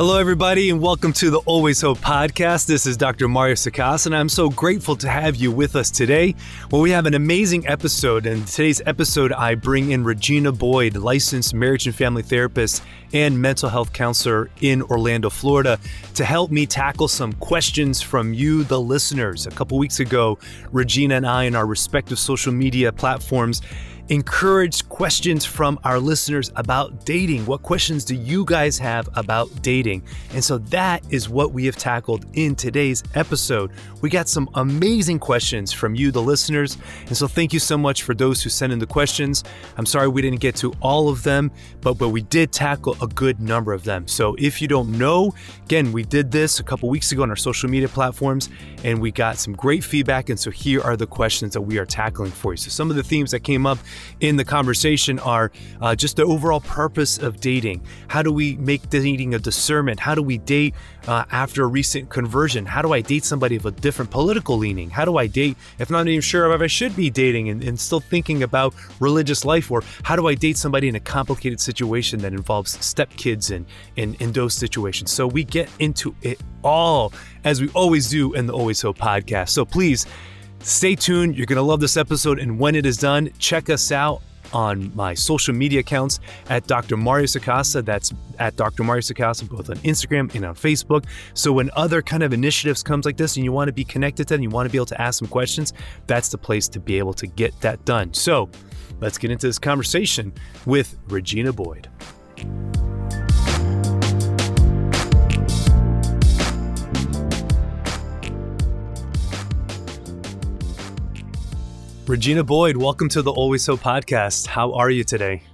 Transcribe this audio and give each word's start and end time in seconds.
Hello, 0.00 0.18
everybody, 0.18 0.70
and 0.70 0.80
welcome 0.80 1.12
to 1.12 1.28
the 1.28 1.40
Always 1.40 1.82
Hope 1.82 1.98
podcast. 1.98 2.64
This 2.64 2.86
is 2.86 2.96
Dr. 2.96 3.28
Mario 3.28 3.54
Sacasa, 3.54 4.06
and 4.06 4.16
I'm 4.16 4.30
so 4.30 4.48
grateful 4.48 4.96
to 4.96 5.06
have 5.10 5.36
you 5.36 5.52
with 5.52 5.76
us 5.76 5.90
today. 5.90 6.34
Well, 6.70 6.80
we 6.80 6.90
have 6.92 7.04
an 7.04 7.12
amazing 7.12 7.68
episode. 7.68 8.24
In 8.24 8.42
today's 8.46 8.80
episode, 8.86 9.30
I 9.30 9.56
bring 9.56 9.90
in 9.90 10.02
Regina 10.02 10.52
Boyd, 10.52 10.96
licensed 10.96 11.52
marriage 11.52 11.86
and 11.86 11.94
family 11.94 12.22
therapist 12.22 12.82
and 13.12 13.38
mental 13.42 13.68
health 13.68 13.92
counselor 13.92 14.48
in 14.62 14.80
Orlando, 14.84 15.28
Florida, 15.28 15.78
to 16.14 16.24
help 16.24 16.50
me 16.50 16.64
tackle 16.64 17.06
some 17.06 17.34
questions 17.34 18.00
from 18.00 18.32
you, 18.32 18.64
the 18.64 18.80
listeners. 18.80 19.46
A 19.46 19.50
couple 19.50 19.76
weeks 19.76 20.00
ago, 20.00 20.38
Regina 20.72 21.16
and 21.16 21.26
I, 21.26 21.44
in 21.44 21.54
our 21.54 21.66
respective 21.66 22.18
social 22.18 22.54
media 22.54 22.90
platforms, 22.90 23.60
encouraged 24.10 24.88
questions 24.88 25.44
from 25.44 25.78
our 25.84 26.00
listeners 26.00 26.50
about 26.56 27.06
dating. 27.06 27.46
What 27.46 27.62
questions 27.62 28.04
do 28.04 28.16
you 28.16 28.44
guys 28.44 28.76
have 28.78 29.08
about 29.14 29.62
dating? 29.62 30.02
And 30.34 30.42
so 30.42 30.58
that 30.58 31.04
is 31.10 31.28
what 31.28 31.52
we 31.52 31.64
have 31.66 31.76
tackled 31.76 32.26
in 32.32 32.56
today's 32.56 33.04
episode. 33.14 33.70
We 34.00 34.10
got 34.10 34.28
some 34.28 34.50
amazing 34.54 35.20
questions 35.20 35.72
from 35.72 35.94
you, 35.94 36.10
the 36.10 36.20
listeners. 36.20 36.76
And 37.06 37.16
so 37.16 37.28
thank 37.28 37.52
you 37.52 37.60
so 37.60 37.78
much 37.78 38.02
for 38.02 38.12
those 38.12 38.42
who 38.42 38.50
sent 38.50 38.72
in 38.72 38.80
the 38.80 38.86
questions. 38.86 39.44
I'm 39.76 39.86
sorry 39.86 40.08
we 40.08 40.22
didn't 40.22 40.40
get 40.40 40.56
to 40.56 40.72
all 40.80 41.08
of 41.08 41.22
them, 41.22 41.52
but, 41.80 41.94
but 41.94 42.08
we 42.08 42.22
did 42.22 42.50
tackle 42.50 42.96
a 43.00 43.06
good 43.06 43.38
number 43.40 43.72
of 43.72 43.84
them. 43.84 44.08
So 44.08 44.34
if 44.40 44.60
you 44.60 44.66
don't 44.66 44.98
know, 44.98 45.32
again, 45.66 45.92
we 45.92 46.02
did 46.02 46.32
this 46.32 46.58
a 46.58 46.64
couple 46.64 46.88
weeks 46.88 47.12
ago 47.12 47.22
on 47.22 47.30
our 47.30 47.36
social 47.36 47.70
media 47.70 47.88
platforms 47.88 48.48
and 48.82 49.00
we 49.00 49.12
got 49.12 49.38
some 49.38 49.52
great 49.52 49.84
feedback. 49.84 50.30
And 50.30 50.40
so 50.40 50.50
here 50.50 50.80
are 50.82 50.96
the 50.96 51.06
questions 51.06 51.52
that 51.52 51.60
we 51.60 51.78
are 51.78 51.86
tackling 51.86 52.32
for 52.32 52.52
you. 52.52 52.56
So 52.56 52.70
some 52.70 52.90
of 52.90 52.96
the 52.96 53.04
themes 53.04 53.30
that 53.30 53.40
came 53.44 53.66
up 53.66 53.78
in 54.20 54.36
the 54.36 54.44
conversation 54.44 55.18
are 55.20 55.50
uh, 55.80 55.94
just 55.94 56.16
the 56.16 56.24
overall 56.24 56.60
purpose 56.60 57.18
of 57.18 57.40
dating. 57.40 57.82
How 58.08 58.22
do 58.22 58.32
we 58.32 58.56
make 58.56 58.88
dating 58.90 59.34
a 59.34 59.38
discernment? 59.38 60.00
How 60.00 60.14
do 60.14 60.22
we 60.22 60.38
date 60.38 60.74
uh, 61.06 61.24
after 61.30 61.64
a 61.64 61.66
recent 61.66 62.10
conversion? 62.10 62.66
How 62.66 62.82
do 62.82 62.92
I 62.92 63.00
date 63.00 63.24
somebody 63.24 63.56
of 63.56 63.66
a 63.66 63.70
different 63.70 64.10
political 64.10 64.56
leaning? 64.56 64.90
How 64.90 65.04
do 65.04 65.16
I 65.16 65.26
date 65.26 65.56
if 65.78 65.88
I'm 65.88 65.94
not 65.94 66.08
even 66.08 66.20
sure 66.20 66.52
if 66.52 66.60
I 66.60 66.66
should 66.66 66.94
be 66.96 67.10
dating 67.10 67.48
and, 67.48 67.62
and 67.62 67.78
still 67.78 68.00
thinking 68.00 68.42
about 68.42 68.74
religious 69.00 69.44
life? 69.44 69.70
Or 69.70 69.82
how 70.02 70.16
do 70.16 70.28
I 70.28 70.34
date 70.34 70.56
somebody 70.56 70.88
in 70.88 70.94
a 70.94 71.00
complicated 71.00 71.60
situation 71.60 72.20
that 72.20 72.32
involves 72.32 72.76
stepkids 72.78 73.50
and, 73.50 73.66
and 73.96 74.34
those 74.34 74.54
situations? 74.54 75.10
So 75.10 75.26
we 75.26 75.44
get 75.44 75.70
into 75.78 76.14
it 76.22 76.40
all 76.62 77.12
as 77.44 77.60
we 77.60 77.68
always 77.70 78.08
do 78.10 78.34
in 78.34 78.46
the 78.46 78.52
Always 78.52 78.80
Hope 78.82 78.98
podcast. 78.98 79.50
So 79.50 79.64
please, 79.64 80.06
Stay 80.62 80.94
tuned. 80.94 81.36
You're 81.36 81.46
going 81.46 81.56
to 81.56 81.62
love 81.62 81.80
this 81.80 81.96
episode. 81.96 82.38
And 82.38 82.58
when 82.58 82.74
it 82.74 82.84
is 82.84 82.96
done, 82.96 83.30
check 83.38 83.70
us 83.70 83.90
out 83.90 84.22
on 84.52 84.94
my 84.94 85.14
social 85.14 85.54
media 85.54 85.80
accounts 85.80 86.20
at 86.48 86.66
Dr. 86.66 86.96
Mario 86.96 87.26
Sacasa. 87.26 87.84
That's 87.84 88.12
at 88.38 88.56
Dr. 88.56 88.82
Mario 88.82 89.00
Sacasa, 89.00 89.48
both 89.48 89.70
on 89.70 89.76
Instagram 89.78 90.34
and 90.34 90.44
on 90.44 90.54
Facebook. 90.54 91.06
So 91.34 91.52
when 91.52 91.70
other 91.76 92.02
kind 92.02 92.22
of 92.22 92.32
initiatives 92.32 92.82
comes 92.82 93.04
like 93.04 93.16
this 93.16 93.36
and 93.36 93.44
you 93.44 93.52
want 93.52 93.68
to 93.68 93.72
be 93.72 93.84
connected 93.84 94.28
to 94.28 94.34
them, 94.34 94.42
you 94.42 94.50
want 94.50 94.66
to 94.68 94.72
be 94.72 94.78
able 94.78 94.86
to 94.86 95.00
ask 95.00 95.18
some 95.18 95.28
questions, 95.28 95.72
that's 96.06 96.28
the 96.28 96.38
place 96.38 96.68
to 96.68 96.80
be 96.80 96.98
able 96.98 97.14
to 97.14 97.26
get 97.26 97.58
that 97.60 97.84
done. 97.84 98.12
So 98.12 98.50
let's 99.00 99.18
get 99.18 99.30
into 99.30 99.46
this 99.46 99.58
conversation 99.58 100.32
with 100.66 100.98
Regina 101.08 101.52
Boyd. 101.52 101.88
Regina 112.10 112.42
Boyd, 112.42 112.76
welcome 112.76 113.08
to 113.10 113.22
the 113.22 113.30
Always 113.30 113.64
Hope 113.66 113.78
podcast. 113.78 114.48
How 114.48 114.72
are 114.72 114.90
you 114.90 115.04
today? 115.04 115.44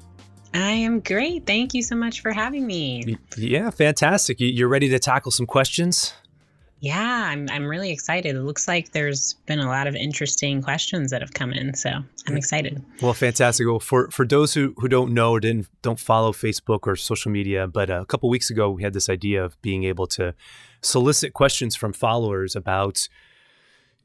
I 0.54 0.70
am 0.70 1.00
great. 1.00 1.46
Thank 1.46 1.74
you 1.74 1.82
so 1.82 1.94
much 1.94 2.22
for 2.22 2.32
having 2.32 2.66
me. 2.66 3.18
Yeah, 3.36 3.68
fantastic. 3.68 4.38
You're 4.40 4.66
ready 4.66 4.88
to 4.88 4.98
tackle 4.98 5.32
some 5.32 5.44
questions? 5.44 6.14
Yeah, 6.80 7.26
I'm, 7.26 7.46
I'm 7.50 7.66
really 7.66 7.90
excited. 7.90 8.36
It 8.36 8.40
looks 8.40 8.66
like 8.66 8.92
there's 8.92 9.34
been 9.44 9.58
a 9.58 9.66
lot 9.66 9.86
of 9.86 9.94
interesting 9.94 10.62
questions 10.62 11.10
that 11.10 11.20
have 11.20 11.34
come 11.34 11.52
in, 11.52 11.74
so 11.74 11.90
I'm 11.90 12.06
mm. 12.26 12.38
excited. 12.38 12.82
Well, 13.02 13.12
fantastic. 13.12 13.66
Well, 13.66 13.78
for, 13.78 14.10
for 14.10 14.26
those 14.26 14.54
who, 14.54 14.72
who 14.78 14.88
don't 14.88 15.12
know 15.12 15.32
or 15.32 15.40
didn't 15.40 15.68
don't 15.82 16.00
follow 16.00 16.32
Facebook 16.32 16.86
or 16.86 16.96
social 16.96 17.30
media, 17.30 17.66
but 17.66 17.90
a 17.90 18.06
couple 18.06 18.30
weeks 18.30 18.48
ago 18.48 18.70
we 18.70 18.82
had 18.82 18.94
this 18.94 19.10
idea 19.10 19.44
of 19.44 19.60
being 19.60 19.84
able 19.84 20.06
to 20.06 20.34
solicit 20.80 21.34
questions 21.34 21.76
from 21.76 21.92
followers 21.92 22.56
about 22.56 23.10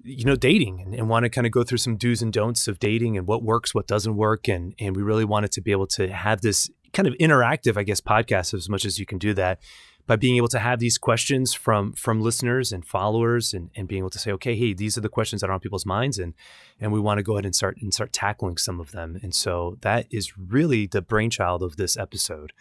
you 0.04 0.26
know 0.26 0.36
dating 0.36 0.82
and, 0.82 0.94
and 0.94 1.10
want 1.10 1.24
to 1.24 1.30
kind 1.30 1.46
of 1.46 1.52
go 1.52 1.64
through 1.64 1.78
some 1.78 1.98
do's 1.98 2.22
and 2.22 2.34
don'ts 2.34 2.68
of 2.68 2.80
dating 2.80 3.18
and 3.18 3.28
what 3.28 3.44
works 3.44 3.74
what 3.74 3.88
doesn't 3.88 4.16
work 4.16 4.48
and 4.48 4.74
and 4.80 4.96
we 4.96 5.02
really 5.02 5.26
wanted 5.26 5.52
to 5.52 5.62
be 5.62 5.72
able 5.72 5.88
to 5.88 6.12
have 6.12 6.42
this 6.42 6.70
kind 6.94 7.08
of 7.08 7.14
interactive 7.16 7.78
i 7.78 7.84
guess 7.84 8.02
podcast 8.02 8.54
as 8.54 8.70
much 8.70 8.86
as 8.86 9.00
you 9.00 9.06
can 9.06 9.18
do 9.18 9.34
that 9.34 9.60
by 10.08 10.16
being 10.16 10.36
able 10.36 10.48
to 10.48 10.60
have 10.60 10.80
these 10.80 10.98
questions 10.98 11.54
from 11.54 11.94
from 11.94 12.22
listeners 12.22 12.72
and 12.72 12.86
followers 12.86 13.54
and, 13.54 13.70
and 13.76 13.88
being 13.88 14.00
able 14.00 14.10
to 14.10 14.20
say 14.20 14.32
okay 14.32 14.56
hey 14.56 14.74
these 14.74 14.98
are 14.98 15.02
the 15.02 15.10
questions 15.10 15.42
that 15.42 15.50
are 15.50 15.54
on 15.54 15.60
people's 15.60 15.86
minds 15.86 16.18
and 16.20 16.34
and 16.80 16.92
we 16.92 17.00
want 17.00 17.18
to 17.18 17.24
go 17.24 17.34
ahead 17.34 17.46
and 17.46 17.56
start 17.56 17.78
and 17.82 17.94
start 17.94 18.12
tackling 18.12 18.58
some 18.58 18.80
of 18.80 18.92
them 18.92 19.20
and 19.22 19.34
so 19.34 19.78
that 19.82 20.08
is 20.12 20.38
really 20.38 20.88
the 20.88 21.02
brainchild 21.02 21.64
of 21.64 21.78
this 21.78 21.98
episode. 21.98 22.54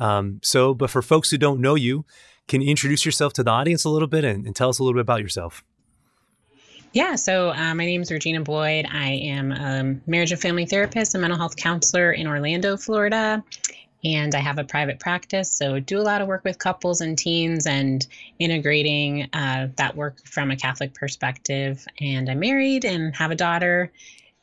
Um, 0.00 0.40
so 0.42 0.74
but 0.74 0.90
for 0.90 1.02
folks 1.02 1.30
who 1.30 1.38
don't 1.38 1.60
know 1.60 1.74
you 1.74 2.04
can 2.48 2.60
you 2.60 2.70
introduce 2.70 3.04
yourself 3.04 3.32
to 3.34 3.42
the 3.42 3.50
audience 3.50 3.84
a 3.84 3.90
little 3.90 4.08
bit 4.08 4.24
and, 4.24 4.46
and 4.46 4.54
tell 4.56 4.68
us 4.68 4.78
a 4.78 4.82
little 4.82 4.94
bit 4.94 5.02
about 5.02 5.20
yourself 5.20 5.64
yeah, 6.94 7.16
so 7.16 7.50
uh, 7.50 7.74
my 7.74 7.84
name 7.84 8.02
is 8.02 8.12
Regina 8.12 8.40
Boyd. 8.40 8.86
I 8.88 9.10
am 9.10 9.50
a 9.50 9.96
marriage 10.06 10.30
and 10.30 10.40
family 10.40 10.64
therapist 10.64 11.14
and 11.14 11.22
mental 11.22 11.36
health 11.36 11.56
counselor 11.56 12.12
in 12.12 12.28
Orlando, 12.28 12.76
Florida. 12.76 13.42
And 14.04 14.32
I 14.32 14.38
have 14.38 14.58
a 14.58 14.64
private 14.64 15.00
practice, 15.00 15.50
so 15.50 15.80
do 15.80 15.98
a 15.98 16.02
lot 16.02 16.20
of 16.20 16.28
work 16.28 16.44
with 16.44 16.58
couples 16.58 17.00
and 17.00 17.18
teens 17.18 17.66
and 17.66 18.06
integrating 18.38 19.28
uh, 19.32 19.68
that 19.76 19.96
work 19.96 20.24
from 20.24 20.52
a 20.52 20.56
Catholic 20.56 20.94
perspective. 20.94 21.84
And 22.00 22.30
I'm 22.30 22.38
married 22.38 22.84
and 22.84 23.16
have 23.16 23.32
a 23.32 23.34
daughter, 23.34 23.90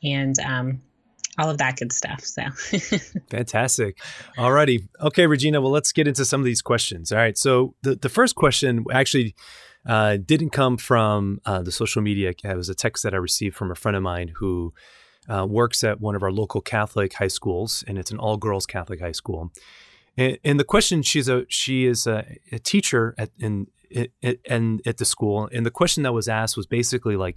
and 0.02 0.38
um, 0.40 0.82
all 1.38 1.48
of 1.48 1.56
that 1.58 1.78
good 1.78 1.92
stuff. 1.92 2.22
So 2.22 2.42
fantastic. 3.30 3.98
Alrighty. 4.36 4.88
Okay, 5.00 5.26
Regina. 5.26 5.62
Well, 5.62 5.70
let's 5.70 5.92
get 5.92 6.06
into 6.06 6.26
some 6.26 6.40
of 6.40 6.44
these 6.44 6.60
questions. 6.60 7.12
All 7.12 7.18
right. 7.18 7.38
So 7.38 7.74
the, 7.82 7.94
the 7.94 8.10
first 8.10 8.34
question 8.34 8.84
actually 8.92 9.36
uh, 9.86 10.16
didn't 10.16 10.50
come 10.50 10.76
from 10.76 11.40
uh, 11.44 11.62
the 11.62 11.72
social 11.72 12.02
media. 12.02 12.30
It 12.30 12.56
was 12.56 12.68
a 12.68 12.74
text 12.74 13.02
that 13.02 13.14
I 13.14 13.16
received 13.16 13.56
from 13.56 13.70
a 13.70 13.74
friend 13.74 13.96
of 13.96 14.02
mine 14.02 14.32
who 14.36 14.72
uh, 15.28 15.46
works 15.48 15.84
at 15.84 16.00
one 16.00 16.14
of 16.14 16.22
our 16.22 16.32
local 16.32 16.60
Catholic 16.60 17.14
high 17.14 17.28
schools, 17.28 17.84
and 17.86 17.98
it's 17.98 18.10
an 18.10 18.18
all 18.18 18.36
girls 18.36 18.66
Catholic 18.66 19.00
high 19.00 19.12
school. 19.12 19.52
And, 20.16 20.38
and, 20.44 20.60
the 20.60 20.64
question 20.64 21.02
she's 21.02 21.28
a 21.28 21.44
she 21.48 21.86
is 21.86 22.06
a, 22.06 22.36
a 22.50 22.58
teacher 22.58 23.14
at 23.16 23.30
in, 23.38 23.68
and 24.48 24.82
at 24.86 24.98
the 24.98 25.04
school, 25.04 25.48
and 25.52 25.64
the 25.64 25.70
question 25.70 26.02
that 26.02 26.12
was 26.12 26.28
asked 26.28 26.56
was 26.56 26.66
basically 26.66 27.16
like, 27.16 27.36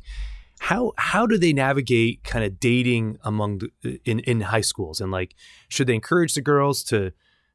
how 0.59 0.94
how 0.97 1.25
do 1.25 1.38
they 1.38 1.53
navigate 1.53 2.23
kind 2.23 2.44
of 2.44 2.59
dating 2.59 3.17
among 3.23 3.62
the, 3.81 4.00
in 4.03 4.19
in 4.19 4.41
high 4.41 4.62
schools, 4.62 5.00
and 5.00 5.12
like 5.12 5.35
should 5.69 5.88
they 5.88 5.95
encourage 5.95 6.33
the 6.33 6.41
girls 6.41 6.83
to 6.85 7.12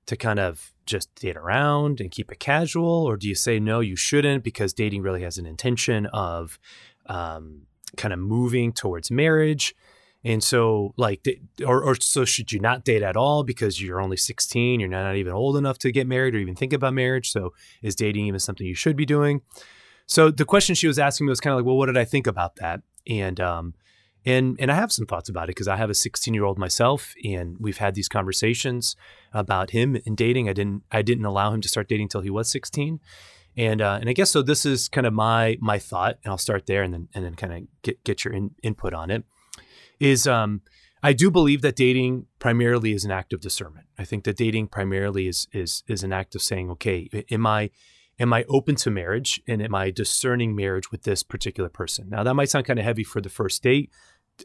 to 0.06 0.16
kind 0.16 0.38
of 0.38 0.72
just 0.90 1.14
date 1.14 1.36
around 1.36 2.00
and 2.00 2.10
keep 2.10 2.30
it 2.30 2.40
casual? 2.40 3.04
Or 3.04 3.16
do 3.16 3.28
you 3.28 3.34
say, 3.34 3.58
no, 3.58 3.80
you 3.80 3.96
shouldn't 3.96 4.44
because 4.44 4.72
dating 4.72 5.02
really 5.02 5.22
has 5.22 5.38
an 5.38 5.46
intention 5.46 6.06
of 6.06 6.58
um, 7.06 7.62
kind 7.96 8.12
of 8.12 8.18
moving 8.18 8.72
towards 8.72 9.10
marriage? 9.10 9.74
And 10.22 10.44
so, 10.44 10.92
like, 10.98 11.26
or, 11.64 11.82
or 11.82 11.94
so 11.94 12.26
should 12.26 12.52
you 12.52 12.60
not 12.60 12.84
date 12.84 13.02
at 13.02 13.16
all 13.16 13.42
because 13.42 13.80
you're 13.80 14.02
only 14.02 14.18
16, 14.18 14.78
you're 14.78 14.88
not 14.88 15.16
even 15.16 15.32
old 15.32 15.56
enough 15.56 15.78
to 15.78 15.90
get 15.90 16.06
married 16.06 16.34
or 16.34 16.38
even 16.38 16.54
think 16.54 16.74
about 16.74 16.92
marriage. 16.92 17.30
So, 17.32 17.54
is 17.82 17.96
dating 17.96 18.26
even 18.26 18.38
something 18.38 18.66
you 18.66 18.74
should 18.74 18.96
be 18.96 19.06
doing? 19.06 19.40
So, 20.06 20.30
the 20.30 20.44
question 20.44 20.74
she 20.74 20.86
was 20.86 20.98
asking 20.98 21.26
me 21.26 21.30
was 21.30 21.40
kind 21.40 21.52
of 21.52 21.58
like, 21.58 21.66
well, 21.66 21.76
what 21.76 21.86
did 21.86 21.96
I 21.96 22.04
think 22.04 22.26
about 22.26 22.56
that? 22.56 22.82
And 23.06 23.40
um, 23.40 23.74
and 24.26 24.56
and 24.60 24.70
I 24.70 24.74
have 24.74 24.92
some 24.92 25.06
thoughts 25.06 25.28
about 25.28 25.44
it 25.44 25.54
because 25.54 25.68
I 25.68 25.76
have 25.76 25.90
a 25.90 25.94
16 25.94 26.34
year 26.34 26.44
old 26.44 26.58
myself, 26.58 27.14
and 27.24 27.56
we've 27.58 27.78
had 27.78 27.94
these 27.94 28.08
conversations 28.08 28.96
about 29.32 29.70
him 29.70 29.96
and 30.06 30.16
dating. 30.16 30.48
I 30.48 30.52
didn't 30.52 30.82
I 30.90 31.02
didn't 31.02 31.24
allow 31.24 31.52
him 31.52 31.60
to 31.62 31.68
start 31.68 31.88
dating 31.88 32.04
until 32.04 32.20
he 32.20 32.30
was 32.30 32.50
16, 32.50 33.00
and 33.56 33.80
uh, 33.80 33.98
and 34.00 34.08
I 34.08 34.12
guess 34.12 34.30
so. 34.30 34.42
This 34.42 34.66
is 34.66 34.88
kind 34.88 35.06
of 35.06 35.12
my 35.12 35.56
my 35.60 35.78
thought, 35.78 36.18
and 36.22 36.30
I'll 36.30 36.38
start 36.38 36.66
there, 36.66 36.82
and 36.82 36.92
then 36.92 37.08
and 37.14 37.24
then 37.24 37.34
kind 37.34 37.52
of 37.52 37.62
get 37.82 38.02
get 38.04 38.24
your 38.24 38.34
in, 38.34 38.50
input 38.62 38.92
on 38.92 39.10
it. 39.10 39.24
Is 39.98 40.26
um 40.26 40.62
I 41.02 41.12
do 41.12 41.30
believe 41.30 41.62
that 41.62 41.76
dating 41.76 42.26
primarily 42.38 42.92
is 42.92 43.04
an 43.04 43.10
act 43.10 43.32
of 43.32 43.40
discernment. 43.40 43.86
I 43.98 44.04
think 44.04 44.24
that 44.24 44.36
dating 44.36 44.68
primarily 44.68 45.28
is 45.28 45.48
is 45.52 45.82
is 45.88 46.02
an 46.02 46.12
act 46.12 46.34
of 46.34 46.42
saying, 46.42 46.70
okay, 46.72 47.08
am 47.30 47.46
I 47.46 47.70
am 48.18 48.32
I 48.34 48.44
open 48.48 48.76
to 48.76 48.90
marriage 48.90 49.40
and 49.48 49.62
am 49.62 49.74
I 49.74 49.90
discerning 49.90 50.54
marriage 50.54 50.90
with 50.90 51.04
this 51.04 51.22
particular 51.22 51.70
person? 51.70 52.10
Now 52.10 52.22
that 52.22 52.34
might 52.34 52.50
sound 52.50 52.66
kind 52.66 52.78
of 52.78 52.84
heavy 52.84 53.04
for 53.04 53.20
the 53.20 53.30
first 53.30 53.62
date, 53.62 53.90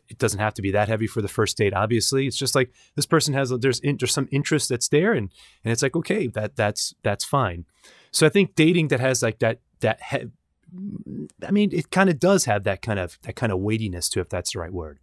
it 0.09 0.17
doesn't 0.17 0.39
have 0.39 0.53
to 0.55 0.61
be 0.61 0.71
that 0.71 0.87
heavy 0.87 1.07
for 1.07 1.21
the 1.21 1.27
first 1.27 1.57
date 1.57 1.73
obviously. 1.73 2.27
It's 2.27 2.37
just 2.37 2.55
like 2.55 2.71
this 2.95 3.05
person 3.05 3.33
has 3.33 3.49
there's 3.49 3.81
there's 3.81 4.13
some 4.13 4.29
interest 4.31 4.69
that's 4.69 4.89
there 4.89 5.13
and 5.13 5.31
and 5.63 5.71
it's 5.71 5.81
like 5.81 5.95
okay 5.95 6.27
that 6.27 6.55
that's 6.55 6.93
that's 7.03 7.25
fine. 7.25 7.65
So 8.11 8.25
i 8.25 8.29
think 8.29 8.55
dating 8.55 8.89
that 8.89 8.99
has 8.99 9.21
like 9.21 9.39
that 9.39 9.59
that 9.81 9.99
he, 10.11 10.25
i 11.45 11.51
mean 11.51 11.69
it 11.71 11.89
kind 11.91 12.09
of 12.09 12.19
does 12.19 12.45
have 12.45 12.63
that 12.63 12.81
kind 12.81 12.99
of 12.99 13.19
that 13.23 13.35
kind 13.35 13.51
of 13.51 13.59
weightiness 13.59 14.09
to 14.09 14.19
if 14.19 14.29
that's 14.29 14.53
the 14.53 14.59
right 14.59 14.73
word. 14.73 14.99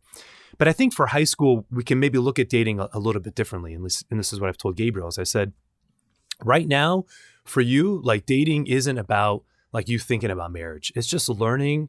But 0.59 0.69
i 0.69 0.73
think 0.73 0.95
for 0.95 1.07
high 1.07 1.25
school 1.25 1.67
we 1.71 1.83
can 1.83 1.99
maybe 1.99 2.19
look 2.19 2.39
at 2.39 2.49
dating 2.49 2.81
a, 2.81 2.89
a 2.93 2.99
little 2.99 3.23
bit 3.23 3.35
differently 3.35 3.75
and 3.75 3.85
this, 3.85 4.05
and 4.11 4.19
this 4.19 4.33
is 4.33 4.41
what 4.41 4.49
i've 4.49 4.59
told 4.59 4.77
gabriel. 4.77 5.09
As 5.09 5.19
i 5.19 5.25
said 5.25 5.53
right 6.45 6.69
now 6.69 7.05
for 7.45 7.61
you, 7.61 8.01
like 8.05 8.27
dating 8.27 8.67
isn't 8.67 8.99
about 8.99 9.45
like 9.73 9.89
you 9.89 9.99
thinking 9.99 10.31
about 10.31 10.53
marriage. 10.53 10.93
It's 10.95 11.07
just 11.07 11.29
learning 11.29 11.89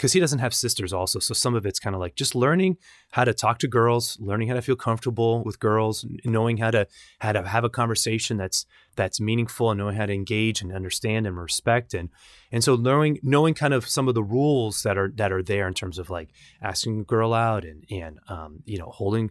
because 0.00 0.14
he 0.14 0.20
doesn't 0.20 0.38
have 0.38 0.54
sisters 0.54 0.94
also. 0.94 1.18
So 1.18 1.34
some 1.34 1.54
of 1.54 1.66
it's 1.66 1.78
kind 1.78 1.94
of 1.94 2.00
like 2.00 2.14
just 2.14 2.34
learning 2.34 2.78
how 3.10 3.24
to 3.24 3.34
talk 3.34 3.58
to 3.58 3.68
girls, 3.68 4.16
learning 4.18 4.48
how 4.48 4.54
to 4.54 4.62
feel 4.62 4.74
comfortable 4.74 5.44
with 5.44 5.60
girls, 5.60 6.06
knowing 6.24 6.56
how 6.56 6.70
to 6.70 6.86
how 7.18 7.32
to 7.32 7.46
have 7.46 7.64
a 7.64 7.68
conversation 7.68 8.38
that's 8.38 8.64
that's 8.96 9.20
meaningful 9.20 9.70
and 9.70 9.76
knowing 9.76 9.96
how 9.96 10.06
to 10.06 10.14
engage 10.14 10.62
and 10.62 10.72
understand 10.72 11.26
and 11.26 11.36
respect 11.36 11.92
and 11.92 12.08
and 12.50 12.64
so 12.64 12.76
knowing 12.76 13.18
knowing 13.22 13.52
kind 13.52 13.74
of 13.74 13.86
some 13.86 14.08
of 14.08 14.14
the 14.14 14.22
rules 14.22 14.84
that 14.84 14.96
are 14.96 15.12
that 15.16 15.32
are 15.32 15.42
there 15.42 15.68
in 15.68 15.74
terms 15.74 15.98
of 15.98 16.08
like 16.08 16.30
asking 16.62 17.00
a 17.00 17.04
girl 17.04 17.34
out 17.34 17.66
and 17.66 17.84
and 17.90 18.20
um, 18.28 18.62
you 18.64 18.78
know 18.78 18.88
holding 18.88 19.30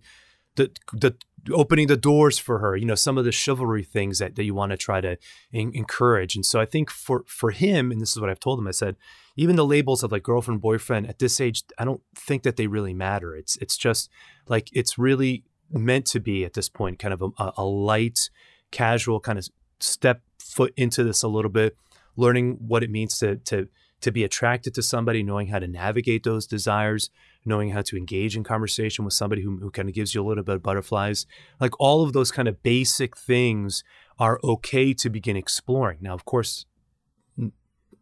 the 0.67 0.71
the 0.93 1.53
opening 1.53 1.87
the 1.87 1.97
doors 1.97 2.37
for 2.37 2.59
her, 2.59 2.75
you 2.75 2.85
know, 2.85 2.95
some 2.95 3.17
of 3.17 3.25
the 3.25 3.31
chivalry 3.31 3.83
things 3.83 4.19
that, 4.19 4.35
that 4.35 4.43
you 4.43 4.53
want 4.53 4.71
to 4.71 4.77
try 4.77 4.99
to 5.01 5.17
in, 5.51 5.71
encourage. 5.73 6.35
And 6.35 6.45
so 6.45 6.59
I 6.59 6.65
think 6.65 6.89
for 6.89 7.23
for 7.27 7.51
him, 7.51 7.91
and 7.91 8.01
this 8.01 8.11
is 8.11 8.19
what 8.19 8.29
I've 8.29 8.39
told 8.39 8.59
him, 8.59 8.67
I 8.67 8.71
said, 8.71 8.95
even 9.35 9.55
the 9.55 9.65
labels 9.65 10.03
of 10.03 10.11
like 10.11 10.23
girlfriend, 10.23 10.61
boyfriend 10.61 11.07
at 11.07 11.19
this 11.19 11.39
age, 11.39 11.63
I 11.77 11.85
don't 11.85 12.01
think 12.15 12.43
that 12.43 12.57
they 12.57 12.67
really 12.67 12.93
matter. 12.93 13.35
It's 13.35 13.55
it's 13.57 13.77
just 13.77 14.09
like 14.47 14.69
it's 14.73 14.97
really 14.97 15.43
meant 15.71 16.05
to 16.07 16.19
be 16.19 16.43
at 16.45 16.53
this 16.53 16.69
point, 16.69 16.99
kind 16.99 17.13
of 17.13 17.21
a, 17.21 17.51
a 17.57 17.63
light, 17.63 18.29
casual 18.71 19.19
kind 19.19 19.39
of 19.39 19.47
step 19.79 20.21
foot 20.39 20.73
into 20.75 21.03
this 21.03 21.23
a 21.23 21.27
little 21.27 21.51
bit, 21.51 21.77
learning 22.15 22.57
what 22.59 22.83
it 22.83 22.89
means 22.89 23.17
to 23.19 23.37
to 23.37 23.67
to 24.01 24.11
be 24.11 24.23
attracted 24.23 24.73
to 24.73 24.81
somebody, 24.81 25.23
knowing 25.23 25.47
how 25.47 25.59
to 25.59 25.67
navigate 25.67 26.23
those 26.23 26.47
desires, 26.47 27.09
knowing 27.45 27.71
how 27.71 27.81
to 27.81 27.97
engage 27.97 28.35
in 28.35 28.43
conversation 28.43 29.05
with 29.05 29.13
somebody 29.13 29.41
who, 29.41 29.57
who 29.57 29.71
kind 29.71 29.89
of 29.89 29.95
gives 29.95 30.13
you 30.13 30.21
a 30.21 30.27
little 30.27 30.43
bit 30.43 30.55
of 30.55 30.63
butterflies. 30.63 31.25
Like 31.59 31.71
all 31.79 32.03
of 32.03 32.13
those 32.13 32.31
kind 32.31 32.47
of 32.47 32.61
basic 32.63 33.17
things 33.17 33.83
are 34.17 34.39
okay 34.43 34.93
to 34.93 35.09
begin 35.09 35.35
exploring. 35.35 35.99
Now, 36.01 36.13
of 36.13 36.25
course, 36.25 36.65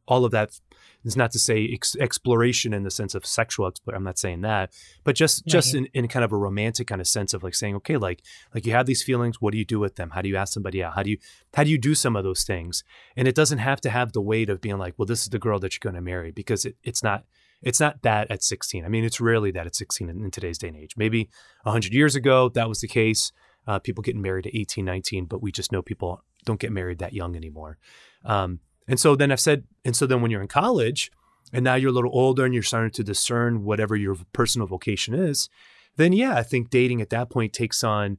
all 0.08 0.26
of 0.26 0.32
that 0.32 0.60
is 1.04 1.16
not 1.16 1.32
to 1.32 1.40
say 1.40 1.70
ex- 1.72 1.96
exploration 1.98 2.74
in 2.74 2.84
the 2.84 2.92
sense 2.92 3.14
of 3.14 3.26
sexual 3.26 3.68
exploration. 3.68 3.98
I'm 3.98 4.04
not 4.04 4.18
saying 4.18 4.42
that, 4.42 4.74
but 5.04 5.16
just 5.16 5.44
yeah, 5.46 5.52
just. 5.52 5.76
In, 5.76 5.86
in 5.94 6.08
kind 6.08 6.26
of 6.26 6.32
a 6.32 6.38
romantic 6.38 6.88
kind 6.88 7.02
of 7.02 7.08
sense 7.08 7.34
of 7.34 7.44
like 7.44 7.56
saying, 7.56 7.76
okay, 7.78 7.98
like 7.98 8.22
like 8.54 8.66
you 8.66 8.72
have 8.72 8.86
these 8.86 9.04
feelings. 9.04 9.42
What 9.42 9.52
do 9.52 9.58
you 9.58 9.66
do 9.66 9.80
with 9.80 9.96
them? 9.96 10.12
How 10.12 10.22
do 10.22 10.30
you 10.30 10.36
ask 10.36 10.54
somebody 10.54 10.84
out? 10.84 10.96
How 10.96 11.04
do 11.04 11.12
you 11.12 11.18
how 11.54 11.64
do 11.64 11.70
you 11.70 11.78
do 11.78 11.96
some 11.96 12.16
of 12.16 12.24
those 12.24 12.44
things? 12.44 12.84
And 13.16 13.28
it 13.28 13.36
doesn't 13.36 13.60
have 13.60 13.82
to 13.82 13.90
have 13.90 14.14
the 14.14 14.22
weight 14.22 14.50
of 14.50 14.62
being 14.62 14.78
like, 14.78 14.96
well, 14.98 15.06
this 15.06 15.24
is 15.24 15.30
the 15.30 15.40
girl 15.40 15.60
that 15.60 15.74
you're 15.74 15.92
going 15.92 15.96
to 15.96 16.02
marry 16.02 16.32
because 16.32 16.66
it, 16.66 16.76
it's 16.84 17.04
not 17.04 17.26
it's 17.62 17.80
not 17.80 18.02
that 18.04 18.30
at 18.30 18.44
16. 18.44 18.86
I 18.86 18.90
mean, 18.90 19.04
it's 19.04 19.20
rarely 19.20 19.52
that 19.52 19.66
at 19.66 19.76
16 19.76 20.10
in, 20.10 20.24
in 20.24 20.32
today's 20.32 20.58
day 20.58 20.68
and 20.68 20.78
age. 20.78 20.96
Maybe 20.96 21.30
100 21.64 21.94
years 21.94 22.16
ago, 22.16 22.50
that 22.50 22.70
was 22.70 22.82
the 22.82 22.88
case. 22.88 23.32
Uh, 23.66 23.80
people 23.80 24.02
getting 24.02 24.22
married 24.22 24.48
at 24.48 24.56
18, 24.56 24.86
19, 24.86 25.26
but 25.26 25.42
we 25.42 25.52
just 25.52 25.72
know 25.72 25.82
people 25.82 26.24
don't 26.46 26.60
get 26.60 26.72
married 26.72 27.00
that 27.00 27.14
young 27.14 27.36
anymore. 27.36 27.78
Um, 28.24 28.60
and 28.88 29.00
so 29.00 29.16
then 29.16 29.32
I've 29.32 29.40
said, 29.40 29.66
and 29.84 29.96
so 29.96 30.06
then 30.06 30.22
when 30.22 30.32
you're 30.32 30.42
in 30.42 30.48
college 30.48 31.12
and 31.52 31.64
now 31.64 31.76
you're 31.76 31.90
a 31.90 31.94
little 31.94 32.14
older 32.14 32.46
and 32.46 32.54
you're 32.54 32.64
starting 32.64 32.92
to 32.92 33.04
discern 33.04 33.64
whatever 33.64 33.96
your 33.96 34.16
personal 34.32 34.68
vocation 34.68 35.14
is, 35.14 35.50
then 35.98 36.14
yeah, 36.14 36.36
I 36.36 36.44
think 36.44 36.70
dating 36.70 37.02
at 37.02 37.10
that 37.10 37.30
point 37.30 37.52
takes 37.54 37.84
on, 37.84 38.18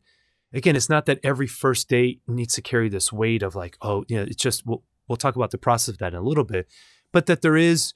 again, 0.53 0.77
it's 0.77 0.91
not 0.91 1.07
that 1.07 1.21
every 1.23 1.47
first 1.47 1.89
date 1.89 2.21
needs 2.27 2.55
to 2.55 2.63
carry 2.63 2.89
this 2.89 3.13
weight 3.13 3.43
of 3.43 3.55
like, 3.55 3.79
oh, 3.81 4.05
you 4.09 4.17
know, 4.17 4.25
it's 4.25 4.37
just, 4.37 4.67
we'll, 4.67 4.83
we'll 5.07 5.17
talk 5.17 5.37
about 5.37 5.51
the 5.51 5.59
process 5.59 5.95
of 5.95 5.99
that 5.99 6.13
in 6.13 6.19
a 6.19 6.23
little 6.23 6.45
bit, 6.45 6.69
but 7.13 7.27
that 7.27 7.41
there 7.41 7.57
is 7.57 7.95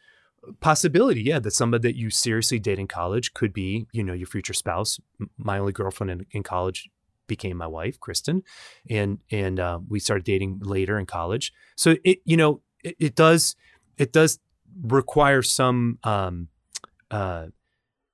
possibility, 0.60 1.22
yeah, 1.22 1.38
that 1.38 1.52
somebody 1.52 1.88
that 1.88 1.96
you 1.96 2.10
seriously 2.10 2.58
date 2.58 2.78
in 2.78 2.88
college 2.88 3.34
could 3.34 3.52
be, 3.52 3.86
you 3.92 4.02
know, 4.02 4.12
your 4.12 4.26
future 4.26 4.52
spouse. 4.52 5.00
My 5.38 5.58
only 5.58 5.72
girlfriend 5.72 6.10
in, 6.10 6.26
in 6.32 6.42
college 6.42 6.88
became 7.26 7.56
my 7.56 7.66
wife, 7.66 7.98
Kristen, 8.00 8.42
and 8.90 9.18
and 9.30 9.60
uh, 9.60 9.78
we 9.88 10.00
started 10.00 10.24
dating 10.24 10.60
later 10.62 10.98
in 10.98 11.06
college. 11.06 11.52
So 11.76 11.96
it, 12.04 12.18
you 12.24 12.36
know, 12.36 12.60
it, 12.82 12.96
it 12.98 13.14
does 13.14 13.56
it 13.98 14.12
does 14.12 14.38
require 14.82 15.42
some 15.42 15.98
um, 16.04 16.48
uh, 17.10 17.46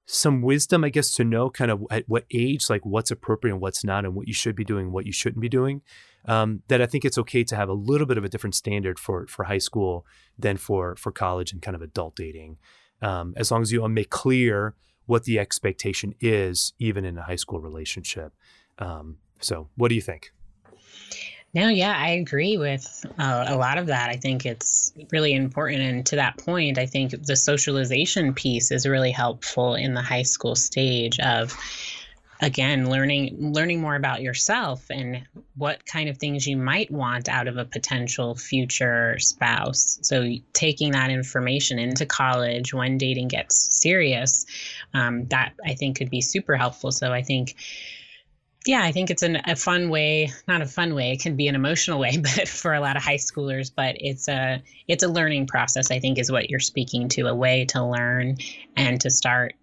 some 0.06 0.40
wisdom, 0.42 0.84
I 0.84 0.88
guess, 0.88 1.14
to 1.16 1.25
know 1.25 1.50
kind 1.50 1.70
of 1.70 1.84
at 1.90 2.08
what 2.08 2.25
age, 2.32 2.70
like 2.70 2.84
what's 2.84 3.10
appropriate 3.10 3.54
and 3.54 3.62
what's 3.62 3.84
not, 3.84 4.04
and 4.04 4.14
what 4.14 4.26
you 4.26 4.34
should 4.34 4.56
be 4.56 4.64
doing, 4.64 4.92
what 4.92 5.06
you 5.06 5.12
shouldn't 5.12 5.40
be 5.40 5.48
doing. 5.48 5.82
Um, 6.28 6.62
that 6.69 6.80
I 6.80 6.86
think 6.86 7.04
it's 7.04 7.19
okay 7.19 7.42
to 7.42 7.56
have 7.56 7.69
a 7.69 7.72
little 7.72 8.06
bit 8.06 8.19
of 8.19 8.25
a 8.25 8.28
different 8.28 8.54
standard 8.54 8.98
for 8.98 9.26
for 9.26 9.44
high 9.44 9.58
school 9.58 10.06
than 10.38 10.56
for 10.56 10.94
for 10.94 11.10
college 11.10 11.52
and 11.52 11.60
kind 11.60 11.75
of 11.75 11.82
adult 11.82 12.14
dating, 12.16 12.58
um, 13.02 13.34
as 13.36 13.50
long 13.50 13.62
as 13.62 13.72
you 13.72 13.88
make 13.88 14.10
clear 14.10 14.75
what 15.06 15.25
the 15.25 15.38
expectation 15.38 16.14
is, 16.20 16.75
even 16.78 17.04
in 17.04 17.16
a 17.16 17.22
high 17.22 17.36
school 17.36 17.60
relationship. 17.60 18.34
Um, 18.78 19.16
so, 19.40 19.69
what 19.76 19.88
do 19.88 19.94
you 19.94 20.02
think? 20.02 20.32
No, 21.54 21.69
yeah, 21.69 21.96
I 21.96 22.10
agree 22.10 22.58
with 22.58 23.06
uh, 23.19 23.46
a 23.48 23.56
lot 23.56 23.78
of 23.78 23.86
that. 23.86 24.10
I 24.10 24.16
think 24.16 24.44
it's 24.44 24.92
really 25.10 25.32
important. 25.32 25.80
And 25.80 26.06
to 26.06 26.16
that 26.16 26.36
point, 26.36 26.76
I 26.76 26.84
think 26.84 27.10
the 27.25 27.36
socialization 27.36 28.34
piece 28.34 28.70
is 28.70 28.86
really 28.86 29.10
helpful 29.10 29.75
in 29.75 29.94
the 29.94 30.02
high 30.02 30.22
school 30.22 30.54
stage 30.54 31.19
of 31.20 31.56
again 32.40 32.88
learning 32.88 33.52
learning 33.52 33.81
more 33.81 33.96
about 33.96 34.23
yourself 34.23 34.87
and 34.90 35.26
what 35.56 35.85
kind 35.85 36.08
of 36.08 36.19
things 36.19 36.46
you 36.46 36.56
might 36.56 36.90
want 36.90 37.29
out 37.29 37.49
of 37.49 37.56
a 37.56 37.64
potential 37.64 38.35
future 38.37 39.19
spouse. 39.19 39.99
So 40.02 40.25
taking 40.52 40.93
that 40.93 41.11
information 41.11 41.79
into 41.79 42.06
college 42.06 42.73
when 42.73 42.96
dating 42.96 43.29
gets 43.29 43.81
serious 43.81 44.46
um, 44.94 45.26
that 45.26 45.55
i 45.64 45.75
think 45.75 45.99
could 45.99 46.11
be 46.11 46.20
super 46.20 46.56
helpful. 46.56 46.93
So 46.93 47.12
i 47.12 47.23
think 47.23 47.56
yeah, 48.67 48.82
I 48.82 48.93
think 48.93 49.08
it's 49.08 49.23
an, 49.23 49.40
a 49.46 49.56
fun 49.56 49.88
way, 49.88 50.31
not 50.46 50.61
a 50.61 50.67
fun 50.67 50.94
way, 50.94 51.12
it 51.12 51.20
can 51.20 51.37
be 51.37 51.49
an 51.49 51.55
emotional 51.55 51.99
way, 51.99 52.17
but 52.23 52.46
for 52.46 52.75
a 52.75 52.81
lot 52.81 52.96
of 52.96 53.02
high 53.02 53.17
schoolers, 53.17 53.70
but 53.75 53.96
it's 53.99 54.29
a 54.29 54.62
it's 54.87 55.02
a 55.02 55.08
learning 55.08 55.46
process, 55.46 55.90
I 55.90 56.00
think 56.00 56.19
is 56.19 56.31
what 56.31 56.50
you're 56.50 56.61
speaking 56.61 57.08
to, 57.11 57.29
a 57.29 57.35
way 57.35 57.64
to 57.67 57.85
learn 57.85 58.37
and 58.76 59.00
to 59.00 59.11
start 59.11 59.55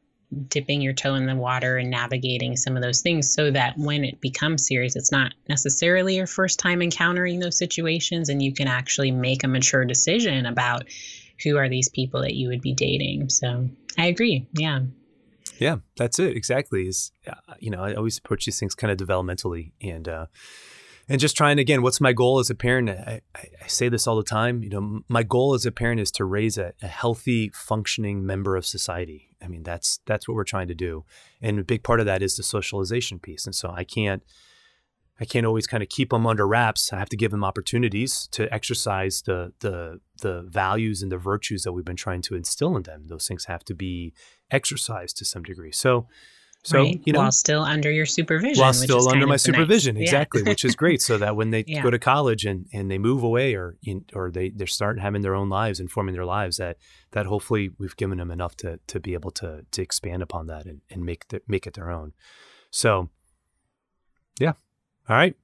dipping 0.47 0.81
your 0.81 0.93
toe 0.93 1.15
in 1.15 1.25
the 1.25 1.35
water 1.35 1.77
and 1.77 1.89
navigating 1.89 2.55
some 2.55 2.75
of 2.75 2.83
those 2.83 3.01
things 3.01 3.33
so 3.33 3.51
that 3.51 3.77
when 3.77 4.03
it 4.03 4.21
becomes 4.21 4.67
serious, 4.67 4.95
it's 4.95 5.11
not 5.11 5.33
necessarily 5.49 6.15
your 6.15 6.27
first 6.27 6.59
time 6.59 6.81
encountering 6.81 7.39
those 7.39 7.57
situations 7.57 8.29
and 8.29 8.41
you 8.41 8.53
can 8.53 8.67
actually 8.67 9.11
make 9.11 9.43
a 9.43 9.47
mature 9.47 9.85
decision 9.85 10.45
about 10.45 10.85
who 11.43 11.57
are 11.57 11.69
these 11.69 11.89
people 11.89 12.21
that 12.21 12.35
you 12.35 12.47
would 12.49 12.61
be 12.61 12.73
dating. 12.73 13.29
So 13.29 13.69
I 13.97 14.07
agree. 14.07 14.47
Yeah. 14.53 14.81
Yeah, 15.57 15.77
that's 15.97 16.19
it. 16.19 16.35
Exactly. 16.35 16.87
Is 16.87 17.11
uh, 17.27 17.53
you 17.59 17.71
know, 17.71 17.81
I 17.81 17.93
always 17.93 18.17
approach 18.17 18.45
these 18.45 18.59
things 18.59 18.75
kind 18.75 18.91
of 18.91 18.97
developmentally 18.97 19.71
and 19.81 20.07
uh 20.07 20.25
and 21.07 21.19
just 21.19 21.37
trying 21.37 21.59
again, 21.59 21.81
what's 21.81 22.01
my 22.01 22.13
goal 22.13 22.39
as 22.39 22.49
a 22.49 22.55
parent? 22.55 22.89
I, 22.89 23.21
I, 23.35 23.47
I 23.63 23.67
say 23.67 23.89
this 23.89 24.07
all 24.07 24.15
the 24.15 24.23
time. 24.23 24.63
You 24.63 24.69
know, 24.69 25.01
my 25.07 25.23
goal 25.23 25.53
as 25.53 25.65
a 25.65 25.71
parent 25.71 25.99
is 25.99 26.11
to 26.11 26.25
raise 26.25 26.57
a, 26.57 26.73
a, 26.81 26.87
healthy, 26.87 27.51
functioning 27.53 28.25
member 28.25 28.55
of 28.55 28.65
society. 28.65 29.35
I 29.41 29.47
mean, 29.47 29.63
that's 29.63 29.99
that's 30.05 30.27
what 30.27 30.35
we're 30.35 30.43
trying 30.43 30.67
to 30.69 30.75
do, 30.75 31.05
and 31.41 31.59
a 31.59 31.63
big 31.63 31.83
part 31.83 31.99
of 31.99 32.05
that 32.07 32.23
is 32.23 32.35
the 32.35 32.43
socialization 32.43 33.19
piece. 33.19 33.45
And 33.45 33.55
so 33.55 33.69
I 33.69 33.83
can't 33.83 34.23
I 35.19 35.25
can't 35.25 35.45
always 35.45 35.65
kind 35.65 35.81
of 35.81 35.89
keep 35.89 36.09
them 36.09 36.27
under 36.27 36.45
wraps. 36.47 36.91
I 36.91 36.99
have 36.99 37.09
to 37.09 37.17
give 37.17 37.31
them 37.31 37.43
opportunities 37.43 38.27
to 38.31 38.53
exercise 38.53 39.21
the 39.21 39.53
the 39.59 40.01
the 40.21 40.43
values 40.49 41.01
and 41.01 41.11
the 41.11 41.17
virtues 41.17 41.63
that 41.63 41.71
we've 41.71 41.85
been 41.85 41.95
trying 41.95 42.21
to 42.23 42.35
instill 42.35 42.75
in 42.75 42.83
them. 42.83 43.05
Those 43.07 43.27
things 43.27 43.45
have 43.45 43.63
to 43.65 43.73
be 43.73 44.13
exercised 44.51 45.17
to 45.17 45.25
some 45.25 45.43
degree. 45.43 45.71
So, 45.71 46.07
so 46.65 46.79
right. 46.79 46.99
you 47.05 47.13
know, 47.13 47.19
while 47.19 47.31
still 47.31 47.61
under 47.61 47.91
your 47.91 48.07
supervision, 48.07 48.59
while 48.59 48.73
still 48.73 49.07
under 49.07 49.27
my 49.27 49.35
supervision, 49.35 49.93
nice. 49.93 50.05
exactly, 50.05 50.41
yeah. 50.41 50.49
which 50.49 50.65
is 50.65 50.75
great. 50.75 50.99
So 50.99 51.19
that 51.19 51.35
when 51.35 51.49
they 51.51 51.63
yeah. 51.67 51.83
go 51.83 51.91
to 51.91 51.99
college 51.99 52.43
and, 52.43 52.65
and 52.73 52.89
they 52.89 52.97
move 52.97 53.21
away, 53.21 53.53
or 53.53 53.77
in, 53.83 54.03
or 54.13 54.31
they 54.31 54.49
they 54.49 54.65
start 54.65 54.99
having 54.99 55.21
their 55.21 55.35
own 55.35 55.47
lives 55.47 55.79
and 55.79 55.91
forming 55.91 56.15
their 56.15 56.25
lives, 56.25 56.57
that 56.57 56.77
that 57.11 57.27
hopefully 57.27 57.69
we've 57.77 57.95
given 57.95 58.17
them 58.17 58.31
enough 58.31 58.55
to 58.57 58.79
to 58.87 58.99
be 58.99 59.13
able 59.13 59.29
to 59.29 59.63
to 59.69 59.81
expand 59.83 60.23
upon 60.23 60.47
that 60.47 60.65
and, 60.65 60.81
and 60.89 61.05
make 61.05 61.27
the, 61.27 61.39
make 61.47 61.67
it 61.67 61.75
their 61.75 61.91
own. 61.91 62.13
So, 62.71 63.09
yeah, 64.39 64.53
all 65.07 65.15
right. 65.15 65.35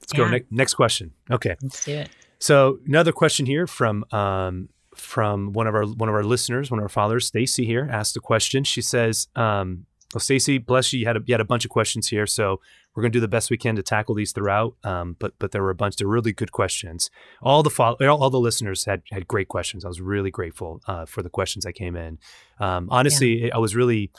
Let's 0.00 0.12
yeah. 0.12 0.18
go 0.18 0.28
ne- 0.28 0.46
next 0.52 0.74
question. 0.74 1.14
Okay. 1.32 1.56
Let's 1.62 1.84
do 1.84 1.94
it. 1.94 2.10
So 2.38 2.78
another 2.86 3.10
question 3.10 3.44
here 3.44 3.66
from 3.66 4.04
um, 4.12 4.68
from 4.94 5.52
one 5.52 5.66
of 5.66 5.74
our 5.74 5.84
one 5.84 6.08
of 6.08 6.14
our 6.14 6.22
listeners, 6.22 6.70
one 6.70 6.78
of 6.78 6.84
our 6.84 6.88
fathers, 6.88 7.26
Stacy 7.26 7.66
here 7.66 7.88
asked 7.90 8.16
a 8.16 8.20
question. 8.20 8.62
She 8.62 8.82
says, 8.82 9.26
um, 9.34 9.86
"Well, 10.14 10.20
Stacy, 10.20 10.58
bless 10.58 10.92
you. 10.92 11.00
You 11.00 11.06
had 11.06 11.16
a, 11.16 11.20
you 11.26 11.34
had 11.34 11.40
a 11.40 11.44
bunch 11.44 11.64
of 11.64 11.70
questions 11.70 12.08
here, 12.08 12.26
so 12.26 12.60
we're 12.94 13.02
going 13.02 13.12
to 13.12 13.16
do 13.16 13.20
the 13.20 13.28
best 13.28 13.50
we 13.50 13.58
can 13.58 13.76
to 13.76 13.82
tackle 13.82 14.14
these 14.14 14.32
throughout. 14.32 14.76
Um, 14.84 15.16
but 15.18 15.34
but 15.38 15.50
there 15.50 15.62
were 15.62 15.70
a 15.70 15.74
bunch 15.74 16.00
of 16.00 16.06
really 16.06 16.32
good 16.32 16.52
questions. 16.52 17.10
All 17.42 17.62
the 17.62 17.70
follow, 17.70 17.96
all, 18.06 18.30
the 18.30 18.38
listeners 18.38 18.84
had 18.84 19.02
had 19.10 19.26
great 19.26 19.48
questions. 19.48 19.84
I 19.84 19.88
was 19.88 20.00
really 20.00 20.30
grateful 20.30 20.80
uh, 20.86 21.04
for 21.04 21.22
the 21.22 21.30
questions 21.30 21.64
that 21.64 21.72
came 21.72 21.96
in. 21.96 22.18
Um, 22.60 22.88
honestly, 22.90 23.46
yeah. 23.46 23.54
I 23.54 23.58
was 23.58 23.74
really 23.74 24.10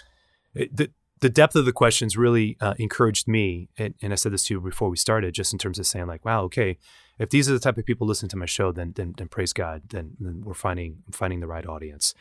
it, 0.53 0.75
the 0.75 0.91
the 1.21 1.29
depth 1.29 1.55
of 1.55 1.65
the 1.65 1.71
questions 1.71 2.17
really 2.17 2.57
uh, 2.59 2.73
encouraged 2.77 3.27
me. 3.27 3.69
And, 3.77 3.95
and 4.01 4.11
I 4.11 4.15
said 4.15 4.33
this 4.33 4.45
to 4.47 4.55
you 4.55 4.61
before 4.61 4.89
we 4.89 4.97
started, 4.97 5.33
just 5.33 5.53
in 5.53 5.59
terms 5.59 5.79
of 5.79 5.87
saying 5.87 6.07
like, 6.07 6.25
wow, 6.25 6.43
okay, 6.43 6.77
if 7.17 7.29
these 7.29 7.49
are 7.49 7.53
the 7.53 7.59
type 7.59 7.77
of 7.77 7.85
people 7.85 8.05
listening 8.05 8.29
to 8.29 8.37
my 8.37 8.45
show, 8.45 8.71
then 8.71 8.93
then, 8.95 9.13
then 9.17 9.27
praise 9.27 9.53
God, 9.53 9.83
then, 9.89 10.11
then 10.19 10.41
we're 10.43 10.53
finding 10.53 11.03
finding 11.11 11.39
the 11.39 11.47
right 11.47 11.65
audience. 11.65 12.13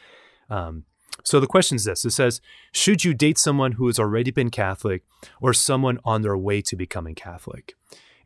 Um, 0.48 0.84
so 1.22 1.40
the 1.40 1.46
question 1.46 1.76
is 1.76 1.84
this: 1.84 2.04
It 2.04 2.10
says, 2.10 2.40
should 2.72 3.04
you 3.04 3.14
date 3.14 3.38
someone 3.38 3.72
who 3.72 3.86
has 3.86 3.98
already 3.98 4.30
been 4.30 4.50
Catholic 4.50 5.04
or 5.40 5.52
someone 5.52 5.98
on 6.04 6.22
their 6.22 6.36
way 6.36 6.60
to 6.62 6.76
becoming 6.76 7.14
Catholic? 7.14 7.74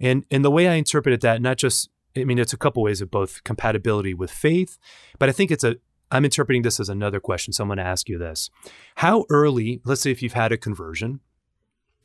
And 0.00 0.24
and 0.30 0.44
the 0.44 0.50
way 0.50 0.68
I 0.68 0.74
interpreted 0.74 1.20
that, 1.22 1.42
not 1.42 1.58
just 1.58 1.90
I 2.16 2.24
mean, 2.24 2.38
it's 2.38 2.52
a 2.52 2.58
couple 2.58 2.82
ways 2.82 3.00
of 3.00 3.10
both 3.10 3.44
compatibility 3.44 4.14
with 4.14 4.30
faith, 4.30 4.78
but 5.18 5.28
I 5.28 5.32
think 5.32 5.50
it's 5.50 5.64
a, 5.64 5.76
I'm 6.10 6.24
interpreting 6.24 6.62
this 6.62 6.80
as 6.80 6.88
another 6.88 7.20
question. 7.20 7.52
So 7.52 7.62
I'm 7.62 7.68
going 7.68 7.78
to 7.78 7.84
ask 7.84 8.08
you 8.08 8.18
this. 8.18 8.50
How 8.96 9.24
early, 9.30 9.80
let's 9.84 10.00
say 10.00 10.10
if 10.10 10.22
you've 10.22 10.32
had 10.32 10.52
a 10.52 10.56
conversion, 10.56 11.20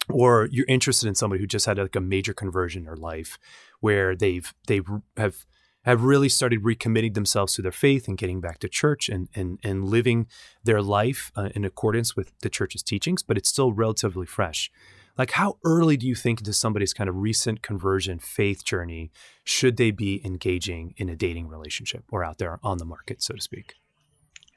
or 0.09 0.49
you're 0.51 0.65
interested 0.67 1.07
in 1.07 1.15
somebody 1.15 1.41
who 1.41 1.47
just 1.47 1.65
had 1.65 1.77
like 1.77 1.95
a 1.95 2.01
major 2.01 2.33
conversion 2.33 2.81
in 2.81 2.85
their 2.85 2.97
life 2.97 3.39
where 3.79 4.15
they've 4.15 4.53
they 4.67 4.81
have 5.15 5.45
have 5.83 6.03
really 6.03 6.29
started 6.29 6.63
recommitting 6.63 7.13
themselves 7.13 7.53
to 7.53 7.61
their 7.61 7.71
faith 7.71 8.07
and 8.07 8.17
getting 8.17 8.41
back 8.41 8.59
to 8.59 8.67
church 8.67 9.09
and 9.09 9.29
and 9.35 9.59
and 9.63 9.85
living 9.85 10.27
their 10.63 10.81
life 10.81 11.31
uh, 11.35 11.49
in 11.55 11.63
accordance 11.63 12.15
with 12.15 12.31
the 12.39 12.49
church's 12.49 12.83
teachings 12.83 13.23
but 13.23 13.37
it's 13.37 13.49
still 13.49 13.71
relatively 13.71 14.25
fresh. 14.25 14.71
Like 15.17 15.31
how 15.31 15.57
early 15.63 15.97
do 15.97 16.07
you 16.07 16.15
think 16.15 16.39
into 16.39 16.53
somebody's 16.53 16.93
kind 16.93 17.09
of 17.09 17.17
recent 17.17 17.61
conversion 17.61 18.19
faith 18.19 18.63
journey 18.65 19.11
should 19.43 19.77
they 19.77 19.91
be 19.91 20.21
engaging 20.25 20.95
in 20.97 21.09
a 21.09 21.15
dating 21.15 21.47
relationship 21.47 22.03
or 22.09 22.23
out 22.23 22.39
there 22.39 22.59
on 22.63 22.77
the 22.77 22.85
market 22.85 23.21
so 23.21 23.35
to 23.35 23.41
speak? 23.41 23.75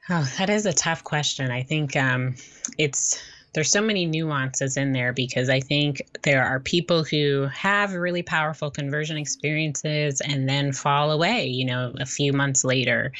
Oh 0.09 0.27
that 0.37 0.49
is 0.49 0.65
a 0.65 0.73
tough 0.73 1.03
question. 1.03 1.51
I 1.51 1.63
think 1.63 1.95
um, 1.95 2.35
it's 2.77 3.21
there's 3.53 3.71
so 3.71 3.81
many 3.81 4.05
nuances 4.05 4.77
in 4.77 4.91
there 4.93 5.13
because 5.13 5.49
I 5.49 5.59
think 5.59 6.01
there 6.23 6.43
are 6.43 6.59
people 6.59 7.03
who 7.03 7.47
have 7.53 7.93
really 7.93 8.21
powerful 8.21 8.69
conversion 8.69 9.17
experiences 9.17 10.21
and 10.21 10.47
then 10.47 10.71
fall 10.71 11.11
away, 11.11 11.47
you 11.47 11.65
know, 11.65 11.93
a 11.99 12.05
few 12.05 12.33
months 12.33 12.63
later. 12.63 13.11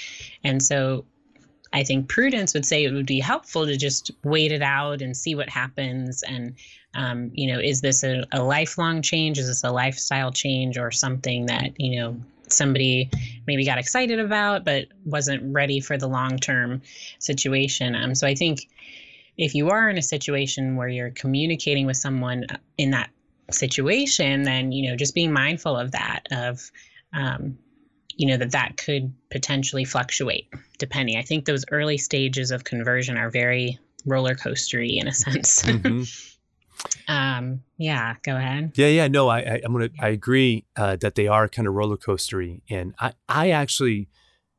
And 0.43 0.62
so 0.62 1.05
I 1.74 1.84
think 1.84 2.07
prudence 2.07 2.53
would 2.53 2.65
say 2.65 2.84
it 2.84 2.93
would 2.93 3.05
be 3.05 3.19
helpful 3.19 3.65
to 3.65 3.77
just 3.77 4.12
wait 4.24 4.51
it 4.51 4.62
out 4.62 5.01
and 5.01 5.15
see 5.15 5.36
what 5.36 5.50
happens. 5.50 6.24
And, 6.24 6.55
um, 6.93 7.31
you 7.34 7.51
know, 7.51 7.60
is 7.60 7.81
this 7.81 8.03
a, 8.03 8.24
a 8.31 8.41
lifelong 8.43 9.01
change? 9.01 9.38
Is 9.38 9.48
this 9.48 9.63
a 9.63 9.72
lifestyle 9.72 10.31
change 10.31 10.77
or 10.77 10.91
something 10.91 11.48
that, 11.48 11.79
you 11.79 12.00
know, 12.00 12.17
somebody 12.50 13.10
maybe 13.46 13.65
got 13.65 13.77
excited 13.77 14.19
about 14.19 14.63
but 14.63 14.88
wasn't 15.05 15.53
ready 15.53 15.79
for 15.79 15.98
the 15.98 16.07
long 16.07 16.38
term 16.38 16.81
situation? 17.19 17.96
Um, 17.96 18.15
so 18.15 18.27
I 18.27 18.36
think 18.36 18.67
if 19.38 19.53
you 19.53 19.70
are 19.70 19.89
in 19.89 19.98
a 19.98 20.01
situation 20.01 20.75
where 20.75 20.88
you're 20.88 21.12
communicating 21.12 21.86
with 21.86 21.98
someone 21.98 22.46
in 22.77 22.91
that 22.91 23.10
situation, 23.51 24.44
then 24.44 24.72
you 24.72 24.89
know 24.89 24.96
just 24.96 25.15
being 25.15 25.32
mindful 25.32 25.77
of 25.77 25.91
that 25.91 26.24
of 26.32 26.72
um, 27.13 27.58
you 28.15 28.27
know 28.27 28.38
that 28.38 28.51
that 28.51 28.77
could 28.77 29.13
potentially 29.29 29.86
fluctuate 29.86 30.48
depending. 30.79 31.17
I 31.17 31.22
think 31.22 31.46
those 31.46 31.65
early 31.72 31.98
stages 31.98 32.51
of 32.51 32.63
conversion 32.63 33.17
are 33.17 33.29
very 33.29 33.79
roller 34.06 34.36
coastery 34.36 35.00
in 35.00 35.08
a 35.08 35.13
sense. 35.13 35.63
Mm-hmm. 35.77 36.03
um, 37.08 37.63
yeah, 37.77 38.15
go 38.24 38.36
ahead. 38.36 38.72
Yeah, 38.75 38.88
yeah, 38.88 39.08
no, 39.08 39.29
I, 39.29 39.39
I 39.39 39.62
am 39.63 39.72
gonna 39.74 39.89
I 40.00 40.10
agree 40.10 40.65
uh, 40.75 40.96
that 40.98 41.15
they 41.15 41.27
are 41.27 41.48
kind 41.48 41.67
of 41.67 41.74
roller 41.74 41.98
coastery, 41.98 42.62
and 42.70 42.94
I 43.00 43.13
I 43.27 43.50
actually 43.50 44.10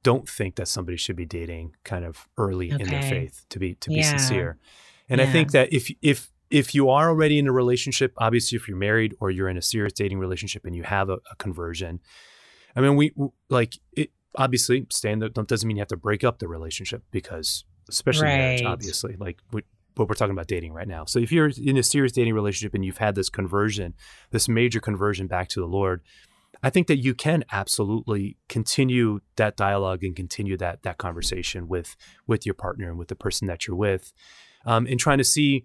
don't 0.02 0.28
think 0.28 0.56
that 0.56 0.68
somebody 0.68 0.96
should 0.96 1.16
be 1.16 1.26
dating 1.26 1.74
kind 1.84 2.04
of 2.04 2.28
early 2.36 2.72
okay. 2.72 2.82
in 2.82 2.90
their 2.90 3.02
faith 3.02 3.44
to 3.50 3.58
be 3.58 3.74
to 3.76 3.90
be 3.90 3.96
yeah. 3.96 4.16
sincere. 4.16 4.58
And 5.08 5.20
yeah. 5.20 5.26
I 5.26 5.30
think 5.30 5.52
that 5.52 5.72
if 5.72 5.90
if 6.02 6.30
if 6.50 6.74
you 6.74 6.88
are 6.88 7.08
already 7.08 7.38
in 7.38 7.46
a 7.46 7.52
relationship, 7.52 8.14
obviously 8.18 8.56
if 8.56 8.68
you're 8.68 8.76
married 8.76 9.14
or 9.20 9.30
you're 9.30 9.48
in 9.48 9.56
a 9.56 9.62
serious 9.62 9.92
dating 9.92 10.18
relationship 10.18 10.64
and 10.64 10.74
you 10.74 10.82
have 10.84 11.08
a, 11.10 11.18
a 11.30 11.36
conversion, 11.36 12.00
I 12.76 12.80
mean 12.80 12.96
we 12.96 13.12
like 13.48 13.78
it 13.92 14.10
obviously 14.34 14.86
stand 14.90 15.22
there 15.22 15.28
doesn't 15.30 15.66
mean 15.66 15.76
you 15.76 15.80
have 15.80 15.88
to 15.88 15.96
break 15.96 16.22
up 16.22 16.38
the 16.38 16.48
relationship 16.48 17.02
because 17.10 17.64
especially 17.88 18.24
right. 18.24 18.36
marriage 18.36 18.62
obviously 18.62 19.16
like 19.18 19.38
we, 19.52 19.62
but 19.98 20.08
we're 20.08 20.14
talking 20.14 20.32
about 20.32 20.46
dating 20.46 20.72
right 20.72 20.86
now. 20.86 21.04
So 21.04 21.18
if 21.18 21.32
you're 21.32 21.50
in 21.60 21.76
a 21.76 21.82
serious 21.82 22.12
dating 22.12 22.32
relationship 22.32 22.72
and 22.72 22.84
you've 22.84 22.98
had 22.98 23.16
this 23.16 23.28
conversion, 23.28 23.94
this 24.30 24.48
major 24.48 24.80
conversion 24.80 25.26
back 25.26 25.48
to 25.48 25.60
the 25.60 25.66
Lord, 25.66 26.02
I 26.62 26.70
think 26.70 26.86
that 26.88 26.96
you 26.96 27.14
can 27.14 27.44
absolutely 27.52 28.36
continue 28.48 29.20
that 29.36 29.56
dialogue 29.56 30.02
and 30.02 30.14
continue 30.14 30.56
that 30.58 30.82
that 30.82 30.98
conversation 30.98 31.68
with 31.68 31.96
with 32.26 32.44
your 32.44 32.54
partner 32.54 32.88
and 32.88 32.98
with 32.98 33.08
the 33.08 33.16
person 33.16 33.46
that 33.48 33.66
you're 33.66 33.76
with, 33.76 34.12
um, 34.64 34.86
trying 34.98 35.18
to 35.18 35.24
see 35.24 35.64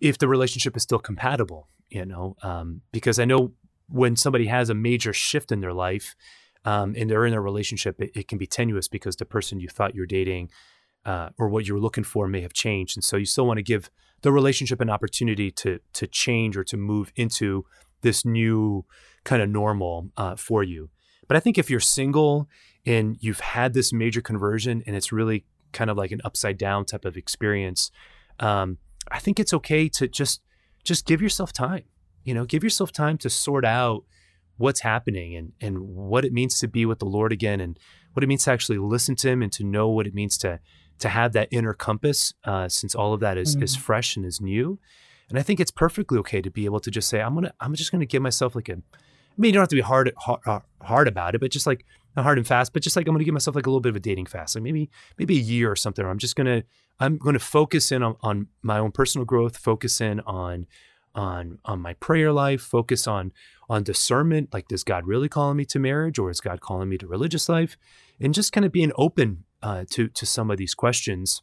if 0.00 0.18
the 0.18 0.28
relationship 0.28 0.76
is 0.76 0.82
still 0.82 0.98
compatible. 0.98 1.68
You 1.88 2.06
know, 2.06 2.36
um, 2.42 2.82
because 2.92 3.18
I 3.18 3.24
know 3.24 3.52
when 3.88 4.16
somebody 4.16 4.46
has 4.46 4.70
a 4.70 4.74
major 4.74 5.12
shift 5.12 5.50
in 5.50 5.60
their 5.60 5.72
life 5.72 6.14
um, 6.64 6.94
and 6.96 7.10
they're 7.10 7.26
in 7.26 7.34
a 7.34 7.40
relationship, 7.40 8.00
it, 8.00 8.12
it, 8.14 8.28
can 8.28 8.38
be 8.38 8.46
tenuous 8.46 8.86
because 8.86 9.16
the 9.16 9.24
person 9.24 9.58
you 9.58 9.68
thought 9.68 9.92
you're 9.92 10.06
dating 10.06 10.50
uh, 11.04 11.30
or 11.36 11.48
what 11.48 11.66
you 11.66 11.74
were 11.74 11.80
looking 11.80 12.04
for 12.04 12.28
may 12.28 12.42
have 12.42 12.52
changed, 12.52 12.96
and 12.96 13.02
so 13.02 13.16
you 13.16 13.24
still 13.24 13.46
want 13.46 13.58
to 13.58 13.62
give 13.62 13.90
the 14.22 14.30
relationship 14.30 14.80
an 14.80 14.90
opportunity 14.90 15.50
to 15.50 15.80
to 15.92 16.06
change 16.06 16.56
or 16.56 16.64
to 16.64 16.76
move 16.76 17.12
into 17.16 17.64
this 18.02 18.24
new 18.24 18.84
kind 19.24 19.42
of 19.42 19.48
normal 19.48 20.10
uh, 20.16 20.36
for 20.36 20.62
you. 20.62 20.90
But 21.28 21.36
I 21.36 21.40
think 21.40 21.58
if 21.58 21.70
you're 21.70 21.80
single 21.80 22.48
and 22.84 23.16
you've 23.20 23.40
had 23.40 23.72
this 23.72 23.92
major 23.92 24.20
conversion 24.20 24.82
and 24.86 24.96
it's 24.96 25.12
really 25.12 25.44
kind 25.72 25.90
of 25.90 25.96
like 25.96 26.10
an 26.10 26.20
upside 26.24 26.58
down 26.58 26.84
type 26.84 27.04
of 27.04 27.16
experience, 27.16 27.90
um, 28.40 28.78
I 29.10 29.18
think 29.18 29.38
it's 29.38 29.54
okay 29.54 29.88
to 29.90 30.08
just 30.08 30.40
just 30.82 31.06
give 31.06 31.20
yourself 31.20 31.52
time. 31.52 31.84
You 32.24 32.34
know, 32.34 32.44
give 32.44 32.64
yourself 32.64 32.90
time 32.90 33.18
to 33.18 33.30
sort 33.30 33.64
out 33.64 34.04
what's 34.56 34.80
happening 34.80 35.36
and 35.36 35.52
and 35.60 35.80
what 35.80 36.24
it 36.24 36.32
means 36.32 36.58
to 36.60 36.68
be 36.68 36.84
with 36.84 36.98
the 36.98 37.06
Lord 37.06 37.32
again 37.32 37.60
and 37.60 37.78
what 38.12 38.24
it 38.24 38.26
means 38.26 38.44
to 38.44 38.50
actually 38.50 38.78
listen 38.78 39.14
to 39.16 39.28
Him 39.28 39.42
and 39.42 39.52
to 39.52 39.64
know 39.64 39.88
what 39.88 40.06
it 40.06 40.14
means 40.14 40.36
to 40.38 40.60
to 41.00 41.08
have 41.08 41.32
that 41.32 41.48
inner 41.50 41.74
compass, 41.74 42.34
uh, 42.44 42.68
since 42.68 42.94
all 42.94 43.12
of 43.12 43.20
that 43.20 43.36
is, 43.36 43.54
mm-hmm. 43.54 43.64
is 43.64 43.74
fresh 43.74 44.16
and 44.16 44.24
is 44.24 44.40
new. 44.40 44.78
And 45.28 45.38
I 45.38 45.42
think 45.42 45.58
it's 45.58 45.70
perfectly 45.70 46.18
okay 46.18 46.42
to 46.42 46.50
be 46.50 46.64
able 46.66 46.80
to 46.80 46.90
just 46.90 47.08
say, 47.08 47.20
I'm 47.20 47.34
gonna, 47.34 47.52
I'm 47.60 47.74
just 47.74 47.90
gonna 47.90 48.06
give 48.06 48.22
myself 48.22 48.54
like 48.54 48.68
a 48.68 48.78
I 49.30 49.40
mean, 49.40 49.50
you 49.50 49.52
don't 49.54 49.62
have 49.62 49.68
to 49.68 49.76
be 49.76 49.82
hard, 49.82 50.12
hard, 50.18 50.40
uh, 50.46 50.60
hard 50.82 51.08
about 51.08 51.34
it, 51.34 51.40
but 51.40 51.50
just 51.50 51.66
like 51.66 51.84
hard 52.16 52.38
and 52.38 52.46
fast, 52.46 52.72
but 52.72 52.82
just 52.82 52.96
like 52.96 53.06
I'm 53.06 53.14
going 53.14 53.20
to 53.20 53.24
give 53.24 53.34
myself 53.34 53.56
like 53.56 53.66
a 53.66 53.70
little 53.70 53.80
bit 53.80 53.90
of 53.90 53.96
a 53.96 54.00
dating 54.00 54.26
fast, 54.26 54.54
like 54.54 54.62
maybe 54.62 54.90
maybe 55.18 55.38
a 55.38 55.40
year 55.40 55.70
or 55.70 55.76
something. 55.76 56.04
I'm 56.04 56.18
just 56.18 56.36
gonna 56.36 56.64
I'm 56.98 57.16
going 57.16 57.34
to 57.34 57.40
focus 57.40 57.92
in 57.92 58.02
on, 58.02 58.16
on 58.20 58.48
my 58.62 58.78
own 58.78 58.92
personal 58.92 59.24
growth, 59.24 59.56
focus 59.56 60.00
in 60.00 60.20
on 60.20 60.66
on 61.14 61.58
on 61.64 61.80
my 61.80 61.94
prayer 61.94 62.32
life, 62.32 62.60
focus 62.60 63.06
on 63.06 63.32
on 63.68 63.82
discernment. 63.82 64.52
Like, 64.52 64.68
does 64.68 64.84
God 64.84 65.06
really 65.06 65.28
calling 65.28 65.56
me 65.56 65.64
to 65.66 65.78
marriage, 65.78 66.18
or 66.18 66.30
is 66.30 66.40
God 66.40 66.60
calling 66.60 66.88
me 66.88 66.98
to 66.98 67.06
religious 67.06 67.48
life? 67.48 67.76
And 68.20 68.34
just 68.34 68.52
kind 68.52 68.66
of 68.66 68.72
being 68.72 68.92
open 68.96 69.44
uh, 69.62 69.84
to 69.90 70.08
to 70.08 70.26
some 70.26 70.50
of 70.50 70.58
these 70.58 70.74
questions 70.74 71.42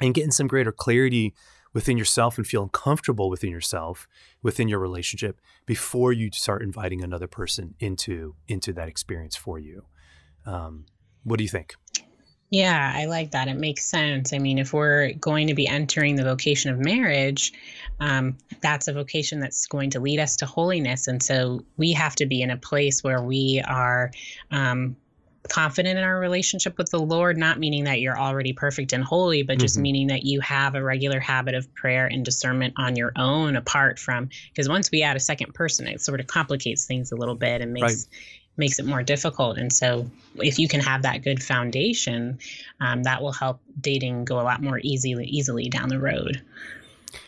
and 0.00 0.14
getting 0.14 0.30
some 0.30 0.46
greater 0.46 0.72
clarity 0.72 1.34
within 1.72 1.98
yourself 1.98 2.38
and 2.38 2.46
feeling 2.46 2.70
comfortable 2.70 3.30
within 3.30 3.50
yourself 3.50 4.06
within 4.42 4.68
your 4.68 4.78
relationship 4.78 5.40
before 5.66 6.12
you 6.12 6.30
start 6.32 6.62
inviting 6.62 7.02
another 7.02 7.26
person 7.26 7.74
into 7.80 8.34
into 8.46 8.72
that 8.72 8.88
experience 8.88 9.36
for 9.36 9.58
you. 9.58 9.84
Um, 10.46 10.86
what 11.24 11.38
do 11.38 11.44
you 11.44 11.50
think? 11.50 11.74
Yeah 12.50 12.92
i 12.94 13.04
like 13.04 13.32
that. 13.32 13.48
It 13.48 13.56
makes 13.56 13.84
sense. 13.84 14.32
I 14.32 14.38
mean 14.38 14.58
if 14.58 14.72
we're 14.72 15.12
going 15.14 15.48
to 15.48 15.54
be 15.54 15.66
entering 15.66 16.16
the 16.16 16.24
vocation 16.24 16.72
of 16.72 16.78
marriage 16.78 17.52
um, 18.00 18.38
that's 18.60 18.88
a 18.88 18.92
vocation 18.92 19.40
that's 19.40 19.66
going 19.66 19.90
to 19.90 20.00
lead 20.00 20.20
us 20.20 20.36
to 20.36 20.46
holiness. 20.46 21.08
And 21.08 21.22
so 21.22 21.64
we 21.76 21.92
have 21.92 22.14
to 22.16 22.26
be 22.26 22.42
in 22.42 22.50
a 22.50 22.56
place 22.56 23.02
where 23.02 23.22
we 23.22 23.62
are 23.66 24.12
um, 24.50 24.96
confident 25.48 25.98
in 25.98 26.04
our 26.04 26.18
relationship 26.18 26.78
with 26.78 26.90
the 26.90 26.98
Lord, 26.98 27.36
not 27.36 27.58
meaning 27.58 27.84
that 27.84 28.00
you're 28.00 28.18
already 28.18 28.52
perfect 28.52 28.92
and 28.92 29.02
holy, 29.02 29.42
but 29.42 29.58
just 29.58 29.74
mm-hmm. 29.76 29.82
meaning 29.82 30.06
that 30.08 30.24
you 30.24 30.40
have 30.40 30.74
a 30.74 30.82
regular 30.82 31.20
habit 31.20 31.54
of 31.54 31.72
prayer 31.74 32.06
and 32.06 32.24
discernment 32.24 32.74
on 32.76 32.96
your 32.96 33.12
own 33.16 33.56
apart 33.56 33.98
from 33.98 34.28
because 34.50 34.68
once 34.68 34.90
we 34.90 35.02
add 35.02 35.16
a 35.16 35.20
second 35.20 35.54
person, 35.54 35.86
it 35.86 36.00
sort 36.00 36.20
of 36.20 36.26
complicates 36.26 36.86
things 36.86 37.12
a 37.12 37.16
little 37.16 37.34
bit 37.34 37.60
and 37.60 37.72
makes 37.72 38.06
right. 38.06 38.20
makes 38.56 38.78
it 38.78 38.86
more 38.86 39.02
difficult. 39.02 39.58
And 39.58 39.72
so 39.72 40.10
if 40.36 40.58
you 40.58 40.68
can 40.68 40.80
have 40.80 41.02
that 41.02 41.22
good 41.22 41.42
foundation, 41.42 42.38
um, 42.80 43.02
that 43.04 43.22
will 43.22 43.32
help 43.32 43.60
dating 43.80 44.24
go 44.24 44.40
a 44.40 44.42
lot 44.42 44.62
more 44.62 44.80
easily 44.82 45.26
easily 45.26 45.68
down 45.68 45.88
the 45.88 45.98
road. 45.98 46.42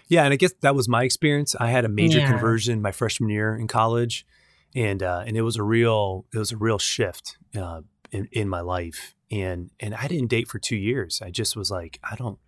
Yeah, 0.08 0.24
and 0.24 0.32
I 0.32 0.36
guess 0.36 0.52
that 0.60 0.74
was 0.74 0.88
my 0.88 1.04
experience. 1.04 1.54
I 1.58 1.68
had 1.68 1.84
a 1.84 1.88
major 1.88 2.18
yeah. 2.18 2.30
conversion 2.30 2.82
my 2.82 2.92
freshman 2.92 3.30
year 3.30 3.54
in 3.54 3.68
college, 3.68 4.26
and 4.74 5.02
uh, 5.02 5.22
and 5.26 5.36
it 5.36 5.42
was 5.42 5.56
a 5.56 5.62
real 5.62 6.26
it 6.34 6.38
was 6.38 6.52
a 6.52 6.56
real 6.56 6.78
shift. 6.78 7.36
Uh, 7.56 7.82
in, 8.12 8.28
in 8.32 8.48
my 8.48 8.60
life. 8.60 9.14
And 9.30 9.70
and 9.78 9.94
I 9.94 10.08
didn't 10.08 10.28
date 10.28 10.48
for 10.48 10.58
two 10.58 10.76
years. 10.76 11.22
I 11.22 11.30
just 11.30 11.56
was 11.56 11.70
like, 11.70 12.00
I 12.02 12.16
don't, 12.16 12.38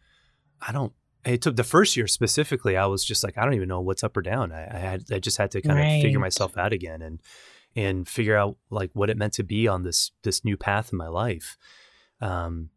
I 0.61 0.73
don't. 0.73 0.93
It 1.25 1.41
took 1.41 1.55
the 1.55 1.65
first 1.65 1.97
year 1.97 2.09
specifically. 2.09 2.77
I 2.77 2.87
was 2.87 3.05
just 3.05 3.23
like, 3.23 3.39
I 3.39 3.45
don't 3.45 3.55
even 3.55 3.69
know 3.69 3.81
what's 3.81 4.03
up 4.03 4.17
or 4.17 4.23
down. 4.23 4.51
I, 4.51 4.65
I 4.65 4.79
had, 4.79 5.05
I 5.13 5.21
just 5.21 5.39
had 5.39 5.53
to 5.53 5.63
kind 5.63 5.79
right. 5.79 5.85
of 5.85 6.03
figure 6.03 6.19
myself 6.19 6.57
out 6.57 6.73
again 6.73 7.01
and 7.01 7.21
and 7.77 8.09
figure 8.09 8.37
out 8.37 8.57
like 8.71 8.91
what 8.93 9.09
it 9.09 9.17
meant 9.17 9.33
to 9.35 9.45
be 9.45 9.69
on 9.69 9.85
this 9.85 10.11
this 10.23 10.45
new 10.45 10.57
path 10.57 10.91
in 10.93 10.99
my 10.99 11.09
life. 11.09 11.57
Um, 12.21 12.71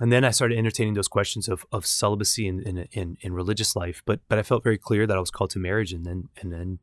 and 0.00 0.10
then 0.10 0.24
I 0.24 0.30
started 0.30 0.58
entertaining 0.58 0.94
those 0.94 1.08
questions 1.08 1.48
of 1.48 1.64
of 1.72 1.86
celibacy 1.86 2.46
in 2.46 2.60
in, 2.60 2.88
in 2.92 3.16
in 3.20 3.32
religious 3.32 3.74
life. 3.74 4.02
But 4.04 4.20
but 4.28 4.38
I 4.38 4.42
felt 4.42 4.64
very 4.64 4.78
clear 4.78 5.06
that 5.06 5.16
I 5.16 5.20
was 5.20 5.30
called 5.30 5.50
to 5.50 5.58
marriage, 5.58 5.92
and 5.92 6.04
then 6.04 6.28
and 6.40 6.52
then 6.52 6.78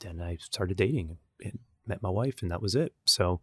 then 0.00 0.20
I 0.20 0.36
started 0.40 0.76
dating 0.76 1.18
and 1.42 1.58
met 1.86 2.02
my 2.02 2.10
wife, 2.10 2.40
and 2.40 2.50
that 2.50 2.62
was 2.62 2.74
it. 2.74 2.94
So 3.04 3.40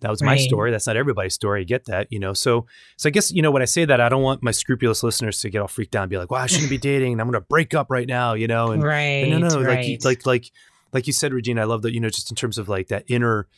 that 0.00 0.10
was 0.10 0.20
right. 0.20 0.30
my 0.30 0.36
story. 0.36 0.70
That's 0.70 0.86
not 0.86 0.96
everybody's 0.96 1.34
story. 1.34 1.62
I 1.62 1.64
get 1.64 1.86
that, 1.86 2.08
you 2.10 2.18
know. 2.18 2.32
So, 2.32 2.66
so 2.96 3.08
I 3.08 3.10
guess 3.10 3.32
you 3.32 3.42
know 3.42 3.50
when 3.50 3.62
I 3.62 3.66
say 3.66 3.84
that, 3.84 4.00
I 4.00 4.08
don't 4.08 4.22
want 4.22 4.42
my 4.42 4.50
scrupulous 4.50 5.02
listeners 5.02 5.40
to 5.40 5.50
get 5.50 5.60
all 5.60 5.68
freaked 5.68 5.96
out 5.96 6.02
and 6.02 6.10
be 6.10 6.18
like, 6.18 6.30
"Well, 6.30 6.40
I 6.40 6.46
shouldn't 6.46 6.70
be 6.70 6.78
dating, 6.92 7.12
and 7.12 7.20
I'm 7.20 7.26
going 7.26 7.40
to 7.40 7.46
break 7.48 7.74
up 7.74 7.86
right 7.90 8.06
now," 8.06 8.34
you 8.34 8.46
know. 8.46 8.72
And, 8.72 8.82
right, 8.82 9.24
and 9.24 9.40
no, 9.40 9.48
no, 9.48 9.62
right. 9.62 10.04
like 10.04 10.04
like 10.04 10.26
like 10.26 10.50
like 10.92 11.06
you 11.06 11.12
said, 11.12 11.32
Regina. 11.32 11.62
I 11.62 11.64
love 11.64 11.82
that. 11.82 11.92
You 11.92 12.00
know, 12.00 12.10
just 12.10 12.30
in 12.30 12.36
terms 12.36 12.58
of 12.58 12.68
like 12.68 12.88
that 12.88 13.04
inner 13.08 13.48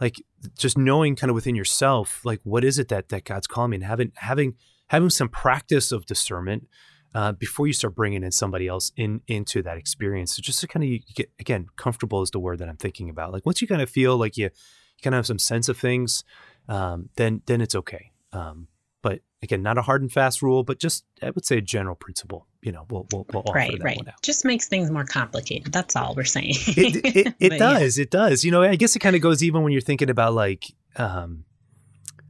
like 0.00 0.22
just 0.58 0.76
knowing 0.76 1.16
kind 1.16 1.30
of 1.30 1.34
within 1.34 1.54
yourself, 1.54 2.20
like 2.24 2.40
what 2.44 2.64
is 2.64 2.78
it 2.78 2.88
that 2.88 3.08
that 3.10 3.24
God's 3.24 3.46
calling 3.46 3.70
me, 3.70 3.76
and 3.76 3.84
having 3.84 4.12
having 4.16 4.54
having 4.88 5.10
some 5.10 5.28
practice 5.28 5.92
of 5.92 6.06
discernment 6.06 6.66
uh, 7.14 7.32
before 7.32 7.66
you 7.66 7.72
start 7.72 7.94
bringing 7.94 8.24
in 8.24 8.32
somebody 8.32 8.66
else 8.66 8.92
in 8.96 9.20
into 9.28 9.62
that 9.62 9.76
experience. 9.76 10.36
So 10.36 10.42
just 10.42 10.60
to 10.60 10.66
kind 10.66 10.84
of 10.84 11.14
get 11.14 11.30
again 11.38 11.66
comfortable 11.76 12.22
is 12.22 12.30
the 12.30 12.40
word 12.40 12.58
that 12.58 12.68
I'm 12.68 12.76
thinking 12.76 13.08
about. 13.08 13.32
Like 13.32 13.46
once 13.46 13.62
you 13.62 13.68
kind 13.68 13.82
of 13.82 13.88
feel 13.88 14.16
like 14.16 14.36
you, 14.36 14.50
you 14.96 15.02
kind 15.02 15.14
of 15.14 15.18
have 15.18 15.26
some 15.26 15.38
sense 15.38 15.68
of 15.68 15.78
things, 15.78 16.24
um, 16.68 17.10
then 17.16 17.42
then 17.46 17.60
it's 17.60 17.74
okay. 17.74 18.12
Um, 18.32 18.68
but 19.02 19.20
again, 19.42 19.62
not 19.62 19.78
a 19.78 19.82
hard 19.82 20.02
and 20.02 20.10
fast 20.10 20.42
rule, 20.42 20.64
but 20.64 20.78
just 20.78 21.04
I 21.22 21.30
would 21.30 21.44
say 21.44 21.58
a 21.58 21.60
general 21.60 21.94
principle. 21.94 22.46
You 22.62 22.72
know, 22.72 22.86
we'll 22.90 23.06
we'll, 23.12 23.26
we'll 23.32 23.44
right, 23.54 23.78
right. 23.82 23.98
Just 24.22 24.44
makes 24.44 24.66
things 24.66 24.90
more 24.90 25.04
complicated. 25.04 25.72
That's 25.72 25.94
all 25.96 26.14
we're 26.14 26.24
saying. 26.24 26.54
it 26.68 27.16
it, 27.16 27.34
it 27.40 27.58
does. 27.58 27.98
Yeah. 27.98 28.02
It 28.02 28.10
does. 28.10 28.44
You 28.44 28.50
know, 28.50 28.62
I 28.62 28.76
guess 28.76 28.96
it 28.96 29.00
kind 29.00 29.14
of 29.14 29.22
goes 29.22 29.42
even 29.42 29.62
when 29.62 29.72
you're 29.72 29.82
thinking 29.82 30.10
about 30.10 30.34
like. 30.34 30.66
Um, 30.96 31.44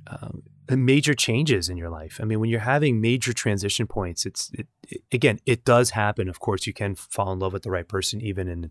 um, 0.07 0.43
major 0.71 1.15
changes 1.15 1.69
in 1.69 1.77
your 1.77 1.91
life. 1.91 2.19
I 2.21 2.25
mean, 2.25 2.41
when 2.41 2.49
you're 2.49 2.61
having 2.61 3.01
major 3.01 3.33
transition 3.33 3.87
points, 3.87 4.25
it's 4.25 4.51
it, 4.55 4.67
it, 4.89 5.03
again, 5.13 5.39
it 5.47 5.65
does 5.65 5.91
happen. 5.91 6.29
Of 6.29 6.41
course, 6.41 6.67
you 6.67 6.73
can 6.73 6.95
fall 6.95 7.33
in 7.33 7.39
love 7.39 7.53
with 7.53 7.63
the 7.63 7.71
right 7.71 7.87
person 7.87 8.21
even 8.21 8.49
in 8.49 8.71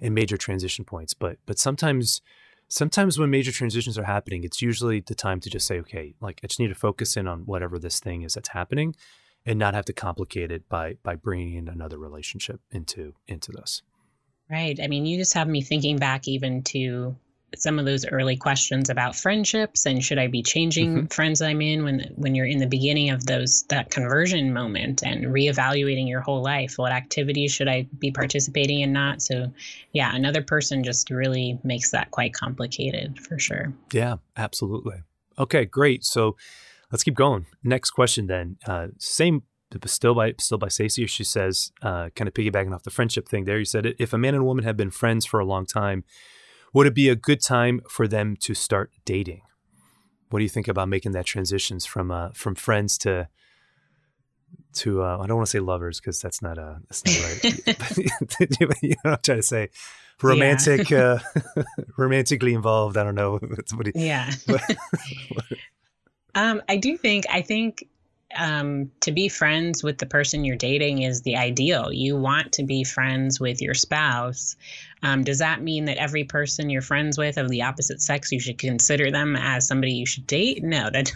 in 0.00 0.14
major 0.14 0.36
transition 0.36 0.84
points, 0.84 1.14
but 1.14 1.38
but 1.46 1.58
sometimes 1.58 2.22
sometimes 2.68 3.18
when 3.18 3.30
major 3.30 3.52
transitions 3.52 3.98
are 3.98 4.04
happening, 4.04 4.44
it's 4.44 4.62
usually 4.62 5.00
the 5.00 5.14
time 5.14 5.40
to 5.40 5.50
just 5.50 5.66
say, 5.66 5.78
okay, 5.80 6.14
like 6.20 6.40
I 6.42 6.46
just 6.46 6.60
need 6.60 6.68
to 6.68 6.74
focus 6.74 7.16
in 7.16 7.26
on 7.28 7.40
whatever 7.40 7.78
this 7.78 8.00
thing 8.00 8.22
is 8.22 8.34
that's 8.34 8.48
happening, 8.48 8.94
and 9.46 9.58
not 9.58 9.74
have 9.74 9.84
to 9.86 9.92
complicate 9.92 10.50
it 10.50 10.68
by 10.68 10.96
by 11.02 11.14
bringing 11.14 11.54
in 11.54 11.68
another 11.68 11.98
relationship 11.98 12.60
into 12.70 13.14
into 13.26 13.52
this. 13.52 13.82
Right. 14.50 14.78
I 14.82 14.88
mean, 14.88 15.06
you 15.06 15.16
just 15.16 15.34
have 15.34 15.48
me 15.48 15.62
thinking 15.62 15.96
back 15.96 16.28
even 16.28 16.62
to 16.64 17.16
some 17.56 17.78
of 17.78 17.84
those 17.84 18.06
early 18.06 18.36
questions 18.36 18.90
about 18.90 19.14
friendships 19.16 19.86
and 19.86 20.02
should 20.02 20.18
I 20.18 20.26
be 20.26 20.42
changing 20.42 20.94
mm-hmm. 20.94 21.06
friends 21.06 21.40
I'm 21.40 21.60
in 21.60 21.84
when 21.84 22.12
when 22.16 22.34
you're 22.34 22.46
in 22.46 22.58
the 22.58 22.66
beginning 22.66 23.10
of 23.10 23.26
those 23.26 23.64
that 23.68 23.90
conversion 23.90 24.52
moment 24.52 25.02
and 25.02 25.26
reevaluating 25.26 26.08
your 26.08 26.20
whole 26.20 26.42
life. 26.42 26.74
What 26.76 26.92
activities 26.92 27.52
should 27.52 27.68
I 27.68 27.86
be 27.98 28.10
participating 28.10 28.80
in 28.80 28.92
not? 28.92 29.22
So 29.22 29.52
yeah, 29.92 30.14
another 30.14 30.42
person 30.42 30.82
just 30.82 31.10
really 31.10 31.58
makes 31.62 31.90
that 31.92 32.10
quite 32.10 32.34
complicated 32.34 33.20
for 33.20 33.38
sure. 33.38 33.72
Yeah, 33.92 34.16
absolutely. 34.36 35.02
Okay, 35.38 35.64
great. 35.64 36.04
So 36.04 36.36
let's 36.90 37.02
keep 37.02 37.14
going. 37.14 37.46
Next 37.62 37.90
question 37.90 38.26
then. 38.26 38.56
Uh, 38.66 38.88
same 38.98 39.42
still 39.86 40.14
by 40.14 40.34
still 40.38 40.58
by 40.58 40.68
Stacey. 40.68 41.06
She 41.06 41.24
says, 41.24 41.72
uh, 41.82 42.10
kind 42.14 42.28
of 42.28 42.34
piggybacking 42.34 42.74
off 42.74 42.84
the 42.84 42.90
friendship 42.90 43.28
thing 43.28 43.44
there. 43.44 43.58
You 43.58 43.64
said 43.64 43.94
if 43.98 44.12
a 44.12 44.18
man 44.18 44.34
and 44.34 44.44
woman 44.44 44.64
have 44.64 44.76
been 44.76 44.90
friends 44.90 45.26
for 45.26 45.40
a 45.40 45.44
long 45.44 45.66
time, 45.66 46.04
would 46.74 46.86
it 46.86 46.94
be 46.94 47.08
a 47.08 47.16
good 47.16 47.40
time 47.40 47.80
for 47.88 48.06
them 48.06 48.36
to 48.40 48.52
start 48.52 48.90
dating? 49.06 49.40
What 50.28 50.40
do 50.40 50.42
you 50.42 50.48
think 50.48 50.68
about 50.68 50.88
making 50.88 51.12
that 51.12 51.24
transitions 51.24 51.86
from 51.86 52.10
uh, 52.10 52.30
from 52.34 52.56
friends 52.56 52.98
to 52.98 53.28
to 54.74 55.02
uh, 55.02 55.18
I 55.20 55.26
don't 55.26 55.36
want 55.36 55.46
to 55.46 55.50
say 55.50 55.60
lovers 55.60 56.00
because 56.00 56.20
that's 56.20 56.42
not 56.42 56.58
a 56.58 56.80
that's 56.88 57.04
not 57.06 57.22
right. 57.22 58.78
you 58.82 58.90
know 58.90 58.96
what 59.02 59.12
I'm 59.12 59.18
trying 59.22 59.38
to 59.38 59.42
say? 59.42 59.70
Romantic, 60.22 60.90
yeah. 60.90 61.18
uh, 61.56 61.62
romantically 61.96 62.54
involved. 62.54 62.96
I 62.96 63.04
don't 63.04 63.16
know. 63.16 63.40
Somebody, 63.66 63.92
yeah. 63.94 64.30
um, 66.34 66.62
I 66.68 66.76
do 66.76 66.96
think 66.96 67.24
I 67.30 67.42
think 67.42 67.84
um, 68.36 68.90
to 69.00 69.12
be 69.12 69.28
friends 69.28 69.82
with 69.82 69.98
the 69.98 70.06
person 70.06 70.44
you're 70.44 70.56
dating 70.56 71.02
is 71.02 71.22
the 71.22 71.36
ideal. 71.36 71.92
You 71.92 72.16
want 72.16 72.52
to 72.54 72.64
be 72.64 72.84
friends 72.84 73.40
with 73.40 73.60
your 73.60 73.74
spouse. 73.74 74.56
Um, 75.04 75.22
does 75.22 75.38
that 75.38 75.60
mean 75.60 75.84
that 75.84 75.98
every 75.98 76.24
person 76.24 76.70
you're 76.70 76.80
friends 76.80 77.18
with 77.18 77.36
of 77.36 77.50
the 77.50 77.62
opposite 77.62 78.00
sex, 78.00 78.32
you 78.32 78.40
should 78.40 78.56
consider 78.56 79.10
them 79.10 79.36
as 79.36 79.68
somebody 79.68 79.92
you 79.92 80.06
should 80.06 80.26
date? 80.26 80.62
No, 80.62 80.88
that 80.92 81.12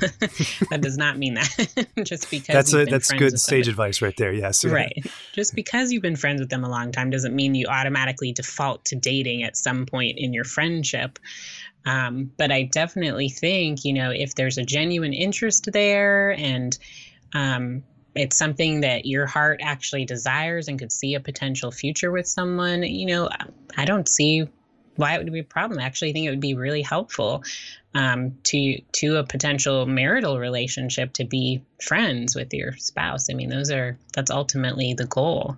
that 0.71 0.83
does 0.83 0.99
not 0.99 1.17
mean 1.17 1.35
that. 1.35 1.89
Just 2.05 2.31
because 2.31 2.55
that's 2.55 2.75
a, 2.75 2.85
that's 2.85 3.11
good 3.11 3.41
stage 3.41 3.65
somebody. 3.65 3.71
advice 3.71 4.03
right 4.03 4.17
there. 4.19 4.33
Yes, 4.33 4.65
right. 4.67 5.07
Just 5.33 5.55
because 5.55 5.91
you've 5.91 6.03
been 6.03 6.17
friends 6.17 6.41
with 6.41 6.51
them 6.51 6.65
a 6.65 6.69
long 6.69 6.93
time 6.93 7.09
doesn't 7.09 7.35
mean 7.35 7.55
you 7.55 7.67
automatically 7.67 8.31
default 8.31 8.85
to 8.87 8.95
dating 8.95 9.43
at 9.43 9.57
some 9.57 9.87
point 9.87 10.19
in 10.19 10.35
your 10.35 10.45
friendship. 10.45 11.19
Um, 11.87 12.31
but 12.37 12.53
I 12.53 12.65
definitely 12.65 13.31
think 13.31 13.87
you 13.87 13.95
know 13.95 14.11
if 14.11 14.35
there's 14.35 14.59
a 14.59 14.65
genuine 14.65 15.15
interest 15.15 15.73
there 15.73 16.33
and 16.33 16.79
um, 17.35 17.83
it's 18.15 18.37
something 18.37 18.81
that 18.81 19.07
your 19.07 19.27
heart 19.27 19.61
actually 19.63 20.05
desires 20.05 20.69
and 20.69 20.79
could 20.79 20.93
see 20.93 21.15
a 21.15 21.21
potential 21.21 21.71
future 21.71 22.11
with 22.11 22.27
someone, 22.27 22.83
you 22.83 23.07
know, 23.07 23.29
I 23.77 23.85
don't 23.85 24.09
see 24.09 24.49
why 24.97 25.15
it 25.15 25.19
would 25.19 25.33
be 25.33 25.39
a 25.39 25.45
problem. 25.45 25.79
I 25.79 25.85
actually 25.85 26.13
think 26.13 26.27
it 26.27 26.31
would 26.31 26.41
be 26.41 26.55
really 26.55 26.83
helpful 26.83 27.45
um, 27.95 28.37
to 28.45 28.81
to 28.81 29.17
a 29.17 29.25
potential 29.25 29.87
marital 29.87 30.39
relationship 30.39 31.13
to 31.15 31.25
be 31.25 31.63
friends 31.81 32.35
with 32.35 32.53
your 32.53 32.77
spouse. 32.77 33.31
I 33.31 33.35
mean, 33.35 33.49
those 33.49 33.71
are 33.71 33.97
that's 34.13 34.31
ultimately 34.31 34.95
the 34.95 35.07
goal. 35.07 35.57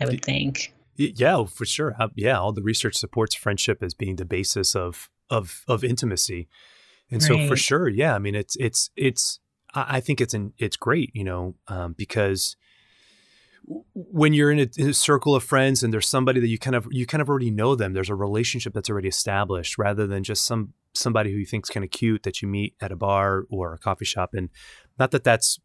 I 0.00 0.04
would 0.04 0.22
think. 0.22 0.72
Yeah, 0.96 1.44
for 1.44 1.64
sure. 1.64 1.96
Yeah, 2.14 2.38
all 2.38 2.52
the 2.52 2.62
research 2.62 2.96
supports 2.96 3.34
friendship 3.34 3.82
as 3.82 3.94
being 3.94 4.16
the 4.16 4.24
basis 4.24 4.76
of 4.76 5.10
of 5.30 5.64
of 5.66 5.82
intimacy, 5.82 6.48
and 7.10 7.22
right. 7.22 7.28
so 7.28 7.48
for 7.48 7.56
sure, 7.56 7.88
yeah. 7.88 8.14
I 8.14 8.18
mean, 8.18 8.34
it's 8.34 8.56
it's 8.56 8.90
it's 8.96 9.40
I 9.74 10.00
think 10.00 10.20
it's 10.20 10.34
an, 10.34 10.52
it's 10.58 10.76
great, 10.76 11.10
you 11.14 11.24
know, 11.24 11.54
um, 11.68 11.94
because 11.96 12.56
when 13.92 14.32
you're 14.32 14.50
in 14.50 14.60
a, 14.60 14.68
in 14.78 14.88
a, 14.90 14.94
circle 14.94 15.34
of 15.34 15.44
friends 15.44 15.82
and 15.82 15.92
there's 15.92 16.08
somebody 16.08 16.40
that 16.40 16.48
you 16.48 16.58
kind 16.58 16.74
of 16.74 16.86
you 16.90 17.06
kind 17.06 17.20
of 17.20 17.28
already 17.28 17.50
know 17.50 17.74
them, 17.74 17.92
there's 17.92 18.08
a 18.08 18.14
relationship 18.14 18.72
that's 18.72 18.88
already 18.88 19.08
established, 19.08 19.76
rather 19.76 20.06
than 20.06 20.24
just 20.24 20.46
some 20.46 20.72
somebody 20.94 21.32
who 21.32 21.38
you 21.38 21.46
think's 21.46 21.68
kind 21.68 21.84
of 21.84 21.90
cute 21.90 22.22
that 22.22 22.40
you 22.40 22.48
meet 22.48 22.74
at 22.80 22.92
a 22.92 22.96
bar 22.96 23.44
or 23.50 23.74
a 23.74 23.78
coffee 23.78 24.06
shop. 24.06 24.30
And 24.32 24.48
not 24.98 25.10
that 25.10 25.22
that's 25.22 25.58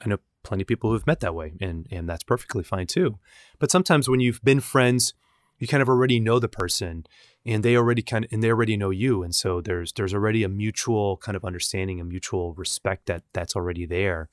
I 0.00 0.08
know 0.08 0.18
plenty 0.42 0.62
of 0.62 0.68
people 0.68 0.90
who've 0.90 1.06
met 1.06 1.20
that 1.20 1.34
way, 1.34 1.52
and 1.60 1.86
and 1.90 2.08
that's 2.08 2.24
perfectly 2.24 2.64
fine 2.64 2.86
too. 2.86 3.18
But 3.58 3.70
sometimes 3.70 4.08
when 4.08 4.20
you've 4.20 4.42
been 4.42 4.60
friends, 4.60 5.14
you 5.58 5.66
kind 5.66 5.82
of 5.82 5.88
already 5.88 6.20
know 6.20 6.38
the 6.38 6.48
person 6.48 7.04
and 7.44 7.62
they 7.62 7.76
already 7.76 8.02
kind 8.02 8.24
of 8.24 8.32
and 8.32 8.42
they 8.42 8.48
already 8.48 8.76
know 8.76 8.90
you 8.90 9.22
and 9.22 9.34
so 9.34 9.60
there's 9.60 9.92
there's 9.92 10.14
already 10.14 10.42
a 10.42 10.48
mutual 10.48 11.16
kind 11.18 11.36
of 11.36 11.44
understanding 11.44 12.00
a 12.00 12.04
mutual 12.04 12.54
respect 12.54 13.06
that 13.06 13.22
that's 13.32 13.56
already 13.56 13.86
there 13.86 14.28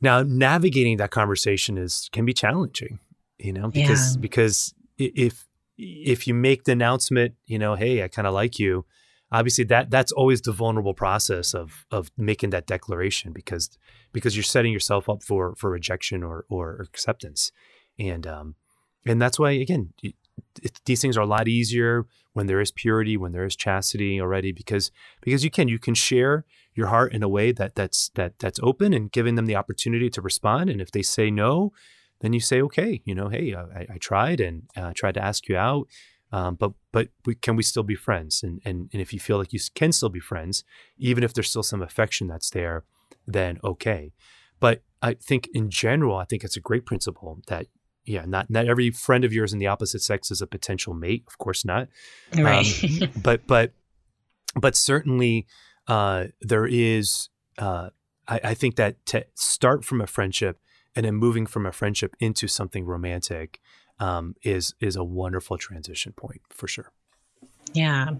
now 0.00 0.22
navigating 0.22 0.96
that 0.96 1.10
conversation 1.10 1.78
is 1.78 2.08
can 2.12 2.24
be 2.24 2.32
challenging 2.32 2.98
you 3.38 3.52
know 3.52 3.68
because 3.68 4.14
yeah. 4.14 4.20
because 4.20 4.74
if 4.98 5.46
if 5.78 6.26
you 6.26 6.34
make 6.34 6.64
the 6.64 6.72
announcement 6.72 7.34
you 7.46 7.58
know 7.58 7.74
hey 7.74 8.02
i 8.02 8.08
kind 8.08 8.26
of 8.26 8.34
like 8.34 8.58
you 8.58 8.84
obviously 9.32 9.64
that 9.64 9.90
that's 9.90 10.12
always 10.12 10.40
the 10.42 10.52
vulnerable 10.52 10.94
process 10.94 11.54
of 11.54 11.86
of 11.90 12.10
making 12.16 12.50
that 12.50 12.66
declaration 12.66 13.32
because 13.32 13.70
because 14.12 14.36
you're 14.36 14.42
setting 14.42 14.72
yourself 14.72 15.08
up 15.08 15.22
for 15.22 15.54
for 15.56 15.70
rejection 15.70 16.22
or 16.22 16.44
or 16.48 16.80
acceptance 16.80 17.50
and 17.98 18.26
um 18.26 18.54
and 19.06 19.20
that's 19.20 19.38
why 19.38 19.52
again 19.52 19.92
it, 20.62 20.80
these 20.84 21.00
things 21.00 21.16
are 21.16 21.22
a 21.22 21.26
lot 21.26 21.48
easier 21.48 22.06
when 22.32 22.46
there 22.46 22.60
is 22.60 22.70
purity, 22.70 23.16
when 23.16 23.32
there 23.32 23.44
is 23.44 23.56
chastity 23.56 24.20
already, 24.20 24.52
because 24.52 24.90
because 25.20 25.44
you 25.44 25.50
can 25.50 25.68
you 25.68 25.78
can 25.78 25.94
share 25.94 26.44
your 26.74 26.88
heart 26.88 27.12
in 27.12 27.22
a 27.22 27.28
way 27.28 27.52
that 27.52 27.74
that's 27.74 28.10
that 28.14 28.38
that's 28.38 28.60
open 28.62 28.92
and 28.92 29.12
giving 29.12 29.34
them 29.34 29.46
the 29.46 29.56
opportunity 29.56 30.08
to 30.10 30.22
respond. 30.22 30.70
And 30.70 30.80
if 30.80 30.90
they 30.90 31.02
say 31.02 31.30
no, 31.30 31.72
then 32.20 32.32
you 32.32 32.40
say, 32.40 32.62
okay, 32.62 33.02
you 33.04 33.14
know, 33.14 33.28
hey, 33.28 33.54
I, 33.54 33.86
I 33.94 33.98
tried 33.98 34.40
and 34.40 34.62
uh, 34.76 34.92
tried 34.94 35.14
to 35.14 35.24
ask 35.24 35.48
you 35.48 35.56
out, 35.56 35.88
um, 36.32 36.54
but 36.54 36.72
but 36.92 37.08
we, 37.24 37.34
can 37.34 37.56
we 37.56 37.62
still 37.62 37.82
be 37.82 37.96
friends? 37.96 38.42
And, 38.42 38.60
and 38.64 38.88
and 38.92 39.02
if 39.02 39.12
you 39.12 39.20
feel 39.20 39.38
like 39.38 39.52
you 39.52 39.60
can 39.74 39.92
still 39.92 40.08
be 40.08 40.20
friends, 40.20 40.64
even 40.98 41.24
if 41.24 41.34
there's 41.34 41.50
still 41.50 41.62
some 41.62 41.82
affection 41.82 42.28
that's 42.28 42.50
there, 42.50 42.84
then 43.26 43.58
okay. 43.64 44.12
But 44.60 44.82
I 45.02 45.14
think 45.14 45.48
in 45.54 45.70
general, 45.70 46.16
I 46.16 46.26
think 46.26 46.44
it's 46.44 46.56
a 46.56 46.60
great 46.60 46.84
principle 46.84 47.40
that 47.46 47.66
yeah, 48.10 48.24
not 48.26 48.50
not 48.50 48.66
every 48.66 48.90
friend 48.90 49.24
of 49.24 49.32
yours 49.32 49.52
in 49.52 49.60
the 49.60 49.68
opposite 49.68 50.02
sex 50.02 50.30
is 50.30 50.42
a 50.42 50.46
potential 50.46 50.94
mate. 50.94 51.24
Of 51.28 51.38
course 51.38 51.64
not. 51.64 51.88
Right. 52.36 52.66
Um, 53.02 53.10
but 53.22 53.46
but 53.46 53.72
but 54.56 54.74
certainly 54.74 55.46
uh, 55.86 56.26
there 56.40 56.66
is. 56.66 57.28
Uh, 57.56 57.90
I, 58.26 58.40
I 58.44 58.54
think 58.54 58.76
that 58.76 59.04
to 59.06 59.24
start 59.34 59.84
from 59.84 60.00
a 60.00 60.06
friendship 60.06 60.58
and 60.96 61.06
then 61.06 61.14
moving 61.14 61.46
from 61.46 61.66
a 61.66 61.72
friendship 61.72 62.16
into 62.18 62.48
something 62.48 62.84
romantic 62.84 63.60
um, 64.00 64.34
is 64.42 64.74
is 64.80 64.96
a 64.96 65.04
wonderful 65.04 65.56
transition 65.56 66.12
point 66.12 66.40
for 66.50 66.66
sure. 66.66 66.92
Yeah. 67.72 68.10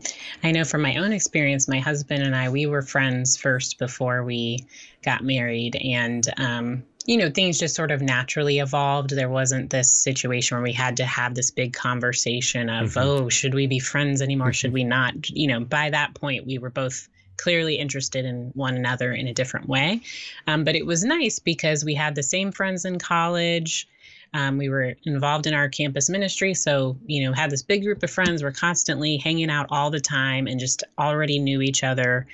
I 0.45 0.53
know 0.53 0.65
from 0.65 0.83
my 0.83 0.97
own 0.97 1.13
experience, 1.13 1.67
my 1.67 1.81
husband 1.81 2.23
and 2.23 2.37
I, 2.37 2.49
we 2.49 2.67
were 2.67 2.83
friends 2.83 3.37
first 3.37 3.81
before 3.81 4.23
we 4.23 4.65
got 5.03 5.25
married. 5.25 5.75
And 5.77 6.25
um, 6.37 6.85
you 7.11 7.17
know, 7.17 7.29
things 7.29 7.59
just 7.59 7.75
sort 7.75 7.91
of 7.91 8.01
naturally 8.01 8.61
evolved. 8.61 9.11
There 9.11 9.29
wasn't 9.29 9.71
this 9.71 9.93
situation 9.93 10.57
where 10.57 10.63
we 10.63 10.73
had 10.73 10.97
to 10.99 11.05
have 11.05 11.35
this 11.35 11.51
big 11.51 11.73
conversation 11.73 12.71
of, 12.71 12.91
mm-hmm. 12.91 13.01
oh, 13.01 13.29
should 13.29 13.53
we 13.53 13.67
be 13.67 13.81
friends 13.81 14.23
anymore? 14.23 14.51
Mm-hmm. 14.51 14.53
Should 14.53 14.73
we 14.73 14.85
not? 14.85 15.29
You 15.29 15.49
know, 15.49 15.59
by 15.59 15.91
that 15.91 16.15
point, 16.15 16.47
we 16.47 16.59
were 16.59 16.71
both 16.71 17.09
clearly 17.37 17.75
interested 17.75 18.25
in 18.25 18.53
one 18.55 18.77
another 18.77 19.13
in 19.13 19.27
a 19.27 19.35
different 19.35 19.69
way. 19.69 20.03
Um, 20.47 20.63
but 20.63 20.77
it 20.77 20.87
was 20.87 21.03
nice 21.03 21.41
because 21.41 21.85
we 21.85 21.95
had 21.95 22.15
the 22.15 22.23
same 22.23 22.53
friends 22.53 22.85
in 22.85 23.01
college. 23.01 23.89
Um, 24.33 24.57
we 24.57 24.69
were 24.69 24.95
involved 25.03 25.49
in 25.49 25.55
our 25.55 25.69
campus 25.69 26.09
ministry, 26.09 26.55
so 26.55 26.97
you 27.07 27.25
know, 27.25 27.33
had 27.33 27.51
this 27.51 27.65
big 27.65 27.83
group 27.83 28.05
of 28.05 28.11
friends. 28.13 28.45
We're 28.45 28.53
constantly 28.53 29.17
hanging 29.17 29.51
out 29.51 29.67
all 29.71 29.91
the 29.91 29.99
time, 29.99 30.47
and 30.47 30.61
just 30.61 30.85
already 30.97 31.41
knew 31.41 31.61
each 31.61 31.83
other 31.83 32.29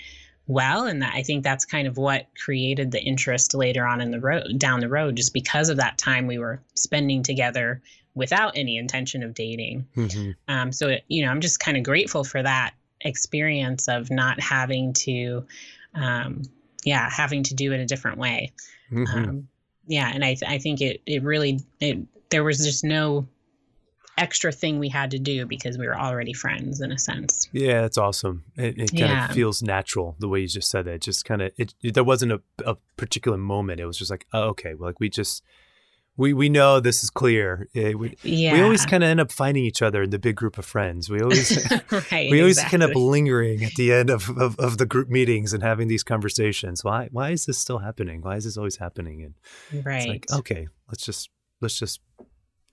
well 0.47 0.87
and 0.87 1.03
that, 1.03 1.13
i 1.15 1.23
think 1.23 1.43
that's 1.43 1.65
kind 1.65 1.89
of 1.89 1.97
what 1.97 2.27
created 2.43 2.91
the 2.91 3.03
interest 3.03 3.55
later 3.55 3.87
on 3.87 4.01
in 4.01 4.11
the 4.11 4.21
road 4.21 4.59
down 4.59 4.81
the 4.81 4.89
road 4.89 5.17
just 5.17 5.33
because 5.33 5.69
of 5.69 5.77
that 5.77 5.99
time 5.99 6.27
we 6.27 6.39
were 6.39 6.61
spending 6.75 7.23
together 7.23 7.81
without 8.15 8.57
any 8.57 8.77
intention 8.77 9.23
of 9.23 9.35
dating 9.35 9.87
mm-hmm. 9.97 10.31
um, 10.49 10.73
so 10.73 10.89
it, 10.89 11.05
you 11.09 11.25
know 11.25 11.31
i'm 11.31 11.41
just 11.41 11.61
kind 11.61 11.77
of 11.77 11.83
grateful 11.83 12.25
for 12.25 12.43
that 12.43 12.75
experience 13.03 13.89
of 13.89 14.11
not 14.11 14.41
having 14.41 14.93
to 14.93 15.45
um, 15.95 16.43
yeah 16.85 17.09
having 17.11 17.43
to 17.43 17.55
do 17.55 17.73
it 17.73 17.81
a 17.81 17.87
different 17.87 18.19
way 18.19 18.53
mm-hmm. 18.91 19.17
um, 19.17 19.49
yeah 19.87 20.11
and 20.13 20.25
i, 20.25 20.35
th- 20.35 20.51
I 20.51 20.59
think 20.59 20.81
it, 20.81 21.03
it 21.07 21.23
really 21.23 21.61
it, 21.81 21.99
there 22.31 22.45
was 22.45 22.59
just 22.59 22.85
no 22.85 23.27
extra 24.18 24.52
thing 24.52 24.79
we 24.79 24.88
had 24.88 25.11
to 25.11 25.18
do 25.18 25.46
because 25.46 25.79
we 25.79 25.87
were 25.87 25.98
already 25.98 26.33
friends 26.33 26.81
in 26.81 26.92
a 26.92 26.98
sense. 26.98 27.48
Yeah, 27.52 27.83
that's 27.83 27.98
awesome. 27.98 28.44
It, 28.57 28.79
it 28.79 28.90
kind 28.90 28.98
yeah. 28.98 29.29
of 29.29 29.35
feels 29.35 29.62
natural 29.62 30.16
the 30.18 30.29
way 30.29 30.40
you 30.40 30.48
just 30.48 30.70
said 30.70 30.87
it. 30.87 31.02
Just 31.02 31.24
kind 31.24 31.42
of 31.42 31.52
it, 31.57 31.74
it, 31.83 31.94
There 31.94 32.05
wasn't 32.05 32.33
a, 32.33 32.40
a 32.64 32.76
particular 32.96 33.38
moment. 33.38 33.81
It 33.81 33.87
was 33.87 33.98
just 33.98 34.11
like, 34.11 34.26
oh, 34.33 34.48
okay, 34.48 34.74
well, 34.74 34.88
like 34.88 35.00
we 35.00 35.09
just 35.09 35.42
we 36.16 36.33
we 36.33 36.48
know 36.48 36.81
this 36.81 37.05
is 37.05 37.11
clear. 37.11 37.68
Eh, 37.74 37.90
it, 37.90 37.98
we, 37.98 38.16
yeah. 38.22 38.55
we 38.55 38.62
always 38.62 38.87
kind 38.87 39.05
of 39.05 39.11
end 39.11 39.20
up 39.20 39.31
finding 39.31 39.64
each 39.64 39.83
other 39.83 40.02
in 40.02 40.11
the 40.11 40.18
big 40.18 40.37
group 40.37 40.57
of 40.59 40.64
friends. 40.64 41.11
We 41.11 41.20
always 41.20 41.70
right, 41.90 42.11
we 42.31 42.40
always 42.40 42.59
exactly. 42.59 42.83
end 42.83 42.83
up 42.83 42.96
lingering 42.96 43.64
at 43.64 43.74
the 43.74 43.92
end 43.92 44.11
of, 44.11 44.31
of, 44.31 44.59
of 44.59 44.79
the 44.79 44.87
group 44.87 45.09
meetings 45.09 45.52
and 45.52 45.62
having 45.62 45.88
these 45.88 46.02
conversations. 46.02 46.83
Why 46.83 47.09
why 47.12 47.31
is 47.31 47.46
this 47.46 47.59
still 47.59 47.79
happening? 47.79 48.22
Why 48.22 48.37
is 48.37 48.44
this 48.44 48.57
always 48.57 48.76
happening? 48.76 49.22
And 49.72 49.85
right. 49.85 49.98
it's 49.98 50.07
like 50.07 50.38
okay, 50.40 50.68
let's 50.88 51.05
just 51.05 51.29
let's 51.61 51.79
just 51.79 52.00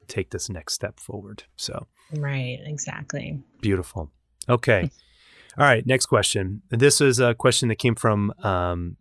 take 0.07 0.31
this 0.31 0.49
next 0.49 0.73
step 0.73 0.99
forward. 0.99 1.43
So, 1.55 1.87
right, 2.13 2.59
exactly. 2.65 3.41
Beautiful. 3.61 4.11
Okay. 4.47 4.89
All 5.57 5.65
right, 5.65 5.85
next 5.85 6.07
question. 6.07 6.63
This 6.69 6.99
is 6.99 7.19
a 7.19 7.35
question 7.35 7.69
that 7.69 7.75
came 7.75 7.95
from 7.95 8.33
um, 8.43 8.97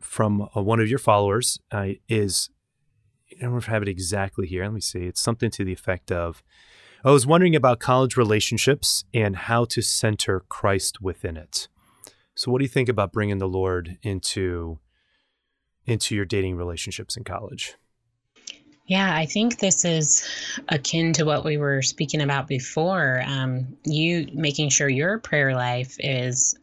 from 0.00 0.48
uh, 0.54 0.62
one 0.62 0.80
of 0.80 0.88
your 0.88 0.98
followers. 0.98 1.58
Uh, 1.72 1.90
is 2.08 2.50
I 3.32 3.42
don't 3.42 3.52
know 3.52 3.58
if 3.58 3.68
I 3.68 3.72
have 3.72 3.82
it 3.82 3.88
exactly 3.88 4.46
here. 4.46 4.64
Let 4.64 4.72
me 4.72 4.80
see. 4.80 5.00
It's 5.00 5.20
something 5.20 5.50
to 5.52 5.64
the 5.64 5.72
effect 5.72 6.12
of 6.12 6.42
I 7.04 7.10
was 7.10 7.26
wondering 7.26 7.54
about 7.54 7.78
college 7.78 8.16
relationships 8.16 9.04
and 9.14 9.36
how 9.36 9.64
to 9.66 9.80
center 9.80 10.40
Christ 10.48 11.00
within 11.00 11.36
it. 11.36 11.68
So, 12.34 12.50
what 12.50 12.58
do 12.58 12.64
you 12.64 12.68
think 12.68 12.88
about 12.88 13.12
bringing 13.12 13.38
the 13.38 13.48
Lord 13.48 13.98
into 14.02 14.78
into 15.86 16.14
your 16.14 16.24
dating 16.24 16.56
relationships 16.56 17.16
in 17.16 17.24
college? 17.24 17.76
Yeah, 18.86 19.12
I 19.14 19.26
think 19.26 19.58
this 19.58 19.84
is 19.84 20.28
akin 20.68 21.12
to 21.14 21.24
what 21.24 21.44
we 21.44 21.56
were 21.56 21.82
speaking 21.82 22.20
about 22.20 22.46
before. 22.46 23.22
Um, 23.26 23.76
you 23.84 24.28
making 24.32 24.68
sure 24.68 24.88
your 24.88 25.18
prayer 25.18 25.54
life 25.56 25.96
is 25.98 26.54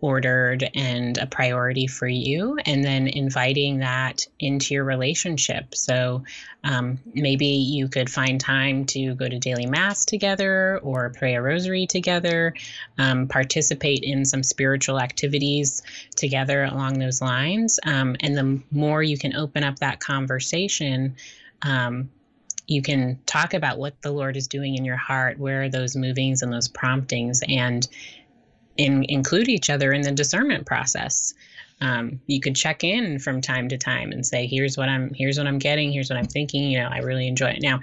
ordered 0.00 0.70
and 0.74 1.18
a 1.18 1.26
priority 1.26 1.86
for 1.86 2.06
you, 2.06 2.56
and 2.64 2.84
then 2.84 3.08
inviting 3.08 3.78
that 3.78 4.26
into 4.38 4.72
your 4.72 4.84
relationship. 4.84 5.74
So 5.74 6.22
um, 6.64 7.00
maybe 7.14 7.46
you 7.46 7.88
could 7.88 8.08
find 8.08 8.40
time 8.40 8.86
to 8.86 9.14
go 9.16 9.28
to 9.28 9.38
daily 9.38 9.66
mass 9.66 10.04
together 10.04 10.78
or 10.82 11.10
pray 11.10 11.34
a 11.34 11.42
rosary 11.42 11.86
together, 11.86 12.54
um, 12.96 13.26
participate 13.26 14.04
in 14.04 14.24
some 14.24 14.42
spiritual 14.42 15.00
activities 15.00 15.82
together 16.14 16.64
along 16.64 16.98
those 16.98 17.20
lines. 17.20 17.78
Um, 17.84 18.16
and 18.20 18.38
the 18.38 18.62
more 18.70 19.02
you 19.02 19.18
can 19.18 19.34
open 19.34 19.64
up 19.64 19.80
that 19.80 20.00
conversation, 20.00 21.16
um, 21.62 22.10
you 22.68 22.82
can 22.82 23.18
talk 23.24 23.54
about 23.54 23.78
what 23.78 24.00
the 24.02 24.12
Lord 24.12 24.36
is 24.36 24.46
doing 24.46 24.76
in 24.76 24.84
your 24.84 24.96
heart, 24.96 25.38
where 25.38 25.62
are 25.62 25.68
those 25.68 25.96
movings 25.96 26.42
and 26.42 26.52
those 26.52 26.68
promptings, 26.68 27.42
and 27.48 27.88
in, 28.76 29.04
include 29.08 29.48
each 29.48 29.70
other 29.70 29.92
in 29.92 30.02
the 30.02 30.12
discernment 30.12 30.66
process. 30.66 31.34
Um, 31.80 32.20
you 32.26 32.40
could 32.40 32.54
check 32.54 32.84
in 32.84 33.18
from 33.18 33.40
time 33.40 33.68
to 33.70 33.78
time 33.78 34.12
and 34.12 34.24
say, 34.26 34.46
"Here's 34.46 34.76
what 34.76 34.88
I'm. 34.88 35.12
Here's 35.14 35.38
what 35.38 35.46
I'm 35.46 35.58
getting. 35.58 35.92
Here's 35.92 36.10
what 36.10 36.18
I'm 36.18 36.26
thinking. 36.26 36.64
You 36.64 36.80
know, 36.80 36.88
I 36.88 36.98
really 36.98 37.26
enjoy 37.26 37.50
it." 37.50 37.62
Now, 37.62 37.80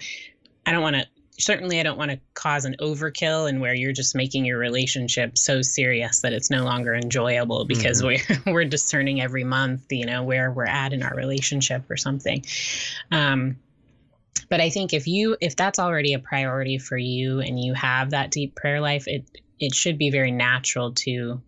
I 0.65 0.71
don't 0.71 0.81
want 0.81 0.97
to. 0.97 1.07
Certainly, 1.37 1.79
I 1.79 1.83
don't 1.83 1.97
want 1.97 2.11
to 2.11 2.19
cause 2.33 2.65
an 2.65 2.75
overkill 2.79 3.49
and 3.49 3.59
where 3.59 3.73
you're 3.73 3.91
just 3.91 4.15
making 4.15 4.45
your 4.45 4.57
relationship 4.57 5.37
so 5.37 5.61
serious 5.61 6.21
that 6.21 6.31
it's 6.31 6.49
no 6.49 6.63
longer 6.63 6.93
enjoyable 6.93 7.65
because 7.65 8.01
mm-hmm. 8.01 8.43
we're 8.45 8.53
we're 8.53 8.65
discerning 8.65 9.21
every 9.21 9.43
month, 9.43 9.85
you 9.89 10.05
know, 10.05 10.23
where 10.23 10.51
we're 10.51 10.65
at 10.65 10.93
in 10.93 11.01
our 11.01 11.15
relationship 11.15 11.89
or 11.89 11.97
something. 11.97 12.45
Um, 13.11 13.57
but 14.49 14.61
i 14.61 14.69
think 14.69 14.93
if 14.93 15.07
you 15.07 15.37
if 15.41 15.55
that's 15.55 15.79
already 15.79 16.13
a 16.13 16.19
priority 16.19 16.77
for 16.77 16.97
you 16.97 17.39
and 17.39 17.59
you 17.59 17.73
have 17.73 18.11
that 18.11 18.31
deep 18.31 18.55
prayer 18.55 18.81
life 18.81 19.07
it 19.07 19.29
it 19.59 19.73
should 19.73 19.97
be 19.97 20.09
very 20.09 20.31
natural 20.31 20.91
to 20.91 21.41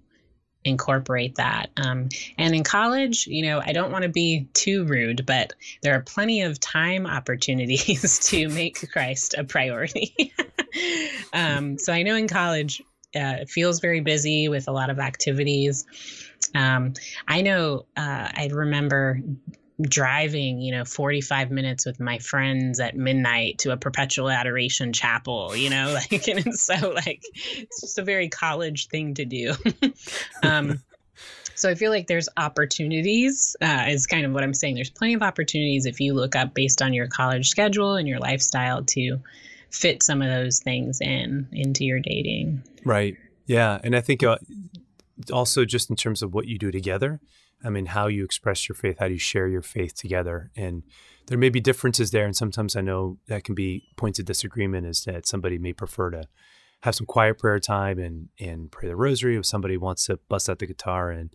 incorporate 0.68 1.36
that. 1.36 1.70
Um, 1.78 2.10
and 2.38 2.54
in 2.54 2.64
college 2.64 3.26
you 3.28 3.46
know 3.46 3.62
i 3.66 3.72
don't 3.72 3.92
want 3.92 4.04
to 4.04 4.10
be 4.10 4.50
too 4.54 4.86
rude 4.86 5.26
but 5.26 5.54
there 5.82 5.96
are 5.96 6.02
plenty 6.02 6.42
of 6.42 6.60
time 6.60 7.08
opportunities 7.08 8.20
to 8.30 8.50
make 8.50 8.90
christ 8.92 9.36
a 9.38 9.44
priority. 9.44 10.34
Um, 11.34 11.80
so 11.80 11.92
i 11.92 12.04
know 12.04 12.16
in 12.16 12.28
college 12.28 12.82
uh, 13.16 13.42
it 13.42 13.50
feels 13.50 13.80
very 13.80 14.02
busy 14.02 14.48
with 14.48 14.68
a 14.68 14.72
lot 14.72 14.90
of 14.92 15.00
activities. 15.00 15.86
Um, 16.54 16.94
i 17.28 17.42
know 17.42 17.86
uh, 17.96 18.30
i 18.34 18.50
remember 18.52 19.22
driving, 19.82 20.60
you 20.60 20.72
know, 20.72 20.86
45 20.86 21.52
minutes 21.52 21.86
with 21.86 22.00
my 22.00 22.18
friends 22.20 22.80
at 22.80 22.96
midnight 22.96 23.60
to 23.60 23.72
a 23.72 23.78
perpetual 23.78 24.30
adoration 24.30 24.92
chapel, 24.92 25.56
you 25.56 25.70
know, 25.70 25.94
like, 26.12 26.28
and 26.28 26.40
it's 26.46 26.64
so 26.64 26.90
like, 26.90 27.22
it's 27.34 27.82
just 27.82 27.98
a 27.98 28.04
very 28.04 28.30
college 28.30 28.88
thing 28.88 29.14
to 29.16 29.26
do. 29.26 29.54
um, 30.44 30.82
so 31.56 31.70
I 31.70 31.76
feel 31.76 31.92
like 31.92 32.08
there's 32.08 32.30
opportunities, 32.38 33.56
uh, 33.62 33.86
is 33.88 34.06
kind 34.06 34.26
of 34.26 34.32
what 34.32 34.44
I'm 34.44 34.54
saying. 34.54 34.76
There's 34.76 34.90
plenty 34.90 35.16
of 35.16 35.24
opportunities 35.24 35.86
if 35.86 36.00
you 36.00 36.14
look 36.14 36.36
up 36.36 36.54
based 36.54 36.82
on 36.82 36.94
your 36.94 37.08
college 37.08 37.50
schedule 37.50 37.96
and 37.96 38.08
your 38.08 38.20
lifestyle 38.20 38.84
to 38.84 39.20
fit 39.72 40.04
some 40.04 40.22
of 40.22 40.30
those 40.30 40.60
things 40.60 41.02
in 41.02 41.48
into 41.52 41.84
your 41.84 42.00
dating. 42.00 42.64
Right. 42.86 43.18
Yeah. 43.48 43.80
And 43.84 43.96
I 43.96 44.02
think 44.02 44.24
uh, 44.24 44.38
also 45.32 45.66
just 45.66 45.90
in 45.90 45.96
terms 45.96 46.22
of 46.22 46.34
what 46.34 46.48
you 46.48 46.58
do 46.58 46.72
together, 46.72 47.20
I 47.64 47.70
mean, 47.70 47.88
how 47.88 48.08
you 48.08 48.24
express 48.24 48.70
your 48.70 48.76
faith, 48.76 48.98
how 49.00 49.08
do 49.08 49.14
you 49.14 49.20
share 49.20 49.48
your 49.48 49.62
faith 49.62 49.96
together? 49.96 50.52
And 50.56 50.84
there 51.28 51.38
may 51.38 51.50
be 51.50 51.60
differences 51.60 52.12
there. 52.12 52.26
And 52.26 52.36
sometimes 52.36 52.76
I 52.76 52.82
know 52.82 53.18
that 53.28 53.44
can 53.44 53.56
be 53.56 53.84
points 53.96 54.20
of 54.20 54.26
disagreement 54.26 54.86
is 54.86 55.04
that 55.06 55.28
somebody 55.28 55.58
may 55.58 55.74
prefer 55.74 56.12
to 56.12 56.28
have 56.82 56.96
some 56.96 57.08
quiet 57.08 57.40
prayer 57.40 57.60
time 57.60 58.00
and, 58.00 58.30
and 58.40 58.72
pray 58.72 58.88
the 58.88 58.96
rosary, 58.96 59.36
if 59.38 59.46
somebody 59.46 59.78
wants 59.78 60.06
to 60.06 60.20
bust 60.30 60.50
out 60.50 60.60
the 60.60 60.68
guitar 60.68 61.10
and, 61.10 61.34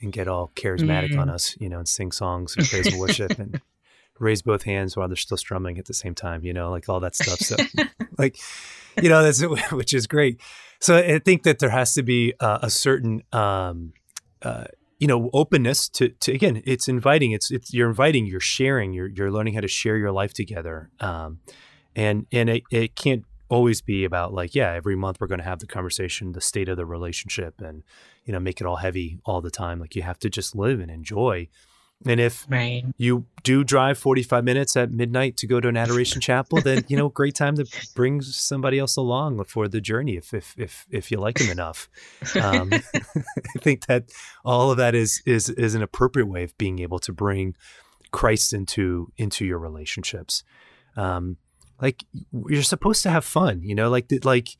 and 0.00 0.12
get 0.12 0.28
all 0.28 0.52
charismatic 0.54 1.10
mm-hmm. 1.10 1.20
on 1.20 1.30
us, 1.30 1.56
you 1.58 1.68
know, 1.68 1.78
and 1.78 1.88
sing 1.88 2.12
songs 2.12 2.54
and 2.56 2.68
praise 2.68 2.86
and 2.86 2.98
worship 2.98 3.38
and 3.38 3.60
raise 4.18 4.42
both 4.42 4.64
hands 4.64 4.96
while 4.96 5.08
they're 5.08 5.16
still 5.16 5.36
strumming 5.36 5.78
at 5.78 5.86
the 5.86 5.94
same 5.94 6.14
time, 6.14 6.44
you 6.44 6.52
know, 6.52 6.70
like 6.70 6.88
all 6.88 7.00
that 7.00 7.16
stuff. 7.16 7.38
So, 7.38 7.56
like, 8.18 8.38
you 9.00 9.08
know, 9.08 9.22
that's 9.22 9.42
which 9.72 9.94
is 9.94 10.06
great. 10.06 10.40
So 10.80 10.96
I 10.96 11.18
think 11.20 11.44
that 11.44 11.58
there 11.58 11.70
has 11.70 11.94
to 11.94 12.02
be 12.02 12.34
uh, 12.40 12.58
a 12.62 12.70
certain, 12.70 13.22
um, 13.32 13.92
uh, 14.42 14.64
you 15.02 15.08
know 15.08 15.30
openness 15.32 15.88
to, 15.88 16.10
to 16.20 16.32
again 16.32 16.62
it's 16.64 16.86
inviting 16.86 17.32
it's 17.32 17.50
it's 17.50 17.74
you're 17.74 17.88
inviting 17.88 18.24
you're 18.24 18.38
sharing 18.56 18.92
you're 18.92 19.08
you're 19.08 19.32
learning 19.32 19.54
how 19.54 19.60
to 19.60 19.68
share 19.68 19.96
your 19.96 20.12
life 20.12 20.32
together 20.32 20.90
um, 21.00 21.40
and 21.96 22.26
and 22.30 22.48
it, 22.48 22.62
it 22.70 22.94
can't 22.94 23.24
always 23.48 23.82
be 23.82 24.04
about 24.04 24.32
like 24.32 24.54
yeah 24.54 24.72
every 24.72 24.96
month 24.96 25.20
we're 25.20 25.26
going 25.26 25.44
to 25.44 25.44
have 25.44 25.58
the 25.58 25.66
conversation 25.66 26.32
the 26.32 26.40
state 26.40 26.68
of 26.68 26.76
the 26.76 26.86
relationship 26.86 27.60
and 27.60 27.82
you 28.24 28.32
know 28.32 28.40
make 28.40 28.60
it 28.60 28.66
all 28.66 28.76
heavy 28.76 29.18
all 29.24 29.40
the 29.40 29.50
time. 29.50 29.78
Like 29.78 29.94
you 29.94 30.02
have 30.02 30.18
to 30.20 30.30
just 30.30 30.54
live 30.54 30.80
and 30.80 30.90
enjoy 30.90 31.48
and 32.06 32.20
if 32.20 32.46
right. 32.48 32.84
you 32.96 33.26
do 33.42 33.64
drive 33.64 33.98
45 33.98 34.44
minutes 34.44 34.76
at 34.76 34.90
midnight 34.90 35.36
to 35.38 35.46
go 35.46 35.60
to 35.60 35.68
an 35.68 35.76
adoration 35.76 36.20
chapel, 36.20 36.60
then, 36.60 36.84
you 36.88 36.96
know, 36.96 37.08
great 37.08 37.34
time 37.34 37.56
to 37.56 37.66
bring 37.94 38.20
somebody 38.22 38.78
else 38.78 38.96
along 38.96 39.44
for 39.44 39.68
the 39.68 39.80
journey 39.80 40.16
if, 40.16 40.32
if, 40.34 40.54
if, 40.56 40.86
if 40.90 41.10
you 41.10 41.18
like 41.18 41.38
them 41.38 41.50
enough. 41.50 41.88
Um, 42.40 42.70
I 42.94 43.58
think 43.58 43.86
that 43.86 44.10
all 44.44 44.70
of 44.70 44.76
that 44.78 44.94
is, 44.94 45.22
is, 45.26 45.50
is 45.50 45.74
an 45.74 45.82
appropriate 45.82 46.26
way 46.26 46.44
of 46.44 46.56
being 46.58 46.78
able 46.78 46.98
to 47.00 47.12
bring 47.12 47.56
Christ 48.10 48.52
into, 48.52 49.12
into 49.16 49.44
your 49.44 49.58
relationships. 49.58 50.44
Um, 50.96 51.36
like 51.80 52.04
you're 52.48 52.62
supposed 52.62 53.02
to 53.04 53.10
have 53.10 53.24
fun, 53.24 53.62
you 53.62 53.74
know, 53.74 53.90
like, 53.90 54.06
like, 54.24 54.50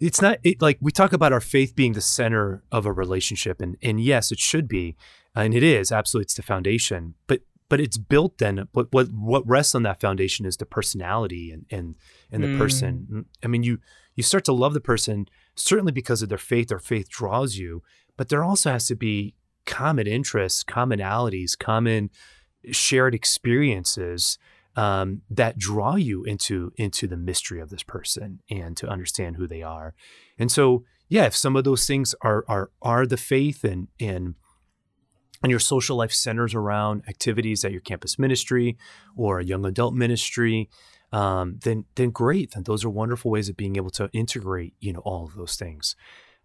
it's 0.00 0.20
not 0.20 0.38
it, 0.42 0.60
like 0.60 0.78
we 0.80 0.90
talk 0.90 1.12
about 1.12 1.32
our 1.32 1.40
faith 1.40 1.74
being 1.74 1.92
the 1.92 2.00
center 2.00 2.62
of 2.72 2.86
a 2.86 2.92
relationship 2.92 3.60
and 3.60 3.76
and 3.82 4.00
yes 4.00 4.32
it 4.32 4.38
should 4.38 4.68
be 4.68 4.96
and 5.34 5.54
it 5.54 5.62
is 5.62 5.92
absolutely 5.92 6.24
it's 6.24 6.34
the 6.34 6.42
foundation 6.42 7.14
but 7.26 7.40
but 7.68 7.80
it's 7.80 7.98
built 7.98 8.38
then 8.38 8.68
what 8.72 8.88
what 8.92 9.08
what 9.12 9.46
rests 9.48 9.74
on 9.74 9.82
that 9.82 10.00
foundation 10.00 10.46
is 10.46 10.56
the 10.56 10.66
personality 10.66 11.50
and 11.50 11.66
and 11.70 11.94
and 12.30 12.42
the 12.42 12.48
mm. 12.48 12.58
person 12.58 13.26
i 13.42 13.46
mean 13.46 13.62
you 13.62 13.78
you 14.14 14.22
start 14.22 14.44
to 14.44 14.52
love 14.52 14.74
the 14.74 14.80
person 14.80 15.26
certainly 15.54 15.92
because 15.92 16.22
of 16.22 16.28
their 16.28 16.38
faith 16.38 16.68
their 16.68 16.78
faith 16.78 17.08
draws 17.08 17.56
you 17.56 17.82
but 18.16 18.28
there 18.28 18.44
also 18.44 18.70
has 18.70 18.86
to 18.86 18.94
be 18.94 19.34
common 19.66 20.06
interests 20.06 20.64
commonalities 20.64 21.58
common 21.58 22.10
shared 22.70 23.14
experiences 23.14 24.38
um, 24.76 25.22
that 25.30 25.58
draw 25.58 25.96
you 25.96 26.24
into 26.24 26.72
into 26.76 27.06
the 27.06 27.16
mystery 27.16 27.60
of 27.60 27.70
this 27.70 27.82
person 27.82 28.40
and 28.50 28.76
to 28.76 28.88
understand 28.88 29.36
who 29.36 29.46
they 29.46 29.62
are. 29.62 29.94
And 30.38 30.50
so, 30.50 30.84
yeah, 31.08 31.24
if 31.26 31.36
some 31.36 31.56
of 31.56 31.64
those 31.64 31.86
things 31.86 32.14
are 32.22 32.44
are 32.48 32.70
are 32.82 33.06
the 33.06 33.16
faith 33.16 33.64
and 33.64 33.88
and 34.00 34.34
and 35.42 35.50
your 35.50 35.60
social 35.60 35.96
life 35.96 36.12
centers 36.12 36.54
around 36.54 37.02
activities 37.08 37.64
at 37.64 37.72
your 37.72 37.82
campus 37.82 38.18
ministry 38.18 38.78
or 39.16 39.38
a 39.38 39.44
young 39.44 39.64
adult 39.66 39.94
ministry, 39.94 40.70
um, 41.12 41.58
then 41.62 41.84
then 41.94 42.10
great. 42.10 42.52
Then 42.52 42.64
those 42.64 42.84
are 42.84 42.90
wonderful 42.90 43.30
ways 43.30 43.48
of 43.48 43.56
being 43.56 43.76
able 43.76 43.90
to 43.90 44.08
integrate, 44.12 44.74
you 44.80 44.92
know, 44.92 45.00
all 45.00 45.24
of 45.24 45.34
those 45.34 45.56
things. 45.56 45.94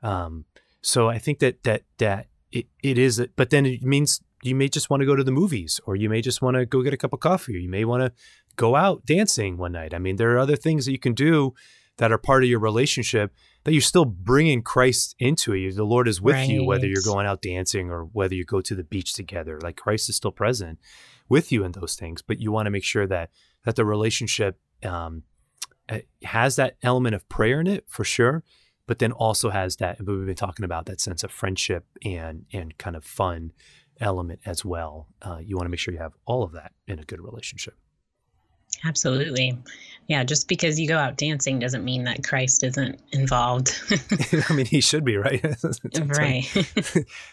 Um, 0.03 0.45
so 0.81 1.09
I 1.09 1.17
think 1.17 1.39
that 1.39 1.63
that 1.63 1.83
that 1.97 2.27
it, 2.51 2.67
it 2.83 2.97
is, 2.97 3.25
but 3.35 3.49
then 3.49 3.65
it 3.65 3.83
means 3.83 4.21
you 4.43 4.55
may 4.55 4.69
just 4.69 4.89
want 4.89 5.01
to 5.01 5.05
go 5.05 5.15
to 5.15 5.23
the 5.23 5.31
movies 5.31 5.79
or 5.85 5.95
you 5.95 6.09
may 6.09 6.21
just 6.21 6.41
want 6.41 6.55
to 6.55 6.65
go 6.65 6.81
get 6.81 6.93
a 6.93 6.97
cup 6.97 7.13
of 7.13 7.19
coffee 7.19 7.55
or 7.55 7.59
you 7.59 7.69
may 7.69 7.85
want 7.85 8.01
to 8.01 8.11
go 8.55 8.75
out 8.75 9.05
dancing 9.05 9.57
one 9.57 9.71
night. 9.71 9.93
I 9.93 9.99
mean, 9.99 10.15
there 10.15 10.31
are 10.31 10.39
other 10.39 10.55
things 10.55 10.85
that 10.85 10.91
you 10.91 10.99
can 10.99 11.13
do 11.13 11.53
that 11.97 12.11
are 12.11 12.17
part 12.17 12.43
of 12.43 12.49
your 12.49 12.59
relationship 12.59 13.33
that 13.65 13.73
you're 13.73 13.81
still 13.81 14.05
bringing 14.05 14.61
Christ 14.61 15.15
into 15.19 15.53
it. 15.53 15.75
The 15.75 15.83
Lord 15.83 16.07
is 16.07 16.21
with 16.21 16.35
right. 16.35 16.49
you, 16.49 16.63
whether 16.63 16.87
you're 16.87 17.03
going 17.03 17.25
out 17.25 17.41
dancing 17.41 17.89
or 17.91 18.05
whether 18.05 18.33
you 18.33 18.45
go 18.45 18.61
to 18.61 18.73
the 18.73 18.83
beach 18.83 19.13
together. 19.13 19.59
Like 19.61 19.75
Christ 19.75 20.09
is 20.09 20.15
still 20.15 20.31
present 20.31 20.79
with 21.27 21.51
you 21.51 21.63
in 21.63 21.73
those 21.73 21.95
things, 21.95 22.21
but 22.21 22.39
you 22.39 22.51
want 22.51 22.67
to 22.67 22.71
make 22.71 22.85
sure 22.85 23.05
that 23.07 23.29
that 23.65 23.75
the 23.75 23.85
relationship 23.85 24.57
um, 24.83 25.23
eh, 25.89 26.01
has 26.23 26.55
that 26.55 26.77
element 26.81 27.15
of 27.15 27.27
prayer 27.27 27.59
in 27.59 27.67
it 27.67 27.83
for 27.87 28.05
sure, 28.05 28.43
but 28.87 28.99
then 28.99 29.11
also 29.11 29.49
has 29.49 29.75
that. 29.75 29.99
We've 29.99 30.25
been 30.25 30.35
talking 30.35 30.63
about 30.63 30.85
that 30.85 31.01
sense 31.01 31.23
of 31.23 31.31
friendship 31.31 31.85
and 32.03 32.45
and 32.53 32.77
kind 32.77 32.95
of 32.95 33.03
fun 33.03 33.51
element 33.99 34.39
as 34.45 34.63
well. 34.63 35.07
Uh, 35.21 35.39
you 35.41 35.55
want 35.55 35.65
to 35.65 35.69
make 35.69 35.79
sure 35.79 35.93
you 35.93 35.99
have 35.99 36.13
all 36.25 36.43
of 36.43 36.53
that 36.53 36.71
in 36.87 36.99
a 36.99 37.03
good 37.03 37.21
relationship. 37.21 37.75
Absolutely. 38.85 39.57
Yeah, 40.07 40.23
just 40.23 40.47
because 40.47 40.79
you 40.79 40.87
go 40.87 40.97
out 40.97 41.17
dancing 41.17 41.59
doesn't 41.59 41.83
mean 41.83 42.03
that 42.05 42.23
Christ 42.23 42.63
isn't 42.63 43.01
involved. 43.11 43.79
I 44.49 44.53
mean, 44.53 44.65
he 44.65 44.81
should 44.81 45.03
be, 45.03 45.17
right? 45.17 45.41
to, 45.93 46.03
right. 46.05 46.43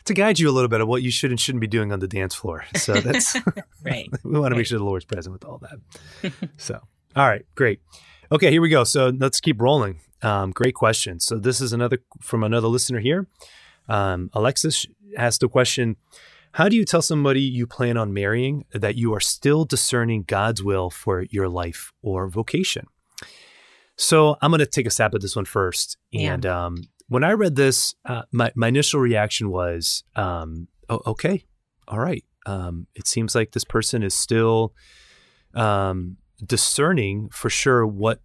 to 0.04 0.14
guide 0.14 0.38
you 0.38 0.48
a 0.48 0.52
little 0.52 0.68
bit 0.68 0.80
of 0.80 0.88
what 0.88 1.02
you 1.02 1.10
should 1.10 1.30
and 1.30 1.38
shouldn't 1.38 1.60
be 1.60 1.66
doing 1.66 1.92
on 1.92 2.00
the 2.00 2.08
dance 2.08 2.34
floor. 2.34 2.64
So 2.74 2.94
that's 2.94 3.36
right. 3.82 4.08
we 4.24 4.38
want 4.38 4.52
to 4.52 4.56
make 4.56 4.66
sure 4.66 4.78
the 4.78 4.84
Lord's 4.84 5.04
present 5.04 5.32
with 5.32 5.44
all 5.44 5.58
that. 5.58 6.32
so, 6.56 6.80
all 7.14 7.28
right, 7.28 7.46
great. 7.54 7.80
Okay, 8.32 8.50
here 8.50 8.60
we 8.60 8.68
go. 8.68 8.84
So 8.84 9.08
let's 9.08 9.40
keep 9.40 9.60
rolling. 9.60 10.00
Um, 10.22 10.50
great 10.50 10.74
question. 10.74 11.20
So 11.20 11.38
this 11.38 11.60
is 11.60 11.72
another 11.72 11.98
from 12.20 12.42
another 12.42 12.68
listener 12.68 13.00
here. 13.00 13.26
Um, 13.88 14.30
Alexis 14.32 14.86
asked 15.16 15.40
the 15.40 15.48
question 15.48 15.96
how 16.56 16.70
do 16.70 16.76
you 16.76 16.86
tell 16.86 17.02
somebody 17.02 17.42
you 17.42 17.66
plan 17.66 17.98
on 17.98 18.14
marrying 18.14 18.64
that 18.72 18.96
you 18.96 19.12
are 19.12 19.20
still 19.20 19.66
discerning 19.66 20.22
God's 20.22 20.62
will 20.62 20.88
for 20.88 21.26
your 21.28 21.50
life 21.50 21.92
or 22.00 22.28
vocation? 22.28 22.86
So 23.98 24.38
I'm 24.40 24.52
going 24.52 24.60
to 24.60 24.66
take 24.66 24.86
a 24.86 24.90
stab 24.90 25.14
at 25.14 25.20
this 25.20 25.36
one 25.36 25.44
first. 25.44 25.98
And 26.14 26.46
yeah. 26.46 26.64
um, 26.64 26.84
when 27.08 27.24
I 27.24 27.32
read 27.32 27.56
this, 27.56 27.94
uh, 28.06 28.22
my, 28.32 28.52
my 28.54 28.68
initial 28.68 29.00
reaction 29.00 29.50
was, 29.50 30.02
um, 30.14 30.68
oh, 30.88 31.02
okay, 31.06 31.44
all 31.88 31.98
right. 31.98 32.24
Um, 32.46 32.86
it 32.94 33.06
seems 33.06 33.34
like 33.34 33.52
this 33.52 33.64
person 33.64 34.02
is 34.02 34.14
still 34.14 34.72
um, 35.52 36.16
discerning 36.42 37.28
for 37.32 37.50
sure 37.50 37.86
what 37.86 38.22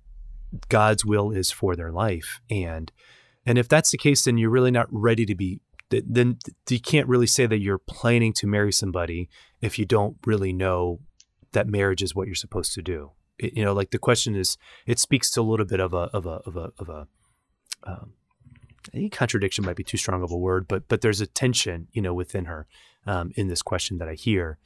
God's 0.69 1.03
will 1.03 1.31
is 1.31 1.51
for 1.51 1.75
their 1.75 1.91
life. 1.91 2.39
And 2.49 2.93
and 3.45 3.57
if 3.57 3.67
that's 3.67 3.91
the 3.91 3.97
case, 3.97 4.25
then 4.25 4.37
you're 4.37 4.51
really 4.51 4.71
not 4.71 4.87
ready 4.91 5.25
to 5.25 5.35
be 5.35 5.61
then 5.91 6.37
you 6.69 6.79
can't 6.79 7.07
really 7.07 7.27
say 7.27 7.45
that 7.45 7.59
you're 7.59 7.77
planning 7.77 8.33
to 8.33 8.47
marry 8.47 8.71
somebody 8.71 9.29
if 9.61 9.77
you 9.77 9.85
don't 9.85 10.17
really 10.25 10.53
know 10.53 10.99
that 11.51 11.67
marriage 11.67 12.01
is 12.01 12.15
what 12.15 12.27
you're 12.27 12.35
supposed 12.35 12.73
to 12.73 12.81
do. 12.81 13.11
It, 13.37 13.55
you 13.55 13.63
know, 13.63 13.73
like 13.73 13.91
the 13.91 13.99
question 13.99 14.35
is, 14.35 14.57
it 14.85 14.99
speaks 14.99 15.29
to 15.31 15.41
a 15.41 15.43
little 15.43 15.65
bit 15.65 15.79
of 15.79 15.93
a 15.93 16.09
of 16.13 16.25
a 16.25 16.41
of 16.45 16.55
a 16.55 16.71
of 16.79 16.89
a 16.89 17.07
um, 17.83 18.13
contradiction 19.11 19.65
might 19.65 19.75
be 19.75 19.83
too 19.83 19.97
strong 19.97 20.23
of 20.23 20.31
a 20.31 20.37
word, 20.37 20.67
but 20.67 20.87
but 20.87 21.01
there's 21.01 21.21
a 21.21 21.27
tension, 21.27 21.87
you 21.91 22.01
know, 22.01 22.13
within 22.13 22.45
her 22.45 22.67
um, 23.05 23.31
in 23.35 23.47
this 23.47 23.61
question 23.61 23.97
that 23.97 24.07
I 24.07 24.13
hear, 24.13 24.57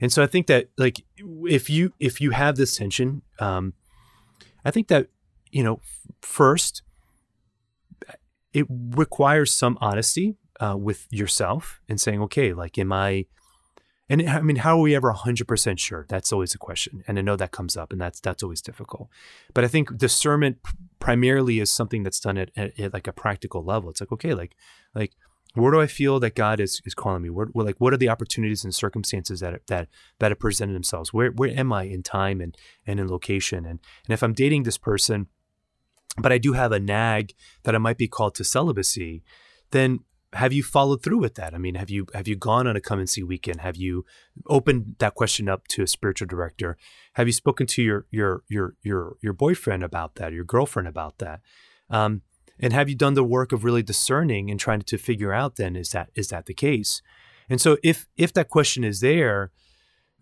and 0.00 0.12
so 0.12 0.22
I 0.22 0.26
think 0.26 0.46
that 0.46 0.68
like 0.78 1.04
if 1.18 1.68
you 1.68 1.92
if 2.00 2.20
you 2.20 2.30
have 2.30 2.56
this 2.56 2.76
tension, 2.76 3.22
um, 3.38 3.74
I 4.64 4.70
think 4.70 4.88
that 4.88 5.08
you 5.50 5.62
know 5.62 5.80
first 6.20 6.82
it 8.52 8.66
requires 8.68 9.50
some 9.52 9.78
honesty 9.80 10.36
uh, 10.60 10.76
with 10.76 11.06
yourself 11.10 11.80
and 11.88 12.00
saying, 12.00 12.20
okay, 12.22 12.52
like, 12.52 12.78
am 12.78 12.92
I, 12.92 13.26
and 14.08 14.28
I 14.28 14.40
mean, 14.42 14.56
how 14.56 14.78
are 14.78 14.80
we 14.80 14.94
ever 14.94 15.12
100% 15.12 15.78
sure? 15.78 16.06
That's 16.08 16.32
always 16.32 16.54
a 16.54 16.58
question. 16.58 17.02
And 17.06 17.18
I 17.18 17.22
know 17.22 17.36
that 17.36 17.50
comes 17.50 17.76
up 17.76 17.92
and 17.92 18.00
that's, 18.00 18.20
that's 18.20 18.42
always 18.42 18.60
difficult. 18.60 19.08
But 19.54 19.64
I 19.64 19.68
think 19.68 19.96
discernment 19.96 20.58
primarily 20.98 21.60
is 21.60 21.70
something 21.70 22.02
that's 22.02 22.20
done 22.20 22.36
at, 22.36 22.50
at, 22.56 22.78
at 22.78 22.92
like 22.92 23.06
a 23.06 23.12
practical 23.12 23.64
level. 23.64 23.90
It's 23.90 24.00
like, 24.00 24.12
okay, 24.12 24.34
like, 24.34 24.54
like, 24.94 25.12
where 25.54 25.70
do 25.70 25.80
I 25.80 25.86
feel 25.86 26.18
that 26.20 26.34
God 26.34 26.60
is, 26.60 26.80
is 26.84 26.94
calling 26.94 27.22
me? 27.22 27.30
Where, 27.30 27.46
where, 27.46 27.66
like, 27.66 27.76
what 27.78 27.92
are 27.92 27.98
the 27.98 28.08
opportunities 28.08 28.64
and 28.64 28.74
circumstances 28.74 29.40
that, 29.40 29.66
that, 29.66 29.88
that 30.18 30.30
have 30.30 30.38
presented 30.38 30.74
themselves? 30.74 31.12
Where, 31.12 31.30
where 31.30 31.50
am 31.50 31.72
I 31.72 31.84
in 31.84 32.02
time 32.02 32.40
and, 32.40 32.56
and 32.86 32.98
in 32.98 33.08
location? 33.08 33.66
And, 33.66 33.78
and 34.06 34.14
if 34.14 34.22
I'm 34.22 34.32
dating 34.32 34.62
this 34.62 34.78
person, 34.78 35.26
but 36.18 36.32
I 36.32 36.38
do 36.38 36.54
have 36.54 36.72
a 36.72 36.80
nag 36.80 37.34
that 37.64 37.74
I 37.74 37.78
might 37.78 37.98
be 37.98 38.08
called 38.08 38.34
to 38.36 38.44
celibacy, 38.44 39.22
then 39.70 40.00
have 40.34 40.52
you 40.52 40.62
followed 40.62 41.02
through 41.02 41.18
with 41.18 41.34
that? 41.34 41.54
I 41.54 41.58
mean, 41.58 41.74
have 41.74 41.90
you 41.90 42.06
have 42.14 42.26
you 42.26 42.36
gone 42.36 42.66
on 42.66 42.76
a 42.76 42.80
come 42.80 42.98
and 42.98 43.08
see 43.08 43.22
weekend? 43.22 43.60
Have 43.60 43.76
you 43.76 44.04
opened 44.46 44.96
that 44.98 45.14
question 45.14 45.48
up 45.48 45.68
to 45.68 45.82
a 45.82 45.86
spiritual 45.86 46.26
director? 46.26 46.76
Have 47.14 47.26
you 47.26 47.32
spoken 47.32 47.66
to 47.68 47.82
your 47.82 48.06
your 48.10 48.42
your 48.48 48.74
your 48.82 49.16
your 49.20 49.32
boyfriend 49.32 49.82
about 49.82 50.14
that, 50.16 50.32
your 50.32 50.44
girlfriend 50.44 50.88
about 50.88 51.18
that? 51.18 51.40
Um, 51.90 52.22
and 52.58 52.72
have 52.72 52.88
you 52.88 52.94
done 52.94 53.14
the 53.14 53.24
work 53.24 53.52
of 53.52 53.64
really 53.64 53.82
discerning 53.82 54.50
and 54.50 54.58
trying 54.58 54.82
to 54.82 54.96
figure 54.96 55.32
out 55.32 55.56
then 55.56 55.76
is 55.76 55.90
that 55.90 56.10
is 56.14 56.28
that 56.28 56.46
the 56.46 56.54
case? 56.54 57.02
And 57.50 57.60
so 57.60 57.76
if 57.82 58.06
if 58.16 58.32
that 58.32 58.48
question 58.48 58.84
is 58.84 59.00
there, 59.00 59.50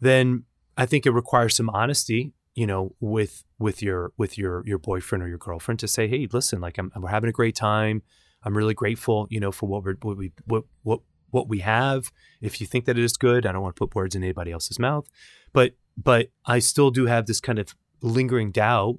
then 0.01 0.44
I 0.77 0.87
think 0.87 1.07
it 1.07 1.11
requires 1.12 1.55
some 1.55 1.70
honesty, 1.70 2.33
you 2.55 2.66
know, 2.66 2.96
with 2.99 3.44
with 3.61 3.81
your 3.81 4.12
with 4.16 4.37
your 4.37 4.64
your 4.66 4.79
boyfriend 4.79 5.23
or 5.23 5.29
your 5.29 5.38
girlfriend 5.38 5.79
to 5.81 5.88
say, 5.88 6.09
hey, 6.09 6.27
listen, 6.33 6.61
like 6.61 6.79
I'm, 6.79 6.90
we're 6.96 7.11
having 7.11 7.31
a 7.31 7.33
great 7.33 7.55
time 7.55 8.03
I'm 8.42 8.57
really 8.57 8.74
grateful, 8.74 9.26
you 9.31 9.40
know, 9.40 9.53
for 9.53 9.68
what 9.68 9.85
we're 9.85 9.96
what 10.03 10.16
we 10.16 10.33
what 10.44 10.64
what 10.83 11.00
what 11.31 11.48
we 11.48 11.61
have. 11.61 12.11
If 12.40 12.61
you 12.61 12.66
think 12.66 12.85
that 12.87 12.98
it 12.98 13.05
is 13.05 13.16
good, 13.16 13.46
I 13.46 13.53
don't 13.53 13.62
want 13.62 13.76
to 13.76 13.79
put 13.79 13.94
words 13.94 14.14
in 14.14 14.22
anybody 14.22 14.53
else's 14.53 14.79
mouth, 14.79 15.07
but 15.53 15.72
but 15.96 16.29
I 16.46 16.59
still 16.59 16.90
do 16.90 17.07
have 17.07 17.26
this 17.26 17.40
kind 17.40 17.59
of 17.59 17.74
lingering 18.03 18.50
doubt. 18.50 18.98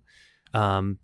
Um, 0.54 0.99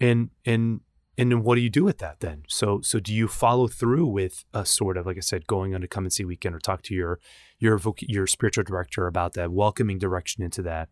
and 0.00 0.30
and 0.44 0.80
and 1.18 1.30
then 1.30 1.42
what 1.42 1.56
do 1.56 1.60
you 1.60 1.70
do 1.70 1.84
with 1.84 1.98
that 1.98 2.20
then? 2.20 2.44
So 2.48 2.80
so 2.82 2.98
do 2.98 3.12
you 3.14 3.28
follow 3.28 3.68
through 3.68 4.06
with 4.06 4.44
a 4.54 4.64
sort 4.64 4.96
of 4.96 5.06
like 5.06 5.16
I 5.16 5.20
said, 5.20 5.46
going 5.46 5.74
on 5.74 5.82
a 5.82 5.86
come 5.88 6.04
and 6.04 6.12
see 6.12 6.24
weekend 6.24 6.54
or 6.54 6.58
talk 6.58 6.82
to 6.82 6.94
your 6.94 7.20
your 7.58 7.80
your 8.00 8.26
spiritual 8.26 8.64
director 8.64 9.06
about 9.06 9.34
that, 9.34 9.52
welcoming 9.52 9.98
direction 9.98 10.42
into 10.42 10.62
that, 10.62 10.88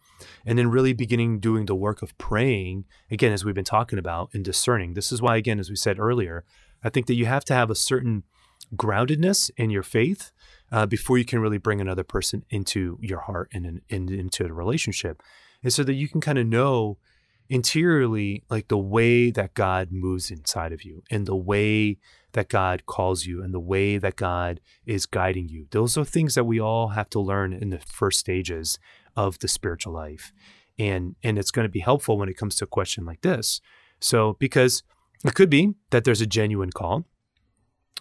and 0.47 0.59
then 0.59 0.71
really 0.71 0.93
beginning 0.93 1.41
doing 1.41 1.67
the 1.67 1.75
work 1.75 2.03
of 2.03 2.17
praying 2.19 2.85
again, 3.11 3.33
as 3.33 3.45
we've 3.45 3.55
been 3.55 3.65
talking 3.65 3.99
about 3.99 4.31
and 4.33 4.45
discerning. 4.45 4.95
This 4.95 5.11
is 5.11 5.21
why, 5.23 5.37
again, 5.37 5.59
as 5.59 5.71
we 5.71 5.77
said 5.77 5.99
earlier, 5.99 6.45
I 6.85 6.91
think 6.91 7.07
that 7.07 7.15
you 7.15 7.27
have 7.27 7.45
to 7.47 7.55
have 7.55 7.71
a 7.71 7.75
certain 7.75 8.23
groundedness 8.77 9.51
in 9.57 9.71
your 9.71 9.83
faith 9.83 10.31
uh, 10.71 10.87
before 10.87 11.19
you 11.19 11.25
can 11.25 11.41
really 11.41 11.59
bring 11.59 11.81
another 11.81 12.05
person 12.05 12.45
into 12.51 12.99
your 13.01 13.21
heart 13.21 13.49
and, 13.53 13.81
and 13.91 14.11
into 14.11 14.45
a 14.45 14.53
relationship, 14.53 15.23
and 15.63 15.73
so 15.73 15.83
that 15.83 15.95
you 15.95 16.09
can 16.09 16.21
kind 16.21 16.39
of 16.39 16.47
know 16.47 16.99
interiorly 17.51 18.45
like 18.49 18.69
the 18.69 18.79
way 18.79 19.31
that 19.33 19.55
God 19.55 19.89
moves 19.91 20.31
inside 20.31 20.73
of 20.73 20.85
you 20.85 21.03
and 21.11 21.27
the 21.27 21.37
way 21.37 21.99
that 22.33 22.49
God 22.49 22.87
calls 22.87 23.27
you 23.27 23.43
and 23.43 23.53
the 23.53 23.61
way 23.61 23.99
that 23.99 24.15
God 24.15 24.61
is 24.87 25.05
guiding 25.05 25.49
you. 25.49 25.67
Those 25.73 25.99
are 25.99 26.05
things 26.05 26.37
that 26.37 26.45
we 26.45 26.61
all 26.61 26.89
have 26.89 27.11
to 27.11 27.21
learn 27.21 27.53
in 27.53 27.71
the 27.71 27.81
first 27.81 28.21
stages 28.21 28.79
of 29.17 29.41
the 29.41 29.49
spiritual 29.49 29.93
life. 29.93 30.33
And 30.79 31.17
and 31.25 31.39
it's 31.39 31.51
going 31.51 31.65
to 31.65 31.71
be 31.71 31.81
helpful 31.81 32.17
when 32.17 32.29
it 32.29 32.37
comes 32.37 32.55
to 32.57 32.65
a 32.65 32.69
question 32.69 33.05
like 33.05 33.23
this. 33.23 33.61
So 33.99 34.37
because 34.39 34.85
it 35.25 35.35
could 35.35 35.51
be 35.51 35.75
that 35.91 36.05
there's 36.05 36.21
a 36.21 36.27
genuine 36.27 36.71
call 36.71 37.05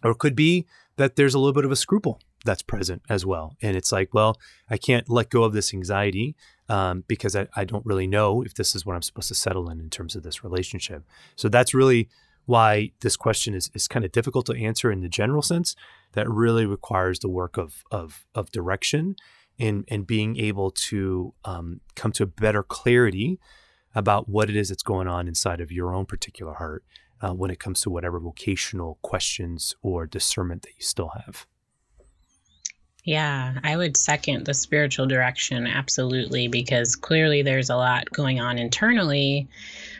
or 0.03 0.11
it 0.11 0.19
could 0.19 0.35
be 0.35 0.67
that 0.97 1.15
there's 1.15 1.33
a 1.33 1.39
little 1.39 1.53
bit 1.53 1.65
of 1.65 1.71
a 1.71 1.75
scruple 1.75 2.21
that's 2.45 2.61
present 2.61 3.01
as 3.09 3.25
well. 3.25 3.55
And 3.61 3.75
it's 3.75 3.91
like, 3.91 4.13
well, 4.13 4.37
I 4.69 4.77
can't 4.77 5.09
let 5.09 5.29
go 5.29 5.43
of 5.43 5.53
this 5.53 5.73
anxiety 5.73 6.35
um, 6.69 7.03
because 7.07 7.35
I, 7.35 7.47
I 7.55 7.65
don't 7.65 7.85
really 7.85 8.07
know 8.07 8.43
if 8.43 8.53
this 8.53 8.75
is 8.75 8.85
what 8.85 8.95
I'm 8.95 9.01
supposed 9.01 9.27
to 9.29 9.35
settle 9.35 9.69
in 9.69 9.79
in 9.79 9.89
terms 9.89 10.15
of 10.15 10.23
this 10.23 10.43
relationship. 10.43 11.03
So 11.35 11.49
that's 11.49 11.73
really 11.73 12.09
why 12.45 12.91
this 13.01 13.15
question 13.15 13.53
is, 13.53 13.69
is 13.73 13.87
kind 13.87 14.05
of 14.05 14.11
difficult 14.11 14.45
to 14.47 14.55
answer 14.55 14.91
in 14.91 15.01
the 15.01 15.09
general 15.09 15.41
sense. 15.41 15.75
That 16.13 16.29
really 16.29 16.65
requires 16.65 17.19
the 17.19 17.29
work 17.29 17.57
of 17.57 17.83
of, 17.91 18.25
of 18.33 18.51
direction 18.51 19.15
and 19.59 19.85
and 19.89 20.07
being 20.07 20.37
able 20.37 20.71
to 20.71 21.33
um, 21.45 21.81
come 21.95 22.11
to 22.13 22.23
a 22.23 22.27
better 22.27 22.63
clarity 22.63 23.39
about 23.93 24.29
what 24.29 24.49
it 24.49 24.55
is 24.55 24.69
that's 24.69 24.83
going 24.83 25.07
on 25.07 25.27
inside 25.27 25.61
of 25.61 25.71
your 25.71 25.93
own 25.93 26.05
particular 26.05 26.53
heart 26.53 26.83
uh, 27.21 27.33
when 27.33 27.51
it 27.51 27.59
comes 27.59 27.81
to 27.81 27.89
whatever 27.89 28.19
vocational 28.19 28.97
questions 29.01 29.75
or 29.81 30.07
discernment 30.07 30.61
that 30.61 30.73
you 30.75 30.81
still 30.81 31.11
have. 31.25 31.45
Yeah, 33.09 33.55
I 33.63 33.75
would 33.75 33.97
second 33.97 34.45
the 34.45 34.53
spiritual 34.53 35.07
direction 35.07 35.65
absolutely 35.65 36.47
because 36.47 36.95
clearly 36.95 37.41
there's 37.41 37.71
a 37.71 37.75
lot 37.75 38.07
going 38.11 38.39
on 38.39 38.59
internally 38.59 39.47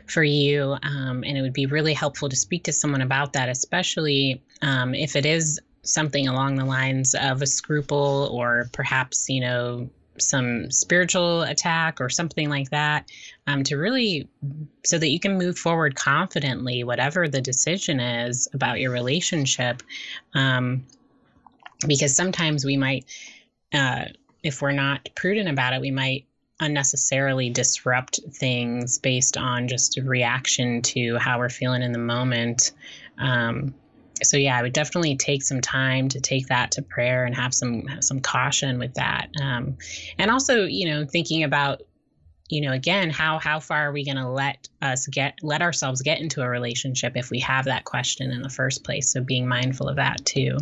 for 0.06 0.22
you. 0.22 0.78
Um, 0.84 1.24
and 1.24 1.36
it 1.36 1.42
would 1.42 1.52
be 1.52 1.66
really 1.66 1.96
helpful 1.96 2.30
to 2.30 2.36
speak 2.36 2.66
to 2.66 2.72
someone 2.72 3.02
about 3.02 3.34
that, 3.34 3.50
especially 3.50 4.44
um, 4.62 4.94
if 4.94 5.16
it 5.16 5.26
is 5.26 5.60
something 5.82 6.28
along 6.28 6.58
the 6.58 6.66
lines 6.66 7.16
of 7.16 7.42
a 7.42 7.48
scruple 7.48 8.30
or 8.32 8.70
perhaps, 8.74 9.28
you 9.28 9.42
know, 9.42 9.90
some 10.20 10.70
spiritual 10.70 11.42
attack 11.42 12.00
or 12.00 12.10
something 12.10 12.48
like 12.48 12.70
that 12.70 13.10
um, 13.48 13.64
to 13.64 13.78
really 13.78 14.30
so 14.86 15.00
that 15.00 15.10
you 15.10 15.20
can 15.20 15.36
move 15.36 15.58
forward 15.58 15.96
confidently 15.96 16.84
whatever 16.84 17.28
the 17.28 17.42
decision 17.42 18.00
is 18.00 18.48
about 18.54 18.80
your 18.80 18.92
relationship 18.92 19.82
um, 20.36 20.86
because 21.88 22.16
sometimes 22.16 22.66
we 22.66 22.78
might 22.78 23.06
uh, 23.74 24.06
if 24.44 24.62
we're 24.62 24.72
not 24.72 25.10
prudent 25.16 25.50
about 25.50 25.74
it 25.74 25.82
we 25.82 25.92
might 25.92 26.26
unnecessarily 26.60 27.50
disrupt 27.50 28.20
things 28.32 29.00
based 29.00 29.38
on 29.38 29.68
just 29.68 29.98
a 29.98 30.04
reaction 30.04 30.82
to 30.82 31.18
how 31.18 31.40
we're 31.40 31.50
feeling 31.50 31.82
in 31.82 31.92
the 31.92 32.00
moment. 32.00 32.72
Um, 33.18 33.74
so 34.22 34.36
yeah, 34.36 34.58
I 34.58 34.62
would 34.62 34.74
definitely 34.74 35.16
take 35.16 35.44
some 35.44 35.62
time 35.62 36.10
to 36.10 36.20
take 36.20 36.48
that 36.48 36.72
to 36.72 36.82
prayer 36.82 37.24
and 37.24 37.34
have 37.36 37.54
some 37.54 37.86
have 37.88 38.04
some 38.04 38.20
caution 38.20 38.78
with 38.78 38.96
that. 38.96 39.30
Um, 39.42 39.78
and 40.18 40.30
also, 40.30 40.66
you 40.66 40.90
know, 40.90 41.06
thinking 41.06 41.44
about, 41.44 41.82
you 42.50 42.60
know, 42.60 42.74
again, 42.74 43.10
how 43.10 43.40
how 43.40 43.62
far 43.62 43.88
are 43.88 43.92
we 43.94 44.04
going 44.04 44.18
to 44.18 44.28
let 44.28 44.68
us 44.82 45.08
get 45.08 45.36
let 45.42 45.62
ourselves 45.62 46.02
get 46.02 46.20
into 46.20 46.42
a 46.42 46.50
relationship 46.50 47.14
if 47.16 47.30
we 47.30 47.40
have 47.40 47.66
that 47.66 47.86
question 47.86 48.32
in 48.32 48.42
the 48.42 48.50
first 48.50 48.84
place? 48.84 49.10
So 49.10 49.24
being 49.24 49.48
mindful 49.48 49.88
of 49.88 49.96
that 49.96 50.26
too. 50.26 50.58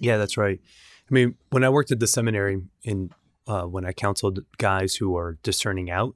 Yeah, 0.00 0.16
that's 0.16 0.36
right. 0.36 0.60
I 0.60 1.14
mean, 1.14 1.36
when 1.50 1.62
I 1.62 1.68
worked 1.68 1.92
at 1.92 2.00
the 2.00 2.06
seminary 2.06 2.62
in 2.82 3.10
uh, 3.50 3.64
when 3.64 3.84
I 3.84 3.92
counseled 3.92 4.40
guys 4.58 4.94
who 4.94 5.16
are 5.16 5.38
discerning 5.42 5.90
out. 5.90 6.14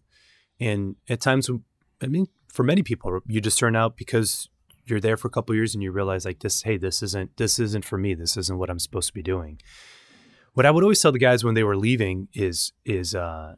And 0.61 0.94
at 1.09 1.20
times, 1.20 1.51
I 2.01 2.07
mean, 2.07 2.29
for 2.49 2.62
many 2.62 2.83
people, 2.83 3.20
you 3.27 3.40
discern 3.40 3.75
out 3.75 3.97
because 3.97 4.49
you're 4.87 5.01
there 5.01 5.16
for 5.16 5.27
a 5.27 5.31
couple 5.31 5.55
years 5.55 5.75
and 5.75 5.83
you 5.83 5.90
realize 5.90 6.25
like 6.25 6.40
this, 6.40 6.62
hey, 6.62 6.77
this 6.77 7.03
isn't 7.03 7.37
this 7.37 7.59
isn't 7.59 7.85
for 7.85 7.99
me. 7.99 8.14
This 8.14 8.37
isn't 8.37 8.57
what 8.57 8.70
I'm 8.70 8.79
supposed 8.79 9.09
to 9.09 9.14
be 9.14 9.23
doing. 9.23 9.61
What 10.53 10.64
I 10.64 10.70
would 10.70 10.85
always 10.85 11.03
tell 11.03 11.11
the 11.11 11.18
guys 11.18 11.42
when 11.42 11.55
they 11.55 11.64
were 11.64 11.77
leaving 11.77 12.29
is 12.35 12.73
is 12.85 13.16
uh, 13.16 13.55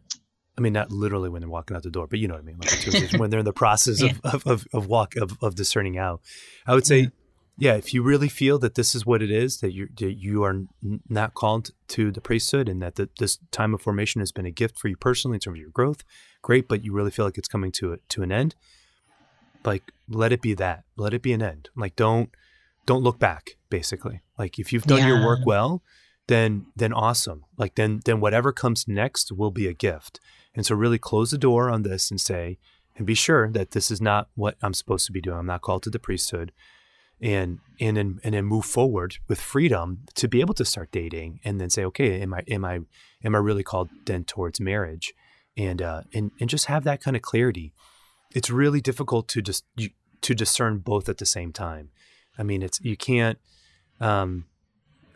I 0.57 0.61
mean, 0.63 0.73
not 0.73 0.91
literally 0.91 1.29
when 1.29 1.43
they're 1.43 1.51
walking 1.51 1.77
out 1.77 1.83
the 1.83 1.91
door, 1.91 2.07
but 2.07 2.19
you 2.19 2.29
know 2.29 2.35
what 2.35 2.45
I 2.45 2.47
mean. 2.47 2.57
Like 2.59 3.21
when 3.21 3.29
they're 3.29 3.41
in 3.41 3.45
the 3.45 3.53
process 3.53 4.03
yeah. 4.03 4.13
of, 4.25 4.35
of, 4.35 4.47
of, 4.47 4.67
of 4.73 4.87
walk 4.87 5.17
of, 5.17 5.37
of 5.43 5.55
discerning 5.55 5.99
out, 5.99 6.23
I 6.67 6.75
would 6.75 6.87
say, 6.87 7.01
yeah, 7.01 7.09
if 7.75 7.95
you 7.95 8.03
really 8.03 8.29
feel 8.29 8.59
that 8.59 8.75
this 8.75 8.95
is 8.95 9.07
what 9.07 9.23
it 9.23 9.31
is, 9.31 9.61
that 9.61 9.73
you 9.73 9.89
that 9.99 10.17
you 10.19 10.43
are 10.43 10.65
not 11.09 11.35
called 11.35 11.71
to 11.89 12.13
the 12.13 12.21
priesthood, 12.21 12.69
and 12.69 12.83
that 12.83 12.97
the, 12.97 13.09
this 13.19 13.39
time 13.51 13.73
of 13.73 13.81
formation 13.81 14.21
has 14.21 14.31
been 14.31 14.47
a 14.47 14.51
gift 14.51 14.79
for 14.79 14.89
you 14.89 14.97
personally 14.97 15.37
in 15.37 15.41
terms 15.41 15.57
of 15.57 15.63
your 15.63 15.71
growth, 15.71 16.03
great. 16.43 16.69
But 16.69 16.85
you 16.85 16.93
really 16.93 17.11
feel 17.11 17.25
like 17.25 17.39
it's 17.39 17.49
coming 17.49 17.73
to 17.73 17.95
a, 17.95 17.97
to 18.11 18.23
an 18.23 18.31
end. 18.31 18.55
Like, 19.65 19.91
let 20.09 20.33
it 20.33 20.43
be 20.43 20.55
that. 20.55 20.85
Let 20.97 21.15
it 21.15 21.23
be 21.23 21.33
an 21.33 21.43
end. 21.43 21.71
Like, 21.75 21.97
don't 21.97 22.31
don't 22.85 23.03
look 23.03 23.19
back. 23.19 23.57
Basically, 23.71 24.21
like 24.39 24.59
if 24.59 24.73
you've 24.73 24.85
done 24.85 24.99
yeah. 24.99 25.09
your 25.09 25.27
work 25.27 25.41
well, 25.47 25.83
then 26.27 26.67
then 26.77 26.93
awesome. 26.93 27.45
Like 27.57 27.75
then 27.75 28.01
then 28.05 28.21
whatever 28.21 28.53
comes 28.53 28.87
next 28.87 29.33
will 29.33 29.51
be 29.51 29.67
a 29.67 29.73
gift. 29.73 30.21
And 30.55 30.65
so 30.65 30.75
really 30.75 30.99
close 30.99 31.31
the 31.31 31.39
door 31.39 31.71
on 31.71 31.83
this 31.83 32.11
and 32.11 32.21
say, 32.21 32.59
and 32.97 33.07
be 33.07 33.15
sure 33.15 33.51
that 33.51 33.73
this 33.73 33.91
is 33.91 34.01
not 34.01 34.29
what 34.35 34.57
I'm 34.63 34.75
supposed 34.75 35.07
to 35.07 35.13
be 35.13 35.21
doing. 35.21 35.39
I'm 35.39 35.47
not 35.47 35.63
called 35.63 35.83
to 35.85 35.91
the 35.91 35.99
priesthood 35.99 36.53
and 37.21 37.59
and 37.81 37.97
then 37.97 38.21
and 38.23 38.35
then 38.35 38.45
move 38.45 38.65
forward 38.65 39.17
with 39.29 39.41
freedom 39.41 40.01
to 40.15 40.29
be 40.29 40.41
able 40.41 40.55
to 40.55 40.65
start 40.65 40.91
dating 40.91 41.41
and 41.45 41.61
then 41.61 41.71
say 41.71 41.85
okay 41.85 42.21
am 42.21 42.35
i 42.35 42.43
am 42.49 42.65
i 42.65 42.81
am 43.25 43.35
i 43.35 43.39
really 43.39 43.63
called 43.63 43.89
then 44.07 44.25
towards 44.25 44.61
marriage? 44.61 45.15
And 45.57 45.81
uh 45.81 46.03
and 46.13 46.31
and 46.41 46.51
just 46.51 46.67
have 46.67 46.85
that 46.85 47.03
kind 47.03 47.17
of 47.17 47.23
clarity. 47.23 47.73
It's 48.35 48.51
really 48.51 48.81
difficult 48.81 49.29
to 49.29 49.41
just 49.41 49.65
to 50.21 50.35
discern 50.35 50.79
both 50.79 51.09
at 51.09 51.19
the 51.19 51.27
same 51.27 51.53
time. 51.53 51.91
I 52.39 52.43
mean 52.43 52.63
it's 52.63 52.81
you 52.81 52.97
can't 52.97 53.39
um 54.01 54.45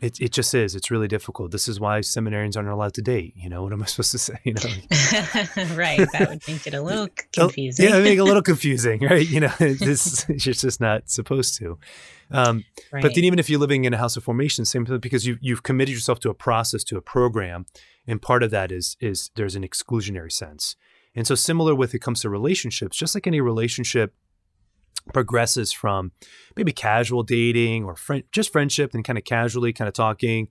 it, 0.00 0.20
it 0.20 0.32
just 0.32 0.54
is. 0.54 0.74
It's 0.74 0.90
really 0.90 1.08
difficult. 1.08 1.50
This 1.50 1.68
is 1.68 1.78
why 1.78 2.00
seminarians 2.00 2.56
aren't 2.56 2.68
allowed 2.68 2.94
to 2.94 3.02
date. 3.02 3.34
You 3.36 3.48
know 3.48 3.62
what 3.62 3.72
am 3.72 3.82
I 3.82 3.86
supposed 3.86 4.12
to 4.12 4.18
say? 4.18 4.38
You 4.44 4.54
know, 4.54 4.62
right? 5.74 6.06
That 6.12 6.26
would 6.28 6.48
make 6.48 6.66
it 6.66 6.74
a 6.74 6.80
little 6.80 7.08
confusing. 7.32 7.86
yeah, 7.86 8.00
make 8.00 8.14
it 8.14 8.20
a 8.20 8.24
little 8.24 8.42
confusing, 8.52 9.00
right? 9.00 9.28
You 9.28 9.40
know, 9.40 9.52
this 9.58 10.26
you're 10.28 10.54
just 10.54 10.80
not 10.80 11.10
supposed 11.10 11.56
to. 11.58 11.78
Um, 12.30 12.64
right. 12.92 13.02
But 13.02 13.14
then, 13.14 13.24
even 13.24 13.38
if 13.38 13.50
you're 13.50 13.60
living 13.60 13.84
in 13.84 13.92
a 13.92 13.98
house 13.98 14.16
of 14.16 14.24
formation, 14.24 14.64
same 14.64 14.84
because 14.84 15.26
you 15.26 15.38
you've 15.40 15.62
committed 15.62 15.94
yourself 15.94 16.20
to 16.20 16.30
a 16.30 16.34
process, 16.34 16.82
to 16.84 16.96
a 16.96 17.02
program, 17.02 17.66
and 18.06 18.22
part 18.22 18.42
of 18.42 18.50
that 18.50 18.72
is 18.72 18.96
is 19.00 19.30
there's 19.36 19.56
an 19.56 19.66
exclusionary 19.66 20.32
sense. 20.32 20.76
And 21.14 21.26
so, 21.26 21.34
similar 21.34 21.74
with 21.74 21.94
it 21.94 22.00
comes 22.00 22.20
to 22.22 22.30
relationships, 22.30 22.96
just 22.96 23.14
like 23.14 23.26
any 23.26 23.40
relationship 23.40 24.14
progresses 25.12 25.72
from 25.72 26.12
maybe 26.56 26.72
casual 26.72 27.22
dating 27.22 27.84
or 27.84 27.96
just 28.32 28.52
friendship 28.52 28.94
and 28.94 29.04
kind 29.04 29.18
of 29.18 29.24
casually 29.24 29.72
kind 29.72 29.88
of 29.88 29.94
talking. 29.94 30.48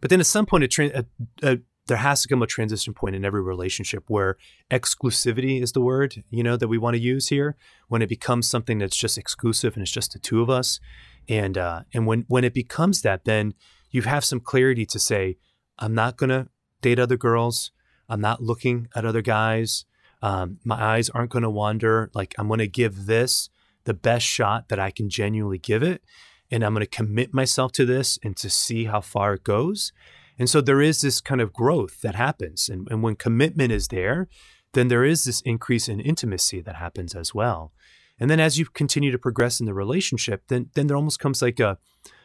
But 0.00 0.10
then 0.10 0.20
at 0.20 0.26
some 0.26 0.46
point, 0.46 0.64
a 0.64 0.68
tra- 0.68 0.90
a, 0.94 1.04
a, 1.42 1.58
there 1.86 1.96
has 1.96 2.22
to 2.22 2.28
come 2.28 2.42
a 2.42 2.46
transition 2.46 2.94
point 2.94 3.16
in 3.16 3.24
every 3.24 3.42
relationship 3.42 4.04
where 4.08 4.36
exclusivity 4.70 5.60
is 5.60 5.72
the 5.72 5.80
word 5.80 6.22
you 6.30 6.42
know 6.42 6.56
that 6.56 6.68
we 6.68 6.78
want 6.78 6.94
to 6.94 7.00
use 7.00 7.28
here. 7.28 7.56
When 7.88 8.02
it 8.02 8.08
becomes 8.08 8.48
something 8.48 8.78
that's 8.78 8.96
just 8.96 9.18
exclusive 9.18 9.74
and 9.74 9.82
it's 9.82 9.92
just 9.92 10.12
the 10.12 10.18
two 10.18 10.42
of 10.42 10.50
us, 10.50 10.80
and 11.28 11.58
uh, 11.58 11.82
and 11.92 12.06
when 12.06 12.24
when 12.28 12.44
it 12.44 12.54
becomes 12.54 13.02
that, 13.02 13.24
then 13.24 13.54
you 13.90 14.02
have 14.02 14.24
some 14.24 14.40
clarity 14.40 14.86
to 14.86 14.98
say, 14.98 15.38
I'm 15.78 15.94
not 15.94 16.16
gonna 16.16 16.48
date 16.80 16.98
other 16.98 17.16
girls. 17.16 17.72
I'm 18.08 18.20
not 18.20 18.42
looking 18.42 18.88
at 18.94 19.04
other 19.04 19.22
guys. 19.22 19.84
Um, 20.20 20.58
my 20.64 20.80
eyes 20.80 21.10
aren't 21.10 21.30
going 21.30 21.42
to 21.42 21.50
wander. 21.50 22.10
Like 22.14 22.34
I'm 22.38 22.46
going 22.46 22.58
to 22.58 22.68
give 22.68 23.06
this 23.06 23.50
the 23.84 23.94
best 23.94 24.26
shot 24.26 24.68
that 24.68 24.78
I 24.78 24.90
can 24.90 25.08
genuinely 25.08 25.58
give 25.58 25.82
it. 25.82 26.02
And 26.50 26.62
I'm 26.62 26.74
going 26.74 26.84
to 26.84 26.96
commit 26.96 27.32
myself 27.32 27.72
to 27.72 27.86
this 27.86 28.18
and 28.22 28.36
to 28.36 28.50
see 28.50 28.84
how 28.84 29.00
far 29.00 29.34
it 29.34 29.44
goes. 29.44 29.92
And 30.38 30.48
so 30.48 30.60
there 30.60 30.82
is 30.82 31.00
this 31.00 31.20
kind 31.20 31.40
of 31.40 31.52
growth 31.52 32.00
that 32.02 32.14
happens. 32.14 32.68
And, 32.68 32.86
and 32.90 33.02
when 33.02 33.16
commitment 33.16 33.72
is 33.72 33.88
there, 33.88 34.28
then 34.72 34.88
there 34.88 35.04
is 35.04 35.24
this 35.24 35.40
increase 35.42 35.88
in 35.88 36.00
intimacy 36.00 36.60
that 36.60 36.76
happens 36.76 37.14
as 37.14 37.34
well. 37.34 37.72
And 38.18 38.30
then 38.30 38.40
as 38.40 38.58
you 38.58 38.66
continue 38.66 39.10
to 39.10 39.18
progress 39.18 39.60
in 39.60 39.66
the 39.66 39.74
relationship, 39.74 40.44
then 40.48 40.70
then 40.74 40.86
there 40.86 40.96
almost 40.96 41.18
comes 41.18 41.42
like 41.42 41.60
a 41.60 41.78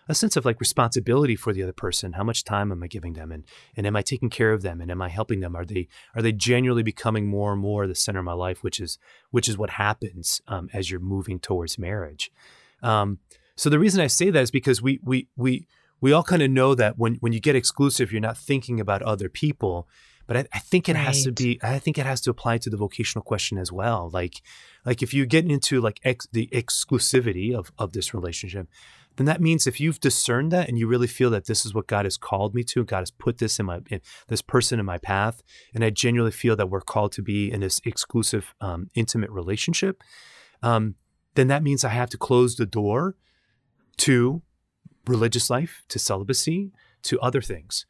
a 0.08 0.16
sense 0.16 0.36
of 0.36 0.46
like 0.46 0.60
responsibility 0.60 1.36
for 1.36 1.54
the 1.54 1.64
other 1.64 1.74
person. 1.74 2.14
How 2.14 2.24
much 2.24 2.44
time 2.44 2.72
am 2.72 2.84
I 2.84 2.88
giving 2.88 3.14
them, 3.14 3.32
and 3.32 3.44
and 3.76 3.86
am 3.86 3.96
I 3.96 4.02
taking 4.02 4.30
care 4.30 4.54
of 4.54 4.62
them, 4.62 4.82
and 4.82 4.90
am 4.92 5.02
I 5.02 5.10
helping 5.10 5.40
them? 5.40 5.56
Are 5.56 5.66
they 5.66 5.88
are 6.16 6.22
they 6.22 6.32
genuinely 6.32 6.84
becoming 6.84 7.28
more 7.28 7.54
and 7.54 7.62
more 7.62 7.88
the 7.88 7.96
center 7.96 8.20
of 8.20 8.26
my 8.26 8.34
life, 8.34 8.64
which 8.64 8.80
is 8.80 8.98
which 9.32 9.48
is 9.48 9.58
what 9.58 9.72
happens 9.72 10.42
um, 10.48 10.70
as 10.74 10.90
you're 10.90 11.00
moving 11.00 11.40
towards 11.40 11.78
marriage. 11.78 12.32
Um, 12.82 13.20
so 13.56 13.70
the 13.70 13.80
reason 13.80 14.02
I 14.02 14.08
say 14.08 14.30
that 14.30 14.42
is 14.42 14.52
because 14.52 14.82
we 14.82 15.00
we 15.04 15.28
we 15.36 15.68
we 16.00 16.14
all 16.14 16.24
kind 16.24 16.42
of 16.42 16.52
know 16.52 16.76
that 16.76 16.98
when 16.98 17.16
when 17.16 17.34
you 17.34 17.40
get 17.40 17.56
exclusive, 17.56 18.12
you're 18.12 18.22
not 18.22 18.38
thinking 18.38 18.80
about 18.80 19.02
other 19.02 19.30
people. 19.30 19.88
But 20.28 20.38
I, 20.38 20.46
I 20.54 20.60
think 20.60 20.90
it 20.90 20.96
right. 20.96 21.06
has 21.06 21.24
to 21.24 21.32
be. 21.32 21.58
I 21.64 21.80
think 21.80 21.98
it 21.98 22.06
has 22.06 22.20
to 22.22 22.30
apply 22.30 22.58
to 22.60 22.70
the 22.70 22.76
vocational 22.76 23.24
question 23.24 23.58
as 23.58 23.72
well. 23.72 24.10
Like, 24.12 24.42
like 24.86 25.02
if 25.02 25.14
you 25.14 25.26
get 25.26 25.50
into 25.50 25.80
like 25.80 26.02
ex, 26.04 26.28
the 26.34 26.48
exclusivity 26.48 27.56
of 27.56 27.72
of 27.78 27.94
this 27.94 28.14
relationship, 28.14 28.68
then 29.18 29.26
that 29.26 29.42
means 29.42 29.66
if 29.66 29.80
you've 29.80 30.00
discerned 30.00 30.52
that 30.52 30.70
and 30.70 30.78
you 30.78 30.88
really 30.88 31.08
feel 31.08 31.32
that 31.32 31.46
this 31.46 31.66
is 31.66 31.74
what 31.74 31.88
God 31.88 32.06
has 32.06 32.18
called 32.18 32.54
me 32.54 32.64
to, 32.66 32.86
God 32.86 33.00
has 33.00 33.12
put 33.12 33.40
this 33.40 33.60
in 33.60 33.66
my 33.66 33.80
in 33.90 34.00
this 34.28 34.42
person 34.42 34.80
in 34.80 34.86
my 34.86 35.00
path, 35.00 35.42
and 35.74 35.84
I 35.84 35.90
genuinely 35.90 36.32
feel 36.32 36.56
that 36.56 36.70
we're 36.70 36.82
called 36.82 37.12
to 37.14 37.22
be 37.22 37.52
in 37.52 37.62
this 37.62 37.82
exclusive, 37.84 38.54
um, 38.62 38.90
intimate 38.94 39.32
relationship, 39.32 40.04
um, 40.62 40.96
then 41.36 41.48
that 41.48 41.64
means 41.64 41.84
I 41.84 41.90
have 41.90 42.10
to 42.12 42.18
close 42.18 42.56
the 42.56 42.66
door 42.66 43.16
to 43.98 44.42
religious 45.08 45.50
life, 45.50 45.84
to 45.90 46.00
celibacy, 46.00 46.72
to 47.04 47.20
other 47.20 47.42
things. 47.42 47.86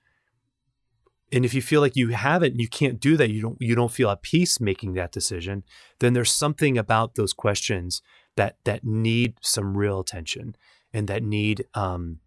And 1.31 1.43
if 1.43 1.53
you 1.53 1.61
feel 1.61 1.81
like 1.81 1.97
you 1.97 2.09
haven't, 2.09 2.57
you 2.57 2.69
can't 2.69 3.01
do 3.01 3.17
that, 3.17 3.29
you 3.29 3.41
don't 3.41 3.57
you 3.59 3.75
don't 3.75 3.91
feel 3.91 4.09
at 4.09 4.21
peace 4.21 4.61
making 4.61 4.93
that 4.93 5.11
decision, 5.11 5.63
then 5.99 6.13
there's 6.13 6.31
something 6.31 6.77
about 6.77 7.15
those 7.15 7.33
questions 7.33 8.01
that 8.37 8.55
that 8.63 8.85
need 8.85 9.33
some 9.41 9.75
real 9.75 9.99
attention 9.99 10.55
and 10.93 11.07
that 11.07 11.23
need 11.23 11.65
um, 11.73 12.19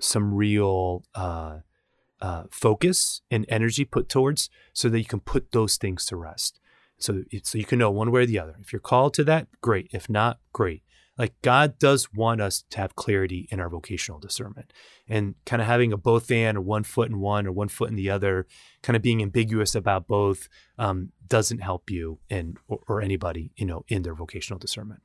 some 0.00 0.34
real 0.34 1.04
uh, 1.14 1.58
uh, 2.20 2.44
focus 2.50 3.22
and 3.30 3.44
energy 3.48 3.84
put 3.84 4.08
towards 4.08 4.50
so 4.72 4.88
that 4.88 4.98
you 4.98 5.04
can 5.04 5.20
put 5.20 5.52
those 5.52 5.76
things 5.76 6.06
to 6.06 6.16
rest. 6.16 6.60
So, 6.98 7.24
so 7.42 7.58
you 7.58 7.64
can 7.64 7.78
know 7.78 7.90
one 7.90 8.10
way 8.10 8.22
or 8.22 8.26
the 8.26 8.38
other. 8.38 8.56
If 8.60 8.72
you're 8.72 8.80
called 8.80 9.14
to 9.14 9.24
that, 9.24 9.48
great. 9.60 9.88
If 9.92 10.08
not, 10.08 10.38
great. 10.52 10.82
Like 11.18 11.34
God 11.42 11.78
does 11.78 12.12
want 12.12 12.40
us 12.42 12.64
to 12.70 12.78
have 12.78 12.94
clarity 12.94 13.48
in 13.50 13.58
our 13.58 13.70
vocational 13.70 14.20
discernment 14.20 14.72
and 15.08 15.34
kind 15.46 15.62
of 15.62 15.68
having 15.68 15.92
a 15.92 15.96
both 15.96 16.30
and 16.30 16.58
or 16.58 16.60
one 16.60 16.84
foot 16.84 17.08
in 17.08 17.20
one 17.20 17.46
or 17.46 17.52
one 17.52 17.68
foot 17.68 17.88
in 17.88 17.96
the 17.96 18.10
other, 18.10 18.46
kind 18.82 18.96
of 18.96 19.02
being 19.02 19.22
ambiguous 19.22 19.74
about 19.74 20.06
both 20.06 20.48
um, 20.78 21.12
doesn't 21.26 21.60
help 21.60 21.90
you 21.90 22.18
and 22.28 22.58
or, 22.68 22.80
or 22.86 23.00
anybody, 23.00 23.50
you 23.56 23.64
know, 23.64 23.84
in 23.88 24.02
their 24.02 24.14
vocational 24.14 24.58
discernment. 24.58 25.00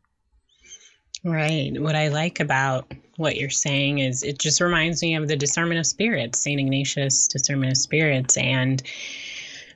Right. 1.24 1.72
What 1.80 1.95
I 1.95 2.07
like 2.07 2.39
about 2.39 2.91
what 3.17 3.36
you're 3.36 3.49
saying 3.49 3.99
is 3.99 4.24
it 4.24 4.39
just 4.39 4.59
reminds 4.59 5.01
me 5.01 5.15
of 5.15 5.28
the 5.28 5.36
discernment 5.36 5.80
of 5.80 5.86
spirits, 5.86 6.39
St. 6.39 6.59
Ignatius' 6.59 7.28
discernment 7.28 7.72
of 7.72 7.78
spirits. 7.78 8.38
And 8.38 8.82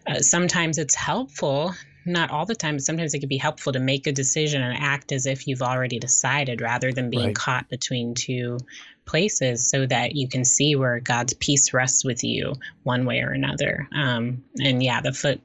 uh, 0.08 0.20
sometimes 0.20 0.80
it's 0.80 0.96
helpful, 0.96 1.74
not 2.06 2.32
all 2.32 2.46
the 2.46 2.56
time, 2.56 2.76
but 2.76 2.84
sometimes 2.84 3.14
it 3.14 3.20
can 3.20 3.30
be 3.30 3.38
helpful 3.38 3.72
to 3.74 3.80
make 3.80 4.08
a 4.08 4.12
decision 4.12 4.64
and 4.64 4.76
act 4.82 5.12
as 5.12 5.28
if 5.28 5.48
you've 5.48 5.62
already 5.62 6.00
decided 6.00 6.62
rather 6.62 6.92
than 6.92 7.12
being 7.12 7.28
right. 7.28 7.36
caught 7.36 7.70
between 7.70 8.16
two 8.16 8.58
places 9.06 9.70
so 9.70 9.86
that 9.86 10.16
you 10.16 10.28
can 10.28 10.44
see 10.44 10.76
where 10.76 11.00
God's 11.00 11.34
peace 11.36 11.74
rests 11.74 12.04
with 12.04 12.24
you 12.24 12.56
one 12.84 13.06
way 13.06 13.22
or 13.22 13.30
another. 13.30 13.88
Um, 13.94 14.44
and 14.60 14.82
yeah, 14.82 15.02
the 15.02 15.14
foot 15.14 15.40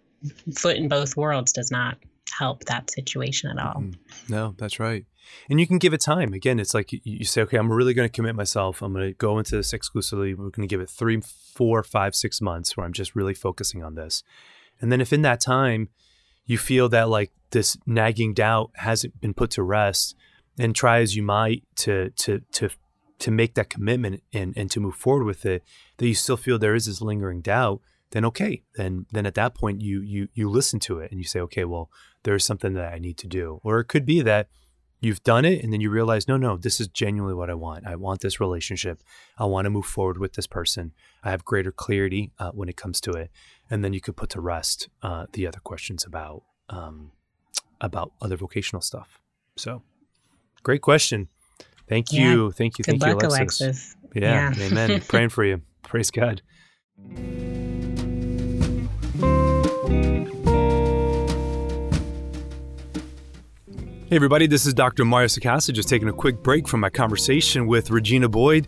foot 0.55 0.77
in 0.77 0.89
both 0.89 1.17
worlds 1.17 1.53
does 1.53 1.71
not 1.71 1.97
help 2.31 2.65
that 2.65 2.91
situation 2.91 3.51
at 3.51 3.65
all. 3.65 3.83
mm 3.83 3.95
No, 4.29 4.55
that's 4.59 4.81
right. 4.81 5.05
And 5.49 5.61
you 5.61 5.67
can 5.67 5.79
give 5.79 5.93
it 5.93 6.01
time. 6.01 6.33
Again, 6.33 6.59
it's 6.59 6.75
like 6.75 6.91
you 6.93 7.25
say, 7.25 7.43
okay, 7.43 7.57
I'm 7.57 7.71
really 7.73 7.95
going 7.95 8.09
to 8.09 8.13
commit 8.13 8.35
myself. 8.35 8.83
I'm 8.83 8.93
going 8.93 9.09
to 9.09 9.15
go 9.15 9.39
into 9.39 9.57
this 9.57 9.73
exclusively. 9.73 10.35
We're 10.35 10.51
going 10.51 10.69
to 10.69 10.73
give 10.73 10.81
it 10.81 10.91
three, 10.91 11.21
four, 11.21 11.83
five, 11.83 12.15
six 12.15 12.41
months 12.41 12.77
where 12.77 12.85
I'm 12.85 12.93
just 12.93 13.15
really 13.15 13.35
focusing 13.35 13.85
on 13.85 13.95
this. 13.95 14.23
And 14.81 14.91
then 14.91 15.01
if 15.01 15.13
in 15.13 15.23
that 15.23 15.41
time 15.41 15.89
you 16.47 16.59
feel 16.59 16.89
that 16.89 17.09
like 17.09 17.31
this 17.51 17.77
nagging 17.87 18.35
doubt 18.35 18.71
hasn't 18.77 19.21
been 19.21 19.35
put 19.35 19.51
to 19.53 19.63
rest, 19.63 20.17
and 20.59 20.75
try 20.75 21.01
as 21.01 21.17
you 21.17 21.23
might 21.23 21.65
to 21.75 22.11
to 22.11 22.41
to 22.53 22.69
to 23.19 23.31
make 23.31 23.55
that 23.55 23.71
commitment 23.71 24.23
and 24.33 24.53
and 24.57 24.71
to 24.71 24.81
move 24.81 24.95
forward 24.95 25.25
with 25.25 25.47
it, 25.47 25.63
that 25.99 26.07
you 26.07 26.15
still 26.15 26.37
feel 26.37 26.59
there 26.59 26.75
is 26.75 26.87
this 26.87 27.01
lingering 27.01 27.41
doubt, 27.41 27.81
then 28.11 28.25
okay, 28.25 28.63
then 28.77 29.07
then 29.13 29.27
at 29.27 29.35
that 29.35 29.55
point 29.55 29.81
you 29.81 30.01
you 30.01 30.29
you 30.35 30.51
listen 30.51 30.81
to 30.81 30.99
it 30.99 31.11
and 31.11 31.21
you 31.21 31.25
say, 31.25 31.41
okay, 31.41 31.65
well, 31.65 31.91
there's 32.25 32.45
something 32.45 32.75
that 32.75 32.93
I 32.93 32.99
need 32.99 33.17
to 33.19 33.27
do. 33.27 33.61
Or 33.63 33.81
it 33.81 33.87
could 33.87 34.05
be 34.05 34.21
that 34.23 34.49
you've 35.01 35.23
done 35.23 35.45
it 35.45 35.63
and 35.63 35.73
then 35.73 35.81
you 35.81 35.91
realize, 35.91 36.29
no, 36.29 36.37
no, 36.37 36.57
this 36.57 36.81
is 36.81 36.89
genuinely 36.89 37.35
what 37.35 37.51
I 37.51 37.55
want. 37.55 37.87
I 37.87 37.97
want 37.97 38.21
this 38.21 38.41
relationship. 38.41 39.03
I 39.39 39.47
want 39.47 39.67
to 39.67 39.71
move 39.71 39.87
forward 39.87 40.19
with 40.19 40.35
this 40.35 40.47
person. 40.47 40.93
I 41.23 41.31
have 41.31 41.45
greater 41.45 41.73
clarity 41.73 42.33
uh, 42.39 42.51
when 42.51 42.69
it 42.69 42.77
comes 42.77 43.01
to 43.03 43.13
it, 43.13 43.31
and 43.71 43.85
then 43.85 43.93
you 43.93 44.01
could 44.01 44.17
put 44.17 44.31
to 44.31 44.41
rest 44.41 44.89
uh, 45.03 45.27
the 45.33 45.47
other 45.47 45.61
questions 45.61 46.05
about 46.05 46.43
um, 46.69 47.13
about 47.81 48.13
other 48.21 48.37
vocational 48.37 48.83
stuff. 48.83 49.21
So, 49.57 49.83
great 50.63 50.83
question. 50.83 51.29
Thank 51.89 52.13
you. 52.13 52.53
Thank 52.53 52.79
you. 52.79 52.85
Good 52.85 53.01
Thank 53.01 53.03
luck, 53.03 53.23
you, 53.23 53.29
Alexis. 53.29 53.61
Alexis. 53.61 53.97
Yeah. 54.15 54.53
yeah. 54.57 54.67
Amen. 54.67 55.01
Praying 55.09 55.31
for 55.31 55.45
you. 55.45 55.63
Praise 55.83 56.11
God. 56.11 56.43
Hey, 64.11 64.17
everybody, 64.17 64.47
this 64.49 64.67
is 64.67 64.75
Dr. 64.75 65.05
Mario 65.05 65.29
Sacasa, 65.29 65.73
just 65.73 65.89
taking 65.89 66.09
a 66.09 66.13
quick 66.13 66.43
break 66.43 66.67
from 66.67 66.81
my 66.81 66.91
conversation 66.91 67.69
with 67.69 67.93
Regina 67.93 68.29
Boyd 68.29 68.67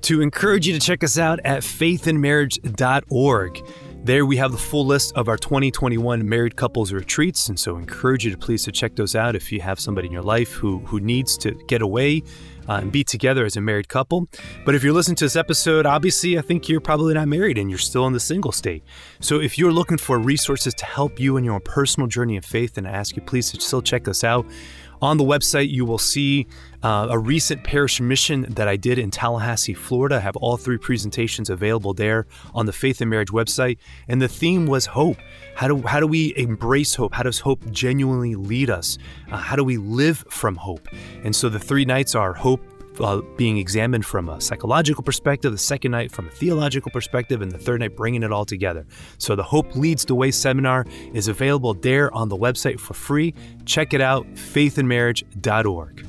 to 0.00 0.20
encourage 0.20 0.66
you 0.66 0.72
to 0.72 0.80
check 0.80 1.04
us 1.04 1.16
out 1.16 1.38
at 1.44 1.62
faithandmarriage.org. 1.62 3.60
There 4.02 4.26
we 4.26 4.36
have 4.38 4.50
the 4.50 4.58
full 4.58 4.84
list 4.84 5.12
of 5.14 5.28
our 5.28 5.36
2021 5.36 6.28
married 6.28 6.56
couples 6.56 6.92
retreats, 6.92 7.48
and 7.48 7.60
so 7.60 7.76
I 7.76 7.78
encourage 7.78 8.24
you 8.24 8.32
to 8.32 8.36
please 8.36 8.64
to 8.64 8.72
check 8.72 8.96
those 8.96 9.14
out 9.14 9.36
if 9.36 9.52
you 9.52 9.60
have 9.60 9.78
somebody 9.78 10.08
in 10.08 10.12
your 10.12 10.22
life 10.22 10.54
who 10.54 10.80
who 10.80 10.98
needs 10.98 11.38
to 11.38 11.52
get 11.68 11.82
away 11.82 12.24
uh, 12.68 12.78
and 12.80 12.90
be 12.90 13.04
together 13.04 13.44
as 13.44 13.56
a 13.56 13.60
married 13.60 13.88
couple. 13.88 14.28
But 14.64 14.74
if 14.74 14.82
you're 14.82 14.92
listening 14.92 15.16
to 15.16 15.24
this 15.24 15.36
episode, 15.36 15.86
obviously 15.86 16.38
I 16.38 16.42
think 16.42 16.68
you're 16.68 16.80
probably 16.80 17.14
not 17.14 17.28
married 17.28 17.58
and 17.58 17.68
you're 17.68 17.78
still 17.78 18.06
in 18.06 18.12
the 18.12 18.20
single 18.20 18.52
state. 18.52 18.82
So 19.20 19.40
if 19.40 19.58
you're 19.58 19.72
looking 19.72 19.98
for 19.98 20.18
resources 20.18 20.74
to 20.74 20.86
help 20.86 21.20
you 21.20 21.36
in 21.36 21.44
your 21.44 21.60
personal 21.60 22.06
journey 22.06 22.36
of 22.36 22.44
faith, 22.44 22.74
then 22.74 22.86
I 22.86 22.92
ask 22.92 23.16
you 23.16 23.22
please 23.22 23.50
to 23.50 23.60
still 23.60 23.82
check 23.82 24.08
us 24.08 24.24
out. 24.24 24.46
On 25.02 25.16
the 25.16 25.24
website, 25.24 25.70
you 25.70 25.84
will 25.84 25.98
see 25.98 26.46
uh, 26.82 27.08
a 27.10 27.18
recent 27.18 27.64
parish 27.64 28.00
mission 28.00 28.42
that 28.50 28.68
I 28.68 28.76
did 28.76 28.98
in 28.98 29.10
Tallahassee, 29.10 29.74
Florida. 29.74 30.16
I 30.16 30.20
have 30.20 30.36
all 30.36 30.56
three 30.56 30.76
presentations 30.76 31.48
available 31.48 31.94
there 31.94 32.26
on 32.54 32.66
the 32.66 32.72
Faith 32.72 33.00
and 33.00 33.08
Marriage 33.08 33.30
website. 33.30 33.78
And 34.08 34.20
the 34.20 34.28
theme 34.28 34.66
was 34.66 34.86
hope. 34.86 35.16
How 35.54 35.68
do, 35.68 35.82
how 35.82 36.00
do 36.00 36.06
we 36.06 36.34
embrace 36.36 36.94
hope? 36.94 37.14
How 37.14 37.22
does 37.22 37.40
hope 37.40 37.70
genuinely 37.70 38.34
lead 38.34 38.70
us? 38.70 38.98
Uh, 39.30 39.36
how 39.36 39.56
do 39.56 39.64
we 39.64 39.78
live 39.78 40.24
from 40.28 40.56
hope? 40.56 40.86
And 41.24 41.34
so 41.34 41.48
the 41.48 41.58
three 41.58 41.84
nights 41.84 42.14
are 42.14 42.32
hope, 42.34 42.62
uh, 43.00 43.20
being 43.36 43.58
examined 43.58 44.04
from 44.04 44.28
a 44.28 44.40
psychological 44.40 45.02
perspective, 45.02 45.52
the 45.52 45.58
second 45.58 45.92
night 45.92 46.10
from 46.12 46.28
a 46.28 46.30
theological 46.30 46.90
perspective, 46.90 47.42
and 47.42 47.50
the 47.50 47.58
third 47.58 47.80
night 47.80 47.96
bringing 47.96 48.22
it 48.22 48.32
all 48.32 48.44
together. 48.44 48.86
So 49.18 49.36
the 49.36 49.42
Hope 49.42 49.74
Leads 49.76 50.04
the 50.04 50.14
Way 50.14 50.30
seminar 50.30 50.86
is 51.12 51.28
available 51.28 51.74
there 51.74 52.12
on 52.14 52.28
the 52.28 52.36
website 52.36 52.80
for 52.80 52.94
free. 52.94 53.34
Check 53.64 53.94
it 53.94 54.00
out, 54.00 54.26
faithandmarriage.org. 54.34 56.06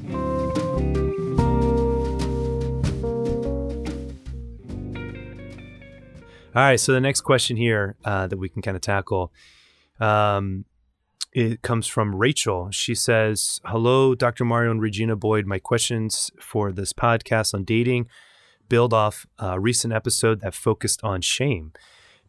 All 6.53 6.61
right, 6.61 6.79
so 6.79 6.91
the 6.91 6.99
next 6.99 7.21
question 7.21 7.55
here 7.55 7.95
uh, 8.03 8.27
that 8.27 8.37
we 8.37 8.49
can 8.49 8.61
kind 8.61 8.75
of 8.75 8.81
tackle 8.81 9.31
um, 10.01 10.65
it 11.34 11.61
comes 11.61 11.88
from 11.88 12.15
Rachel. 12.15 12.69
She 12.71 12.93
says, 12.93 13.61
Hello, 13.65 14.15
Dr. 14.15 14.43
Mario 14.43 14.71
and 14.71 14.82
Regina 14.82 15.15
Boyd. 15.15 15.45
My 15.45 15.59
questions 15.59 16.32
for 16.39 16.71
this 16.71 16.93
podcast 16.93 17.53
on 17.53 17.63
dating 17.63 18.07
build 18.67 18.93
off 18.93 19.25
a 19.38 19.59
recent 19.59 19.93
episode 19.93 20.39
that 20.39 20.53
focused 20.53 21.03
on 21.03 21.19
shame. 21.19 21.73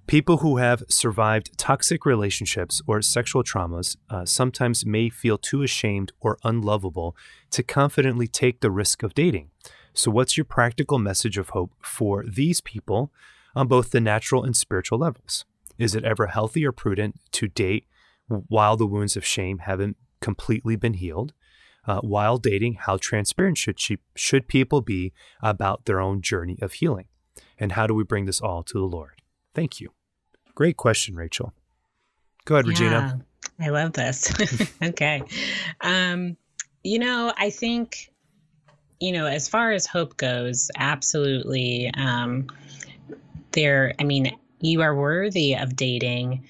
People 0.09 0.38
who 0.38 0.57
have 0.57 0.82
survived 0.88 1.57
toxic 1.57 2.05
relationships 2.05 2.82
or 2.88 3.00
sexual 3.00 3.44
traumas 3.44 3.96
uh, 4.11 4.24
sometimes 4.24 4.84
may 4.84 5.09
feel 5.09 5.38
too 5.38 5.62
ashamed 5.62 6.11
or 6.20 6.38
unlovable 6.42 7.16
to 7.53 7.62
confidently 7.62 8.26
take 8.26 8.61
the 8.61 8.72
risk 8.72 9.05
of 9.05 9.14
dating. 9.14 9.50
So, 9.94 10.11
what's 10.11 10.36
your 10.36 10.44
practical 10.44 10.98
message 10.98 11.38
of 11.38 11.50
hope 11.50 11.72
for 11.80 12.24
these 12.26 12.61
people 12.61 13.12
on 13.55 13.68
both 13.68 13.90
the 13.90 14.00
natural 14.00 14.42
and 14.42 14.57
spiritual 14.57 14.98
levels? 14.98 15.44
Is 15.78 15.94
it 15.94 16.05
ever 16.05 16.26
healthy 16.26 16.66
or 16.66 16.72
prudent 16.72 17.20
to 17.32 17.46
date 17.46 17.86
while 18.49 18.76
the 18.76 18.87
wounds 18.87 19.16
of 19.16 19.24
shame 19.24 19.59
haven't 19.59 19.97
completely 20.20 20.76
been 20.76 20.95
healed. 20.95 21.33
Uh, 21.85 22.01
while 22.01 22.39
dating, 22.39 22.74
how 22.74 22.97
transparent 22.97 23.59
should 23.59 23.80
she, 23.80 23.99
should 24.14 24.47
people 24.47 24.80
be 24.80 25.12
about 25.43 25.85
their 25.85 26.01
own 26.01 26.22
journey 26.22 26.57
of 26.62 26.74
healing, 26.74 27.07
and 27.59 27.72
how 27.72 27.89
do 27.89 27.95
we 27.95 28.05
bring 28.05 28.24
this 28.24 28.41
all 28.41 28.62
to 28.62 28.78
the 28.78 28.85
Lord? 28.85 29.20
Thank 29.53 29.80
you. 29.80 29.91
Great 30.55 30.76
question, 30.76 31.16
Rachel. 31.16 31.53
Go 32.45 32.55
ahead, 32.55 32.66
yeah, 32.66 32.70
Regina. 32.70 33.26
I 33.61 33.68
love 33.70 33.95
this. 33.95 34.33
okay, 34.83 35.22
um, 35.80 36.37
you 36.85 37.01
know, 37.01 37.33
I 37.37 37.51
think, 37.51 38.12
you 39.01 39.11
know, 39.11 39.26
as 39.26 39.49
far 39.49 39.72
as 39.72 39.85
hope 39.85 40.16
goes, 40.16 40.70
absolutely. 40.76 41.91
Um, 41.97 42.47
there, 43.53 43.95
I 43.99 44.05
mean, 44.05 44.37
you 44.61 44.83
are 44.83 44.95
worthy 44.95 45.55
of 45.55 45.74
dating 45.76 46.45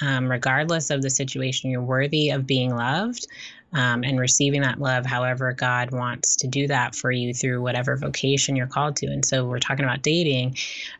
um, 0.00 0.30
regardless 0.30 0.90
of 0.90 1.02
the 1.02 1.10
situation, 1.10 1.70
you're 1.70 1.82
worthy 1.82 2.30
of 2.30 2.46
being 2.46 2.74
loved 2.74 3.26
um, 3.72 4.04
and 4.04 4.18
receiving 4.18 4.62
that 4.62 4.80
love, 4.80 5.04
however, 5.04 5.52
God 5.52 5.90
wants 5.90 6.36
to 6.36 6.46
do 6.46 6.66
that 6.68 6.94
for 6.94 7.10
you 7.10 7.34
through 7.34 7.60
whatever 7.60 7.96
vocation 7.96 8.56
you're 8.56 8.66
called 8.66 8.96
to. 8.96 9.06
And 9.06 9.24
so 9.24 9.44
we're 9.44 9.58
talking 9.58 9.84
about 9.84 10.02
dating. 10.02 10.56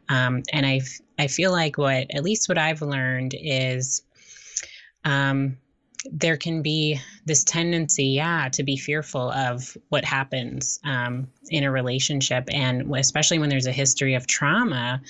Um, 0.08 0.42
and 0.52 0.66
I, 0.66 0.80
I 1.18 1.26
feel 1.28 1.52
like 1.52 1.78
what, 1.78 2.14
at 2.14 2.22
least 2.22 2.48
what 2.48 2.58
I've 2.58 2.82
learned 2.82 3.34
is, 3.38 4.02
um, 5.04 5.56
there 6.12 6.36
can 6.36 6.62
be 6.62 7.00
this 7.24 7.42
tendency, 7.44 8.06
yeah, 8.06 8.48
to 8.50 8.62
be 8.62 8.76
fearful 8.76 9.30
of 9.30 9.76
what 9.88 10.04
happens 10.04 10.78
um, 10.84 11.26
in 11.48 11.64
a 11.64 11.70
relationship. 11.70 12.48
And 12.52 12.94
especially 12.96 13.38
when 13.38 13.48
there's 13.48 13.66
a 13.66 13.72
history 13.72 14.14
of 14.14 14.26
trauma, 14.26 15.00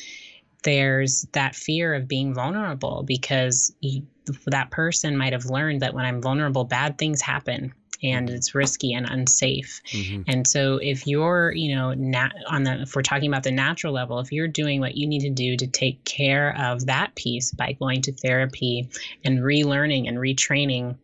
there's 0.66 1.28
that 1.30 1.54
fear 1.54 1.94
of 1.94 2.08
being 2.08 2.34
vulnerable 2.34 3.04
because 3.06 3.72
you, 3.80 4.04
that 4.46 4.68
person 4.72 5.16
might 5.16 5.32
have 5.32 5.44
learned 5.44 5.80
that 5.82 5.94
when 5.94 6.04
I'm 6.04 6.20
vulnerable, 6.20 6.64
bad 6.64 6.98
things 6.98 7.20
happen 7.20 7.72
and 8.02 8.28
it's 8.28 8.52
risky 8.52 8.92
and 8.92 9.08
unsafe. 9.08 9.80
Mm-hmm. 9.92 10.22
And 10.26 10.46
so 10.46 10.78
if 10.82 11.06
you're, 11.06 11.52
you 11.52 11.76
know, 11.76 11.94
nat- 11.94 12.34
on 12.48 12.64
the 12.64 12.82
if 12.82 12.96
we're 12.96 13.02
talking 13.02 13.28
about 13.28 13.44
the 13.44 13.52
natural 13.52 13.92
level, 13.92 14.18
if 14.18 14.32
you're 14.32 14.48
doing 14.48 14.80
what 14.80 14.96
you 14.96 15.06
need 15.06 15.20
to 15.20 15.30
do 15.30 15.56
to 15.56 15.68
take 15.68 16.04
care 16.04 16.56
of 16.58 16.86
that 16.86 17.14
piece 17.14 17.52
by 17.52 17.72
going 17.72 18.02
to 18.02 18.12
therapy 18.12 18.88
and 19.24 19.38
relearning 19.38 20.08
and 20.08 20.18
retraining 20.18 20.96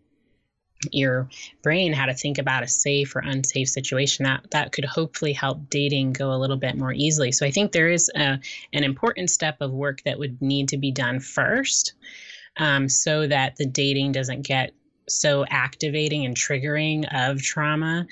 your 0.90 1.28
brain 1.62 1.92
how 1.92 2.06
to 2.06 2.14
think 2.14 2.38
about 2.38 2.62
a 2.62 2.68
safe 2.68 3.14
or 3.14 3.20
unsafe 3.20 3.68
situation 3.68 4.24
that 4.24 4.44
that 4.50 4.72
could 4.72 4.84
hopefully 4.84 5.32
help 5.32 5.68
dating 5.70 6.12
go 6.12 6.32
a 6.32 6.38
little 6.38 6.56
bit 6.56 6.76
more 6.76 6.92
easily 6.92 7.32
so 7.32 7.46
i 7.46 7.50
think 7.50 7.72
there 7.72 7.90
is 7.90 8.10
a, 8.16 8.38
an 8.72 8.84
important 8.84 9.30
step 9.30 9.56
of 9.60 9.70
work 9.70 10.02
that 10.02 10.18
would 10.18 10.40
need 10.42 10.68
to 10.68 10.76
be 10.76 10.90
done 10.90 11.20
first 11.20 11.94
um, 12.58 12.88
so 12.88 13.26
that 13.26 13.56
the 13.56 13.64
dating 13.64 14.12
doesn't 14.12 14.42
get 14.42 14.74
so 15.08 15.44
activating 15.48 16.24
and 16.26 16.36
triggering 16.36 17.06
of 17.12 17.40
trauma 17.42 18.06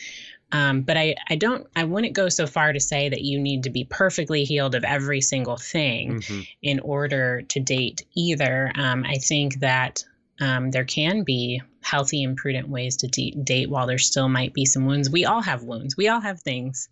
um, 0.53 0.83
but 0.83 0.97
I, 0.97 1.15
I 1.29 1.37
don't 1.37 1.67
I 1.77 1.85
wouldn't 1.85 2.13
go 2.13 2.29
so 2.29 2.47
far 2.47 2.73
to 2.73 2.81
say 2.81 3.09
that 3.09 3.23
you 3.23 3.39
need 3.39 3.65
to 3.65 3.71
be 3.71 3.85
perfectly 3.85 4.45
healed 4.45 4.75
of 4.75 4.85
every 4.85 5.21
single 5.21 5.57
thing 5.57 6.21
mm-hmm. 6.21 6.41
in 6.63 6.81
order 6.81 7.43
to 7.43 7.61
date 7.61 8.05
either. 8.17 8.73
Um, 8.75 9.05
I 9.05 9.17
think 9.17 9.61
that 9.61 10.05
um, 10.41 10.71
there 10.71 10.85
can 10.85 11.23
be 11.23 11.63
healthy 11.83 12.23
and 12.25 12.37
prudent 12.37 12.69
ways 12.69 12.97
to 12.99 13.09
de- 13.09 13.33
date 13.33 13.71
while 13.71 13.87
there 13.87 13.99
still 13.99 14.29
might 14.29 14.53
be 14.53 14.65
some 14.65 14.87
wounds. 14.87 15.11
We 15.11 15.25
all 15.25 15.43
have 15.43 15.63
wounds. 15.63 15.97
We 15.97 16.09
all 16.09 16.21
have 16.21 16.41
things 16.41 16.89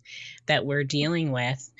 that 0.47 0.65
we're 0.65 0.83
dealing 0.83 1.31
with. 1.31 1.71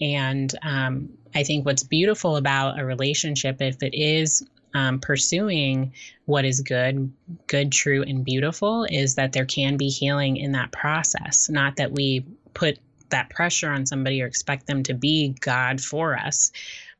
And 0.00 0.52
um, 0.62 1.10
I 1.34 1.42
think 1.42 1.66
what's 1.66 1.82
beautiful 1.82 2.36
about 2.36 2.78
a 2.78 2.84
relationship, 2.84 3.60
if 3.60 3.82
it 3.82 3.94
is 3.94 4.44
um, 4.74 5.00
pursuing 5.00 5.92
what 6.26 6.44
is 6.44 6.60
good, 6.60 7.12
good, 7.46 7.72
true, 7.72 8.02
and 8.02 8.24
beautiful, 8.24 8.86
is 8.88 9.16
that 9.16 9.32
there 9.32 9.44
can 9.44 9.76
be 9.76 9.88
healing 9.88 10.36
in 10.36 10.52
that 10.52 10.72
process. 10.72 11.50
Not 11.50 11.76
that 11.76 11.92
we 11.92 12.24
put 12.54 12.78
that 13.10 13.30
pressure 13.30 13.70
on 13.70 13.86
somebody 13.86 14.22
or 14.22 14.26
expect 14.26 14.66
them 14.66 14.82
to 14.84 14.94
be 14.94 15.34
God 15.40 15.80
for 15.80 16.16
us. 16.16 16.52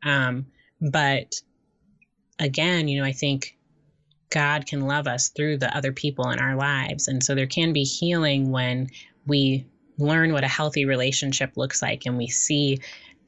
Um, 0.02 0.46
but 0.80 1.40
again, 2.38 2.88
you 2.88 3.00
know, 3.00 3.06
I 3.06 3.12
think 3.12 3.56
God 4.30 4.66
can 4.66 4.82
love 4.82 5.06
us 5.06 5.28
through 5.28 5.58
the 5.58 5.74
other 5.76 5.92
people 5.92 6.30
in 6.30 6.38
our 6.38 6.56
lives. 6.56 7.08
And 7.08 7.22
so 7.22 7.34
there 7.34 7.46
can 7.46 7.72
be 7.72 7.84
healing 7.84 8.50
when 8.50 8.88
we 9.26 9.66
learn 9.98 10.32
what 10.32 10.44
a 10.44 10.48
healthy 10.48 10.84
relationship 10.84 11.56
looks 11.56 11.82
like 11.82 12.06
and 12.06 12.16
we 12.16 12.28
see 12.28 12.78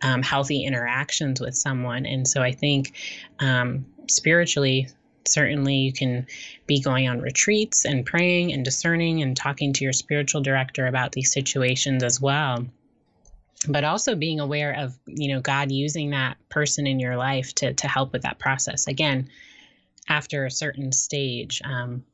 um, 0.01 0.23
healthy 0.23 0.65
interactions 0.65 1.41
with 1.41 1.55
someone. 1.55 2.07
And 2.07 2.27
so 2.27 2.43
I 2.43 2.53
think 2.53 2.97
um, 3.41 3.85
spiritually, 4.09 4.89
certainly 5.27 5.77
you 5.77 5.93
can 5.93 6.27
be 6.67 6.81
going 6.81 7.09
on 7.09 7.21
retreats 7.21 7.85
and 7.85 8.05
praying 8.05 8.53
and 8.53 8.65
discerning 8.65 9.23
and 9.23 9.37
talking 9.37 9.73
to 9.75 9.85
your 9.85 9.93
spiritual 9.93 10.41
director 10.41 10.87
about 10.87 11.13
these 11.13 11.33
situations 11.33 12.03
as 12.03 12.21
well 12.21 12.67
but 13.69 13.85
also 13.85 14.17
being 14.17 14.41
aware 14.41 14.75
of 14.77 14.99
you 15.07 15.33
know 15.33 15.41
god 15.41 15.71
using 15.71 16.11
that 16.11 16.37
person 16.49 16.87
in 16.87 16.99
your 16.99 17.17
life 17.17 17.55
to 17.55 17.73
to 17.75 17.87
help 17.87 18.13
with 18.13 18.23
that 18.23 18.39
process 18.39 18.87
again 18.89 19.29
after 20.09 20.45
a 20.45 20.51
certain 20.51 20.93
stage. 20.93 21.61
Um, 21.65 22.05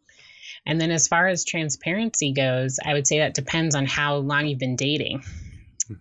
and 0.66 0.80
then 0.80 0.90
as 0.90 1.08
far 1.08 1.28
as 1.28 1.44
transparency 1.44 2.32
goes, 2.32 2.78
I 2.84 2.92
would 2.94 3.06
say 3.06 3.18
that 3.18 3.34
depends 3.34 3.74
on 3.74 3.86
how 3.86 4.16
long 4.16 4.46
you've 4.46 4.58
been 4.58 4.76
dating. 4.76 5.22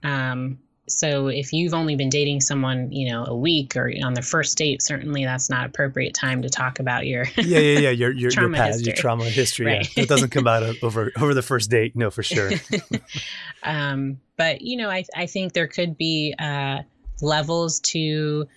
Um, 0.04 0.60
so 0.90 1.28
if 1.28 1.52
you've 1.52 1.74
only 1.74 1.96
been 1.96 2.10
dating 2.10 2.42
someone, 2.42 2.92
you 2.92 3.12
know, 3.12 3.26
a 3.26 3.36
week 3.36 3.76
or 3.76 3.92
on 4.04 4.14
the 4.14 4.22
first 4.22 4.58
date, 4.58 4.82
certainly 4.82 5.26
that's 5.26 5.50
not 5.50 5.66
appropriate 5.66 6.14
time 6.14 6.42
to 6.44 6.50
talk 6.50 6.80
about 6.80 7.06
your 7.06 7.26
yeah, 7.38 7.60
yeah, 7.60 7.80
yeah, 7.80 7.90
your 7.90 8.12
your 8.12 8.32
trauma 8.32 8.50
your, 8.50 8.58
past, 8.58 8.74
history. 8.80 8.88
your 8.88 8.96
trauma 8.96 9.26
history. 9.26 9.66
Right. 9.66 9.98
Yeah. 9.98 10.04
It 10.04 10.10
doesn't 10.10 10.30
come 10.30 10.48
out 10.48 10.64
over 10.82 11.12
over 11.18 11.34
the 11.34 11.42
first 11.42 11.70
date, 11.70 11.96
no, 11.96 12.10
for 12.10 12.24
sure. 12.24 12.52
um, 13.64 14.20
but 14.38 14.62
you 14.62 14.78
know, 14.78 14.90
I 14.90 15.04
I 15.16 15.26
think 15.26 15.52
there 15.52 15.68
could 15.68 15.98
be 15.98 16.34
uh, 16.40 16.80
levels 17.22 17.82
to 17.82 18.48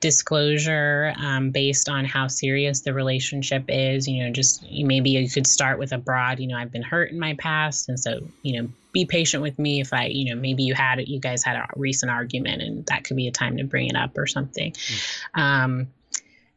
disclosure 0.00 1.14
um, 1.18 1.50
based 1.50 1.88
on 1.88 2.04
how 2.04 2.28
serious 2.28 2.80
the 2.80 2.92
relationship 2.92 3.64
is. 3.68 4.06
You 4.06 4.24
know, 4.24 4.30
just 4.30 4.64
maybe 4.70 5.10
you 5.10 5.28
could 5.28 5.46
start 5.46 5.78
with 5.78 5.92
a 5.92 5.98
broad, 5.98 6.40
you 6.40 6.46
know, 6.46 6.56
I've 6.56 6.72
been 6.72 6.82
hurt 6.82 7.10
in 7.10 7.18
my 7.18 7.34
past. 7.34 7.88
And 7.88 7.98
so, 7.98 8.20
you 8.42 8.60
know, 8.60 8.68
be 8.92 9.04
patient 9.04 9.42
with 9.42 9.58
me 9.58 9.80
if 9.80 9.92
I, 9.92 10.06
you 10.06 10.34
know, 10.34 10.40
maybe 10.40 10.62
you 10.62 10.74
had 10.74 11.06
you 11.06 11.20
guys 11.20 11.44
had 11.44 11.56
a 11.56 11.68
recent 11.76 12.10
argument 12.10 12.62
and 12.62 12.86
that 12.86 13.04
could 13.04 13.16
be 13.16 13.28
a 13.28 13.32
time 13.32 13.56
to 13.58 13.64
bring 13.64 13.88
it 13.88 13.96
up 13.96 14.16
or 14.16 14.26
something. 14.26 14.72
Mm. 14.72 15.40
Um, 15.40 15.88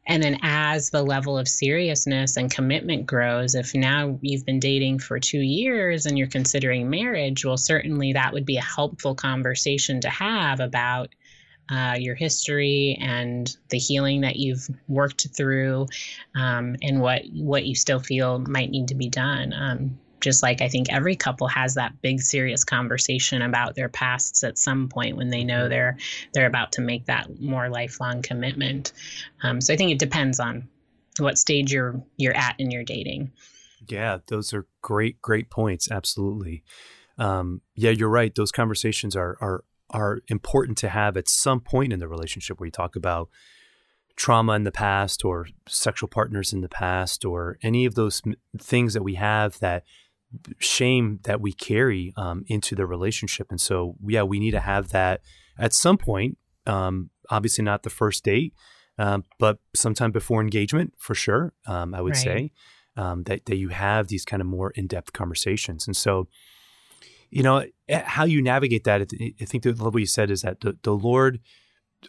and 0.09 0.23
then 0.23 0.39
as 0.41 0.89
the 0.89 1.03
level 1.03 1.37
of 1.37 1.47
seriousness 1.47 2.35
and 2.35 2.49
commitment 2.49 3.05
grows, 3.05 3.53
if 3.53 3.75
now 3.75 4.17
you've 4.21 4.43
been 4.43 4.59
dating 4.59 4.99
for 4.99 5.19
two 5.19 5.39
years 5.39 6.07
and 6.07 6.17
you're 6.17 6.27
considering 6.27 6.89
marriage, 6.89 7.45
well, 7.45 7.57
certainly 7.57 8.13
that 8.13 8.33
would 8.33 8.45
be 8.45 8.57
a 8.57 8.61
helpful 8.61 9.13
conversation 9.13 10.01
to 10.01 10.09
have 10.09 10.59
about 10.59 11.09
uh, 11.69 11.95
your 11.99 12.15
history 12.15 12.97
and 13.01 13.55
the 13.69 13.77
healing 13.77 14.21
that 14.21 14.37
you've 14.37 14.67
worked 14.87 15.27
through, 15.35 15.87
um, 16.35 16.75
and 16.81 17.01
what 17.01 17.23
what 17.33 17.65
you 17.65 17.75
still 17.75 17.99
feel 17.99 18.39
might 18.39 18.69
need 18.69 18.87
to 18.87 18.95
be 18.95 19.09
done. 19.09 19.53
Um, 19.53 19.99
just 20.21 20.43
like 20.43 20.61
I 20.61 20.67
think 20.67 20.91
every 20.91 21.15
couple 21.15 21.47
has 21.47 21.75
that 21.75 22.01
big 22.01 22.21
serious 22.21 22.63
conversation 22.63 23.41
about 23.41 23.75
their 23.75 23.89
pasts 23.89 24.43
at 24.43 24.57
some 24.57 24.89
point 24.89 25.17
when 25.17 25.29
they 25.29 25.43
know 25.43 25.69
they're 25.69 25.97
they're 26.33 26.47
about 26.47 26.73
to 26.73 26.81
make 26.81 27.05
that 27.05 27.39
more 27.39 27.69
lifelong 27.69 28.21
commitment. 28.21 28.93
Um, 29.43 29.61
so 29.61 29.73
I 29.73 29.77
think 29.77 29.91
it 29.91 29.99
depends 29.99 30.39
on 30.39 30.67
what 31.19 31.37
stage 31.37 31.71
you're 31.71 32.01
you're 32.17 32.35
at 32.35 32.55
in 32.59 32.71
your 32.71 32.83
dating. 32.83 33.31
Yeah, 33.87 34.19
those 34.27 34.53
are 34.53 34.67
great 34.81 35.21
great 35.21 35.49
points. 35.49 35.89
Absolutely. 35.89 36.63
Um, 37.17 37.61
yeah, 37.75 37.91
you're 37.91 38.09
right. 38.09 38.33
Those 38.33 38.51
conversations 38.51 39.15
are 39.15 39.37
are 39.41 39.63
are 39.91 40.19
important 40.27 40.77
to 40.79 40.89
have 40.89 41.17
at 41.17 41.27
some 41.27 41.59
point 41.59 41.93
in 41.93 41.99
the 41.99 42.07
relationship 42.07 42.59
where 42.59 42.67
you 42.67 42.71
talk 42.71 42.95
about 42.95 43.29
trauma 44.15 44.53
in 44.53 44.63
the 44.63 44.71
past 44.71 45.23
or 45.23 45.47
sexual 45.67 46.09
partners 46.09 46.51
in 46.51 46.61
the 46.61 46.69
past 46.69 47.23
or 47.23 47.57
any 47.63 47.85
of 47.85 47.95
those 47.95 48.21
things 48.59 48.93
that 48.93 49.01
we 49.01 49.15
have 49.15 49.57
that 49.59 49.83
shame 50.59 51.19
that 51.23 51.41
we 51.41 51.53
carry 51.53 52.13
um, 52.17 52.43
into 52.47 52.75
the 52.75 52.85
relationship. 52.85 53.47
And 53.49 53.59
so, 53.59 53.95
yeah, 54.05 54.23
we 54.23 54.39
need 54.39 54.51
to 54.51 54.59
have 54.59 54.89
that 54.89 55.21
at 55.57 55.73
some 55.73 55.97
point. 55.97 56.37
Um, 56.67 57.09
obviously, 57.29 57.63
not 57.63 57.83
the 57.83 57.89
first 57.89 58.23
date, 58.23 58.53
um, 58.97 59.23
but 59.39 59.59
sometime 59.73 60.11
before 60.11 60.41
engagement, 60.41 60.93
for 60.97 61.15
sure. 61.15 61.53
Um, 61.65 61.95
I 61.95 62.01
would 62.01 62.15
right. 62.15 62.23
say 62.23 62.51
um, 62.97 63.23
that 63.23 63.45
that 63.45 63.55
you 63.55 63.69
have 63.69 64.07
these 64.07 64.25
kind 64.25 64.41
of 64.41 64.47
more 64.47 64.71
in 64.71 64.87
depth 64.87 65.13
conversations. 65.13 65.87
And 65.87 65.95
so, 65.95 66.27
you 67.29 67.43
know, 67.43 67.65
eh, 67.87 68.01
how 68.05 68.25
you 68.25 68.41
navigate 68.41 68.83
that, 68.85 69.01
I 69.01 69.45
think 69.45 69.63
the 69.63 69.73
what 69.73 69.95
you 69.95 70.05
said 70.05 70.31
is 70.31 70.41
that 70.41 70.61
the, 70.61 70.77
the 70.83 70.93
Lord 70.93 71.39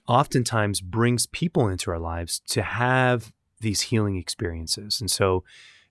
oftentimes 0.07 0.81
brings 0.81 1.27
people 1.27 1.69
into 1.69 1.91
our 1.91 1.99
lives 1.99 2.41
to 2.49 2.63
have 2.63 3.33
these 3.61 3.83
healing 3.83 4.17
experiences. 4.17 5.01
And 5.01 5.11
so 5.11 5.45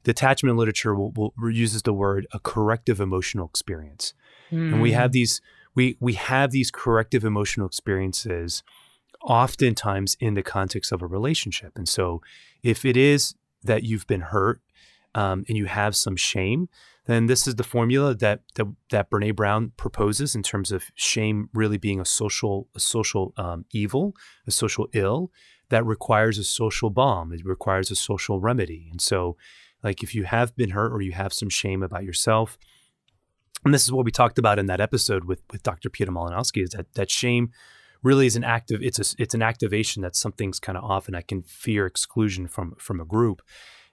the 0.03 0.11
attachment 0.11 0.57
literature 0.57 0.95
will, 0.95 1.11
will, 1.11 1.33
uses 1.51 1.83
the 1.83 1.93
word 1.93 2.25
a 2.33 2.39
corrective 2.39 2.99
emotional 2.99 3.45
experience. 3.45 4.13
Mm. 4.51 4.73
And 4.73 4.81
we 4.81 4.93
have 4.93 5.11
hmm. 5.11 5.13
these 5.13 5.41
we 5.75 5.97
we 5.99 6.13
have 6.13 6.51
these 6.51 6.71
corrective 6.71 7.23
emotional 7.23 7.67
experiences 7.67 8.63
oftentimes 9.21 10.15
in 10.19 10.33
the 10.33 10.41
context 10.41 10.91
of 10.91 11.01
a 11.01 11.07
relationship. 11.07 11.73
And 11.75 11.87
so 11.87 12.21
if 12.63 12.85
it 12.85 12.97
is 12.97 13.35
that 13.63 13.83
you've 13.83 14.07
been 14.07 14.21
hurt 14.21 14.61
um, 15.15 15.43
and 15.47 15.57
you 15.57 15.65
have 15.65 15.95
some 15.95 16.15
shame, 16.15 16.69
then 17.05 17.25
this 17.25 17.47
is 17.47 17.55
the 17.55 17.63
formula 17.63 18.13
that 18.15 18.41
that, 18.55 18.67
that 18.91 19.09
Brene 19.09 19.35
Brown 19.35 19.71
proposes 19.77 20.35
in 20.35 20.43
terms 20.43 20.71
of 20.71 20.91
shame 20.95 21.49
really 21.53 21.77
being 21.77 21.99
a 21.99 22.05
social 22.05 22.67
a 22.75 22.79
social 22.79 23.33
um, 23.37 23.65
evil, 23.71 24.15
a 24.45 24.51
social 24.51 24.87
ill 24.93 25.31
that 25.69 25.85
requires 25.85 26.37
a 26.37 26.43
social 26.43 26.89
balm. 26.89 27.31
It 27.31 27.45
requires 27.45 27.89
a 27.91 27.95
social 27.95 28.39
remedy. 28.39 28.87
And 28.91 29.01
so, 29.01 29.37
like 29.83 30.03
if 30.03 30.13
you 30.13 30.23
have 30.25 30.55
been 30.55 30.71
hurt 30.71 30.91
or 30.91 31.01
you 31.01 31.13
have 31.13 31.33
some 31.33 31.49
shame 31.49 31.81
about 31.81 32.03
yourself, 32.03 32.57
and 33.65 33.73
this 33.73 33.83
is 33.83 33.91
what 33.91 34.05
we 34.05 34.11
talked 34.11 34.37
about 34.37 34.59
in 34.59 34.67
that 34.67 34.81
episode 34.81 35.25
with 35.25 35.41
with 35.51 35.63
Dr. 35.63 35.89
Peter 35.89 36.11
Malinowski, 36.11 36.63
is 36.63 36.71
that 36.71 36.93
that 36.93 37.09
shame 37.09 37.51
really 38.03 38.25
is 38.25 38.35
an 38.35 38.43
active 38.43 38.81
it's 38.81 38.99
a 38.99 39.15
it's 39.17 39.33
an 39.33 39.41
activation 39.41 40.01
that 40.01 40.15
something's 40.15 40.59
kind 40.59 40.77
of 40.77 40.83
off 40.83 41.07
and 41.07 41.17
I 41.17 41.21
can 41.21 41.41
fear 41.43 41.85
exclusion 41.85 42.47
from 42.47 42.75
from 42.77 42.99
a 42.99 43.05
group. 43.05 43.41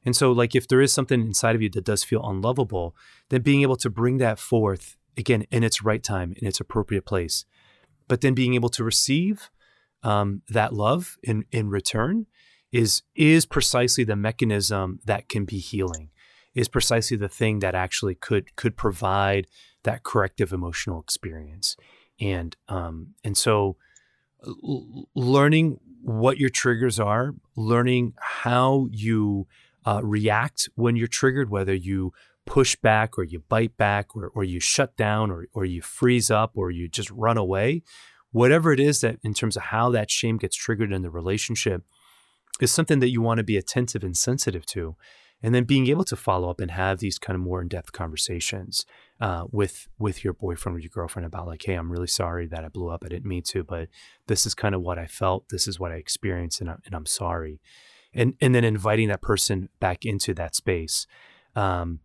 And 0.06 0.14
so, 0.14 0.30
like, 0.30 0.54
if 0.54 0.68
there 0.68 0.80
is 0.80 0.92
something 0.92 1.20
inside 1.20 1.56
of 1.56 1.62
you 1.62 1.68
that 1.70 1.84
does 1.84 2.04
feel 2.04 2.22
unlovable, 2.24 2.94
then 3.28 3.42
being 3.42 3.62
able 3.62 3.76
to 3.76 3.90
bring 3.90 4.18
that 4.18 4.38
forth 4.38 4.96
again 5.18 5.42
in 5.50 5.64
its 5.64 5.82
right 5.82 6.02
time, 6.02 6.32
in 6.36 6.46
its 6.46 6.60
appropriate 6.60 7.04
place, 7.04 7.44
but 8.06 8.20
then 8.20 8.32
being 8.32 8.54
able 8.54 8.68
to 8.68 8.84
receive 8.84 9.50
um, 10.04 10.42
that 10.48 10.72
love 10.72 11.18
in 11.24 11.44
in 11.50 11.68
return 11.68 12.26
is 12.70 13.02
is 13.16 13.46
precisely 13.46 14.04
the 14.04 14.14
mechanism 14.14 15.00
that 15.04 15.28
can 15.28 15.44
be 15.44 15.58
healing. 15.58 16.10
Is 16.54 16.68
precisely 16.68 17.16
the 17.16 17.28
thing 17.28 17.58
that 17.58 17.74
actually 17.74 18.14
could 18.14 18.54
could 18.54 18.76
provide 18.76 19.48
that 19.82 20.04
corrective 20.04 20.52
emotional 20.52 21.00
experience, 21.00 21.76
and 22.20 22.56
um, 22.68 23.14
and 23.24 23.36
so 23.36 23.76
l- 24.46 25.08
learning 25.16 25.80
what 26.02 26.38
your 26.38 26.50
triggers 26.50 27.00
are, 27.00 27.34
learning 27.56 28.14
how 28.20 28.86
you 28.92 29.48
uh, 29.86 30.00
react 30.02 30.68
when 30.74 30.96
you're 30.96 31.06
triggered, 31.06 31.48
whether 31.48 31.74
you 31.74 32.12
push 32.44 32.76
back 32.76 33.16
or 33.18 33.24
you 33.24 33.42
bite 33.48 33.76
back 33.76 34.14
or, 34.14 34.30
or 34.34 34.44
you 34.44 34.60
shut 34.60 34.96
down 34.96 35.30
or, 35.30 35.46
or 35.52 35.64
you 35.64 35.80
freeze 35.80 36.30
up 36.30 36.52
or 36.54 36.70
you 36.70 36.88
just 36.88 37.10
run 37.10 37.38
away, 37.38 37.82
whatever 38.32 38.72
it 38.72 38.80
is 38.80 39.00
that 39.00 39.16
in 39.22 39.32
terms 39.32 39.56
of 39.56 39.64
how 39.64 39.90
that 39.90 40.10
shame 40.10 40.36
gets 40.36 40.56
triggered 40.56 40.92
in 40.92 41.02
the 41.02 41.10
relationship 41.10 41.82
is 42.60 42.70
something 42.70 43.00
that 43.00 43.10
you 43.10 43.20
want 43.22 43.38
to 43.38 43.44
be 43.44 43.56
attentive 43.56 44.04
and 44.04 44.16
sensitive 44.16 44.66
to. 44.66 44.96
And 45.42 45.54
then 45.54 45.64
being 45.64 45.86
able 45.88 46.04
to 46.04 46.16
follow 46.16 46.48
up 46.48 46.60
and 46.60 46.70
have 46.70 46.98
these 46.98 47.18
kind 47.18 47.34
of 47.34 47.42
more 47.42 47.60
in-depth 47.60 47.92
conversations 47.92 48.86
uh, 49.20 49.44
with 49.52 49.86
with 49.98 50.24
your 50.24 50.32
boyfriend 50.32 50.76
or 50.76 50.80
your 50.80 50.88
girlfriend 50.88 51.26
about 51.26 51.46
like, 51.46 51.62
hey, 51.62 51.74
I'm 51.74 51.92
really 51.92 52.06
sorry 52.06 52.46
that 52.46 52.64
I 52.64 52.68
blew 52.68 52.88
up. 52.88 53.02
I 53.04 53.08
didn't 53.08 53.26
mean 53.26 53.42
to, 53.48 53.62
but 53.62 53.88
this 54.28 54.46
is 54.46 54.54
kind 54.54 54.74
of 54.74 54.80
what 54.80 54.98
I 54.98 55.06
felt. 55.06 55.50
This 55.50 55.68
is 55.68 55.78
what 55.78 55.92
I 55.92 55.96
experienced, 55.96 56.62
and, 56.62 56.70
I, 56.70 56.76
and 56.86 56.94
I'm 56.94 57.04
sorry 57.04 57.60
and 58.16 58.34
and 58.40 58.54
then 58.54 58.64
inviting 58.64 59.08
that 59.08 59.22
person 59.22 59.68
back 59.78 60.04
into 60.04 60.34
that 60.34 60.54
space 60.54 61.06
um, 61.54 62.00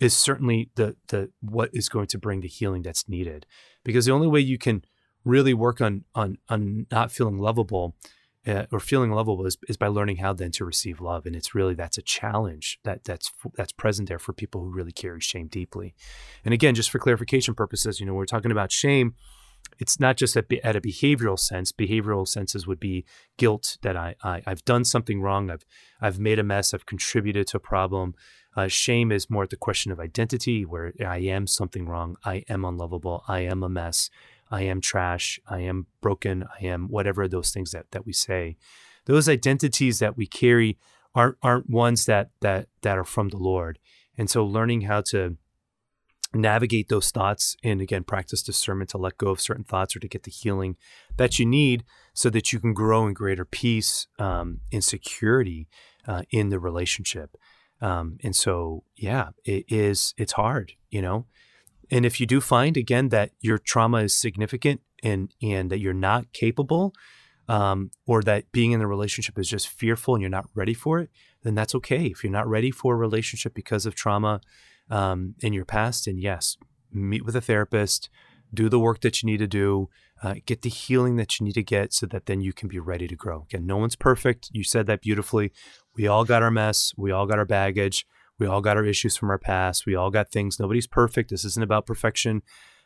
is 0.00 0.16
certainly 0.16 0.70
the 0.76 0.96
the 1.08 1.30
what 1.40 1.70
is 1.72 1.88
going 1.88 2.06
to 2.08 2.18
bring 2.18 2.40
the 2.40 2.48
healing 2.48 2.82
that's 2.82 3.08
needed 3.08 3.46
because 3.82 4.04
the 4.04 4.12
only 4.12 4.28
way 4.28 4.40
you 4.40 4.58
can 4.58 4.84
really 5.24 5.54
work 5.54 5.80
on 5.80 6.04
on 6.14 6.38
on 6.48 6.86
not 6.90 7.10
feeling 7.10 7.38
lovable 7.38 7.96
uh, 8.46 8.66
or 8.70 8.78
feeling 8.78 9.10
lovable 9.10 9.46
is, 9.46 9.56
is 9.68 9.76
by 9.76 9.86
learning 9.86 10.16
how 10.16 10.32
then 10.32 10.50
to 10.52 10.64
receive 10.64 11.00
love. 11.00 11.24
And 11.26 11.34
it's 11.34 11.54
really 11.54 11.74
that's 11.74 11.98
a 11.98 12.02
challenge 12.02 12.78
that 12.84 13.04
that's 13.04 13.32
that's 13.54 13.72
present 13.72 14.08
there 14.08 14.18
for 14.18 14.32
people 14.32 14.62
who 14.62 14.70
really 14.70 14.92
carry 14.92 15.20
shame 15.20 15.48
deeply. 15.48 15.94
And 16.44 16.52
again, 16.52 16.74
just 16.74 16.90
for 16.90 16.98
clarification 16.98 17.54
purposes, 17.54 18.00
you 18.00 18.06
know, 18.06 18.14
we're 18.14 18.26
talking 18.26 18.50
about 18.50 18.70
shame. 18.70 19.14
It's 19.78 19.98
not 19.98 20.16
just 20.16 20.36
at, 20.36 20.52
at 20.62 20.76
a 20.76 20.80
behavioral 20.80 21.38
sense. 21.38 21.72
Behavioral 21.72 22.28
senses 22.28 22.66
would 22.66 22.80
be 22.80 23.04
guilt 23.36 23.78
that 23.82 23.96
I, 23.96 24.14
I 24.22 24.42
I've 24.46 24.64
done 24.64 24.84
something 24.84 25.20
wrong. 25.20 25.50
I've 25.50 25.64
I've 26.00 26.18
made 26.18 26.38
a 26.38 26.44
mess. 26.44 26.72
I've 26.72 26.86
contributed 26.86 27.46
to 27.48 27.56
a 27.56 27.60
problem. 27.60 28.14
Uh, 28.56 28.68
shame 28.68 29.10
is 29.10 29.28
more 29.28 29.42
at 29.42 29.50
the 29.50 29.56
question 29.56 29.90
of 29.90 29.98
identity, 29.98 30.64
where 30.64 30.92
I 31.04 31.18
am 31.18 31.48
something 31.48 31.86
wrong. 31.86 32.16
I 32.24 32.44
am 32.48 32.64
unlovable. 32.64 33.24
I 33.26 33.40
am 33.40 33.64
a 33.64 33.68
mess. 33.68 34.10
I 34.50 34.62
am 34.62 34.80
trash, 34.80 35.40
I 35.48 35.60
am 35.60 35.86
broken, 36.00 36.44
I 36.60 36.66
am 36.66 36.88
whatever 36.88 37.26
those 37.26 37.50
things 37.50 37.72
that 37.72 37.90
that 37.92 38.06
we 38.06 38.12
say. 38.12 38.56
Those 39.06 39.28
identities 39.28 39.98
that 39.98 40.16
we 40.16 40.26
carry 40.26 40.78
aren't 41.14 41.36
aren't 41.42 41.70
ones 41.70 42.06
that 42.06 42.30
that 42.40 42.68
that 42.82 42.98
are 42.98 43.04
from 43.04 43.30
the 43.30 43.36
Lord. 43.36 43.78
And 44.16 44.30
so 44.30 44.44
learning 44.44 44.82
how 44.82 45.00
to 45.02 45.36
navigate 46.34 46.88
those 46.88 47.10
thoughts 47.10 47.56
and 47.62 47.80
again 47.80 48.04
practice 48.04 48.42
discernment 48.42 48.90
to 48.90 48.98
let 48.98 49.18
go 49.18 49.28
of 49.28 49.40
certain 49.40 49.64
thoughts 49.64 49.94
or 49.94 50.00
to 50.00 50.08
get 50.08 50.24
the 50.24 50.30
healing 50.30 50.76
that 51.16 51.38
you 51.38 51.46
need 51.46 51.84
so 52.12 52.28
that 52.30 52.52
you 52.52 52.60
can 52.60 52.72
grow 52.72 53.06
in 53.06 53.14
greater 53.14 53.44
peace 53.44 54.06
um, 54.18 54.60
and 54.72 54.82
security 54.82 55.68
uh, 56.06 56.22
in 56.30 56.48
the 56.48 56.58
relationship 56.58 57.36
um, 57.80 58.18
and 58.22 58.34
so 58.34 58.84
yeah 58.96 59.28
it 59.44 59.64
is 59.68 60.14
it's 60.16 60.32
hard 60.32 60.72
you 60.90 61.00
know 61.00 61.26
and 61.90 62.06
if 62.06 62.20
you 62.20 62.26
do 62.26 62.40
find 62.40 62.76
again 62.76 63.08
that 63.10 63.30
your 63.40 63.58
trauma 63.58 63.98
is 63.98 64.14
significant 64.14 64.80
and 65.02 65.32
and 65.42 65.70
that 65.70 65.78
you're 65.80 65.92
not 65.92 66.32
capable, 66.32 66.94
um, 67.48 67.90
or 68.06 68.22
that 68.22 68.50
being 68.52 68.72
in 68.72 68.80
the 68.80 68.86
relationship 68.86 69.38
is 69.38 69.48
just 69.48 69.68
fearful 69.68 70.14
and 70.14 70.22
you're 70.22 70.30
not 70.30 70.48
ready 70.54 70.74
for 70.74 70.98
it, 70.98 71.10
then 71.42 71.54
that's 71.54 71.74
okay. 71.74 72.06
If 72.06 72.24
you're 72.24 72.32
not 72.32 72.48
ready 72.48 72.70
for 72.70 72.94
a 72.94 72.96
relationship 72.96 73.54
because 73.54 73.86
of 73.86 73.94
trauma 73.94 74.40
um, 74.90 75.34
in 75.40 75.52
your 75.52 75.64
past, 75.64 76.06
and 76.06 76.20
yes, 76.20 76.56
meet 76.92 77.24
with 77.24 77.36
a 77.36 77.40
therapist, 77.40 78.08
do 78.52 78.68
the 78.68 78.78
work 78.78 79.00
that 79.00 79.22
you 79.22 79.26
need 79.26 79.38
to 79.38 79.46
do, 79.46 79.88
uh, 80.22 80.34
get 80.46 80.62
the 80.62 80.70
healing 80.70 81.16
that 81.16 81.38
you 81.38 81.44
need 81.44 81.54
to 81.54 81.62
get, 81.62 81.92
so 81.92 82.06
that 82.06 82.26
then 82.26 82.40
you 82.40 82.52
can 82.52 82.68
be 82.68 82.78
ready 82.78 83.08
to 83.08 83.16
grow. 83.16 83.42
Again, 83.42 83.66
no 83.66 83.76
one's 83.76 83.96
perfect. 83.96 84.48
You 84.52 84.64
said 84.64 84.86
that 84.86 85.02
beautifully. 85.02 85.52
We 85.96 86.06
all 86.06 86.24
got 86.24 86.42
our 86.42 86.50
mess. 86.50 86.92
We 86.96 87.10
all 87.10 87.26
got 87.26 87.38
our 87.38 87.44
baggage. 87.44 88.06
We 88.38 88.46
all 88.46 88.60
got 88.60 88.76
our 88.76 88.84
issues 88.84 89.16
from 89.16 89.30
our 89.30 89.38
past. 89.38 89.86
We 89.86 89.94
all 89.94 90.10
got 90.10 90.30
things. 90.30 90.58
Nobody's 90.58 90.86
perfect. 90.86 91.30
This 91.30 91.44
isn't 91.44 91.62
about 91.62 91.86
perfection 91.86 92.42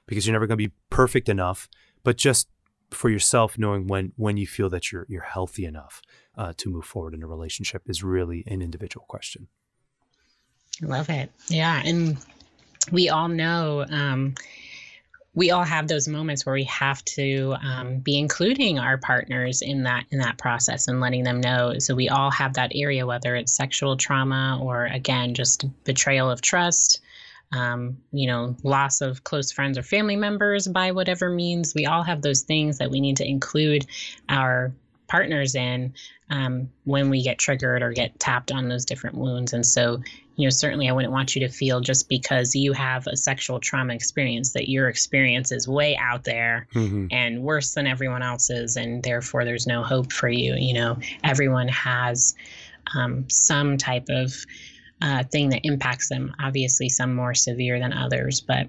because 0.07 0.27
you're 0.27 0.35
never 0.35 0.47
going 0.47 0.59
to 0.59 0.69
be 0.69 0.75
perfect 0.91 1.29
enough, 1.29 1.69
but 2.05 2.17
just 2.17 2.49
for 2.91 3.11
yourself 3.11 3.59
knowing 3.59 3.87
when 3.87 4.13
when 4.17 4.37
you 4.39 4.47
feel 4.47 4.71
that 4.71 4.91
you're 4.91 5.07
you're 5.09 5.23
healthy 5.23 5.65
enough 5.67 6.01
uh, 6.37 6.53
to 6.57 6.71
move 6.71 6.85
forward 6.85 7.15
in 7.15 7.23
a 7.23 7.27
relationship 7.27 7.83
is 7.87 8.03
really 8.03 8.45
an 8.47 8.63
individual 8.63 9.05
question. 9.09 9.49
Love 10.83 11.11
it. 11.11 11.31
Yeah, 11.49 11.83
and 11.85 12.17
we 12.93 13.09
all 13.09 13.29
know 13.29 13.85
um, 13.91 14.35
we 15.39 15.53
all 15.53 15.63
have 15.63 15.87
those 15.87 16.09
moments 16.09 16.45
where 16.45 16.55
we 16.55 16.65
have 16.65 17.05
to 17.05 17.55
um, 17.63 17.99
be 17.99 18.19
including 18.19 18.81
our 18.81 18.99
partners 18.99 19.63
in 19.63 19.85
that 19.85 20.05
in 20.11 20.19
that 20.19 20.37
process 20.37 20.89
and 20.89 21.01
letting 21.01 21.23
them 21.23 21.41
know 21.41 21.79
so 21.79 21.95
we 21.95 22.09
all 22.09 22.31
have 22.33 22.55
that 22.55 22.73
area 22.75 23.07
whether 23.07 23.37
it's 23.37 23.55
sexual 23.55 23.97
trauma 23.97 24.59
or 24.61 24.87
again 24.87 25.35
just 25.35 25.65
betrayal 25.85 26.29
of 26.29 26.41
trust 26.41 27.01
um, 27.53 27.99
you 28.11 28.27
know 28.27 28.57
loss 28.65 29.01
of 29.01 29.23
close 29.23 29.53
friends 29.53 29.79
or 29.79 29.83
family 29.85 30.17
members 30.17 30.67
by 30.67 30.91
whatever 30.91 31.31
means 31.31 31.73
we 31.73 31.87
all 31.87 32.03
have 32.03 32.21
those 32.21 32.43
things 32.43 32.79
that 32.79 32.91
we 32.91 33.01
need 33.01 33.19
to 33.19 33.29
include 33.29 33.87
our 34.29 34.73
partners 35.09 35.55
in 35.55 35.95
um, 36.31 36.71
when 36.85 37.11
we 37.11 37.23
get 37.23 37.39
triggered 37.39 37.83
or 37.83 37.93
get 37.93 38.19
tapped 38.21 38.53
on 38.53 38.69
those 38.69 38.85
different 38.85 39.17
wounds. 39.17 39.53
And 39.53 39.65
so, 39.65 40.03
you 40.37 40.47
know, 40.47 40.51
certainly 40.51 40.89
I 40.89 40.93
wouldn't 40.93 41.13
want 41.13 41.35
you 41.35 41.41
to 41.47 41.53
feel 41.53 41.81
just 41.81 42.09
because 42.09 42.55
you 42.55 42.73
have 42.75 43.07
a 43.07 43.17
sexual 43.17 43.59
trauma 43.59 43.95
experience 43.95 44.53
that 44.53 44.69
your 44.69 44.89
experience 44.89 45.51
is 45.51 45.67
way 45.67 45.97
out 45.97 46.25
there 46.25 46.69
mm-hmm. 46.75 47.07
and 47.11 47.43
worse 47.43 47.75
than 47.75 47.87
everyone 47.87 48.23
else's, 48.23 48.77
and 48.77 49.03
therefore 49.03 49.45
there's 49.45 49.67
no 49.67 49.83
hope 49.83 50.13
for 50.13 50.29
you. 50.29 50.55
You 50.55 50.75
know, 50.75 50.99
everyone 51.25 51.69
has 51.69 52.35
um, 52.95 53.29
some 53.29 53.79
type 53.79 54.07
of 54.11 54.35
uh, 55.01 55.25
thing 55.25 55.49
that 55.51 55.63
impacts 55.65 56.09
them. 56.09 56.35
Obviously, 56.41 56.89
some 56.89 57.15
more 57.15 57.35
severe 57.35 57.79
than 57.79 57.93
others, 57.93 58.41
but 58.41 58.69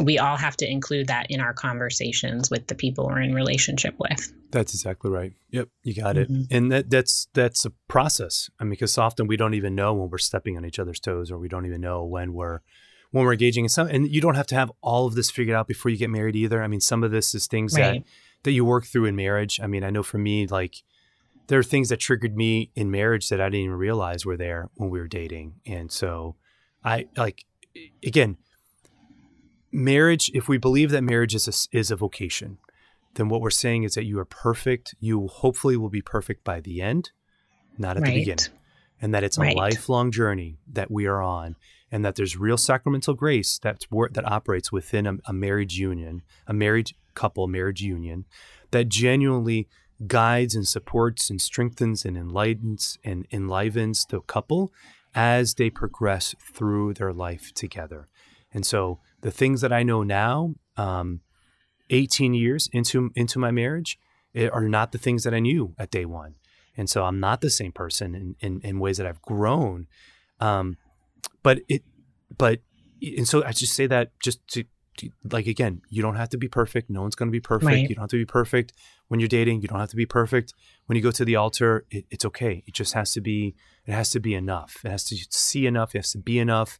we 0.00 0.18
all 0.18 0.36
have 0.36 0.56
to 0.56 0.70
include 0.70 1.08
that 1.08 1.26
in 1.30 1.40
our 1.40 1.52
conversations 1.52 2.50
with 2.50 2.66
the 2.66 2.74
people 2.74 3.06
we're 3.06 3.20
in 3.20 3.34
relationship 3.34 3.94
with. 3.98 4.32
That's 4.50 4.74
exactly 4.74 5.10
right. 5.10 5.32
Yep, 5.50 5.68
you 5.82 5.94
got 5.94 6.16
mm-hmm. 6.16 6.42
it. 6.42 6.46
And 6.50 6.72
that 6.72 6.90
that's 6.90 7.28
that's 7.34 7.64
a 7.64 7.70
process. 7.88 8.50
I 8.58 8.64
mean, 8.64 8.70
because 8.70 8.96
often 8.96 9.26
we 9.26 9.36
don't 9.36 9.54
even 9.54 9.74
know 9.74 9.92
when 9.94 10.10
we're 10.10 10.18
stepping 10.18 10.56
on 10.56 10.64
each 10.64 10.78
other's 10.78 11.00
toes, 11.00 11.30
or 11.30 11.38
we 11.38 11.48
don't 11.48 11.66
even 11.66 11.80
know 11.80 12.04
when 12.04 12.32
we're 12.32 12.60
when 13.10 13.24
we're 13.24 13.32
engaging 13.32 13.64
in 13.64 13.68
some. 13.68 13.88
And 13.88 14.08
you 14.08 14.20
don't 14.20 14.34
have 14.34 14.46
to 14.48 14.54
have 14.54 14.72
all 14.80 15.06
of 15.06 15.14
this 15.14 15.30
figured 15.30 15.56
out 15.56 15.68
before 15.68 15.90
you 15.90 15.98
get 15.98 16.10
married 16.10 16.36
either. 16.36 16.62
I 16.62 16.68
mean, 16.68 16.80
some 16.80 17.04
of 17.04 17.10
this 17.10 17.34
is 17.34 17.46
things 17.46 17.74
right. 17.74 18.02
that 18.02 18.04
that 18.44 18.52
you 18.52 18.64
work 18.64 18.86
through 18.86 19.04
in 19.06 19.16
marriage. 19.16 19.60
I 19.60 19.66
mean, 19.66 19.84
I 19.84 19.90
know 19.90 20.02
for 20.02 20.18
me, 20.18 20.46
like 20.46 20.82
there 21.48 21.58
are 21.58 21.64
things 21.64 21.90
that 21.90 21.98
triggered 21.98 22.36
me 22.36 22.70
in 22.74 22.90
marriage 22.90 23.28
that 23.28 23.40
I 23.40 23.46
didn't 23.46 23.64
even 23.64 23.76
realize 23.76 24.24
were 24.24 24.36
there 24.36 24.70
when 24.74 24.90
we 24.90 24.98
were 24.98 25.08
dating, 25.08 25.60
and 25.66 25.92
so 25.92 26.36
I 26.84 27.08
like 27.16 27.44
again 28.04 28.38
marriage, 29.72 30.30
if 30.34 30.48
we 30.48 30.58
believe 30.58 30.90
that 30.90 31.02
marriage 31.02 31.34
is 31.34 31.48
a, 31.48 31.76
is 31.76 31.90
a 31.90 31.96
vocation, 31.96 32.58
then 33.14 33.28
what 33.28 33.40
we're 33.40 33.50
saying 33.50 33.82
is 33.82 33.94
that 33.94 34.04
you 34.04 34.18
are 34.18 34.24
perfect. 34.24 34.94
You 35.00 35.28
hopefully 35.28 35.76
will 35.76 35.90
be 35.90 36.02
perfect 36.02 36.44
by 36.44 36.60
the 36.60 36.80
end, 36.80 37.10
not 37.78 37.96
at 37.96 38.02
right. 38.02 38.10
the 38.10 38.20
beginning. 38.20 38.46
And 39.00 39.12
that 39.14 39.24
it's 39.24 39.36
a 39.36 39.42
right. 39.42 39.56
lifelong 39.56 40.12
journey 40.12 40.58
that 40.70 40.90
we 40.90 41.06
are 41.06 41.20
on, 41.20 41.56
and 41.90 42.04
that 42.04 42.14
there's 42.14 42.36
real 42.36 42.56
sacramental 42.56 43.14
grace 43.14 43.58
that's 43.58 43.86
that 44.12 44.30
operates 44.30 44.70
within 44.70 45.06
a, 45.06 45.14
a 45.26 45.32
marriage 45.32 45.76
union, 45.76 46.22
a 46.46 46.52
married 46.52 46.92
couple 47.14 47.48
marriage 47.48 47.82
union, 47.82 48.26
that 48.70 48.88
genuinely 48.88 49.68
guides 50.06 50.54
and 50.54 50.66
supports 50.66 51.30
and 51.30 51.40
strengthens 51.40 52.04
and 52.04 52.16
enlightens 52.16 52.98
and 53.04 53.26
enlivens 53.30 54.06
the 54.06 54.20
couple 54.20 54.72
as 55.14 55.54
they 55.54 55.68
progress 55.68 56.34
through 56.54 56.94
their 56.94 57.12
life 57.12 57.52
together. 57.54 58.08
And 58.54 58.64
so 58.64 59.00
the 59.22 59.30
things 59.30 59.60
that 59.62 59.72
I 59.72 59.82
know 59.82 60.02
now, 60.02 60.54
um, 60.76 61.20
18 61.90 62.34
years 62.34 62.68
into 62.72 63.10
into 63.14 63.38
my 63.38 63.50
marriage, 63.50 63.98
are 64.36 64.68
not 64.68 64.92
the 64.92 64.98
things 64.98 65.24
that 65.24 65.34
I 65.34 65.40
knew 65.40 65.74
at 65.78 65.90
day 65.90 66.04
one. 66.04 66.34
And 66.76 66.88
so 66.88 67.04
I'm 67.04 67.20
not 67.20 67.40
the 67.40 67.50
same 67.50 67.72
person 67.72 68.14
in, 68.14 68.36
in, 68.40 68.60
in 68.62 68.78
ways 68.78 68.96
that 68.96 69.06
I've 69.06 69.20
grown. 69.22 69.86
Um, 70.40 70.76
but 71.42 71.60
it, 71.68 71.82
but, 72.36 72.60
and 73.02 73.28
so 73.28 73.44
I 73.44 73.52
just 73.52 73.74
say 73.74 73.86
that 73.86 74.18
just 74.20 74.46
to, 74.48 74.64
to, 74.98 75.10
like, 75.30 75.46
again, 75.46 75.82
you 75.90 76.02
don't 76.02 76.16
have 76.16 76.30
to 76.30 76.38
be 76.38 76.48
perfect. 76.48 76.88
No 76.88 77.02
one's 77.02 77.14
going 77.14 77.28
to 77.28 77.32
be 77.32 77.40
perfect. 77.40 77.66
Right. 77.66 77.88
You 77.88 77.94
don't 77.94 78.04
have 78.04 78.10
to 78.10 78.16
be 78.16 78.24
perfect 78.24 78.72
when 79.08 79.20
you're 79.20 79.28
dating. 79.28 79.60
You 79.60 79.68
don't 79.68 79.80
have 79.80 79.90
to 79.90 79.96
be 79.96 80.06
perfect 80.06 80.54
when 80.86 80.96
you 80.96 81.02
go 81.02 81.10
to 81.10 81.24
the 81.24 81.36
altar. 81.36 81.84
It, 81.90 82.06
it's 82.10 82.24
okay. 82.24 82.64
It 82.66 82.74
just 82.74 82.94
has 82.94 83.12
to 83.12 83.20
be, 83.20 83.54
it 83.86 83.92
has 83.92 84.10
to 84.10 84.20
be 84.20 84.34
enough. 84.34 84.80
It 84.84 84.90
has 84.90 85.04
to 85.04 85.16
see 85.30 85.66
enough. 85.66 85.94
It 85.94 85.98
has 85.98 86.12
to 86.12 86.18
be 86.18 86.38
enough. 86.38 86.78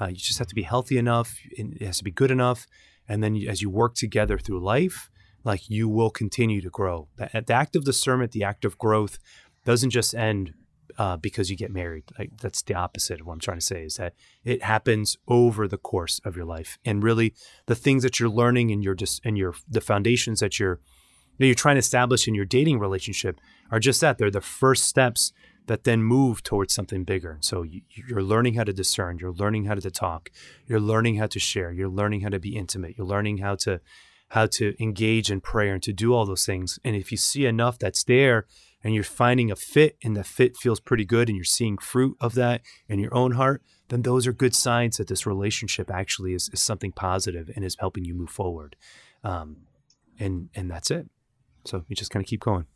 Uh, 0.00 0.06
you 0.06 0.16
just 0.16 0.38
have 0.38 0.48
to 0.48 0.54
be 0.54 0.62
healthy 0.62 0.98
enough. 0.98 1.38
It 1.50 1.82
has 1.82 1.98
to 1.98 2.04
be 2.04 2.10
good 2.10 2.30
enough. 2.30 2.66
And 3.08 3.22
then 3.22 3.34
you, 3.34 3.48
as 3.48 3.62
you 3.62 3.70
work 3.70 3.94
together 3.94 4.38
through 4.38 4.60
life, 4.60 5.10
like 5.44 5.68
you 5.68 5.88
will 5.88 6.10
continue 6.10 6.60
to 6.62 6.70
grow. 6.70 7.08
The, 7.16 7.44
the 7.46 7.52
act 7.52 7.76
of 7.76 7.84
discernment, 7.84 8.32
the 8.32 8.44
act 8.44 8.64
of 8.64 8.78
growth, 8.78 9.18
doesn't 9.64 9.90
just 9.90 10.14
end 10.14 10.54
uh, 10.98 11.16
because 11.16 11.50
you 11.50 11.56
get 11.56 11.70
married. 11.70 12.04
Like 12.18 12.30
that's 12.40 12.62
the 12.62 12.74
opposite 12.74 13.20
of 13.20 13.26
what 13.26 13.34
I'm 13.34 13.40
trying 13.40 13.58
to 13.58 13.64
say. 13.64 13.84
Is 13.84 13.96
that 13.96 14.14
it 14.44 14.62
happens 14.62 15.16
over 15.28 15.66
the 15.68 15.76
course 15.76 16.20
of 16.24 16.36
your 16.36 16.44
life, 16.44 16.78
and 16.84 17.02
really 17.02 17.34
the 17.66 17.74
things 17.74 18.02
that 18.02 18.20
you're 18.20 18.28
learning 18.28 18.70
and 18.70 18.82
your 18.82 18.94
just 18.94 19.20
and 19.24 19.36
your 19.36 19.54
the 19.68 19.80
foundations 19.80 20.40
that 20.40 20.58
you're 20.58 20.80
that 21.38 21.46
you're 21.46 21.54
trying 21.54 21.76
to 21.76 21.80
establish 21.80 22.28
in 22.28 22.34
your 22.34 22.44
dating 22.44 22.78
relationship 22.78 23.40
are 23.70 23.80
just 23.80 24.00
that. 24.00 24.18
They're 24.18 24.30
the 24.30 24.40
first 24.40 24.84
steps 24.84 25.32
that 25.66 25.84
then 25.84 26.02
move 26.02 26.42
towards 26.42 26.74
something 26.74 27.04
bigger. 27.04 27.38
So 27.40 27.62
you, 27.62 27.82
are 28.14 28.22
learning 28.22 28.54
how 28.54 28.64
to 28.64 28.72
discern, 28.72 29.18
you're 29.18 29.32
learning 29.32 29.64
how 29.64 29.74
to 29.74 29.90
talk, 29.90 30.30
you're 30.66 30.80
learning 30.80 31.16
how 31.16 31.26
to 31.26 31.38
share, 31.38 31.72
you're 31.72 31.88
learning 31.88 32.20
how 32.20 32.28
to 32.28 32.38
be 32.38 32.56
intimate, 32.56 32.96
you're 32.96 33.06
learning 33.06 33.38
how 33.38 33.54
to 33.56 33.80
how 34.28 34.46
to 34.46 34.74
engage 34.82 35.30
in 35.30 35.40
prayer 35.40 35.74
and 35.74 35.82
to 35.82 35.92
do 35.92 36.12
all 36.12 36.26
those 36.26 36.44
things. 36.44 36.78
And 36.84 36.96
if 36.96 37.12
you 37.12 37.16
see 37.16 37.46
enough 37.46 37.78
that's 37.78 38.02
there 38.02 38.46
and 38.82 38.92
you're 38.94 39.04
finding 39.04 39.50
a 39.50 39.56
fit 39.56 39.96
and 40.02 40.16
the 40.16 40.24
fit 40.24 40.56
feels 40.56 40.80
pretty 40.80 41.04
good 41.04 41.28
and 41.28 41.36
you're 41.36 41.44
seeing 41.44 41.78
fruit 41.78 42.16
of 42.20 42.34
that 42.34 42.62
in 42.88 42.98
your 42.98 43.14
own 43.14 43.32
heart, 43.32 43.62
then 43.88 44.02
those 44.02 44.26
are 44.26 44.32
good 44.32 44.54
signs 44.54 44.96
that 44.96 45.08
this 45.08 45.26
relationship 45.26 45.90
actually 45.90 46.34
is, 46.34 46.50
is 46.52 46.60
something 46.60 46.90
positive 46.90 47.50
and 47.54 47.64
is 47.64 47.76
helping 47.78 48.04
you 48.04 48.14
move 48.14 48.30
forward. 48.30 48.76
Um, 49.22 49.58
and 50.18 50.48
and 50.54 50.70
that's 50.70 50.90
it. 50.90 51.08
So 51.64 51.84
you 51.88 51.94
just 51.94 52.10
kind 52.10 52.24
of 52.24 52.28
keep 52.28 52.40
going. 52.40 52.66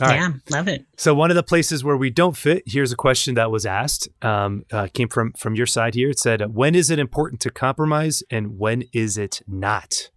All 0.00 0.10
yeah, 0.10 0.26
right. 0.28 0.50
love 0.50 0.68
it. 0.68 0.86
So 0.96 1.14
one 1.14 1.30
of 1.30 1.34
the 1.34 1.42
places 1.42 1.82
where 1.82 1.96
we 1.96 2.10
don't 2.10 2.36
fit, 2.36 2.62
here's 2.66 2.92
a 2.92 2.96
question 2.96 3.34
that 3.34 3.50
was 3.50 3.66
asked, 3.66 4.08
um, 4.22 4.64
uh, 4.72 4.86
came 4.92 5.08
from 5.08 5.32
from 5.32 5.54
your 5.54 5.66
side 5.66 5.94
here. 5.94 6.10
It 6.10 6.18
said, 6.18 6.54
"When 6.54 6.74
is 6.74 6.90
it 6.90 6.98
important 6.98 7.40
to 7.42 7.50
compromise, 7.50 8.22
and 8.30 8.58
when 8.58 8.84
is 8.92 9.18
it 9.18 9.42
not?" 9.46 10.10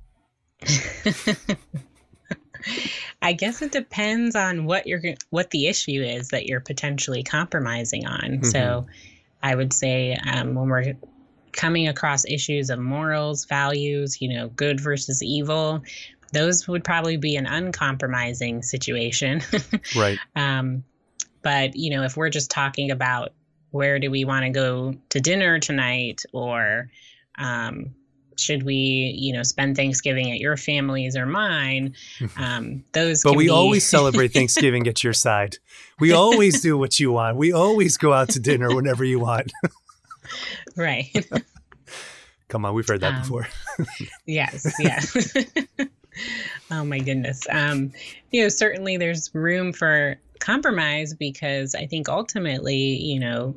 I 3.23 3.34
guess 3.34 3.61
it 3.61 3.71
depends 3.71 4.36
on 4.36 4.65
what 4.65 4.86
you're 4.86 5.01
what 5.32 5.49
the 5.49 5.67
issue 5.67 6.01
is 6.03 6.29
that 6.29 6.45
you're 6.45 6.59
potentially 6.59 7.23
compromising 7.23 8.05
on. 8.05 8.21
Mm-hmm. 8.21 8.45
So, 8.45 8.86
I 9.41 9.55
would 9.55 9.73
say 9.73 10.15
um, 10.32 10.53
when 10.53 10.69
we're 10.69 10.93
coming 11.53 11.88
across 11.88 12.25
issues 12.25 12.69
of 12.69 12.79
morals, 12.79 13.45
values, 13.45 14.21
you 14.21 14.29
know, 14.29 14.49
good 14.49 14.79
versus 14.79 15.21
evil, 15.23 15.82
those 16.32 16.67
would 16.67 16.84
probably 16.84 17.17
be 17.17 17.36
an 17.36 17.45
uncompromising 17.45 18.63
situation. 18.63 19.41
right. 19.95 20.19
Um, 20.36 20.84
but 21.41 21.75
you 21.75 21.91
know, 21.91 22.03
if 22.03 22.15
we're 22.17 22.29
just 22.29 22.51
talking 22.51 22.91
about 22.91 23.34
where 23.71 23.99
do 23.99 24.11
we 24.11 24.25
want 24.25 24.43
to 24.45 24.49
go 24.51 24.95
to 25.09 25.19
dinner 25.19 25.59
tonight, 25.59 26.23
or 26.34 26.89
um, 27.38 27.95
should 28.38 28.63
we, 28.63 29.15
you 29.17 29.34
know, 29.34 29.43
spend 29.43 29.75
Thanksgiving 29.75 30.32
at 30.32 30.39
your 30.39 30.57
family's 30.57 31.15
or 31.15 31.25
mine? 31.25 31.95
Um, 32.38 32.84
those. 32.93 33.23
but 33.23 33.36
we 33.36 33.45
be... 33.45 33.49
always 33.49 33.88
celebrate 33.88 34.29
Thanksgiving 34.34 34.88
at 34.88 35.03
your 35.03 35.13
side. 35.13 35.57
We 35.99 36.11
always 36.11 36.61
do 36.61 36.77
what 36.77 36.99
you 36.99 37.11
want. 37.11 37.38
We 37.38 37.51
always 37.53 37.97
go 37.97 38.13
out 38.13 38.29
to 38.29 38.39
dinner 38.39 38.73
whenever 38.73 39.03
you 39.03 39.19
want. 39.19 39.51
right. 40.75 41.07
Come 42.47 42.65
on, 42.65 42.73
we've 42.73 42.88
heard 42.88 43.01
that 43.01 43.13
um, 43.13 43.21
before. 43.21 43.47
yes, 44.25 44.73
yes. 44.79 45.34
oh 46.72 46.84
my 46.84 46.99
goodness. 46.99 47.47
Um, 47.49 47.91
you 48.32 48.43
know, 48.43 48.49
certainly 48.49 48.97
there's 48.97 49.34
room 49.34 49.74
for 49.74 50.18
compromise 50.39 51.14
because 51.14 51.76
I 51.76 51.86
think 51.86 52.09
ultimately, 52.09 52.97
you 53.01 53.20
know, 53.20 53.55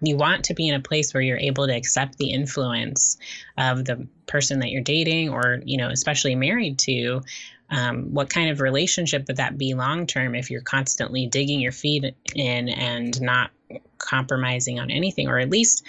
you 0.00 0.16
want 0.16 0.44
to 0.46 0.54
be 0.54 0.68
in 0.68 0.74
a 0.74 0.80
place 0.80 1.14
where 1.14 1.22
you're 1.22 1.38
able 1.38 1.66
to 1.66 1.74
accept 1.74 2.18
the 2.18 2.30
influence 2.30 3.16
of 3.56 3.84
the 3.84 4.06
person 4.26 4.60
that 4.60 4.70
you're 4.70 4.82
dating 4.82 5.30
or, 5.30 5.62
you 5.64 5.78
know, 5.78 5.88
especially 5.88 6.34
married 6.34 6.78
to. 6.80 7.22
Um, 7.68 8.14
what 8.14 8.30
kind 8.30 8.50
of 8.50 8.60
relationship 8.60 9.26
would 9.26 9.38
that 9.38 9.58
be 9.58 9.74
long 9.74 10.06
term 10.06 10.36
if 10.36 10.52
you're 10.52 10.60
constantly 10.60 11.26
digging 11.26 11.58
your 11.58 11.72
feet 11.72 12.14
in 12.32 12.68
and 12.68 13.20
not 13.20 13.50
compromising 13.98 14.78
on 14.78 14.88
anything, 14.88 15.26
or 15.26 15.40
at 15.40 15.50
least 15.50 15.82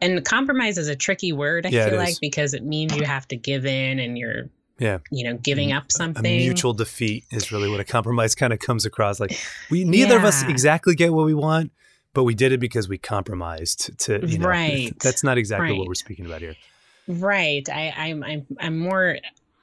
and 0.00 0.24
compromise 0.24 0.76
is 0.76 0.88
a 0.88 0.96
tricky 0.96 1.32
word, 1.32 1.66
I 1.66 1.70
yeah, 1.70 1.88
feel 1.88 1.98
like, 1.98 2.20
because 2.20 2.52
it 2.52 2.64
means 2.64 2.96
you 2.96 3.04
have 3.04 3.26
to 3.28 3.36
give 3.36 3.64
in 3.64 3.98
and 3.98 4.18
you're 4.18 4.50
yeah. 4.78 4.98
you 5.10 5.24
know 5.24 5.36
giving 5.36 5.70
mm. 5.70 5.76
up 5.76 5.90
something 5.90 6.24
a 6.26 6.38
mutual 6.38 6.72
defeat 6.72 7.24
is 7.30 7.52
really 7.52 7.70
what 7.70 7.80
a 7.80 7.84
compromise 7.84 8.34
kind 8.34 8.52
of 8.52 8.58
comes 8.58 8.84
across. 8.84 9.20
Like 9.20 9.38
we 9.70 9.84
neither 9.84 10.14
yeah. 10.14 10.18
of 10.20 10.24
us 10.24 10.42
exactly 10.44 10.94
get 10.94 11.12
what 11.12 11.26
we 11.26 11.34
want 11.34 11.72
but 12.14 12.22
we 12.22 12.34
did 12.34 12.52
it 12.52 12.58
because 12.58 12.88
we 12.88 12.96
compromised 12.96 13.98
to 13.98 14.26
you 14.26 14.38
know 14.38 14.48
right. 14.48 14.98
that's 15.00 15.22
not 15.22 15.36
exactly 15.36 15.70
right. 15.70 15.78
what 15.78 15.86
we're 15.86 15.94
speaking 15.94 16.24
about 16.24 16.40
here. 16.40 16.54
Right. 17.06 17.68
I, 17.68 17.92
I'm, 17.96 18.22
I'm 18.24 18.46
i'm 18.60 18.78
more 18.78 19.18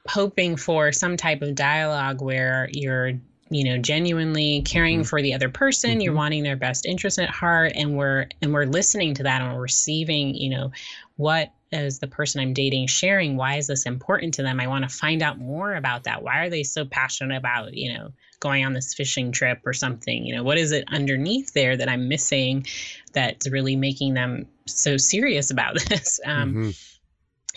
hoping 0.08 0.56
for 0.56 0.92
some 0.92 1.16
type 1.16 1.42
of 1.42 1.54
dialogue 1.54 2.20
where 2.20 2.68
you're 2.72 3.12
you 3.52 3.64
know 3.64 3.78
genuinely 3.78 4.62
caring 4.62 5.00
mm-hmm. 5.00 5.08
for 5.08 5.22
the 5.22 5.34
other 5.34 5.48
person 5.48 5.90
mm-hmm. 5.90 6.00
you're 6.00 6.14
wanting 6.14 6.42
their 6.42 6.56
best 6.56 6.86
interest 6.86 7.18
at 7.18 7.28
heart 7.28 7.72
and 7.74 7.96
we're 7.96 8.26
and 8.40 8.52
we're 8.52 8.66
listening 8.66 9.14
to 9.14 9.22
that 9.22 9.42
and 9.42 9.52
we're 9.52 9.60
receiving 9.60 10.34
you 10.34 10.50
know 10.50 10.72
what 11.16 11.52
is 11.72 11.98
the 11.98 12.06
person 12.06 12.40
I'm 12.40 12.52
dating 12.52 12.86
sharing? 12.86 13.36
Why 13.36 13.56
is 13.56 13.66
this 13.66 13.86
important 13.86 14.34
to 14.34 14.42
them? 14.42 14.60
I 14.60 14.66
want 14.66 14.88
to 14.88 14.94
find 14.94 15.22
out 15.22 15.38
more 15.38 15.74
about 15.74 16.04
that. 16.04 16.22
Why 16.22 16.44
are 16.44 16.50
they 16.50 16.62
so 16.62 16.84
passionate 16.84 17.36
about, 17.36 17.74
you 17.74 17.94
know, 17.94 18.12
going 18.40 18.64
on 18.64 18.74
this 18.74 18.94
fishing 18.94 19.32
trip 19.32 19.60
or 19.64 19.72
something? 19.72 20.24
You 20.24 20.36
know, 20.36 20.42
what 20.42 20.58
is 20.58 20.72
it 20.72 20.84
underneath 20.88 21.54
there 21.54 21.76
that 21.76 21.88
I'm 21.88 22.08
missing 22.08 22.66
that's 23.12 23.48
really 23.48 23.76
making 23.76 24.14
them 24.14 24.46
so 24.66 24.96
serious 24.96 25.50
about 25.50 25.78
this? 25.88 26.20
Um, 26.24 26.50
mm-hmm. 26.50 26.70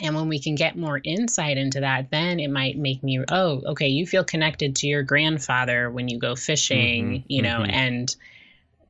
And 0.02 0.16
when 0.16 0.28
we 0.28 0.40
can 0.40 0.56
get 0.56 0.78
more 0.78 1.00
insight 1.04 1.58
into 1.58 1.80
that, 1.80 2.12
then 2.12 2.40
it 2.40 2.50
might 2.50 2.78
make 2.78 3.02
me, 3.02 3.24
oh, 3.30 3.62
okay, 3.66 3.88
you 3.88 4.06
feel 4.06 4.26
connected 4.26 4.76
to 4.78 4.88
your 4.88 5.04
grandfather 5.04 5.90
when 5.90 6.10
you 6.10 6.20
go 6.20 6.36
fishing, 6.36 7.06
mm-hmm. 7.06 7.26
you 7.28 7.42
know, 7.42 7.60
mm-hmm. 7.60 7.72
and 7.72 8.16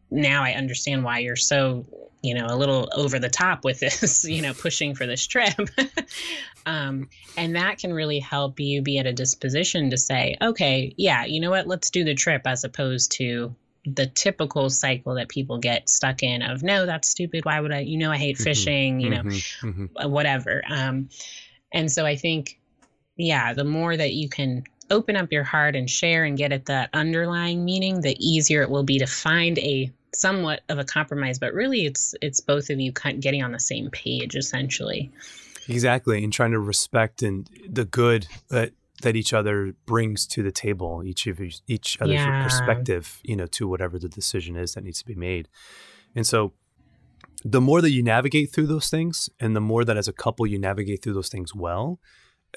now 0.10 0.44
I 0.44 0.54
understand 0.54 1.04
why 1.04 1.20
you're 1.20 1.36
so 1.36 1.86
you 2.26 2.34
know, 2.34 2.48
a 2.50 2.58
little 2.58 2.90
over 2.96 3.20
the 3.20 3.30
top 3.30 3.64
with 3.64 3.80
this, 3.80 4.26
you 4.28 4.42
know, 4.42 4.54
pushing 4.54 4.96
for 4.96 5.06
this 5.06 5.28
trip. 5.28 5.70
um, 6.66 7.08
and 7.38 7.56
that 7.56 7.78
can 7.78 7.94
really 7.94 8.20
help 8.20 8.60
you 8.60 8.82
be 8.82 8.98
at 8.98 9.06
a 9.06 9.14
disposition 9.14 9.92
to 9.92 9.98
say, 9.98 10.36
okay, 10.42 10.94
yeah, 10.98 11.26
you 11.26 11.40
know 11.40 11.52
what, 11.52 11.68
let's 11.68 11.92
do 11.92 12.04
the 12.04 12.16
trip 12.16 12.42
as 12.46 12.64
opposed 12.64 13.12
to 13.14 13.56
the 13.86 14.08
typical 14.08 14.70
cycle 14.70 15.16
that 15.16 15.30
people 15.30 15.58
get 15.58 15.90
stuck 15.90 16.24
in 16.24 16.42
of 16.42 16.64
no 16.64 16.86
that's 16.86 17.10
stupid. 17.10 17.46
Why 17.46 17.60
would 17.60 17.72
i 17.72 17.80
you 17.80 17.98
know 17.98 18.12
i 18.12 18.18
hate 18.18 18.36
mm-hmm, 18.36 18.44
fishing 18.44 19.00
you 19.00 19.10
know 19.10 19.22
mm-hmm, 19.22 19.70
mm-hmm. 19.70 19.98
Uh, 19.98 20.10
whatever. 20.10 20.64
Um, 20.70 21.10
and 21.72 21.92
so 21.92 22.06
i 22.06 22.16
think 22.16 22.60
yeah 23.18 23.54
the 23.54 23.64
more 23.64 23.96
that 23.96 24.14
you 24.14 24.30
can 24.30 24.64
open 24.92 25.16
up 25.16 25.32
your 25.32 25.44
heart 25.44 25.76
and 25.76 25.90
share 25.90 26.26
and 26.26 26.38
get 26.38 26.52
at 26.52 26.66
that 26.66 26.90
underlying 26.94 27.66
meaning 27.66 28.02
the 28.02 28.16
easier 28.20 28.62
it 28.62 28.70
will 28.70 28.84
be 28.84 29.00
to 29.00 29.08
find 29.08 29.58
a 29.60 29.92
somewhat 30.16 30.62
of 30.70 30.80
a 30.80 30.84
compromise, 30.84 31.40
but 31.40 31.54
really 31.54 31.86
it's 31.86 32.16
it's 32.22 32.40
both 32.40 32.70
of 32.70 32.80
you 32.80 32.92
getting 32.92 33.44
on 33.44 33.52
the 33.52 33.60
same 33.60 33.90
page 33.90 34.36
essentially. 34.36 35.12
Exactly, 35.68 36.24
and 36.24 36.32
trying 36.32 36.52
to 36.52 36.60
respect 36.60 37.22
and 37.22 37.50
the 37.68 37.86
good 37.86 38.28
that 38.50 38.72
that 39.06 39.16
each 39.16 39.34
other 39.34 39.76
brings 39.86 40.26
to 40.26 40.42
the 40.42 40.52
table, 40.52 41.04
each 41.06 41.28
of 41.28 41.40
each 41.68 42.02
other's 42.02 42.16
yeah. 42.16 42.44
perspective, 42.44 43.22
you 43.24 43.36
know, 43.36 43.46
to 43.46 43.68
whatever 43.68 44.00
the 44.00 44.10
decision 44.10 44.56
is 44.56 44.74
that 44.74 44.84
needs 44.84 44.98
to 44.98 45.06
be 45.06 45.14
made. 45.14 45.48
And 46.16 46.26
so 46.26 46.54
the 47.44 47.62
more 47.62 47.82
that 47.82 47.92
you 47.92 48.02
navigate 48.02 48.52
through 48.52 48.66
those 48.66 48.90
things 48.90 49.30
and 49.40 49.56
the 49.56 49.62
more 49.62 49.86
that 49.86 49.96
as 49.96 50.08
a 50.08 50.14
couple 50.14 50.48
you 50.48 50.58
navigate 50.58 51.04
through 51.04 51.14
those 51.14 51.30
things 51.30 51.54
well, 51.54 52.00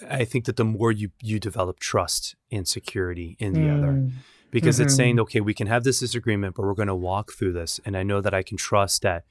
I 0.08 0.24
think 0.24 0.46
that 0.46 0.56
the 0.56 0.64
more 0.64 0.90
you 0.90 1.10
you 1.22 1.38
develop 1.38 1.80
trust 1.80 2.34
and 2.50 2.66
security 2.66 3.36
in 3.38 3.52
the 3.52 3.60
mm. 3.60 3.78
other 3.78 4.10
because 4.50 4.76
mm-hmm. 4.76 4.86
it's 4.86 4.94
saying 4.94 5.20
okay 5.20 5.40
we 5.40 5.52
can 5.52 5.66
have 5.66 5.84
this 5.84 6.00
disagreement 6.00 6.54
but 6.54 6.62
we're 6.62 6.72
going 6.72 6.88
to 6.88 6.94
walk 6.94 7.32
through 7.32 7.52
this 7.52 7.80
and 7.84 7.96
i 7.96 8.02
know 8.02 8.20
that 8.20 8.32
i 8.32 8.42
can 8.42 8.56
trust 8.56 9.02
that 9.02 9.24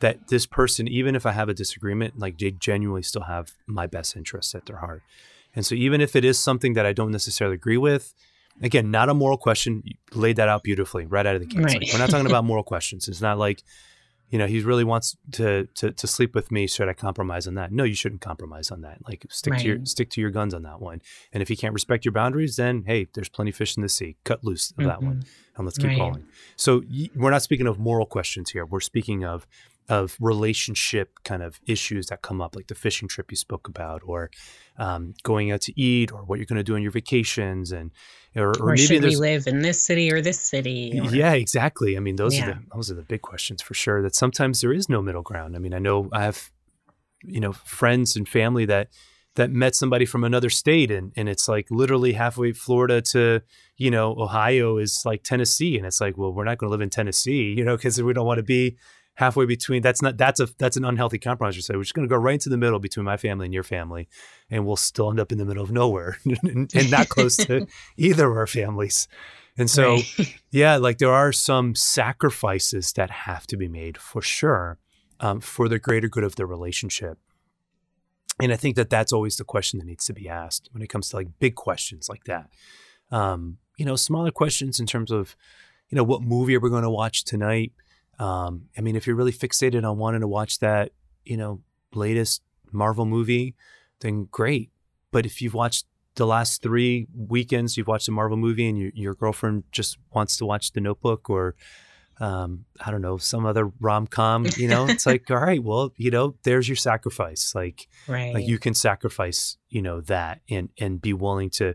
that 0.00 0.28
this 0.28 0.46
person 0.46 0.88
even 0.88 1.14
if 1.14 1.26
i 1.26 1.32
have 1.32 1.48
a 1.48 1.54
disagreement 1.54 2.18
like 2.18 2.38
they 2.38 2.50
genuinely 2.50 3.02
still 3.02 3.24
have 3.24 3.52
my 3.66 3.86
best 3.86 4.16
interests 4.16 4.54
at 4.54 4.64
their 4.66 4.78
heart 4.78 5.02
and 5.54 5.64
so 5.66 5.74
even 5.74 6.00
if 6.00 6.16
it 6.16 6.24
is 6.24 6.38
something 6.38 6.74
that 6.74 6.86
i 6.86 6.92
don't 6.92 7.10
necessarily 7.10 7.54
agree 7.54 7.76
with 7.76 8.14
again 8.62 8.90
not 8.90 9.08
a 9.08 9.14
moral 9.14 9.38
question 9.38 9.82
you 9.84 9.94
laid 10.14 10.36
that 10.36 10.48
out 10.48 10.62
beautifully 10.62 11.06
right 11.06 11.26
out 11.26 11.34
of 11.34 11.40
the 11.40 11.46
gate 11.46 11.62
right. 11.62 11.80
like, 11.80 11.92
we're 11.92 11.98
not 11.98 12.10
talking 12.10 12.26
about 12.26 12.44
moral 12.44 12.64
questions 12.64 13.08
it's 13.08 13.20
not 13.20 13.38
like 13.38 13.62
you 14.34 14.38
know, 14.38 14.48
he 14.48 14.60
really 14.62 14.82
wants 14.82 15.16
to, 15.32 15.68
to 15.76 15.92
to 15.92 16.06
sleep 16.08 16.34
with 16.34 16.50
me. 16.50 16.66
Should 16.66 16.88
I 16.88 16.92
compromise 16.92 17.46
on 17.46 17.54
that? 17.54 17.70
No, 17.70 17.84
you 17.84 17.94
shouldn't 17.94 18.20
compromise 18.20 18.72
on 18.72 18.80
that. 18.80 18.98
Like 19.06 19.24
stick 19.30 19.52
right. 19.52 19.60
to 19.60 19.66
your 19.68 19.86
stick 19.86 20.10
to 20.10 20.20
your 20.20 20.30
guns 20.30 20.54
on 20.54 20.62
that 20.62 20.80
one. 20.80 21.02
And 21.32 21.40
if 21.40 21.48
he 21.48 21.54
can't 21.54 21.72
respect 21.72 22.04
your 22.04 22.10
boundaries, 22.10 22.56
then 22.56 22.82
hey, 22.84 23.06
there's 23.14 23.28
plenty 23.28 23.50
of 23.50 23.56
fish 23.56 23.76
in 23.76 23.84
the 23.84 23.88
sea. 23.88 24.16
Cut 24.24 24.42
loose 24.42 24.72
of 24.72 24.78
mm-hmm. 24.78 24.88
that 24.88 25.02
one, 25.02 25.16
mm-hmm. 25.18 25.56
and 25.56 25.64
let's 25.64 25.78
keep 25.78 25.88
right. 25.88 25.98
calling. 25.98 26.26
So 26.56 26.82
y- 26.90 27.10
we're 27.14 27.30
not 27.30 27.42
speaking 27.42 27.68
of 27.68 27.78
moral 27.78 28.06
questions 28.06 28.50
here. 28.50 28.66
We're 28.66 28.80
speaking 28.80 29.24
of 29.24 29.46
of 29.88 30.16
relationship 30.20 31.10
kind 31.24 31.42
of 31.42 31.60
issues 31.66 32.06
that 32.06 32.22
come 32.22 32.40
up, 32.40 32.56
like 32.56 32.68
the 32.68 32.74
fishing 32.74 33.08
trip 33.08 33.30
you 33.30 33.36
spoke 33.36 33.68
about, 33.68 34.02
or 34.04 34.30
um, 34.78 35.14
going 35.22 35.50
out 35.50 35.60
to 35.62 35.80
eat, 35.80 36.12
or 36.12 36.20
what 36.24 36.38
you're 36.38 36.46
going 36.46 36.56
to 36.56 36.64
do 36.64 36.74
on 36.74 36.82
your 36.82 36.90
vacations, 36.90 37.72
and 37.72 37.90
or, 38.34 38.48
or, 38.48 38.52
or 38.60 38.66
maybe 38.70 38.82
should 38.82 39.04
we 39.04 39.16
live 39.16 39.46
in 39.46 39.62
this 39.62 39.80
city 39.80 40.12
or 40.12 40.20
this 40.20 40.40
city? 40.40 40.98
Or, 40.98 41.14
yeah, 41.14 41.34
exactly. 41.34 41.96
I 41.96 42.00
mean, 42.00 42.16
those 42.16 42.36
yeah. 42.36 42.50
are 42.50 42.54
the 42.54 42.60
those 42.74 42.90
are 42.90 42.94
the 42.94 43.02
big 43.02 43.22
questions 43.22 43.60
for 43.60 43.74
sure. 43.74 44.02
That 44.02 44.14
sometimes 44.14 44.60
there 44.60 44.72
is 44.72 44.88
no 44.88 45.02
middle 45.02 45.22
ground. 45.22 45.54
I 45.54 45.58
mean, 45.58 45.74
I 45.74 45.78
know 45.78 46.08
I 46.12 46.22
have 46.22 46.50
you 47.22 47.40
know 47.40 47.52
friends 47.52 48.16
and 48.16 48.28
family 48.28 48.64
that 48.66 48.88
that 49.36 49.50
met 49.50 49.74
somebody 49.74 50.06
from 50.06 50.24
another 50.24 50.50
state 50.50 50.90
and 50.90 51.12
and 51.16 51.28
it's 51.28 51.48
like 51.48 51.66
literally 51.70 52.12
halfway 52.12 52.52
Florida 52.52 53.00
to 53.00 53.40
you 53.76 53.90
know 53.90 54.12
Ohio 54.12 54.78
is 54.78 55.02
like 55.04 55.22
Tennessee 55.22 55.76
and 55.76 55.86
it's 55.86 56.00
like 56.00 56.16
well 56.16 56.32
we're 56.32 56.44
not 56.44 56.58
going 56.58 56.68
to 56.68 56.72
live 56.72 56.80
in 56.80 56.90
Tennessee 56.90 57.54
you 57.56 57.64
know 57.64 57.76
because 57.76 58.00
we 58.02 58.12
don't 58.12 58.26
want 58.26 58.38
to 58.38 58.44
be 58.44 58.76
halfway 59.14 59.46
between 59.46 59.82
that's 59.82 60.02
not 60.02 60.16
that's 60.16 60.40
a 60.40 60.48
that's 60.58 60.76
an 60.76 60.84
unhealthy 60.84 61.18
compromise. 61.18 61.56
You 61.56 61.62
say 61.62 61.74
we're 61.76 61.82
just 61.82 61.94
going 61.94 62.06
to 62.08 62.12
go 62.12 62.18
right 62.18 62.34
into 62.34 62.48
the 62.48 62.56
middle 62.56 62.78
between 62.78 63.04
my 63.04 63.16
family 63.16 63.46
and 63.46 63.54
your 63.54 63.62
family, 63.62 64.08
and 64.50 64.66
we'll 64.66 64.76
still 64.76 65.10
end 65.10 65.20
up 65.20 65.32
in 65.32 65.38
the 65.38 65.44
middle 65.44 65.62
of 65.62 65.70
nowhere 65.70 66.18
and, 66.24 66.72
and, 66.74 66.90
not 66.90 67.08
close 67.08 67.36
to 67.36 67.66
either 67.96 68.30
of 68.30 68.36
our 68.36 68.46
families. 68.46 69.08
And 69.56 69.70
so, 69.70 69.92
right. 69.92 70.36
yeah, 70.50 70.76
like 70.76 70.98
there 70.98 71.12
are 71.12 71.32
some 71.32 71.74
sacrifices 71.74 72.92
that 72.94 73.10
have 73.10 73.46
to 73.48 73.56
be 73.56 73.68
made 73.68 73.98
for 73.98 74.20
sure 74.20 74.78
um, 75.20 75.40
for 75.40 75.68
the 75.68 75.78
greater 75.78 76.08
good 76.08 76.24
of 76.24 76.36
the 76.36 76.46
relationship. 76.46 77.18
And 78.40 78.52
I 78.52 78.56
think 78.56 78.74
that 78.74 78.90
that's 78.90 79.12
always 79.12 79.36
the 79.36 79.44
question 79.44 79.78
that 79.78 79.86
needs 79.86 80.06
to 80.06 80.12
be 80.12 80.28
asked 80.28 80.68
when 80.72 80.82
it 80.82 80.88
comes 80.88 81.08
to 81.10 81.16
like 81.16 81.38
big 81.38 81.54
questions 81.54 82.08
like 82.08 82.24
that. 82.24 82.50
Um, 83.12 83.58
you 83.76 83.86
know, 83.86 83.94
smaller 83.94 84.32
questions 84.32 84.80
in 84.80 84.86
terms 84.86 85.12
of, 85.12 85.36
you 85.88 85.96
know, 85.96 86.02
what 86.02 86.22
movie 86.22 86.56
are 86.56 86.60
we 86.60 86.68
going 86.70 86.82
to 86.82 86.90
watch 86.90 87.22
tonight? 87.22 87.72
Um, 88.18 88.66
I 88.76 88.80
mean, 88.80 88.96
if 88.96 89.06
you're 89.06 89.16
really 89.16 89.32
fixated 89.32 89.88
on 89.88 89.98
wanting 89.98 90.20
to 90.20 90.28
watch 90.28 90.58
that, 90.60 90.92
you 91.24 91.36
know, 91.36 91.62
latest 91.94 92.42
Marvel 92.72 93.04
movie, 93.04 93.54
then 94.00 94.28
great. 94.30 94.70
But 95.10 95.26
if 95.26 95.40
you've 95.40 95.54
watched 95.54 95.86
the 96.16 96.26
last 96.26 96.62
three 96.62 97.06
weekends, 97.16 97.76
you've 97.76 97.88
watched 97.88 98.08
a 98.08 98.12
Marvel 98.12 98.36
movie, 98.36 98.68
and 98.68 98.78
you, 98.78 98.92
your 98.94 99.14
girlfriend 99.14 99.64
just 99.72 99.98
wants 100.12 100.36
to 100.38 100.46
watch 100.46 100.72
The 100.72 100.80
Notebook 100.80 101.28
or 101.28 101.54
um, 102.20 102.64
I 102.84 102.90
don't 102.90 103.02
know, 103.02 103.16
some 103.16 103.44
other 103.44 103.72
rom 103.80 104.06
com, 104.06 104.46
you 104.56 104.68
know, 104.68 104.86
it's 104.86 105.06
like, 105.06 105.28
all 105.30 105.38
right, 105.38 105.62
well, 105.62 105.92
you 105.96 106.10
know, 106.10 106.36
there's 106.44 106.68
your 106.68 106.76
sacrifice. 106.76 107.54
Like, 107.54 107.88
right. 108.06 108.34
like 108.34 108.46
you 108.46 108.58
can 108.58 108.74
sacrifice, 108.74 109.56
you 109.68 109.82
know, 109.82 110.00
that 110.02 110.40
and 110.48 110.68
and 110.78 111.00
be 111.00 111.12
willing 111.12 111.50
to 111.50 111.74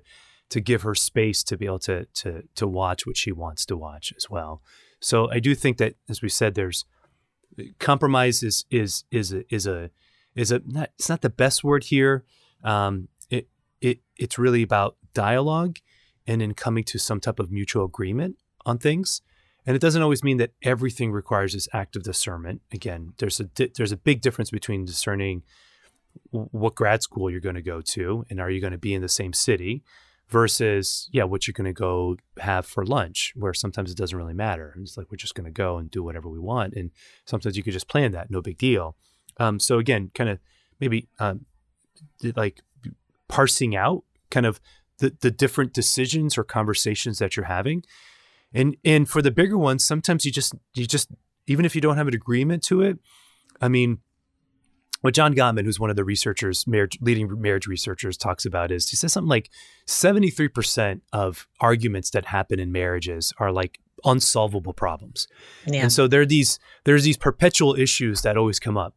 to 0.49 0.59
give 0.59 0.81
her 0.83 0.95
space 0.95 1.43
to 1.43 1.57
be 1.57 1.65
able 1.65 1.79
to 1.79 2.05
to 2.05 2.43
to 2.55 2.67
watch 2.67 3.05
what 3.05 3.17
she 3.17 3.31
wants 3.31 3.65
to 3.67 3.77
watch 3.77 4.13
as 4.15 4.29
well. 4.29 4.61
So 4.99 5.29
I 5.31 5.39
do 5.39 5.55
think 5.55 5.77
that, 5.77 5.95
as 6.09 6.21
we 6.21 6.29
said, 6.29 6.55
there's 6.55 6.85
compromise 7.79 8.43
is 8.43 8.65
is 8.69 9.03
is 9.11 9.33
a, 9.33 9.53
is 9.53 9.65
a 9.67 9.91
is 10.35 10.51
a 10.51 10.61
not, 10.65 10.91
it's 10.97 11.09
not 11.09 11.21
the 11.21 11.29
best 11.29 11.63
word 11.63 11.85
here. 11.85 12.23
Um, 12.63 13.07
it 13.29 13.47
it 13.81 13.99
it's 14.17 14.37
really 14.37 14.61
about 14.61 14.97
dialogue 15.13 15.77
and 16.27 16.41
in 16.41 16.53
coming 16.53 16.83
to 16.85 16.99
some 16.99 17.19
type 17.19 17.39
of 17.39 17.51
mutual 17.51 17.85
agreement 17.85 18.37
on 18.65 18.77
things. 18.77 19.21
And 19.65 19.75
it 19.75 19.81
doesn't 19.81 20.01
always 20.01 20.23
mean 20.23 20.37
that 20.37 20.51
everything 20.63 21.11
requires 21.11 21.53
this 21.53 21.67
act 21.73 21.95
of 21.95 22.03
discernment. 22.03 22.61
Again, 22.71 23.13
there's 23.17 23.39
a 23.39 23.45
di- 23.45 23.71
there's 23.75 23.91
a 23.91 23.97
big 23.97 24.21
difference 24.21 24.51
between 24.51 24.85
discerning 24.85 25.43
what 26.31 26.75
grad 26.75 27.01
school 27.03 27.29
you're 27.29 27.39
going 27.39 27.55
to 27.55 27.61
go 27.61 27.81
to 27.81 28.25
and 28.29 28.39
are 28.39 28.49
you 28.49 28.59
going 28.59 28.71
to 28.71 28.79
be 28.79 28.93
in 28.93 29.01
the 29.01 29.09
same 29.09 29.31
city 29.31 29.83
versus 30.29 31.09
yeah 31.11 31.23
what 31.23 31.47
you're 31.47 31.53
going 31.53 31.65
to 31.65 31.73
go 31.73 32.15
have 32.39 32.65
for 32.65 32.85
lunch 32.85 33.33
where 33.35 33.53
sometimes 33.53 33.91
it 33.91 33.97
doesn't 33.97 34.17
really 34.17 34.33
matter. 34.33 34.75
It's 34.79 34.97
like 34.97 35.07
we're 35.11 35.17
just 35.17 35.35
going 35.35 35.45
to 35.45 35.51
go 35.51 35.77
and 35.77 35.89
do 35.89 36.03
whatever 36.03 36.29
we 36.29 36.39
want. 36.39 36.73
And 36.73 36.91
sometimes 37.25 37.57
you 37.57 37.63
could 37.63 37.73
just 37.73 37.89
plan 37.89 38.11
that 38.11 38.29
no 38.29 38.41
big 38.41 38.57
deal. 38.57 38.95
Um, 39.37 39.59
so 39.59 39.79
again 39.79 40.11
kind 40.13 40.29
of 40.29 40.39
maybe 40.79 41.07
um, 41.19 41.45
like 42.35 42.61
parsing 43.27 43.75
out 43.75 44.03
kind 44.29 44.45
of 44.45 44.59
the, 44.99 45.15
the 45.21 45.31
different 45.31 45.73
decisions 45.73 46.37
or 46.37 46.43
conversations 46.43 47.19
that 47.19 47.35
you're 47.35 47.45
having. 47.45 47.83
And 48.53 48.77
and 48.83 49.09
for 49.09 49.21
the 49.21 49.31
bigger 49.31 49.57
ones 49.57 49.83
sometimes 49.83 50.25
you 50.25 50.31
just 50.31 50.53
you 50.75 50.85
just 50.85 51.09
even 51.47 51.65
if 51.65 51.75
you 51.75 51.81
don't 51.81 51.97
have 51.97 52.07
an 52.07 52.13
agreement 52.13 52.63
to 52.63 52.81
it 52.81 52.97
i 53.61 53.67
mean 53.67 53.99
what 55.01 55.13
John 55.13 55.33
Gottman, 55.33 55.63
who's 55.63 55.79
one 55.79 55.89
of 55.89 55.95
the 55.95 56.03
researchers, 56.03 56.67
marriage, 56.67 56.97
leading 57.01 57.41
marriage 57.41 57.67
researchers, 57.67 58.17
talks 58.17 58.45
about 58.45 58.71
is 58.71 58.89
he 58.89 58.97
says 58.97 59.13
something 59.13 59.29
like 59.29 59.49
73% 59.87 61.01
of 61.13 61.47
arguments 61.61 62.09
that 62.11 62.25
happen 62.25 62.59
in 62.59 62.71
marriages 62.71 63.33
are 63.37 63.51
like 63.51 63.79
unsolvable 64.05 64.73
problems. 64.73 65.27
Yeah. 65.65 65.83
And 65.83 65.93
so 65.93 66.07
there 66.07 66.21
are 66.21 66.25
these 66.25 66.59
there's 66.83 67.03
these 67.03 67.17
perpetual 67.17 67.75
issues 67.75 68.21
that 68.23 68.37
always 68.37 68.59
come 68.59 68.77
up. 68.77 68.95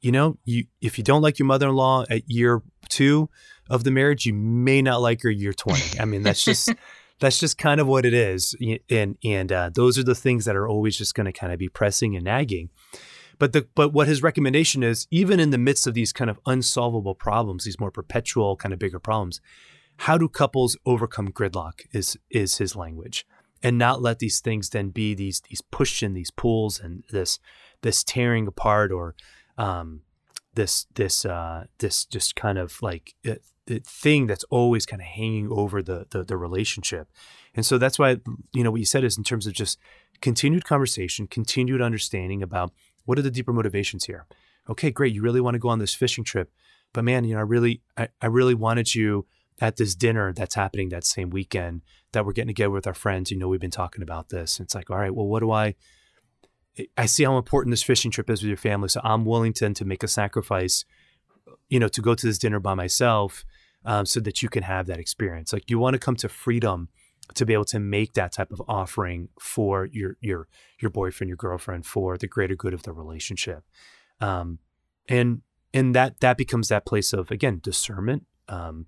You 0.00 0.12
know, 0.12 0.38
you 0.44 0.66
if 0.80 0.98
you 0.98 1.04
don't 1.04 1.22
like 1.22 1.38
your 1.38 1.46
mother-in-law 1.46 2.06
at 2.10 2.30
year 2.30 2.62
2 2.88 3.28
of 3.70 3.84
the 3.84 3.90
marriage, 3.90 4.26
you 4.26 4.34
may 4.34 4.82
not 4.82 5.00
like 5.00 5.22
her 5.22 5.30
year 5.30 5.52
20. 5.52 6.00
I 6.00 6.04
mean, 6.04 6.22
that's 6.22 6.44
just 6.44 6.72
that's 7.20 7.38
just 7.38 7.58
kind 7.58 7.80
of 7.80 7.86
what 7.86 8.04
it 8.04 8.14
is. 8.14 8.54
And 8.90 9.16
and 9.24 9.52
uh, 9.52 9.70
those 9.72 9.98
are 9.98 10.04
the 10.04 10.14
things 10.14 10.44
that 10.44 10.56
are 10.56 10.68
always 10.68 10.96
just 10.96 11.14
going 11.14 11.26
to 11.26 11.32
kind 11.32 11.52
of 11.52 11.58
be 11.58 11.68
pressing 11.68 12.16
and 12.16 12.24
nagging. 12.24 12.70
But 13.38 13.52
the 13.52 13.66
but 13.74 13.92
what 13.92 14.08
his 14.08 14.22
recommendation 14.22 14.82
is, 14.82 15.06
even 15.10 15.40
in 15.40 15.50
the 15.50 15.58
midst 15.58 15.86
of 15.86 15.94
these 15.94 16.12
kind 16.12 16.30
of 16.30 16.38
unsolvable 16.46 17.14
problems, 17.14 17.64
these 17.64 17.80
more 17.80 17.90
perpetual 17.90 18.56
kind 18.56 18.72
of 18.72 18.78
bigger 18.78 18.98
problems, 18.98 19.40
how 19.98 20.18
do 20.18 20.28
couples 20.28 20.76
overcome 20.86 21.32
gridlock? 21.32 21.82
Is 21.92 22.18
is 22.30 22.58
his 22.58 22.76
language, 22.76 23.26
and 23.62 23.78
not 23.78 24.02
let 24.02 24.18
these 24.18 24.40
things 24.40 24.70
then 24.70 24.90
be 24.90 25.14
these 25.14 25.40
these 25.48 25.62
push 25.62 26.02
and 26.02 26.16
these 26.16 26.30
pulls 26.30 26.80
and 26.80 27.04
this 27.10 27.38
this 27.82 28.02
tearing 28.04 28.46
apart 28.46 28.90
or 28.92 29.14
um, 29.58 30.02
this 30.54 30.86
this 30.94 31.24
uh, 31.24 31.64
this 31.78 32.04
just 32.04 32.36
kind 32.36 32.58
of 32.58 32.80
like 32.82 33.14
uh, 33.28 33.34
the 33.66 33.80
thing 33.80 34.26
that's 34.26 34.44
always 34.44 34.84
kind 34.84 35.00
of 35.00 35.06
hanging 35.06 35.48
over 35.50 35.82
the, 35.82 36.06
the 36.10 36.24
the 36.24 36.36
relationship. 36.36 37.08
And 37.54 37.64
so 37.64 37.78
that's 37.78 37.98
why 37.98 38.18
you 38.52 38.64
know 38.64 38.70
what 38.70 38.80
you 38.80 38.86
said 38.86 39.04
is 39.04 39.16
in 39.16 39.24
terms 39.24 39.46
of 39.46 39.52
just 39.52 39.78
continued 40.20 40.64
conversation, 40.64 41.26
continued 41.26 41.80
understanding 41.80 42.42
about 42.42 42.72
what 43.04 43.18
are 43.18 43.22
the 43.22 43.30
deeper 43.30 43.52
motivations 43.52 44.04
here? 44.04 44.26
Okay, 44.68 44.90
great. 44.90 45.14
You 45.14 45.22
really 45.22 45.40
want 45.40 45.54
to 45.54 45.58
go 45.58 45.68
on 45.68 45.78
this 45.78 45.94
fishing 45.94 46.24
trip, 46.24 46.50
but 46.92 47.04
man, 47.04 47.24
you 47.24 47.34
know, 47.34 47.40
I 47.40 47.44
really, 47.44 47.82
I, 47.96 48.08
I 48.20 48.26
really 48.26 48.54
wanted 48.54 48.94
you 48.94 49.26
at 49.60 49.76
this 49.76 49.94
dinner 49.94 50.32
that's 50.32 50.54
happening 50.54 50.88
that 50.88 51.04
same 51.04 51.30
weekend 51.30 51.82
that 52.12 52.24
we're 52.24 52.32
getting 52.32 52.48
together 52.48 52.70
with 52.70 52.86
our 52.86 52.94
friends. 52.94 53.30
You 53.30 53.38
know, 53.38 53.48
we've 53.48 53.60
been 53.60 53.70
talking 53.70 54.02
about 54.02 54.30
this. 54.30 54.58
It's 54.58 54.74
like, 54.74 54.90
all 54.90 54.98
right, 54.98 55.14
well, 55.14 55.26
what 55.26 55.40
do 55.40 55.50
I? 55.50 55.74
I 56.96 57.06
see 57.06 57.22
how 57.24 57.36
important 57.36 57.72
this 57.72 57.84
fishing 57.84 58.10
trip 58.10 58.28
is 58.28 58.42
with 58.42 58.48
your 58.48 58.56
family, 58.56 58.88
so 58.88 59.00
I'm 59.04 59.24
willing 59.24 59.52
to 59.54 59.72
to 59.72 59.84
make 59.84 60.02
a 60.02 60.08
sacrifice, 60.08 60.84
you 61.68 61.78
know, 61.78 61.88
to 61.88 62.02
go 62.02 62.14
to 62.14 62.26
this 62.26 62.38
dinner 62.38 62.58
by 62.58 62.74
myself, 62.74 63.44
um, 63.84 64.06
so 64.06 64.18
that 64.20 64.42
you 64.42 64.48
can 64.48 64.64
have 64.64 64.86
that 64.86 64.98
experience. 64.98 65.52
Like 65.52 65.70
you 65.70 65.78
want 65.78 65.94
to 65.94 66.00
come 66.00 66.16
to 66.16 66.28
freedom 66.28 66.88
to 67.34 67.46
be 67.46 67.54
able 67.54 67.64
to 67.64 67.78
make 67.78 68.14
that 68.14 68.32
type 68.32 68.52
of 68.52 68.60
offering 68.68 69.28
for 69.40 69.86
your 69.86 70.16
your 70.20 70.48
your 70.80 70.90
boyfriend, 70.90 71.28
your 71.28 71.36
girlfriend, 71.36 71.86
for 71.86 72.18
the 72.18 72.26
greater 72.26 72.54
good 72.54 72.74
of 72.74 72.82
the 72.82 72.92
relationship, 72.92 73.64
um, 74.20 74.58
and 75.08 75.42
and 75.72 75.94
that 75.94 76.20
that 76.20 76.36
becomes 76.36 76.68
that 76.68 76.84
place 76.84 77.12
of 77.12 77.30
again 77.30 77.60
discernment, 77.62 78.24
um, 78.48 78.86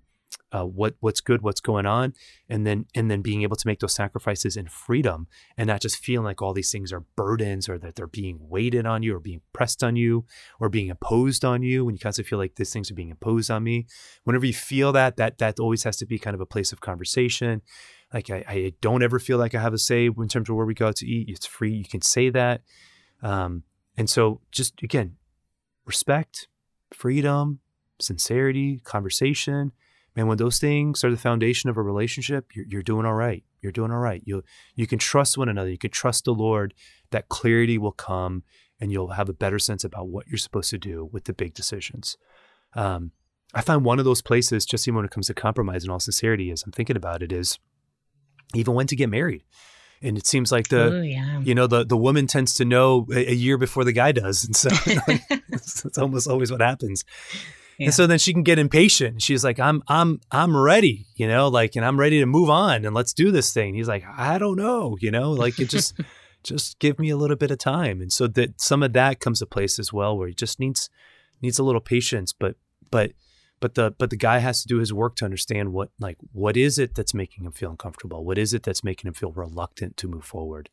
uh, 0.51 0.63
what 0.63 0.95
what's 0.99 1.19
good, 1.19 1.41
what's 1.41 1.59
going 1.59 1.85
on, 1.85 2.13
and 2.47 2.65
then 2.65 2.85
and 2.95 3.11
then 3.11 3.21
being 3.21 3.41
able 3.41 3.55
to 3.55 3.67
make 3.67 3.79
those 3.79 3.93
sacrifices 3.93 4.55
in 4.55 4.67
freedom, 4.67 5.27
and 5.57 5.67
not 5.67 5.81
just 5.81 5.97
feeling 5.97 6.25
like 6.25 6.41
all 6.41 6.53
these 6.53 6.71
things 6.71 6.93
are 6.93 7.03
burdens 7.15 7.67
or 7.67 7.77
that 7.77 7.95
they're 7.95 8.07
being 8.07 8.37
weighted 8.39 8.85
on 8.85 9.03
you 9.03 9.15
or 9.15 9.19
being 9.19 9.41
pressed 9.51 9.83
on 9.83 9.95
you 9.95 10.25
or 10.59 10.69
being 10.69 10.87
imposed 10.87 11.43
on 11.43 11.63
you. 11.63 11.83
When 11.83 11.95
you 11.95 11.99
constantly 11.99 12.29
feel 12.29 12.39
like 12.39 12.55
these 12.55 12.71
things 12.71 12.89
are 12.91 12.95
being 12.95 13.09
imposed 13.09 13.51
on 13.51 13.63
me, 13.63 13.87
whenever 14.23 14.45
you 14.45 14.53
feel 14.53 14.91
that, 14.93 15.17
that 15.17 15.39
that 15.39 15.59
always 15.59 15.83
has 15.83 15.97
to 15.97 16.05
be 16.05 16.19
kind 16.19 16.35
of 16.35 16.41
a 16.41 16.45
place 16.45 16.71
of 16.71 16.81
conversation 16.81 17.61
like 18.13 18.29
I, 18.29 18.43
I 18.47 18.73
don't 18.81 19.03
ever 19.03 19.19
feel 19.19 19.37
like 19.37 19.53
I 19.53 19.61
have 19.61 19.73
a 19.73 19.77
say 19.77 20.05
in 20.05 20.27
terms 20.27 20.49
of 20.49 20.55
where 20.55 20.65
we 20.65 20.73
go 20.73 20.87
out 20.87 20.95
to 20.97 21.07
eat. 21.07 21.29
It's 21.29 21.45
free. 21.45 21.73
You 21.73 21.85
can 21.85 22.01
say 22.01 22.29
that. 22.29 22.61
Um, 23.21 23.63
and 23.97 24.09
so 24.09 24.41
just 24.51 24.81
again, 24.81 25.17
respect, 25.85 26.47
freedom, 26.93 27.59
sincerity, 27.99 28.79
conversation. 28.83 29.71
Man, 30.15 30.27
when 30.27 30.37
those 30.37 30.57
things 30.57 31.03
are 31.03 31.11
the 31.11 31.17
foundation 31.17 31.69
of 31.69 31.77
a 31.77 31.81
relationship, 31.81 32.55
you're, 32.55 32.65
you're 32.67 32.81
doing 32.81 33.05
all 33.05 33.13
right. 33.13 33.43
You're 33.61 33.71
doing 33.71 33.91
all 33.91 33.99
right. 33.99 34.21
You 34.25 34.43
you 34.75 34.87
can 34.87 34.99
trust 34.99 35.37
one 35.37 35.49
another. 35.49 35.69
You 35.69 35.77
can 35.77 35.91
trust 35.91 36.25
the 36.25 36.33
Lord. 36.33 36.73
That 37.11 37.29
clarity 37.29 37.77
will 37.77 37.91
come, 37.91 38.43
and 38.79 38.91
you'll 38.91 39.09
have 39.09 39.29
a 39.29 39.33
better 39.33 39.59
sense 39.59 39.83
about 39.83 40.07
what 40.07 40.27
you're 40.27 40.37
supposed 40.37 40.69
to 40.71 40.77
do 40.77 41.09
with 41.11 41.25
the 41.25 41.33
big 41.33 41.53
decisions. 41.53 42.17
Um, 42.75 43.11
I 43.53 43.61
find 43.61 43.83
one 43.83 43.97
of 43.97 44.05
those 44.05 44.21
places, 44.21 44.65
just 44.65 44.87
even 44.87 44.97
when 44.97 45.05
it 45.05 45.11
comes 45.11 45.27
to 45.27 45.33
compromise 45.33 45.83
in 45.83 45.89
all 45.89 45.99
sincerity, 45.99 46.51
as 46.51 46.63
I'm 46.63 46.71
thinking 46.71 46.97
about 46.97 47.23
it, 47.23 47.31
is 47.31 47.59
even 48.55 48.73
when 48.73 48.87
to 48.87 48.95
get 48.95 49.09
married. 49.09 49.43
And 50.01 50.17
it 50.17 50.27
seems 50.27 50.51
like 50.51 50.67
the, 50.67 50.93
Ooh, 50.93 51.01
yeah. 51.01 51.39
you 51.39 51.55
know, 51.55 51.65
the, 51.65 51.83
the 51.83 51.97
woman 51.97 52.27
tends 52.27 52.53
to 52.55 52.65
know 52.65 53.07
a, 53.11 53.31
a, 53.31 53.33
year 53.33 53.57
before 53.57 53.83
the 53.83 53.91
guy 53.91 54.11
does. 54.11 54.45
And 54.45 54.55
so 54.55 54.69
it's, 55.49 55.83
it's, 55.85 55.97
almost 55.97 56.27
always 56.27 56.51
what 56.51 56.61
happens. 56.61 57.03
Yeah. 57.79 57.87
And 57.87 57.93
so 57.93 58.05
then 58.05 58.19
she 58.19 58.31
can 58.31 58.43
get 58.43 58.59
impatient. 58.59 59.23
She's 59.23 59.43
like, 59.43 59.59
I'm, 59.59 59.81
I'm, 59.87 60.21
I'm 60.31 60.55
ready, 60.55 61.07
you 61.15 61.27
know, 61.27 61.47
like, 61.47 61.75
and 61.75 61.83
I'm 61.83 61.99
ready 61.99 62.19
to 62.19 62.27
move 62.27 62.49
on 62.49 62.85
and 62.85 62.93
let's 62.93 63.13
do 63.13 63.31
this 63.31 63.51
thing. 63.53 63.73
He's 63.73 63.87
like, 63.87 64.03
I 64.05 64.37
don't 64.37 64.57
know, 64.57 64.97
you 64.99 65.09
know, 65.09 65.31
like 65.31 65.59
it 65.59 65.69
just, 65.69 65.99
just 66.43 66.77
give 66.79 66.99
me 66.99 67.09
a 67.09 67.17
little 67.17 67.35
bit 67.35 67.51
of 67.51 67.57
time. 67.57 67.99
And 67.99 68.13
so 68.13 68.27
that 68.27 68.61
some 68.61 68.83
of 68.83 68.93
that 68.93 69.19
comes 69.19 69.39
to 69.39 69.47
place 69.47 69.79
as 69.79 69.91
well, 69.91 70.15
where 70.15 70.27
he 70.27 70.33
just 70.35 70.59
needs, 70.59 70.89
needs 71.41 71.57
a 71.57 71.63
little 71.63 71.81
patience, 71.81 72.33
but, 72.33 72.55
but, 72.91 73.11
but 73.59 73.75
the 73.75 73.91
but 73.91 74.09
the 74.09 74.17
guy 74.17 74.39
has 74.39 74.61
to 74.61 74.67
do 74.67 74.77
his 74.77 74.93
work 74.93 75.15
to 75.17 75.25
understand 75.25 75.73
what 75.73 75.89
like 75.99 76.17
what 76.31 76.55
is 76.55 76.77
it 76.77 76.95
that's 76.95 77.13
making 77.13 77.45
him 77.45 77.51
feel 77.51 77.71
uncomfortable? 77.71 78.23
What 78.23 78.37
is 78.37 78.53
it 78.53 78.63
that's 78.63 78.83
making 78.83 79.07
him 79.07 79.13
feel 79.13 79.31
reluctant 79.31 79.97
to 79.97 80.07
move 80.07 80.25
forward? 80.25 80.69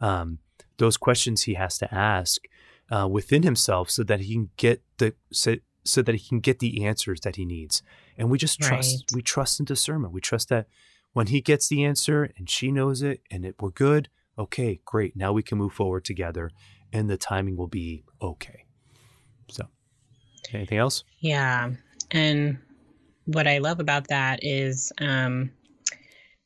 Um, 0.00 0.38
those 0.78 0.96
questions 0.96 1.42
he 1.42 1.54
has 1.54 1.78
to 1.78 1.94
ask 1.94 2.42
uh, 2.90 3.06
within 3.08 3.42
himself 3.42 3.90
so 3.90 4.02
that 4.04 4.20
he 4.20 4.34
can 4.34 4.50
get 4.56 4.82
the 4.98 5.14
so, 5.30 5.56
so 5.84 6.00
that 6.02 6.14
he 6.14 6.28
can 6.28 6.40
get 6.40 6.58
the 6.58 6.84
answers 6.84 7.20
that 7.20 7.36
he 7.36 7.44
needs. 7.44 7.82
And 8.16 8.30
we 8.30 8.38
just 8.38 8.60
trust 8.60 9.04
right. 9.10 9.16
we 9.16 9.22
trust 9.22 9.60
in 9.60 9.66
discernment. 9.66 10.14
We 10.14 10.20
trust 10.20 10.48
that 10.48 10.66
when 11.12 11.26
he 11.26 11.42
gets 11.42 11.68
the 11.68 11.84
answer 11.84 12.30
and 12.38 12.48
she 12.48 12.72
knows 12.72 13.02
it 13.02 13.20
and 13.30 13.44
it, 13.44 13.56
we're 13.60 13.70
good 13.70 14.08
okay 14.38 14.80
great. 14.86 15.14
Now 15.14 15.32
we 15.34 15.42
can 15.42 15.58
move 15.58 15.74
forward 15.74 16.06
together 16.06 16.50
and 16.92 17.10
the 17.10 17.18
timing 17.18 17.56
will 17.56 17.68
be 17.68 18.04
okay. 18.22 18.64
So 19.50 19.66
anything 20.54 20.78
else? 20.78 21.04
Yeah 21.20 21.72
and 22.12 22.58
what 23.24 23.46
I 23.46 23.58
love 23.58 23.80
about 23.80 24.08
that 24.08 24.40
is, 24.42 24.92
um, 25.00 25.50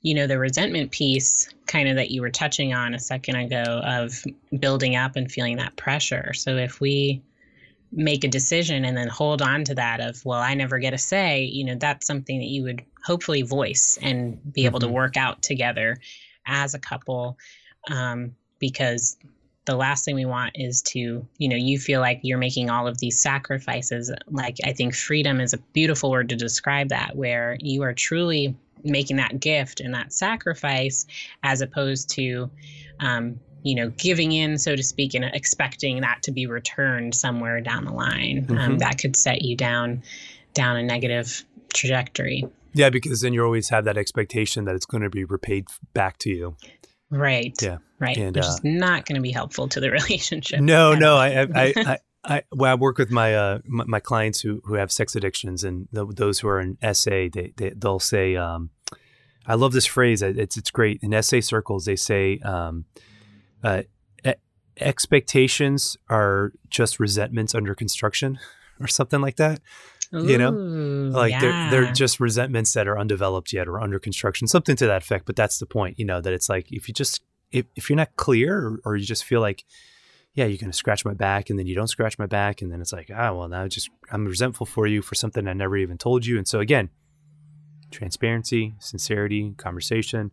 you 0.03 0.15
know, 0.15 0.27
the 0.27 0.39
resentment 0.39 0.91
piece 0.93 1.53
kind 1.67 1.89
of 1.89 1.97
that 1.97 2.11
you 2.11 2.21
were 2.21 2.31
touching 2.31 2.73
on 2.73 2.95
a 2.95 2.99
second 2.99 3.37
ago 3.37 3.83
of 3.85 4.23
building 4.61 4.95
up 4.95 5.17
and 5.17 5.31
feeling 5.31 5.57
that 5.57 5.77
pressure. 5.77 6.33
So 6.33 6.57
if 6.57 6.81
we 6.81 7.23
make 7.93 8.25
a 8.25 8.29
decision 8.29 8.85
and 8.85 8.97
then 8.97 9.09
hold 9.09 9.43
on 9.43 9.65
to 9.65 9.75
that 9.75 10.01
of, 10.01 10.25
well, 10.25 10.41
I 10.41 10.55
never 10.55 10.79
get 10.79 10.95
a 10.95 10.99
say, 10.99 11.45
you 11.45 11.65
know, 11.65 11.75
that's 11.75 12.07
something 12.07 12.39
that 12.39 12.47
you 12.47 12.63
would 12.65 12.85
hopefully 13.05 13.43
voice 13.43 13.99
and 14.01 14.41
be 14.53 14.65
able 14.65 14.79
mm-hmm. 14.79 14.89
to 14.89 14.95
work 14.95 15.17
out 15.17 15.43
together 15.43 15.97
as 16.47 16.75
a 16.75 16.79
couple. 16.79 17.39
Um, 17.91 18.37
because 18.59 19.17
the 19.67 19.77
last 19.77 20.05
thing 20.05 20.15
we 20.15 20.25
want 20.25 20.53
is 20.55 20.81
to 20.81 21.27
you 21.39 21.49
know 21.49 21.57
you 21.57 21.79
feel 21.79 22.01
like 22.01 22.21
you're 22.23 22.39
making 22.39 22.71
all 22.71 22.87
of 22.87 22.99
these 22.99 23.21
sacrifices 23.21 24.11
like 24.31 24.57
i 24.65 24.73
think 24.73 24.95
freedom 24.95 25.41
is 25.41 25.53
a 25.53 25.59
beautiful 25.75 26.11
word 26.11 26.29
to 26.29 26.37
describe 26.37 26.89
that 26.89 27.17
where 27.17 27.57
you 27.61 27.83
are 27.83 27.93
truly 27.93 28.57
making 28.85 29.17
that 29.17 29.39
gift 29.41 29.81
and 29.81 29.95
that 29.95 30.13
sacrifice 30.13 31.07
as 31.43 31.61
opposed 31.61 32.09
to 32.09 32.51
um, 33.01 33.39
you 33.63 33.75
know 33.75 33.91
giving 33.91 34.33
in 34.33 34.57
so 34.57 34.77
to 34.77 34.83
speak 34.83 35.15
and 35.15 35.25
expecting 35.25 36.01
that 36.01 36.23
to 36.23 36.31
be 36.31 36.47
returned 36.47 37.15
somewhere 37.15 37.61
down 37.61 37.85
the 37.85 37.93
line 37.93 38.47
um, 38.49 38.57
mm-hmm. 38.57 38.59
um, 38.59 38.79
that 38.79 38.99
could 38.99 39.17
set 39.17 39.43
you 39.43 39.57
down 39.57 40.03
down 40.55 40.77
a 40.77 40.83
negative 40.83 41.45
trajectory 41.75 42.45
Yeah, 42.77 42.91
because 42.91 43.23
then 43.23 43.33
you 43.33 43.43
always 43.43 43.71
have 43.71 43.87
that 43.87 43.97
expectation 43.97 44.67
that 44.67 44.75
it's 44.75 44.85
going 44.85 45.03
to 45.03 45.09
be 45.09 45.25
repaid 45.25 45.65
back 45.95 46.19
to 46.19 46.29
you. 46.29 46.57
Right. 47.11 47.57
Yeah. 47.61 47.79
Right. 47.99 48.17
And, 48.17 48.37
Which 48.37 48.45
uh, 48.45 48.49
is 48.49 48.65
not 48.65 49.07
going 49.07 49.17
to 49.17 49.23
be 49.23 49.31
helpful 49.31 49.69
to 49.69 49.81
the 49.81 49.91
relationship. 50.03 50.61
No, 50.61 50.95
no. 50.95 51.17
I, 51.17 51.43
I, 51.43 51.47
I, 51.55 51.73
I, 51.77 51.99
I, 52.25 52.43
well, 52.53 52.73
I 52.73 52.75
work 52.75 52.99
with 52.99 53.11
my, 53.11 53.35
uh, 53.35 53.59
my, 53.65 53.85
my 53.87 54.01
clients 54.01 54.41
who, 54.41 54.61
who 54.65 54.75
have 54.75 54.91
sex 54.91 55.15
addictions 55.15 55.63
and 55.65 55.89
th- 55.95 56.09
those 56.11 56.41
who 56.41 56.49
are 56.49 56.61
in 56.61 56.77
SA, 56.93 57.29
they, 57.33 57.53
they, 57.57 57.73
they'll 57.77 58.01
say, 58.01 58.37
um, 58.37 58.71
I 59.47 59.55
love 59.55 59.73
this 59.73 59.87
phrase. 59.87 60.23
It's, 60.23 60.57
it's 60.57 60.71
great. 60.71 61.01
In 61.03 61.21
SA 61.23 61.41
circles, 61.41 61.85
they 61.85 61.97
say, 61.97 62.39
um, 62.41 62.85
uh, 63.63 63.83
e- 64.27 64.33
expectations 64.81 65.97
are 66.11 66.53
just 66.69 66.99
resentments 66.99 67.55
under 67.55 67.75
construction 67.75 68.39
or 68.81 68.89
something 68.89 69.21
like 69.21 69.37
that. 69.37 69.61
You 70.13 70.39
know, 70.39 70.53
Ooh, 70.53 71.11
like 71.11 71.41
they're, 71.41 71.71
they're 71.71 71.93
just 71.93 72.21
resentments 72.21 72.73
that 72.75 72.87
are 72.89 72.99
undeveloped 72.99 73.53
yet 73.53 73.69
or 73.69 73.81
under 73.81 73.99
construction 73.99 74.47
something 74.47 74.77
to 74.77 74.87
that 74.87 75.03
effect 75.03 75.27
but 75.27 75.37
that's 75.37 75.59
the 75.59 75.67
point 75.67 75.99
you 75.99 76.05
know 76.05 76.21
that 76.21 76.33
it's 76.33 76.49
like 76.49 76.71
if 76.71 76.89
you 76.89 76.95
just 76.95 77.23
if, 77.51 77.67
if 77.75 77.89
you're 77.89 77.97
not 77.97 78.15
clear 78.17 78.57
or, 78.57 78.81
or 78.85 78.97
you 78.97 79.05
just 79.05 79.25
feel 79.25 79.41
like 79.41 79.65
yeah 80.35 80.45
you're 80.45 80.59
going 80.59 80.71
to 80.71 80.77
scratch 80.77 81.05
my 81.05 81.15
back 81.15 81.51
and 81.51 81.59
then 81.59 81.67
you 81.67 81.75
don't 81.75 81.89
scratch 81.89 82.19
my 82.19 82.27
back 82.27 82.63
and 82.63 82.73
then 82.73 82.81
it's 82.81 82.93
like 82.93 83.11
ah 83.15 83.33
well 83.33 83.49
now 83.49 83.67
just 83.67 83.91
i'm 84.11 84.27
resentful 84.27 84.67
for 84.67 84.87
you 84.87 85.03
for 85.03 85.15
something 85.15 85.49
i 85.49 85.53
never 85.53 85.77
even 85.77 85.99
told 85.99 86.27
you 86.27 86.39
and 86.39 86.47
so 86.47 86.61
again 86.61 86.91
transparency 87.91 88.75
sincerity 88.79 89.55
conversation 89.57 90.31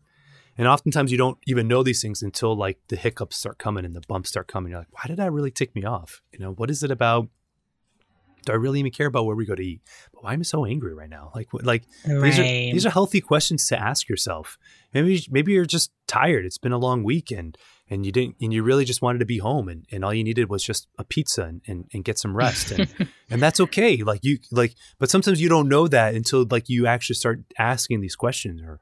and 0.57 0.67
oftentimes 0.67 1.11
you 1.11 1.17
don't 1.17 1.37
even 1.47 1.67
know 1.67 1.83
these 1.83 2.01
things 2.01 2.21
until 2.21 2.55
like 2.55 2.79
the 2.87 2.95
hiccups 2.95 3.37
start 3.37 3.57
coming 3.57 3.85
and 3.85 3.95
the 3.95 4.01
bumps 4.07 4.29
start 4.29 4.47
coming. 4.47 4.71
You're 4.71 4.79
like 4.79 4.91
why 4.91 5.07
did 5.07 5.17
that 5.17 5.31
really 5.31 5.51
tick 5.51 5.75
me 5.75 5.83
off? 5.83 6.21
You 6.31 6.39
know 6.39 6.51
what 6.51 6.69
is 6.69 6.83
it 6.83 6.91
about 6.91 7.27
do 8.45 8.51
I 8.51 8.55
really 8.55 8.79
even 8.79 8.91
care 8.91 9.07
about 9.07 9.25
where 9.25 9.35
we 9.35 9.45
go 9.45 9.55
to 9.55 9.63
eat? 9.63 9.81
But 10.13 10.23
why 10.23 10.33
am 10.33 10.39
I 10.39 10.43
so 10.43 10.65
angry 10.65 10.93
right 10.93 11.09
now? 11.09 11.31
Like, 11.35 11.49
like 11.53 11.83
these 12.05 12.39
are 12.39 12.43
these 12.43 12.85
are 12.85 12.91
healthy 12.91 13.21
questions 13.21 13.67
to 13.67 13.79
ask 13.79 14.09
yourself. 14.09 14.57
Maybe 14.93 15.25
maybe 15.29 15.53
you're 15.53 15.65
just 15.65 15.91
tired. 16.07 16.45
It's 16.45 16.57
been 16.57 16.71
a 16.71 16.77
long 16.77 17.03
weekend, 17.03 17.57
and 17.89 18.05
you 18.05 18.11
didn't, 18.11 18.37
and 18.41 18.53
you 18.53 18.63
really 18.63 18.85
just 18.85 19.01
wanted 19.01 19.19
to 19.19 19.25
be 19.25 19.39
home, 19.39 19.67
and, 19.67 19.85
and 19.91 20.05
all 20.05 20.13
you 20.13 20.23
needed 20.23 20.49
was 20.49 20.63
just 20.63 20.87
a 20.97 21.03
pizza 21.03 21.43
and, 21.43 21.61
and, 21.67 21.85
and 21.93 22.03
get 22.03 22.17
some 22.17 22.35
rest, 22.35 22.71
and 22.71 22.87
and 23.29 23.41
that's 23.41 23.59
okay. 23.59 23.97
Like 23.97 24.23
you 24.23 24.39
like, 24.51 24.75
but 24.99 25.09
sometimes 25.09 25.41
you 25.41 25.49
don't 25.49 25.69
know 25.69 25.87
that 25.87 26.15
until 26.15 26.45
like 26.49 26.69
you 26.69 26.87
actually 26.87 27.15
start 27.15 27.41
asking 27.57 28.01
these 28.01 28.15
questions, 28.15 28.61
or 28.61 28.79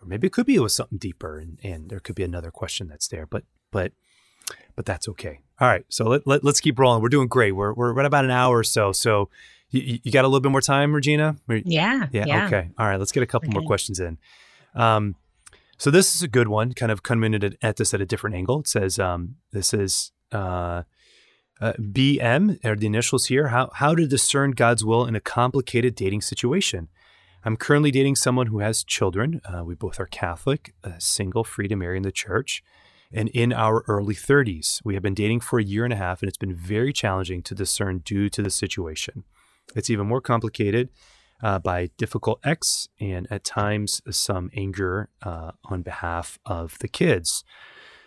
or 0.00 0.06
maybe 0.06 0.26
it 0.26 0.32
could 0.32 0.46
be 0.46 0.56
it 0.56 0.60
was 0.60 0.74
something 0.74 0.98
deeper, 0.98 1.38
and 1.38 1.58
and 1.62 1.90
there 1.90 2.00
could 2.00 2.16
be 2.16 2.24
another 2.24 2.50
question 2.50 2.88
that's 2.88 3.08
there, 3.08 3.26
but 3.26 3.44
but 3.70 3.92
but 4.76 4.84
that's 4.86 5.08
okay. 5.08 5.40
All 5.60 5.68
right, 5.68 5.84
so 5.88 6.04
let, 6.06 6.26
let 6.26 6.44
us 6.44 6.60
keep 6.60 6.78
rolling. 6.78 7.02
We're 7.02 7.08
doing 7.10 7.28
great. 7.28 7.52
We're 7.52 7.72
we're 7.74 7.98
at 8.00 8.06
about 8.06 8.24
an 8.24 8.30
hour 8.30 8.58
or 8.58 8.64
so. 8.64 8.92
So 8.92 9.28
you, 9.70 9.98
you- 10.02 10.12
got 10.12 10.24
a 10.24 10.28
little 10.28 10.40
bit 10.40 10.50
more 10.50 10.60
time, 10.62 10.94
Regina? 10.94 11.36
Yeah. 11.66 12.08
yeah, 12.12 12.24
Yeah. 12.26 12.46
Okay. 12.46 12.70
All 12.78 12.86
right. 12.86 12.98
Let's 12.98 13.12
get 13.12 13.22
a 13.22 13.26
couple 13.26 13.50
more 13.50 13.62
questions 13.66 14.00
in. 14.00 14.18
Um, 14.74 15.16
so 15.76 15.90
this 15.90 16.14
is 16.14 16.22
a 16.22 16.28
good 16.28 16.48
one. 16.48 16.72
Kind 16.72 16.90
of 16.92 17.02
coming 17.02 17.34
in 17.34 17.44
at, 17.44 17.54
at 17.62 17.76
this 17.76 17.94
at 17.94 18.00
a 18.00 18.06
different 18.06 18.36
angle. 18.36 18.60
It 18.60 18.68
says 18.68 18.98
um, 18.98 19.36
this 19.52 19.72
is 19.74 20.12
uh, 20.32 20.82
uh, 21.60 21.72
BM 21.78 22.62
are 22.64 22.74
the 22.76 22.86
initials 22.86 23.26
here. 23.26 23.48
How 23.48 23.70
how 23.74 23.94
to 23.94 24.06
discern 24.06 24.52
God's 24.52 24.84
will 24.84 25.04
in 25.06 25.14
a 25.14 25.20
complicated 25.20 25.94
dating 25.94 26.22
situation. 26.22 26.88
I'm 27.44 27.56
currently 27.56 27.90
dating 27.90 28.16
someone 28.16 28.48
who 28.48 28.58
has 28.60 28.84
children. 28.84 29.40
Uh, 29.46 29.64
we 29.64 29.74
both 29.74 29.98
are 29.98 30.06
Catholic, 30.06 30.74
uh, 30.84 30.90
single, 30.98 31.44
free 31.44 31.68
to 31.68 31.76
marry 31.76 31.96
in 31.96 32.02
the 32.02 32.12
church, 32.12 32.62
and 33.12 33.28
in 33.30 33.52
our 33.52 33.84
early 33.88 34.14
30s. 34.14 34.80
We 34.84 34.94
have 34.94 35.02
been 35.02 35.14
dating 35.14 35.40
for 35.40 35.58
a 35.58 35.64
year 35.64 35.84
and 35.84 35.92
a 35.92 35.96
half, 35.96 36.22
and 36.22 36.28
it's 36.28 36.38
been 36.38 36.54
very 36.54 36.92
challenging 36.92 37.42
to 37.44 37.54
discern 37.54 37.98
due 37.98 38.28
to 38.30 38.42
the 38.42 38.50
situation. 38.50 39.24
It's 39.74 39.90
even 39.90 40.06
more 40.06 40.20
complicated 40.20 40.90
uh, 41.42 41.58
by 41.58 41.90
difficult 41.96 42.40
ex 42.44 42.88
and 43.00 43.26
at 43.30 43.44
times 43.44 44.00
some 44.10 44.50
anger 44.56 45.08
uh, 45.22 45.52
on 45.64 45.82
behalf 45.82 46.38
of 46.44 46.78
the 46.80 46.88
kids. 46.88 47.44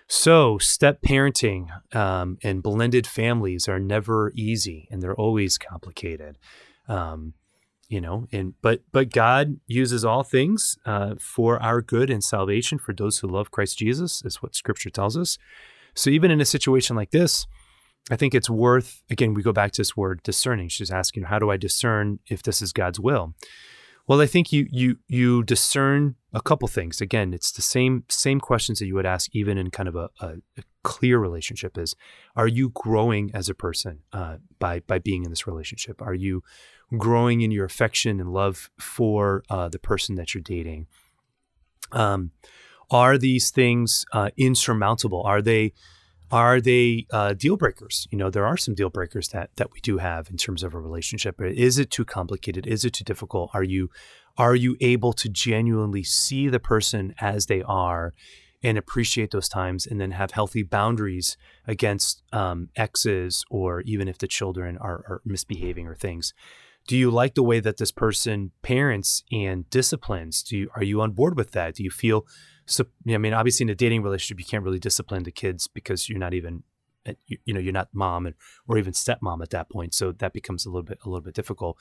So, 0.07 0.57
step 0.57 1.01
parenting 1.01 1.69
um, 1.95 2.37
and 2.43 2.61
blended 2.61 3.07
families 3.07 3.67
are 3.67 3.79
never 3.79 4.31
easy 4.35 4.87
and 4.91 5.01
they're 5.01 5.15
always 5.15 5.57
complicated. 5.57 6.37
Um, 6.87 7.33
you 7.93 8.01
know, 8.01 8.25
and 8.31 8.55
but 8.63 8.81
but 8.91 9.11
God 9.11 9.59
uses 9.67 10.03
all 10.03 10.23
things 10.23 10.79
uh, 10.83 11.13
for 11.19 11.61
our 11.61 11.79
good 11.79 12.09
and 12.09 12.23
salvation 12.23 12.79
for 12.79 12.91
those 12.91 13.19
who 13.19 13.27
love 13.27 13.51
Christ 13.51 13.77
Jesus, 13.77 14.23
is 14.25 14.41
what 14.41 14.55
Scripture 14.55 14.89
tells 14.89 15.15
us. 15.15 15.37
So 15.93 16.09
even 16.09 16.31
in 16.31 16.41
a 16.41 16.45
situation 16.45 16.95
like 16.95 17.11
this, 17.11 17.45
I 18.09 18.15
think 18.15 18.33
it's 18.33 18.49
worth 18.49 19.03
again 19.11 19.35
we 19.35 19.43
go 19.43 19.53
back 19.53 19.73
to 19.73 19.81
this 19.81 19.95
word 19.95 20.23
discerning. 20.23 20.69
She's 20.69 20.89
asking, 20.89 21.25
how 21.25 21.37
do 21.37 21.51
I 21.51 21.57
discern 21.57 22.17
if 22.25 22.41
this 22.41 22.63
is 22.63 22.73
God's 22.73 22.99
will? 22.99 23.35
Well, 24.07 24.21
I 24.21 24.25
think 24.25 24.51
you 24.51 24.67
you 24.71 24.97
you 25.07 25.43
discern 25.43 26.15
a 26.33 26.41
couple 26.41 26.67
things. 26.67 26.99
Again, 26.99 27.31
it's 27.31 27.51
the 27.51 27.61
same 27.61 28.05
same 28.09 28.39
questions 28.39 28.79
that 28.79 28.87
you 28.87 28.95
would 28.95 29.05
ask 29.05 29.29
even 29.35 29.57
in 29.57 29.69
kind 29.69 29.87
of 29.87 29.95
a, 29.95 30.09
a, 30.19 30.27
a 30.57 30.63
clear 30.83 31.19
relationship. 31.19 31.77
Is 31.77 31.95
are 32.35 32.47
you 32.47 32.69
growing 32.69 33.29
as 33.35 33.49
a 33.49 33.53
person 33.53 33.99
uh, 34.11 34.37
by 34.57 34.79
by 34.79 34.99
being 34.99 35.23
in 35.23 35.29
this 35.29 35.45
relationship? 35.45 36.01
Are 36.01 36.15
you 36.15 36.41
growing 36.97 37.41
in 37.41 37.51
your 37.51 37.65
affection 37.65 38.19
and 38.19 38.33
love 38.33 38.69
for 38.79 39.43
uh, 39.49 39.69
the 39.69 39.79
person 39.79 40.15
that 40.15 40.33
you're 40.33 40.43
dating? 40.43 40.87
Um, 41.91 42.31
are 42.91 43.17
these 43.17 43.51
things 43.51 44.05
uh, 44.13 44.29
insurmountable? 44.37 45.23
Are 45.23 45.41
they 45.41 45.73
are 46.31 46.59
they 46.59 47.05
uh, 47.11 47.33
deal 47.33 47.57
breakers? 47.57 48.07
You 48.09 48.17
know, 48.17 48.31
there 48.31 48.45
are 48.45 48.57
some 48.57 48.73
deal 48.73 48.89
breakers 48.89 49.27
that 49.29 49.51
that 49.57 49.71
we 49.71 49.79
do 49.81 49.99
have 49.99 50.29
in 50.29 50.37
terms 50.37 50.63
of 50.63 50.73
a 50.73 50.79
relationship. 50.79 51.39
Is 51.39 51.77
it 51.77 51.91
too 51.91 52.05
complicated? 52.05 52.65
Is 52.65 52.83
it 52.83 52.93
too 52.93 53.03
difficult? 53.03 53.51
Are 53.53 53.63
you 53.63 53.89
are 54.37 54.55
you 54.55 54.75
able 54.81 55.13
to 55.13 55.29
genuinely 55.29 56.03
see 56.03 56.49
the 56.49 56.59
person 56.59 57.13
as 57.19 57.45
they 57.45 57.61
are 57.61 58.13
and 58.63 58.77
appreciate 58.77 59.29
those 59.31 59.49
times, 59.49 59.85
and 59.85 59.99
then 59.99 60.11
have 60.11 60.31
healthy 60.31 60.63
boundaries 60.63 61.37
against 61.67 62.23
um, 62.31 62.69
exes 62.75 63.43
or 63.49 63.81
even 63.81 64.07
if 64.07 64.17
the 64.17 64.27
children 64.27 64.77
are, 64.77 65.03
are 65.07 65.21
misbehaving 65.25 65.85
or 65.85 65.95
things? 65.95 66.33
Do 66.87 66.97
you 66.97 67.09
like 67.09 67.35
the 67.35 67.43
way 67.43 67.59
that 67.59 67.77
this 67.77 67.91
person 67.91 68.51
parents 68.61 69.23
and 69.31 69.69
disciplines? 69.69 70.43
Do 70.43 70.57
you 70.57 70.69
are 70.75 70.83
you 70.83 71.01
on 71.01 71.11
board 71.11 71.37
with 71.37 71.51
that? 71.51 71.75
Do 71.75 71.83
you 71.83 71.89
feel 71.89 72.25
so 72.65 72.85
I 73.09 73.17
mean, 73.17 73.33
obviously 73.33 73.65
in 73.65 73.69
a 73.69 73.75
dating 73.75 74.03
relationship, 74.03 74.39
you 74.39 74.45
can't 74.45 74.63
really 74.63 74.79
discipline 74.79 75.23
the 75.23 75.31
kids 75.31 75.67
because 75.67 76.09
you're 76.09 76.19
not 76.19 76.33
even, 76.33 76.63
uh, 77.07 77.13
you, 77.27 77.53
know, 77.53 77.59
you're 77.59 77.73
not 77.73 77.89
mom 77.93 78.33
or 78.67 78.77
even 78.77 78.93
stepmom 78.93 79.41
at 79.41 79.49
that 79.49 79.69
point. 79.69 79.93
So 79.93 80.11
that 80.13 80.33
becomes 80.33 80.65
a 80.65 80.69
little 80.69 80.83
bit, 80.83 80.99
a 81.05 81.09
little 81.09 81.21
bit 81.21 81.33
difficult. 81.33 81.77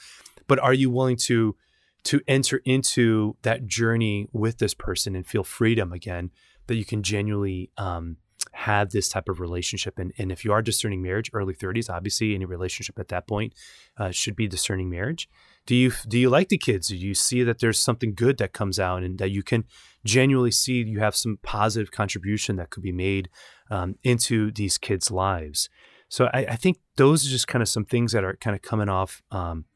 But 0.48 0.58
are 0.58 0.74
you 0.74 0.90
willing 0.90 1.16
to, 1.28 1.56
to 2.04 2.20
enter 2.26 2.60
into 2.64 3.36
that 3.42 3.66
journey 3.66 4.28
with 4.32 4.58
this 4.58 4.74
person 4.74 5.14
and 5.14 5.26
feel 5.26 5.44
freedom 5.44 5.92
again 5.92 6.30
that 6.66 6.74
you 6.74 6.84
can 6.84 7.02
genuinely 7.02 7.70
um, 7.76 8.16
have 8.52 8.90
this 8.90 9.08
type 9.08 9.28
of 9.28 9.40
relationship? 9.40 9.98
And, 9.98 10.12
and 10.18 10.30
if 10.30 10.44
you 10.44 10.52
are 10.52 10.62
discerning 10.62 11.02
marriage, 11.02 11.30
early 11.32 11.54
30s, 11.54 11.90
obviously 11.90 12.34
any 12.34 12.44
relationship 12.44 12.98
at 12.98 13.08
that 13.08 13.26
point 13.26 13.54
uh, 13.96 14.10
should 14.10 14.36
be 14.36 14.46
discerning 14.46 14.90
marriage. 14.90 15.28
Do 15.64 15.76
you 15.76 15.92
do 16.08 16.18
you 16.18 16.28
like 16.28 16.48
the 16.48 16.58
kids? 16.58 16.88
Do 16.88 16.96
you 16.96 17.14
see 17.14 17.44
that 17.44 17.60
there's 17.60 17.78
something 17.78 18.14
good 18.14 18.38
that 18.38 18.52
comes 18.52 18.80
out 18.80 19.04
and 19.04 19.18
that 19.18 19.30
you 19.30 19.42
can 19.42 19.64
genuinely 20.04 20.50
see 20.50 20.82
you 20.82 20.98
have 20.98 21.14
some 21.14 21.38
positive 21.42 21.92
contribution 21.92 22.56
that 22.56 22.70
could 22.70 22.82
be 22.82 22.92
made 22.92 23.28
um, 23.70 23.94
into 24.02 24.50
these 24.50 24.76
kids' 24.76 25.10
lives? 25.10 25.68
So 26.08 26.28
I, 26.34 26.40
I 26.40 26.56
think 26.56 26.78
those 26.96 27.24
are 27.24 27.30
just 27.30 27.46
kind 27.46 27.62
of 27.62 27.68
some 27.68 27.84
things 27.84 28.12
that 28.12 28.24
are 28.24 28.36
kind 28.36 28.56
of 28.56 28.62
coming 28.62 28.88
off 28.88 29.22
um, 29.30 29.66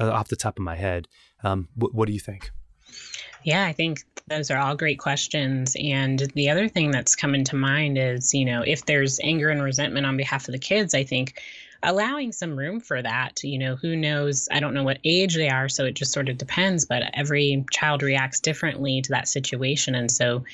uh, 0.00 0.10
off 0.10 0.28
the 0.28 0.36
top 0.36 0.58
of 0.58 0.64
my 0.64 0.76
head. 0.76 1.06
Um, 1.44 1.68
what, 1.74 1.94
what 1.94 2.06
do 2.08 2.12
you 2.12 2.20
think? 2.20 2.50
Yeah, 3.44 3.64
I 3.64 3.72
think 3.72 4.04
those 4.26 4.50
are 4.50 4.58
all 4.58 4.76
great 4.76 4.98
questions. 4.98 5.76
And 5.80 6.18
the 6.34 6.50
other 6.50 6.68
thing 6.68 6.90
that's 6.90 7.16
coming 7.16 7.44
to 7.44 7.56
mind 7.56 7.96
is, 7.96 8.34
you 8.34 8.44
know, 8.44 8.62
if 8.62 8.84
there's 8.84 9.20
anger 9.22 9.48
and 9.48 9.62
resentment 9.62 10.06
on 10.06 10.16
behalf 10.16 10.48
of 10.48 10.52
the 10.52 10.58
kids, 10.58 10.94
I 10.94 11.04
think 11.04 11.40
allowing 11.82 12.32
some 12.32 12.58
room 12.58 12.80
for 12.80 13.00
that. 13.00 13.42
You 13.42 13.58
know, 13.58 13.76
who 13.76 13.96
knows? 13.96 14.48
I 14.50 14.60
don't 14.60 14.74
know 14.74 14.82
what 14.82 14.98
age 15.04 15.34
they 15.36 15.48
are, 15.48 15.68
so 15.68 15.84
it 15.84 15.94
just 15.94 16.12
sort 16.12 16.28
of 16.28 16.38
depends, 16.38 16.84
but 16.84 17.10
every 17.14 17.64
child 17.70 18.02
reacts 18.02 18.40
differently 18.40 19.00
to 19.02 19.10
that 19.10 19.28
situation. 19.28 19.94
And 19.94 20.10
so 20.10 20.44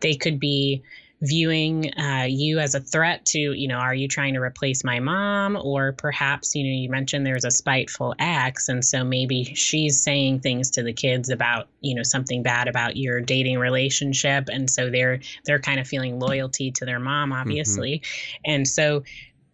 they 0.00 0.14
could 0.14 0.40
be 0.40 0.82
viewing 1.22 1.92
uh, 1.98 2.24
you 2.28 2.58
as 2.58 2.74
a 2.74 2.80
threat 2.80 3.24
to, 3.26 3.38
you 3.38 3.68
know, 3.68 3.76
are 3.76 3.94
you 3.94 4.08
trying 4.08 4.34
to 4.34 4.40
replace 4.40 4.82
my 4.84 5.00
mom? 5.00 5.56
Or 5.56 5.92
perhaps, 5.92 6.54
you 6.54 6.64
know, 6.64 6.82
you 6.82 6.88
mentioned 6.88 7.26
there's 7.26 7.44
a 7.44 7.50
spiteful 7.50 8.14
ex. 8.18 8.68
And 8.68 8.84
so 8.84 9.04
maybe 9.04 9.44
she's 9.44 10.02
saying 10.02 10.40
things 10.40 10.70
to 10.72 10.82
the 10.82 10.92
kids 10.92 11.28
about, 11.28 11.68
you 11.80 11.94
know, 11.94 12.02
something 12.02 12.42
bad 12.42 12.68
about 12.68 12.96
your 12.96 13.20
dating 13.20 13.58
relationship. 13.58 14.48
And 14.50 14.70
so 14.70 14.90
they're, 14.90 15.20
they're 15.44 15.58
kind 15.58 15.78
of 15.78 15.86
feeling 15.86 16.18
loyalty 16.18 16.70
to 16.72 16.84
their 16.86 17.00
mom, 17.00 17.32
obviously. 17.32 18.02
And 18.44 18.66
so 18.66 19.02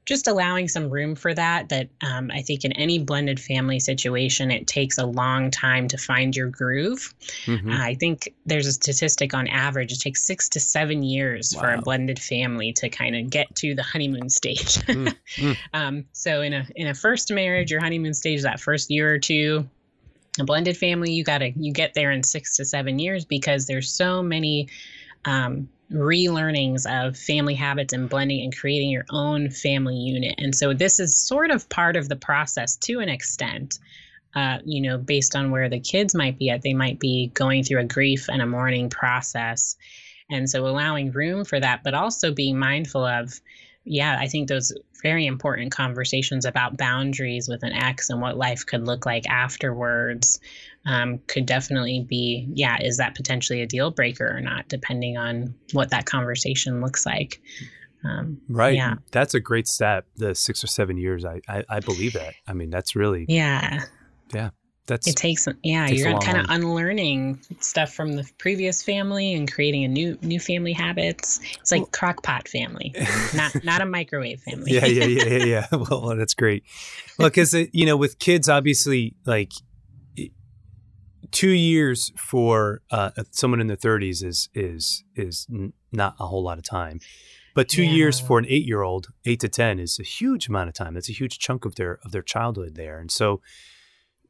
just 0.07 0.27
allowing 0.29 0.69
some 0.69 0.89
room 0.89 1.15
for 1.15 1.35
that 1.35 1.69
that 1.69 1.89
um, 2.01 2.31
i 2.33 2.41
think 2.41 2.65
in 2.65 2.73
any 2.73 2.99
blended 2.99 3.39
family 3.39 3.79
situation 3.79 4.51
it 4.51 4.67
takes 4.67 4.97
a 4.97 5.05
long 5.05 5.51
time 5.51 5.87
to 5.89 5.99
find 5.99 6.35
your 6.35 6.49
groove 6.49 7.15
Mhm. 7.45 7.73
i 7.73 7.95
think 7.95 8.33
there's 8.47 8.67
a 8.67 8.73
statistic 8.73 9.35
on 9.35 9.47
average 9.49 9.93
it 9.93 10.01
takes 10.01 10.25
six 10.25 10.49
to 10.51 10.61
seven 10.61 11.03
years 11.03 11.55
for 11.55 11.73
a 11.73 11.83
blended 11.83 12.19
family 12.19 12.73
to 12.75 12.89
kind 12.89 13.15
of 13.15 13.29
get 13.29 13.55
to 13.57 13.75
the 13.75 13.83
honeymoon 13.83 14.31
stage 14.31 14.77
Mm, 14.87 15.15
mm. 15.37 15.57
um, 15.75 16.05
so 16.13 16.41
in 16.41 16.53
a 16.55 16.67
in 16.77 16.87
a 16.87 16.95
first 16.95 17.31
marriage 17.33 17.71
your 17.71 17.81
honeymoon 17.81 18.15
stage 18.15 18.43
that 18.43 18.61
first 18.61 18.91
year 18.91 19.13
or 19.13 19.19
two 19.19 19.69
a 20.39 20.45
blended 20.45 20.77
family, 20.77 21.13
you 21.13 21.25
gotta 21.25 21.51
you 21.57 21.73
get 21.73 21.95
there 21.95 22.11
in 22.11 22.23
six 22.23 22.57
to 22.57 22.65
seven 22.67 22.99
years 22.99 23.25
because 23.25 23.67
there's 23.67 23.91
so 23.91 24.23
many 24.23 24.69
um, 25.25 25.67
relearnings 25.93 26.85
of 26.87 27.17
family 27.17 27.55
habits 27.55 27.93
and 27.93 28.09
blending 28.09 28.43
and 28.43 28.57
creating 28.57 28.91
your 28.91 29.05
own 29.11 29.51
family 29.51 29.97
unit. 29.97 30.35
And 30.39 30.55
so 30.55 30.75
this 30.75 30.99
is 30.99 31.19
sort 31.19 31.51
of 31.51 31.69
part 31.69 31.97
of 31.97 32.09
the 32.09 32.17
process 32.17 32.77
to 32.77 33.01
an 33.01 33.09
extent. 33.09 33.79
Uh, 34.35 34.59
you 34.65 34.83
know, 34.83 34.99
based 34.99 35.35
on 35.35 35.51
where 35.51 35.69
the 35.71 35.81
kids 35.81 36.15
might 36.15 36.39
be 36.39 36.51
at, 36.51 36.61
they 36.61 36.75
might 36.75 37.01
be 37.01 37.31
going 37.33 37.65
through 37.65 37.81
a 37.81 37.85
grief 37.85 38.29
and 38.29 38.43
a 38.43 38.47
mourning 38.47 38.91
process. 38.91 39.77
And 40.29 40.51
so 40.51 40.67
allowing 40.67 41.13
room 41.13 41.45
for 41.45 41.59
that, 41.59 41.83
but 41.83 41.95
also 41.95 42.33
being 42.33 42.59
mindful 42.59 43.05
of, 43.05 43.41
yeah, 43.87 44.19
I 44.21 44.27
think 44.27 44.49
those 44.49 44.73
very 45.03 45.27
important 45.27 45.71
conversations 45.71 46.45
about 46.45 46.77
boundaries 46.77 47.49
with 47.49 47.63
an 47.63 47.73
ex 47.73 48.11
and 48.11 48.21
what 48.21 48.37
life 48.37 48.67
could 48.67 48.85
look 48.85 49.07
like 49.07 49.29
afterwards 49.29 50.41
um, 50.85 51.21
could 51.29 51.47
definitely 51.47 52.01
be, 52.01 52.49
yeah, 52.53 52.79
is 52.83 52.97
that 52.97 53.15
potentially 53.15 53.63
a 53.63 53.67
deal 53.67 53.91
breaker 53.91 54.29
or 54.29 54.41
not, 54.41 54.69
depending 54.69 55.17
on 55.17 55.55
what 55.73 55.91
that 55.91 56.05
conversation 56.05 56.81
looks 56.81 57.07
like. 57.07 57.41
Um, 58.05 58.41
right. 58.49 58.75
Yeah. 58.75 58.97
That's 59.13 59.35
a 59.35 59.41
great 59.41 59.69
step. 59.69 60.07
The 60.17 60.35
six 60.35 60.63
or 60.63 60.67
seven 60.67 60.97
years. 60.97 61.25
I, 61.25 61.41
I, 61.49 61.65
I 61.69 61.81
believe 61.81 62.13
that. 62.15 62.35
I 62.47 62.53
mean, 62.53 62.71
that's 62.71 62.97
really. 62.97 63.25
Yeah. 63.29 63.85
Yeah 64.35 64.51
that's 64.87 65.07
it 65.07 65.17
takes 65.17 65.49
yeah 65.63 65.87
takes 65.87 66.01
you're 66.01 66.19
kind 66.21 66.39
of 66.39 66.47
unlearning 66.49 67.39
stuff 67.61 67.93
from 67.93 68.17
the 68.17 68.29
previous 68.39 68.83
family 68.83 69.35
and 69.35 69.51
creating 69.51 69.85
a 69.85 69.89
new 69.89 70.19
new 70.23 70.41
family 70.41 70.73
habits. 70.73 71.41
It's 71.61 71.73
like 71.73 71.83
well, 71.83 71.91
crock 71.93 72.23
pot 72.23 72.49
family 72.49 72.95
not 73.35 73.65
not 73.65 73.81
a 73.81 73.87
microwave 73.87 74.41
family. 74.41 74.73
Yeah 74.73 74.87
yeah 74.87 75.05
yeah 75.05 75.25
yeah, 75.25 75.45
yeah. 75.45 75.67
well, 75.91 76.17
that's 76.17 76.35
great. 76.35 76.65
Well 77.19 77.29
because 77.29 77.55
you 77.55 77.87
know 77.87 77.97
with 77.97 78.19
kids 78.19 78.49
obviously 78.49 79.15
like 79.25 79.53
two 81.31 81.51
years 81.51 82.13
for 82.17 82.83
uh, 82.91 83.11
someone 83.31 83.61
in 83.61 83.67
their 83.67 83.77
30s 83.77 84.25
is 84.25 84.49
is 84.55 85.05
is 85.15 85.47
n- 85.53 85.73
not 85.93 86.15
a 86.19 86.27
whole 86.27 86.43
lot 86.43 86.59
of 86.59 86.65
time. 86.65 87.01
But 87.55 87.69
two 87.69 87.83
yeah. 87.83 87.93
years 87.93 88.21
for 88.21 88.39
an 88.39 88.45
eight 88.49 88.67
year 88.67 88.83
old 88.83 89.09
eight 89.25 89.41
to 89.41 89.49
ten 89.49 89.79
is 89.79 89.99
a 89.99 90.03
huge 90.03 90.49
amount 90.49 90.69
of 90.69 90.75
time. 90.75 90.95
That's 90.95 91.09
a 91.09 91.13
huge 91.13 91.39
chunk 91.39 91.65
of 91.65 91.77
their 91.77 91.99
of 92.05 92.13
their 92.13 92.23
childhood 92.23 92.75
there. 92.75 92.99
And 92.99 93.11
so 93.11 93.41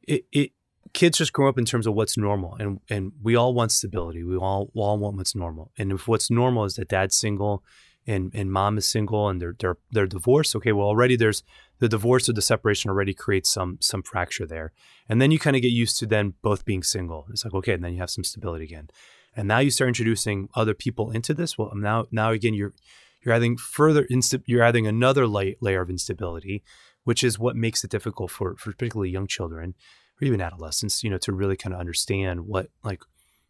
it, 0.07 0.25
it 0.31 0.51
kids 0.93 1.17
just 1.17 1.33
grow 1.33 1.49
up 1.49 1.57
in 1.57 1.65
terms 1.65 1.85
of 1.85 1.93
what's 1.93 2.17
normal 2.17 2.55
and 2.55 2.79
and 2.89 3.11
we 3.21 3.35
all 3.35 3.53
want 3.53 3.71
stability. 3.71 4.23
We 4.23 4.37
all 4.37 4.71
we 4.73 4.81
all 4.81 4.97
want 4.97 5.17
what's 5.17 5.35
normal. 5.35 5.71
And 5.77 5.91
if 5.91 6.07
what's 6.07 6.31
normal 6.31 6.65
is 6.65 6.75
that 6.75 6.89
dad's 6.89 7.15
single 7.15 7.63
and 8.05 8.31
and 8.33 8.51
mom 8.51 8.77
is 8.77 8.87
single 8.87 9.29
and 9.29 9.41
they're 9.41 9.55
they're 9.59 9.77
they're 9.91 10.07
divorced 10.07 10.55
okay 10.55 10.71
well 10.71 10.87
already 10.87 11.17
there's 11.17 11.43
the 11.79 11.89
divorce 11.89 12.29
or 12.29 12.33
the 12.33 12.41
separation 12.41 12.89
already 12.89 13.13
creates 13.13 13.51
some 13.51 13.77
some 13.81 14.01
fracture 14.01 14.45
there. 14.45 14.71
And 15.09 15.21
then 15.21 15.31
you 15.31 15.39
kind 15.39 15.55
of 15.55 15.61
get 15.61 15.71
used 15.71 15.97
to 15.99 16.05
then 16.05 16.33
both 16.41 16.65
being 16.65 16.83
single. 16.83 17.27
It's 17.29 17.45
like 17.45 17.53
okay 17.53 17.73
and 17.73 17.83
then 17.83 17.93
you 17.93 17.99
have 17.99 18.09
some 18.09 18.23
stability 18.23 18.65
again. 18.65 18.89
And 19.35 19.47
now 19.47 19.59
you 19.59 19.69
start 19.69 19.89
introducing 19.89 20.49
other 20.55 20.73
people 20.73 21.11
into 21.11 21.33
this. 21.33 21.57
Well 21.57 21.71
now 21.75 22.05
now 22.11 22.31
again 22.31 22.53
you're 22.53 22.73
you're 23.21 23.35
adding 23.35 23.57
further 23.57 24.05
insta- 24.05 24.43
you're 24.45 24.63
adding 24.63 24.87
another 24.87 25.27
layer 25.27 25.81
of 25.81 25.89
instability 25.89 26.63
which 27.07 27.23
is 27.23 27.39
what 27.39 27.55
makes 27.55 27.85
it 27.85 27.89
difficult 27.89 28.29
for, 28.29 28.57
for 28.57 28.73
particularly 28.73 29.09
young 29.09 29.27
children 29.27 29.73
or 30.21 30.25
even 30.25 30.41
adolescents, 30.41 31.05
you 31.05 31.09
know, 31.09 31.17
to 31.17 31.31
really 31.31 31.55
kind 31.55 31.73
of 31.73 31.79
understand 31.79 32.41
what 32.41 32.67
like 32.83 33.01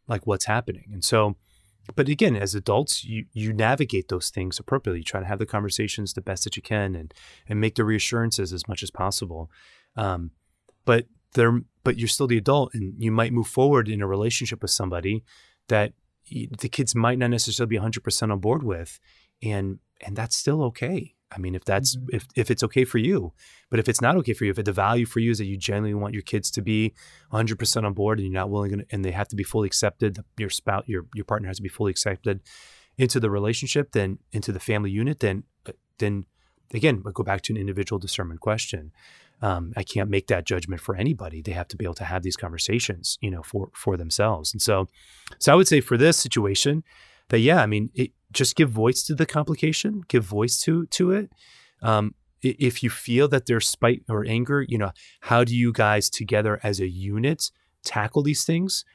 like 0.08 0.28
what's 0.28 0.46
happening. 0.46 0.86
And 0.94 1.04
so, 1.04 1.38
but 1.96 2.08
again, 2.08 2.36
as 2.36 2.54
adults, 2.54 3.04
you 3.04 3.26
you 3.34 3.54
navigate 3.54 4.10
those 4.10 4.30
things 4.30 4.60
appropriately. 4.60 5.00
You 5.00 5.06
try 5.06 5.22
to 5.22 5.26
have 5.26 5.40
the 5.40 5.48
conversations 5.48 6.14
the 6.14 6.22
best 6.22 6.44
that 6.44 6.56
you 6.56 6.62
can 6.62 6.94
and 6.94 7.12
and 7.50 7.60
make 7.60 7.74
the 7.74 7.84
reassurances 7.84 8.54
as 8.54 8.68
much 8.68 8.84
as 8.84 8.92
possible. 8.92 9.50
Um, 9.96 10.30
but 10.86 11.08
there, 11.34 11.62
but 11.84 11.98
you're 11.98 12.08
still 12.08 12.28
the 12.28 12.38
adult, 12.38 12.76
and 12.76 12.94
you 13.00 13.12
might 13.12 13.34
move 13.34 13.48
forward 13.48 13.90
in 13.90 14.04
a 14.04 14.08
relationship 14.08 14.62
with 14.62 14.70
somebody 14.70 15.24
that 15.68 15.94
the 16.30 16.70
kids 16.70 16.94
might 16.94 17.18
not 17.18 17.32
necessarily 17.32 17.76
be 17.76 17.80
100% 17.80 18.32
on 18.32 18.40
board 18.40 18.62
with, 18.62 19.00
and 19.42 19.80
and 20.00 20.16
that's 20.16 20.38
still 20.38 20.62
okay. 20.66 21.16
I 21.32 21.40
mean, 21.40 21.56
if 21.56 21.66
that's 21.66 21.96
mm-hmm. 21.96 22.16
if 22.16 22.28
if 22.36 22.52
it's 22.52 22.64
okay 22.64 22.86
for 22.86 22.98
you, 22.98 23.34
but 23.70 23.80
if 23.80 23.90
it's 23.90 24.02
not 24.02 24.16
okay 24.18 24.34
for 24.34 24.46
you, 24.46 24.52
if 24.52 24.64
the 24.64 24.72
value 24.72 25.06
for 25.06 25.20
you 25.20 25.32
is 25.32 25.40
that 25.40 25.46
you 25.46 25.58
genuinely 25.58 25.94
want 25.94 26.14
your 26.14 26.24
kids 26.24 26.50
to 26.52 26.62
be 26.62 26.94
100% 27.34 27.84
on 27.84 27.94
board 27.94 28.20
and 28.20 28.28
you're 28.28 28.34
not 28.34 28.50
willing 28.50 28.80
to, 28.80 28.86
and 28.92 29.04
they 29.04 29.12
have 29.12 29.28
to 29.30 29.36
be 29.36 29.44
fully 29.44 29.68
accepted, 29.68 30.20
your 30.38 30.50
spouse, 30.50 30.84
your 30.88 31.06
your 31.14 31.26
partner 31.26 31.48
has 31.48 31.58
to 31.58 31.64
be 31.64 31.70
fully 31.70 31.92
accepted 31.92 32.42
into 32.98 33.20
the 33.20 33.30
relationship, 33.30 33.92
then 33.92 34.20
into 34.32 34.52
the 34.52 34.60
family 34.60 34.90
unit, 34.90 35.20
then 35.20 35.44
uh, 35.68 35.74
then 36.00 36.26
again, 36.74 37.04
I 37.06 37.12
go 37.14 37.24
back 37.24 37.42
to 37.44 37.54
an 37.54 37.60
individual 37.60 38.00
discernment 38.00 38.40
question. 38.42 38.92
Um, 39.42 39.74
I 39.78 39.84
can't 39.84 40.10
make 40.10 40.28
that 40.28 40.46
judgment 40.46 40.82
for 40.82 40.96
anybody. 40.96 41.42
They 41.42 41.52
have 41.52 41.68
to 41.68 41.78
be 41.78 41.86
able 41.86 41.94
to 41.96 42.06
have 42.06 42.24
these 42.24 42.36
conversations, 42.36 43.18
you 43.22 43.30
know, 43.30 43.44
for 43.44 43.70
for 43.76 43.98
themselves. 43.98 44.54
And 44.54 44.62
so, 44.62 44.88
so 45.40 45.52
I 45.52 45.56
would 45.56 45.68
say 45.68 45.82
for 45.82 45.98
this 45.98 46.18
situation, 46.18 46.84
that 47.30 47.40
yeah, 47.40 47.62
I 47.62 47.66
mean, 47.66 47.90
it, 47.94 48.12
just 48.32 48.56
give 48.56 48.70
voice 48.70 49.04
to 49.04 49.16
the 49.16 49.26
complication, 49.26 50.02
give 50.08 50.24
voice 50.24 50.60
to 50.62 50.86
to 50.88 51.12
it. 51.12 51.30
Um, 51.82 52.16
if 52.42 52.84
you 52.84 52.90
feel 52.90 53.28
that 53.30 53.46
there's 53.46 53.68
spite 53.68 54.04
or 54.08 54.26
anger, 54.26 54.66
you 54.68 54.78
know, 54.78 54.92
how 55.22 55.44
do 55.44 55.56
you 55.56 55.72
guys 55.74 56.10
together 56.10 56.60
as 56.64 56.80
a 56.80 56.88
unit 56.88 57.52
tackle 57.84 58.24
these 58.24 58.44
things? 58.44 58.86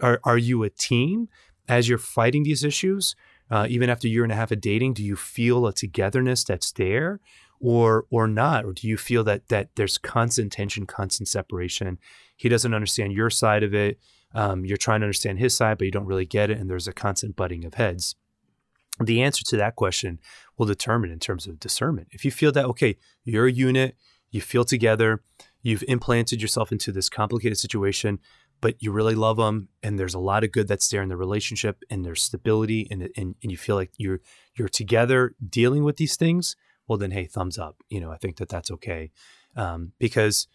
Are 0.00 0.20
are 0.24 0.38
you 0.38 0.62
a 0.62 0.70
team 0.70 1.28
as 1.68 1.88
you're 1.88 1.98
fighting 1.98 2.42
these 2.42 2.64
issues? 2.64 3.16
Uh, 3.50 3.66
even 3.68 3.90
after 3.90 4.06
a 4.06 4.10
year 4.10 4.22
and 4.22 4.32
a 4.32 4.36
half 4.36 4.50
of 4.50 4.60
dating, 4.60 4.94
do 4.94 5.04
you 5.04 5.16
feel 5.16 5.66
a 5.66 5.74
togetherness 5.74 6.44
that's 6.44 6.72
there, 6.72 7.20
or 7.60 8.06
or 8.10 8.26
not? 8.26 8.64
Or 8.64 8.72
do 8.72 8.86
you 8.86 8.96
feel 8.96 9.24
that 9.24 9.48
that 9.48 9.70
there's 9.76 9.98
constant 9.98 10.52
tension, 10.52 10.86
constant 10.86 11.28
separation? 11.28 11.98
He 12.36 12.48
doesn't 12.48 12.74
understand 12.74 13.12
your 13.12 13.30
side 13.30 13.62
of 13.62 13.74
it. 13.74 13.98
Um, 14.34 14.64
you're 14.64 14.78
trying 14.78 15.00
to 15.00 15.06
understand 15.06 15.38
his 15.38 15.54
side, 15.54 15.76
but 15.76 15.84
you 15.84 15.90
don't 15.90 16.06
really 16.06 16.24
get 16.24 16.50
it, 16.50 16.58
and 16.58 16.70
there's 16.70 16.88
a 16.88 16.92
constant 16.92 17.36
butting 17.36 17.64
of 17.64 17.74
heads 17.74 18.16
the 19.00 19.22
answer 19.22 19.44
to 19.44 19.56
that 19.56 19.76
question 19.76 20.18
will 20.58 20.66
determine 20.66 21.10
in 21.10 21.18
terms 21.18 21.46
of 21.46 21.58
discernment. 21.58 22.08
If 22.10 22.24
you 22.24 22.30
feel 22.30 22.52
that, 22.52 22.66
okay, 22.66 22.96
you're 23.24 23.46
a 23.46 23.52
unit, 23.52 23.96
you 24.30 24.40
feel 24.40 24.64
together, 24.64 25.22
you've 25.62 25.84
implanted 25.88 26.42
yourself 26.42 26.72
into 26.72 26.92
this 26.92 27.08
complicated 27.08 27.58
situation, 27.58 28.18
but 28.60 28.76
you 28.80 28.92
really 28.92 29.14
love 29.14 29.38
them 29.38 29.68
and 29.82 29.98
there's 29.98 30.14
a 30.14 30.18
lot 30.20 30.44
of 30.44 30.52
good 30.52 30.68
that's 30.68 30.88
there 30.88 31.02
in 31.02 31.08
the 31.08 31.16
relationship 31.16 31.82
and 31.90 32.04
there's 32.04 32.22
stability 32.22 32.86
and, 32.90 33.02
and, 33.16 33.34
and 33.42 33.50
you 33.50 33.56
feel 33.56 33.76
like 33.76 33.90
you're, 33.96 34.20
you're 34.54 34.68
together 34.68 35.34
dealing 35.48 35.84
with 35.84 35.96
these 35.96 36.16
things, 36.16 36.54
well, 36.86 36.98
then, 36.98 37.10
hey, 37.10 37.24
thumbs 37.24 37.58
up. 37.58 37.76
You 37.88 38.00
know, 38.00 38.10
I 38.10 38.18
think 38.18 38.36
that 38.36 38.48
that's 38.48 38.70
okay. 38.70 39.10
Um, 39.56 39.92
because 39.98 40.48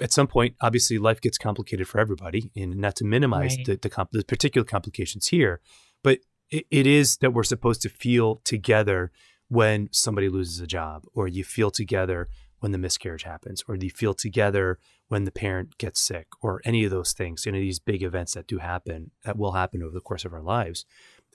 at 0.00 0.12
some 0.12 0.26
point, 0.26 0.54
obviously 0.60 0.98
life 0.98 1.20
gets 1.20 1.38
complicated 1.38 1.86
for 1.88 2.00
everybody 2.00 2.50
and 2.56 2.76
not 2.76 2.96
to 2.96 3.04
minimize 3.04 3.56
right. 3.56 3.66
the, 3.66 3.76
the, 3.76 3.90
comp- 3.90 4.12
the 4.12 4.24
particular 4.24 4.64
complications 4.64 5.28
here, 5.28 5.60
but 6.02 6.20
it, 6.50 6.66
it 6.70 6.86
is 6.86 7.18
that 7.18 7.32
we're 7.32 7.42
supposed 7.42 7.82
to 7.82 7.88
feel 7.88 8.40
together 8.44 9.10
when 9.48 9.88
somebody 9.92 10.28
loses 10.28 10.60
a 10.60 10.66
job, 10.66 11.04
or 11.14 11.28
you 11.28 11.44
feel 11.44 11.70
together 11.70 12.28
when 12.58 12.72
the 12.72 12.78
miscarriage 12.78 13.22
happens, 13.22 13.62
or 13.68 13.76
you 13.76 13.90
feel 13.90 14.14
together 14.14 14.78
when 15.08 15.24
the 15.24 15.30
parent 15.30 15.78
gets 15.78 16.00
sick, 16.00 16.26
or 16.40 16.60
any 16.64 16.84
of 16.84 16.90
those 16.90 17.12
things, 17.12 17.46
you 17.46 17.52
know, 17.52 17.58
these 17.58 17.78
big 17.78 18.02
events 18.02 18.34
that 18.34 18.48
do 18.48 18.58
happen, 18.58 19.12
that 19.24 19.36
will 19.36 19.52
happen 19.52 19.82
over 19.82 19.92
the 19.92 20.00
course 20.00 20.24
of 20.24 20.32
our 20.32 20.42
lives. 20.42 20.84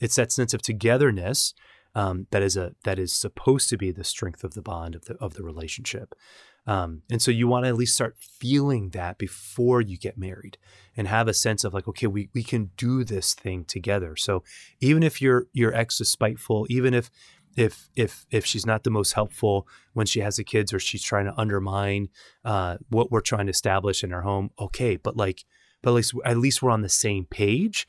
It's 0.02 0.16
that 0.16 0.32
sense 0.32 0.54
of 0.54 0.62
togetherness 0.62 1.54
um, 1.96 2.28
that 2.32 2.42
is 2.42 2.58
a 2.58 2.74
that 2.84 3.00
is 3.00 3.14
supposed 3.14 3.70
to 3.70 3.78
be 3.78 3.92
the 3.92 4.04
strength 4.04 4.44
of 4.44 4.54
the 4.54 4.62
bond 4.62 4.96
of 4.96 5.06
the 5.06 5.16
of 5.16 5.34
the 5.34 5.44
relationship. 5.44 6.16
Um, 6.68 7.02
and 7.10 7.22
so 7.22 7.32
you 7.32 7.48
want 7.48 7.66
to 7.66 7.70
at 7.70 7.76
least 7.76 7.96
start 7.96 8.16
feeling 8.20 8.90
that 8.90 9.18
before 9.18 9.82
you 9.82 9.98
get 9.98 10.18
married 10.18 10.58
and 10.96 11.08
have 11.08 11.28
a 11.28 11.34
sense 11.34 11.64
of 11.64 11.74
like, 11.74 11.88
okay, 11.88 12.08
we, 12.08 12.30
we 12.34 12.44
can 12.44 12.72
do 12.78 13.04
this 13.04 13.34
thing 13.34 13.66
together. 13.66 14.16
So 14.16 14.44
even 14.80 15.02
if 15.02 15.22
your 15.22 15.48
your 15.54 15.74
ex 15.74 16.00
is 16.00 16.10
spiteful, 16.10 16.68
even 16.70 16.94
if 16.94 17.10
if 17.58 17.90
if 17.96 18.26
if 18.32 18.46
she's 18.46 18.66
not 18.66 18.84
the 18.84 18.92
most 18.92 19.14
helpful 19.14 19.68
when 19.94 20.06
she 20.06 20.20
has 20.20 20.38
the 20.38 20.44
kids 20.44 20.72
or 20.72 20.80
she's 20.80 21.04
trying 21.04 21.26
to 21.26 21.38
undermine 21.40 22.10
uh, 22.46 22.78
what 22.90 23.12
we're 23.12 23.22
trying 23.22 23.48
to 23.48 23.52
establish 23.52 24.04
in 24.04 24.14
our 24.14 24.22
home, 24.22 24.52
okay, 24.60 24.98
but 24.98 25.18
like 25.18 25.44
but 25.82 25.92
at 25.92 25.96
least 25.96 26.14
at 26.26 26.38
least 26.38 26.62
we're 26.62 26.72
on 26.72 26.82
the 26.82 26.90
same 26.90 27.26
page 27.26 27.88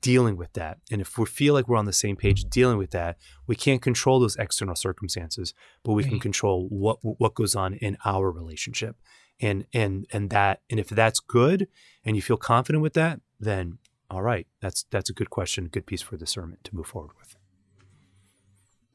dealing 0.00 0.36
with 0.36 0.52
that. 0.54 0.78
And 0.90 1.00
if 1.00 1.18
we 1.18 1.26
feel 1.26 1.54
like 1.54 1.68
we're 1.68 1.76
on 1.76 1.84
the 1.84 1.92
same 1.92 2.16
page 2.16 2.44
dealing 2.44 2.78
with 2.78 2.90
that, 2.90 3.16
we 3.46 3.56
can't 3.56 3.82
control 3.82 4.20
those 4.20 4.36
external 4.36 4.76
circumstances, 4.76 5.54
but 5.84 5.92
we 5.92 6.02
right. 6.02 6.10
can 6.10 6.20
control 6.20 6.68
what 6.68 6.98
what 7.02 7.34
goes 7.34 7.54
on 7.54 7.74
in 7.74 7.96
our 8.04 8.30
relationship. 8.30 8.96
And 9.40 9.66
and 9.72 10.06
and 10.12 10.30
that 10.30 10.62
and 10.68 10.80
if 10.80 10.88
that's 10.88 11.20
good 11.20 11.68
and 12.04 12.16
you 12.16 12.22
feel 12.22 12.36
confident 12.36 12.82
with 12.82 12.94
that, 12.94 13.20
then 13.38 13.78
all 14.10 14.22
right, 14.22 14.46
that's 14.60 14.84
that's 14.90 15.10
a 15.10 15.12
good 15.12 15.30
question, 15.30 15.68
good 15.68 15.86
piece 15.86 16.02
for 16.02 16.16
discernment 16.16 16.64
to 16.64 16.74
move 16.74 16.86
forward 16.86 17.12
with. 17.18 17.36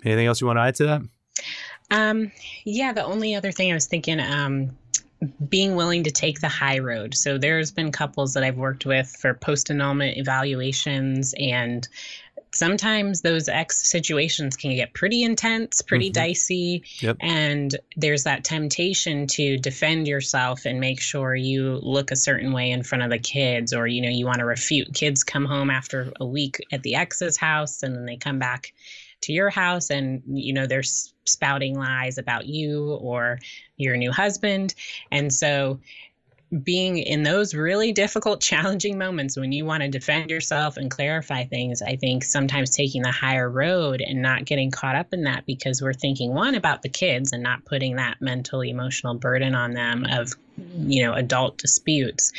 Anything 0.03 0.27
else 0.27 0.41
you 0.41 0.47
want 0.47 0.57
to 0.57 0.63
add 0.63 0.75
to 0.75 0.85
that? 0.85 1.01
Um, 1.91 2.31
yeah, 2.65 2.91
the 2.91 3.05
only 3.05 3.35
other 3.35 3.51
thing 3.51 3.71
I 3.71 3.73
was 3.73 3.87
thinking, 3.87 4.19
um, 4.19 4.77
being 5.49 5.75
willing 5.75 6.03
to 6.03 6.11
take 6.11 6.39
the 6.41 6.47
high 6.47 6.79
road. 6.79 7.15
So 7.15 7.37
there's 7.37 7.71
been 7.71 7.91
couples 7.91 8.33
that 8.33 8.43
I've 8.43 8.57
worked 8.57 8.85
with 8.85 9.15
for 9.19 9.33
post 9.33 9.69
annulment 9.69 10.17
evaluations 10.17 11.33
and 11.39 11.87
sometimes 12.53 13.21
those 13.21 13.49
ex 13.49 13.89
situations 13.89 14.55
can 14.55 14.75
get 14.75 14.93
pretty 14.93 15.23
intense, 15.23 15.81
pretty 15.81 16.09
mm-hmm. 16.09 16.21
dicey. 16.21 16.83
Yep. 16.99 17.17
And 17.19 17.75
there's 17.95 18.23
that 18.23 18.43
temptation 18.43 19.27
to 19.27 19.57
defend 19.57 20.07
yourself 20.07 20.65
and 20.65 20.79
make 20.79 21.01
sure 21.01 21.35
you 21.35 21.79
look 21.81 22.11
a 22.11 22.15
certain 22.15 22.53
way 22.53 22.71
in 22.71 22.83
front 22.83 23.03
of 23.03 23.09
the 23.09 23.19
kids, 23.19 23.73
or, 23.73 23.87
you 23.87 24.01
know, 24.01 24.09
you 24.09 24.25
want 24.25 24.39
to 24.39 24.45
refute. 24.45 24.93
Kids 24.93 25.23
come 25.23 25.45
home 25.45 25.69
after 25.69 26.13
a 26.19 26.25
week 26.25 26.65
at 26.71 26.83
the 26.83 26.95
ex's 26.95 27.37
house 27.37 27.83
and 27.83 27.95
then 27.95 28.05
they 28.05 28.17
come 28.17 28.39
back 28.39 28.73
to 29.23 29.33
your 29.33 29.49
house 29.49 29.89
and 29.89 30.21
you 30.27 30.53
know 30.53 30.67
they're 30.67 30.83
spouting 31.25 31.77
lies 31.77 32.17
about 32.17 32.45
you 32.45 32.93
or 32.95 33.39
your 33.77 33.97
new 33.97 34.11
husband. 34.11 34.75
And 35.11 35.33
so 35.33 35.79
being 36.61 36.97
in 36.99 37.23
those 37.23 37.55
really 37.55 37.91
difficult, 37.91 38.41
challenging 38.41 38.97
moments 38.97 39.37
when 39.37 39.51
you 39.51 39.65
want 39.65 39.81
to 39.81 39.89
defend 39.89 40.29
yourself 40.29 40.77
and 40.77 40.91
clarify 40.91 41.45
things, 41.45 41.81
I 41.81 41.95
think 41.95 42.23
sometimes 42.23 42.75
taking 42.75 43.01
the 43.01 43.11
higher 43.11 43.49
road 43.49 44.01
and 44.01 44.21
not 44.21 44.45
getting 44.45 44.69
caught 44.69 44.95
up 44.95 45.13
in 45.13 45.23
that 45.23 45.45
because 45.47 45.81
we're 45.81 45.93
thinking 45.93 46.33
one 46.33 46.53
about 46.53 46.83
the 46.83 46.89
kids 46.89 47.33
and 47.33 47.41
not 47.41 47.65
putting 47.65 47.95
that 47.95 48.21
mental, 48.21 48.61
emotional 48.61 49.15
burden 49.15 49.55
on 49.55 49.73
them 49.73 50.05
of, 50.07 50.33
you 50.77 51.03
know, 51.03 51.13
adult 51.13 51.57
disputes, 51.57 52.31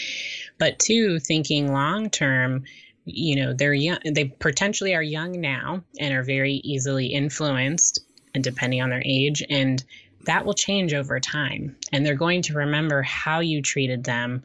but 0.59 0.79
two, 0.79 1.19
thinking 1.19 1.73
long 1.73 2.09
term 2.09 2.65
you 3.05 3.37
know 3.37 3.53
they're 3.53 3.75
young 3.75 3.99
they 4.13 4.25
potentially 4.25 4.95
are 4.95 5.03
young 5.03 5.41
now 5.41 5.83
and 6.01 6.15
are 6.15 6.23
very 6.23 6.55
easily 6.65 7.07
influenced 7.09 8.01
and 8.35 8.43
depending 8.43 8.81
on 8.81 8.89
their 8.89 9.03
age 9.05 9.43
and 9.51 9.85
that 10.27 10.45
will 10.45 10.55
change 10.55 10.95
over 10.95 11.21
time. 11.21 11.77
And 11.93 12.05
they're 12.05 12.15
going 12.15 12.43
to 12.43 12.55
remember 12.55 13.03
how 13.03 13.41
you 13.41 13.63
treated 13.63 14.05
them, 14.05 14.43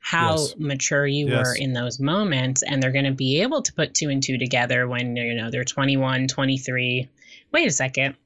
how 0.00 0.32
yes. 0.32 0.54
mature 0.58 1.06
you 1.06 1.28
yes. 1.28 1.46
were 1.46 1.54
in 1.54 1.72
those 1.72 1.98
moments. 1.98 2.62
And 2.62 2.82
they're 2.82 2.92
going 2.92 3.04
to 3.04 3.12
be 3.12 3.42
able 3.42 3.62
to 3.62 3.72
put 3.72 3.94
two 3.94 4.10
and 4.10 4.22
two 4.22 4.38
together 4.38 4.88
when, 4.88 5.16
you 5.16 5.34
know, 5.34 5.50
they're 5.50 5.64
21, 5.64 6.28
23. 6.28 7.08
Wait 7.52 7.66
a 7.66 7.70
second. 7.70 8.16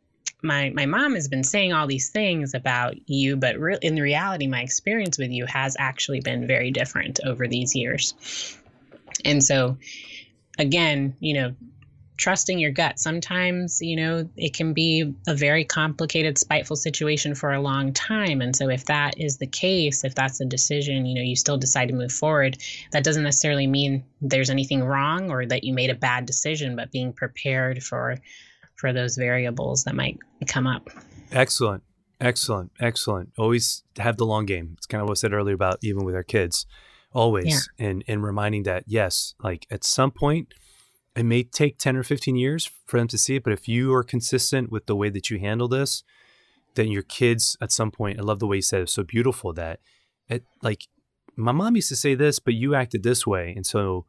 My, 0.45 0.71
my 0.71 0.87
mom 0.87 1.15
has 1.15 1.29
been 1.29 1.45
saying 1.45 1.73
all 1.73 1.87
these 1.87 2.11
things 2.11 2.53
about 2.55 2.97
you, 3.09 3.37
but 3.37 3.59
re- 3.59 3.79
in 3.81 3.95
reality, 3.95 4.49
my 4.49 4.61
experience 4.63 5.17
with 5.17 5.31
you 5.31 5.47
has 5.47 5.77
actually 5.79 6.21
been 6.21 6.49
very 6.49 6.73
different 6.73 7.21
over 7.25 7.47
these 7.47 7.77
years. 7.77 8.15
And 9.25 9.43
so, 9.43 9.77
again, 10.59 11.17
you 11.21 11.35
know, 11.35 11.55
trusting 12.17 12.59
your 12.59 12.71
gut. 12.71 12.99
Sometimes, 12.99 13.81
you 13.81 13.97
know, 13.97 14.29
it 14.37 14.55
can 14.55 14.73
be 14.73 15.13
a 15.27 15.35
very 15.35 15.65
complicated, 15.65 16.39
spiteful 16.39 16.77
situation 16.77 17.35
for 17.35 17.53
a 17.53 17.61
long 17.61 17.93
time. 17.93 18.41
And 18.41 18.55
so, 18.55 18.69
if 18.69 18.85
that 18.87 19.19
is 19.19 19.39
the 19.39 19.47
case, 19.47 20.05
if 20.05 20.15
that's 20.15 20.41
a 20.41 20.45
decision, 20.45 21.07
you 21.07 21.15
know, 21.15 21.23
you 21.23 21.37
still 21.37 21.59
decide 21.59 21.89
to 21.89 21.95
move 21.95 22.13
forward, 22.13 22.59
that 22.93 23.05
doesn't 23.05 23.25
necessarily 23.25 23.67
mean 23.67 24.05
there's 24.21 24.51
anything 24.51 24.85
wrong 24.85 25.31
or 25.31 25.47
that 25.47 25.65
you 25.65 25.73
made 25.75 25.91
a 25.91 25.95
bad 25.95 26.27
decision, 26.27 26.77
but 26.77 26.93
being 26.93 27.13
prepared 27.13 27.83
for 27.83 28.17
for 28.77 28.93
those 28.93 29.17
variables 29.17 29.85
that 29.85 29.95
might 29.95 30.19
come 30.49 30.67
up. 30.67 30.91
Excellent. 31.31 31.83
Excellent. 32.21 32.73
Excellent. 32.81 33.31
Always 33.39 33.83
have 33.99 34.17
the 34.17 34.27
long 34.27 34.47
game. 34.47 34.75
It's 34.77 34.87
kind 34.87 35.01
of 35.03 35.09
what 35.09 35.19
I 35.19 35.21
said 35.21 35.33
earlier 35.33 35.55
about 35.55 35.79
even 35.83 36.05
with 36.05 36.15
our 36.15 36.23
kids. 36.23 36.67
Always. 37.13 37.71
Yeah. 37.79 37.87
And 37.89 38.05
and 38.09 38.23
reminding 38.23 38.63
that 38.65 38.85
yes, 38.87 39.35
like 39.43 39.67
at 39.71 39.85
some 39.85 40.11
point 40.11 40.55
it 41.15 41.25
may 41.25 41.43
take 41.43 41.79
10 41.79 41.97
or 41.97 42.03
15 42.03 42.37
years 42.37 42.71
for 42.87 42.99
them 42.99 43.09
to 43.09 43.19
see 43.19 43.37
it, 43.37 43.45
but 43.45 43.53
if 43.53 43.69
you 43.69 43.93
are 43.93 44.03
consistent 44.03 44.73
with 44.73 44.87
the 44.87 44.97
way 44.97 45.11
that 45.11 45.29
you 45.29 45.39
handle 45.39 45.69
this, 45.69 46.05
then 46.75 46.91
your 46.91 47.03
kids 47.03 47.55
at 47.61 47.71
some 47.71 47.91
point, 47.91 48.19
I 48.19 48.23
love 48.23 48.39
the 48.39 48.47
way 48.47 48.57
you 48.57 48.63
said 48.63 48.81
it, 48.81 48.89
so 48.89 49.03
beautiful 49.03 49.53
that 49.53 49.81
it 50.29 50.45
like 50.63 50.89
my 51.37 51.53
mom 51.53 51.77
used 51.77 51.89
to 51.91 51.97
say 51.97 52.15
this, 52.15 52.39
but 52.39 52.55
you 52.55 52.75
acted 52.75 53.03
this 53.03 53.27
way. 53.27 53.53
And 53.55 53.67
so 53.67 54.07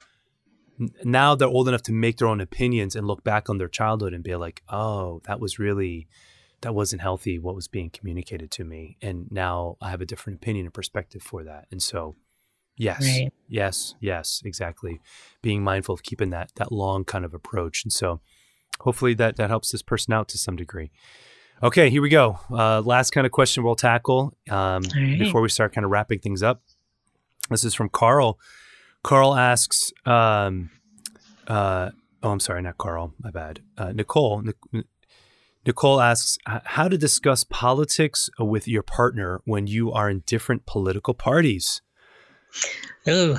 now 1.04 1.36
they're 1.36 1.48
old 1.48 1.68
enough 1.68 1.84
to 1.84 1.92
make 1.92 2.18
their 2.18 2.28
own 2.28 2.42
opinions 2.42 2.96
and 2.96 3.08
look 3.08 3.24
back 3.24 3.50
on 3.50 3.58
their 3.58 3.68
childhood 3.68 4.14
and 4.14 4.24
be 4.24 4.36
like, 4.36 4.64
oh, 4.70 5.22
that 5.26 5.40
was 5.40 5.60
really, 5.60 6.08
that 6.62 6.74
wasn't 6.74 7.02
healthy, 7.02 7.40
what 7.40 7.56
was 7.56 7.68
being 7.68 7.90
communicated 7.90 8.52
to 8.52 8.64
me. 8.64 8.98
And 9.02 9.28
now 9.30 9.78
I 9.82 9.90
have 9.90 10.02
a 10.02 10.06
different 10.06 10.38
opinion 10.38 10.66
and 10.66 10.74
perspective 10.74 11.22
for 11.22 11.44
that. 11.44 11.68
And 11.72 11.82
so 11.82 12.16
Yes. 12.78 13.02
Right. 13.02 13.32
Yes. 13.48 13.96
Yes. 14.00 14.42
Exactly. 14.46 15.00
Being 15.42 15.64
mindful 15.64 15.94
of 15.94 16.04
keeping 16.04 16.32
that 16.32 16.52
that 16.56 16.72
long 16.72 17.06
kind 17.06 17.26
of 17.26 17.34
approach, 17.34 17.84
and 17.84 17.94
so 17.94 18.20
hopefully 18.80 19.14
that 19.16 19.36
that 19.38 19.50
helps 19.50 19.72
this 19.72 19.82
person 19.82 20.14
out 20.14 20.28
to 20.30 20.38
some 20.38 20.56
degree. 20.56 20.92
Okay, 21.62 21.90
here 21.90 22.02
we 22.02 22.10
go. 22.10 22.40
Uh, 22.52 22.82
last 22.82 23.12
kind 23.12 23.26
of 23.26 23.32
question 23.32 23.64
we'll 23.64 23.76
tackle 23.76 24.34
um, 24.50 24.84
right. 24.96 25.18
before 25.18 25.42
we 25.42 25.48
start 25.50 25.74
kind 25.74 25.86
of 25.86 25.92
wrapping 25.92 26.20
things 26.20 26.44
up. 26.44 26.62
This 27.50 27.64
is 27.64 27.74
from 27.74 27.90
Carl. 27.90 28.38
Carl 29.04 29.36
asks, 29.36 29.94
um, 30.06 30.72
uh, 31.48 31.92
"Oh, 32.22 32.32
I'm 32.32 32.40
sorry, 32.40 32.62
not 32.62 32.78
Carl. 32.78 33.14
My 33.20 33.32
bad. 33.32 33.62
Uh, 33.78 33.92
Nicole." 33.92 34.42
Nic- 34.42 34.86
Nicole 35.66 36.02
asks, 36.02 36.38
"How 36.46 36.88
to 36.88 36.98
discuss 36.98 37.46
politics 37.46 38.30
with 38.40 38.68
your 38.68 38.84
partner 38.84 39.42
when 39.46 39.68
you 39.68 39.92
are 39.92 40.10
in 40.10 40.24
different 40.26 40.66
political 40.66 41.14
parties?" 41.14 41.82
Ooh. 43.08 43.36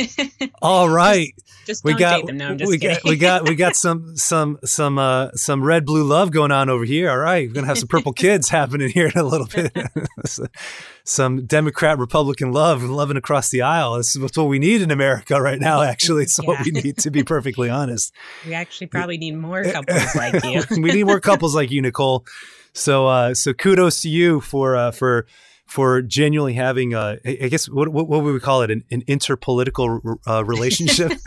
All 0.62 0.88
right. 0.88 1.32
Just, 1.66 1.82
just 1.82 1.84
we 1.84 1.94
got, 1.94 2.24
no, 2.32 2.54
we 2.54 2.78
kidding. 2.78 2.94
got 2.94 3.04
we 3.04 3.16
got 3.16 3.48
we 3.48 3.54
got 3.56 3.76
some 3.76 4.16
some 4.16 4.58
some 4.64 4.98
uh 4.98 5.30
some 5.32 5.64
red 5.64 5.84
blue 5.84 6.04
love 6.04 6.30
going 6.30 6.52
on 6.52 6.68
over 6.68 6.84
here. 6.84 7.10
All 7.10 7.18
right. 7.18 7.48
We're 7.48 7.54
gonna 7.54 7.66
have 7.66 7.78
some 7.78 7.88
purple 7.88 8.12
kids 8.12 8.48
happening 8.48 8.88
here 8.88 9.06
in 9.06 9.18
a 9.18 9.24
little 9.24 9.46
bit. 9.46 9.76
some 11.04 11.44
Democrat 11.46 11.98
Republican 11.98 12.52
love 12.52 12.82
loving 12.82 13.16
across 13.16 13.48
the 13.50 13.62
aisle. 13.62 13.96
This 13.96 14.14
is 14.14 14.36
what 14.36 14.48
we 14.48 14.58
need 14.58 14.82
in 14.82 14.90
America 14.90 15.40
right 15.40 15.60
now, 15.60 15.82
actually. 15.82 16.24
It's 16.24 16.38
yeah. 16.40 16.46
what 16.46 16.64
we 16.64 16.70
need 16.70 16.98
to 16.98 17.10
be 17.10 17.22
perfectly 17.22 17.68
honest. 17.68 18.12
We 18.44 18.54
actually 18.54 18.88
probably 18.88 19.18
need 19.18 19.36
more 19.36 19.64
couples 19.64 20.14
like 20.14 20.44
you. 20.44 20.62
we 20.70 20.92
need 20.92 21.04
more 21.04 21.20
couples 21.20 21.54
like 21.54 21.70
you, 21.70 21.82
Nicole. 21.82 22.24
So 22.72 23.06
uh 23.06 23.34
so 23.34 23.52
kudos 23.54 24.02
to 24.02 24.08
you 24.08 24.40
for 24.40 24.76
uh 24.76 24.90
for 24.90 25.26
for 25.66 26.02
genuinely 26.02 26.54
having 26.54 26.94
a, 26.94 27.18
I 27.24 27.48
guess 27.48 27.68
what 27.68 27.88
what, 27.88 28.08
what 28.08 28.22
would 28.22 28.32
we 28.32 28.40
call 28.40 28.62
it 28.62 28.70
an, 28.70 28.84
an 28.90 29.02
interpolitical 29.02 30.18
uh, 30.26 30.44
relationship? 30.44 31.12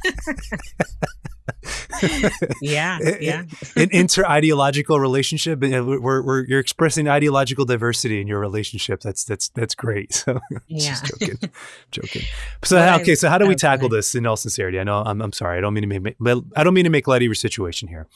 yeah, 2.62 3.00
yeah. 3.20 3.44
an 3.76 3.90
inter 3.92 4.26
ideological 4.26 5.00
relationship. 5.00 5.62
We're, 5.62 6.22
we're, 6.22 6.46
you're 6.46 6.60
expressing 6.60 7.08
ideological 7.08 7.66
diversity 7.66 8.22
in 8.22 8.28
your 8.28 8.40
relationship. 8.40 9.02
That's 9.02 9.24
that's 9.24 9.50
that's 9.50 9.76
great. 9.76 10.26
So 10.30 10.40
yeah, 10.68 10.98
joking, 11.04 11.52
joking. 11.92 12.22
So 12.64 12.76
well, 12.76 13.00
okay, 13.00 13.16
so 13.16 13.30
how 13.30 13.38
do 13.38 13.48
we 13.48 13.56
tackle 13.56 13.90
this 13.90 14.16
in 14.16 14.26
all 14.26 14.36
sincerity? 14.36 14.80
I 14.80 14.84
know 14.84 15.02
I'm 15.06 15.22
I'm 15.22 15.32
sorry. 15.32 15.58
I 15.58 15.62
don't 15.62 15.74
mean 15.74 15.90
to 15.90 16.00
make 16.00 16.16
I 16.56 16.64
don't 16.64 16.74
mean 16.74 16.84
to 16.84 16.90
make 16.90 17.08
light 17.08 17.22
of 17.22 17.26
your 17.26 17.36
situation 17.36 17.88
here. 17.88 18.08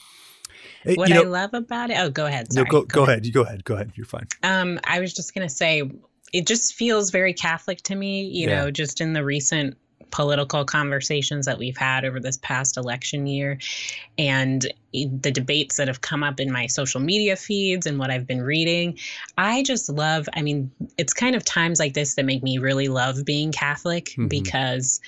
What 0.84 1.08
you 1.08 1.14
know, 1.14 1.22
I 1.22 1.24
love 1.24 1.54
about 1.54 1.90
it. 1.90 1.98
Oh, 1.98 2.10
go 2.10 2.26
ahead. 2.26 2.52
Sorry. 2.52 2.64
No, 2.64 2.70
go, 2.70 2.82
go, 2.82 2.86
go 2.86 3.02
ahead. 3.04 3.14
ahead. 3.14 3.26
You 3.26 3.32
go 3.32 3.42
ahead. 3.42 3.64
Go 3.64 3.74
ahead. 3.74 3.92
You're 3.94 4.06
fine. 4.06 4.26
Um, 4.42 4.78
I 4.84 5.00
was 5.00 5.14
just 5.14 5.34
gonna 5.34 5.48
say 5.48 5.82
it 6.34 6.48
just 6.48 6.74
feels 6.74 7.10
very 7.12 7.32
Catholic 7.32 7.80
to 7.82 7.94
me, 7.94 8.24
you 8.24 8.48
yeah. 8.48 8.62
know, 8.62 8.70
just 8.70 9.00
in 9.00 9.12
the 9.12 9.24
recent 9.24 9.76
political 10.10 10.64
conversations 10.64 11.46
that 11.46 11.58
we've 11.58 11.76
had 11.76 12.04
over 12.04 12.18
this 12.18 12.38
past 12.38 12.76
election 12.76 13.26
year 13.26 13.56
and 14.18 14.66
the 14.92 15.30
debates 15.30 15.76
that 15.76 15.86
have 15.86 16.00
come 16.00 16.24
up 16.24 16.40
in 16.40 16.50
my 16.50 16.66
social 16.66 17.00
media 17.00 17.36
feeds 17.36 17.86
and 17.86 18.00
what 18.00 18.10
I've 18.10 18.26
been 18.26 18.42
reading. 18.42 18.98
I 19.38 19.62
just 19.62 19.88
love, 19.88 20.28
I 20.34 20.42
mean, 20.42 20.72
it's 20.98 21.14
kind 21.14 21.36
of 21.36 21.44
times 21.44 21.78
like 21.78 21.94
this 21.94 22.14
that 22.14 22.24
make 22.24 22.42
me 22.42 22.58
really 22.58 22.88
love 22.88 23.24
being 23.24 23.52
Catholic 23.52 24.06
mm-hmm. 24.06 24.26
because 24.26 25.00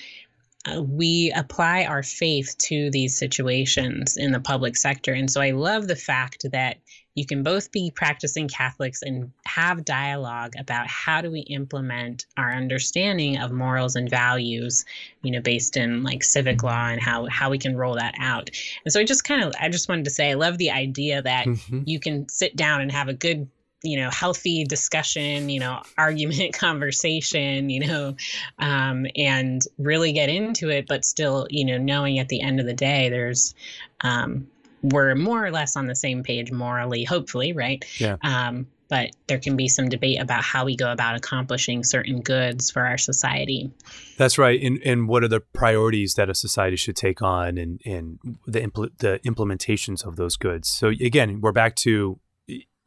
uh, 0.65 0.81
we 0.81 1.33
apply 1.35 1.83
our 1.83 2.03
faith 2.03 2.55
to 2.59 2.89
these 2.91 3.17
situations 3.17 4.15
in 4.15 4.31
the 4.31 4.39
public 4.39 4.77
sector. 4.77 5.13
And 5.13 5.29
so 5.29 5.41
I 5.41 5.51
love 5.51 5.89
the 5.89 5.95
fact 5.95 6.45
that 6.53 6.77
you 7.17 7.25
can 7.25 7.41
both 7.41 7.71
be 7.71 7.89
practicing 7.89 8.47
Catholics 8.47 9.01
and 9.01 9.31
have 9.43 9.83
dialogue 9.83 10.53
about 10.55 10.85
how 10.85 11.19
do 11.19 11.31
we 11.31 11.39
implement 11.39 12.27
our 12.37 12.53
understanding 12.53 13.39
of 13.39 13.51
morals 13.51 13.95
and 13.95 14.07
values, 14.07 14.85
you 15.23 15.31
know, 15.31 15.41
based 15.41 15.77
in 15.77 16.03
like 16.03 16.23
civic 16.23 16.61
law 16.61 16.89
and 16.89 17.01
how 17.01 17.25
how 17.25 17.49
we 17.49 17.57
can 17.57 17.75
roll 17.75 17.95
that 17.95 18.13
out. 18.19 18.51
And 18.85 18.93
so 18.93 18.99
I 18.99 19.03
just 19.03 19.23
kind 19.23 19.43
of 19.43 19.55
I 19.59 19.67
just 19.69 19.89
wanted 19.89 20.05
to 20.05 20.11
say 20.11 20.29
I 20.29 20.35
love 20.35 20.59
the 20.59 20.69
idea 20.69 21.23
that 21.23 21.47
mm-hmm. 21.47 21.81
you 21.87 21.99
can 21.99 22.29
sit 22.29 22.55
down 22.55 22.81
and 22.81 22.91
have 22.91 23.07
a 23.07 23.15
good 23.15 23.49
you 23.81 23.99
know 23.99 24.09
healthy 24.09 24.63
discussion 24.63 25.49
you 25.49 25.59
know 25.59 25.81
argument 25.97 26.53
conversation 26.53 27.69
you 27.69 27.85
know 27.85 28.15
um, 28.59 29.07
and 29.15 29.61
really 29.79 30.13
get 30.13 30.29
into 30.29 30.69
it 30.69 30.87
but 30.87 31.05
still 31.05 31.47
you 31.49 31.65
know 31.65 31.77
knowing 31.77 32.19
at 32.19 32.27
the 32.29 32.41
end 32.41 32.59
of 32.59 32.65
the 32.65 32.73
day 32.73 33.09
there's 33.09 33.55
um, 34.01 34.47
we're 34.81 35.15
more 35.15 35.45
or 35.45 35.51
less 35.51 35.75
on 35.75 35.87
the 35.87 35.95
same 35.95 36.23
page 36.23 36.51
morally 36.51 37.03
hopefully 37.03 37.53
right 37.53 37.85
yeah 37.99 38.17
um, 38.23 38.67
but 38.89 39.11
there 39.27 39.39
can 39.39 39.55
be 39.57 39.67
some 39.67 39.89
debate 39.89 40.19
about 40.19 40.43
how 40.43 40.65
we 40.65 40.75
go 40.75 40.91
about 40.91 41.15
accomplishing 41.15 41.83
certain 41.83 42.21
goods 42.21 42.71
for 42.71 42.85
our 42.85 42.97
society. 42.97 43.71
That's 44.17 44.37
right. 44.37 44.61
And, 44.61 44.79
and 44.85 45.07
what 45.07 45.23
are 45.23 45.27
the 45.27 45.41
priorities 45.41 46.13
that 46.13 46.29
a 46.29 46.35
society 46.35 46.77
should 46.77 46.95
take 46.95 47.21
on 47.21 47.57
and, 47.57 47.81
and 47.85 48.19
the, 48.45 48.61
impl- 48.61 48.97
the 48.99 49.19
implementations 49.25 50.05
of 50.05 50.15
those 50.15 50.37
goods? 50.37 50.69
So, 50.69 50.87
again, 50.87 51.41
we're 51.41 51.51
back 51.51 51.75
to 51.77 52.19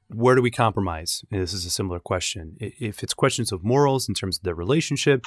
where 0.08 0.34
do 0.34 0.42
we 0.42 0.50
compromise? 0.50 1.24
And 1.30 1.40
this 1.40 1.52
is 1.52 1.64
a 1.64 1.70
similar 1.70 2.00
question. 2.00 2.56
If 2.58 3.02
it's 3.02 3.14
questions 3.14 3.52
of 3.52 3.62
morals 3.62 4.08
in 4.08 4.14
terms 4.14 4.38
of 4.38 4.42
the 4.42 4.54
relationship, 4.54 5.26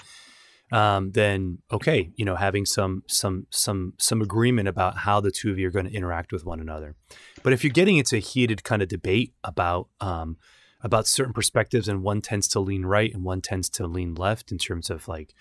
um, 0.73 1.11
then 1.11 1.59
okay, 1.71 2.09
you 2.15 2.25
know, 2.25 2.35
having 2.35 2.65
some 2.65 3.03
some 3.07 3.45
some 3.51 3.93
some 3.99 4.23
agreement 4.23 4.67
about 4.67 4.97
how 4.97 5.21
the 5.21 5.29
two 5.29 5.51
of 5.51 5.59
you 5.59 5.67
are 5.67 5.71
going 5.71 5.85
to 5.85 5.93
interact 5.93 6.31
with 6.31 6.45
one 6.45 6.59
another. 6.59 6.95
But 7.43 7.53
if 7.53 7.63
you're 7.63 7.71
getting 7.71 7.97
into 7.97 8.15
a 8.15 8.19
heated 8.19 8.63
kind 8.63 8.81
of 8.81 8.87
debate 8.87 9.35
about 9.43 9.89
um, 10.01 10.37
about 10.81 11.05
certain 11.05 11.31
perspectives, 11.31 11.87
and 11.87 12.01
one 12.01 12.21
tends 12.21 12.47
to 12.49 12.59
lean 12.59 12.87
right 12.87 13.13
and 13.13 13.23
one 13.23 13.39
tends 13.39 13.69
to 13.69 13.85
lean 13.85 14.15
left 14.15 14.51
in 14.51 14.57
terms 14.57 14.89
of 14.89 15.07
like, 15.07 15.35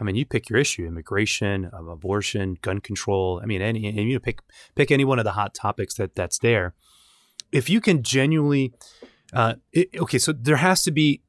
I 0.00 0.04
mean, 0.04 0.16
you 0.16 0.24
pick 0.24 0.48
your 0.48 0.58
issue: 0.58 0.86
immigration, 0.86 1.70
abortion, 1.70 2.56
gun 2.62 2.80
control. 2.80 3.40
I 3.42 3.46
mean, 3.46 3.60
any 3.60 3.86
and 3.86 4.08
you 4.08 4.18
pick 4.18 4.40
pick 4.74 4.90
any 4.90 5.04
one 5.04 5.18
of 5.18 5.26
the 5.26 5.32
hot 5.32 5.52
topics 5.52 5.96
that 5.96 6.14
that's 6.14 6.38
there. 6.38 6.74
If 7.52 7.68
you 7.68 7.82
can 7.82 8.02
genuinely, 8.02 8.72
uh, 9.34 9.56
it, 9.70 9.90
okay, 9.98 10.18
so 10.18 10.32
there 10.32 10.56
has 10.56 10.82
to 10.84 10.90
be 10.90 11.20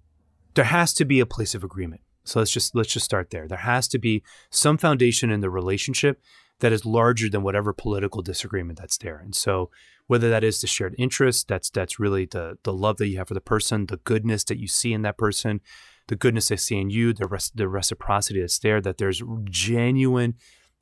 there 0.53 0.63
has 0.63 0.93
to 0.93 1.03
be 1.03 1.19
a 1.19 1.25
place 1.25 1.53
of 1.53 1.65
agreement 1.65 2.01
so 2.29 2.39
let's 2.39 2.51
just 2.51 2.75
let's 2.75 2.93
just 2.93 3.05
start 3.05 3.31
there. 3.31 3.47
There 3.47 3.57
has 3.57 3.87
to 3.89 3.97
be 3.97 4.23
some 4.51 4.77
foundation 4.77 5.31
in 5.31 5.39
the 5.41 5.49
relationship 5.49 6.21
that 6.59 6.71
is 6.71 6.85
larger 6.85 7.29
than 7.29 7.41
whatever 7.41 7.73
political 7.73 8.21
disagreement 8.21 8.77
that's 8.77 8.97
there. 8.97 9.17
And 9.17 9.33
so 9.33 9.71
whether 10.07 10.29
that 10.29 10.43
is 10.43 10.61
the 10.61 10.67
shared 10.67 10.95
interest, 10.97 11.47
that's 11.47 11.69
that's 11.69 11.99
really 11.99 12.25
the 12.25 12.57
the 12.63 12.73
love 12.73 12.97
that 12.97 13.07
you 13.07 13.17
have 13.17 13.29
for 13.29 13.33
the 13.33 13.41
person, 13.41 13.87
the 13.87 13.97
goodness 13.97 14.43
that 14.45 14.59
you 14.59 14.67
see 14.67 14.93
in 14.93 15.01
that 15.01 15.17
person, 15.17 15.61
the 16.07 16.15
goodness 16.15 16.49
they 16.49 16.57
see 16.57 16.77
in 16.77 16.91
you, 16.91 17.13
the 17.13 17.27
rest 17.27 17.57
the 17.57 17.67
reciprocity 17.67 18.41
that's 18.41 18.59
there, 18.59 18.79
that 18.79 18.99
there's 18.99 19.23
genuine 19.45 20.35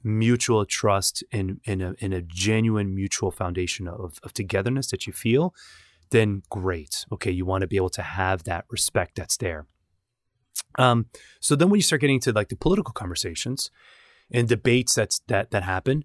mutual 0.04 0.66
trust 0.66 1.24
in 1.32 1.62
in 1.64 1.82
a 1.82 1.94
in 2.00 2.12
a 2.12 2.22
genuine 2.22 2.94
mutual 2.94 3.32
foundation 3.32 3.88
of, 3.88 4.20
of 4.24 4.34
togetherness 4.34 4.92
that 4.92 5.08
you 5.08 5.14
feel, 5.14 5.56
then 6.10 6.44
great. 6.50 7.06
Okay, 7.12 7.32
you 7.32 7.46
want 7.46 7.62
to 7.62 7.68
be 7.68 7.78
able 7.78 7.90
to 7.92 8.02
have 8.02 8.44
that 8.44 8.66
respect 8.70 9.16
that's 9.16 9.38
there. 9.38 9.66
Um, 10.78 11.08
so 11.40 11.56
then 11.56 11.70
when 11.70 11.78
you 11.78 11.84
start 11.84 12.02
getting 12.02 12.20
to 12.22 12.32
like 12.32 12.50
the 12.50 12.56
political 12.56 12.94
conversations 12.94 13.72
and 14.32 14.48
debates 14.48 14.96
that's 14.96 15.20
that 15.28 15.52
that 15.52 15.64
happen, 15.64 16.04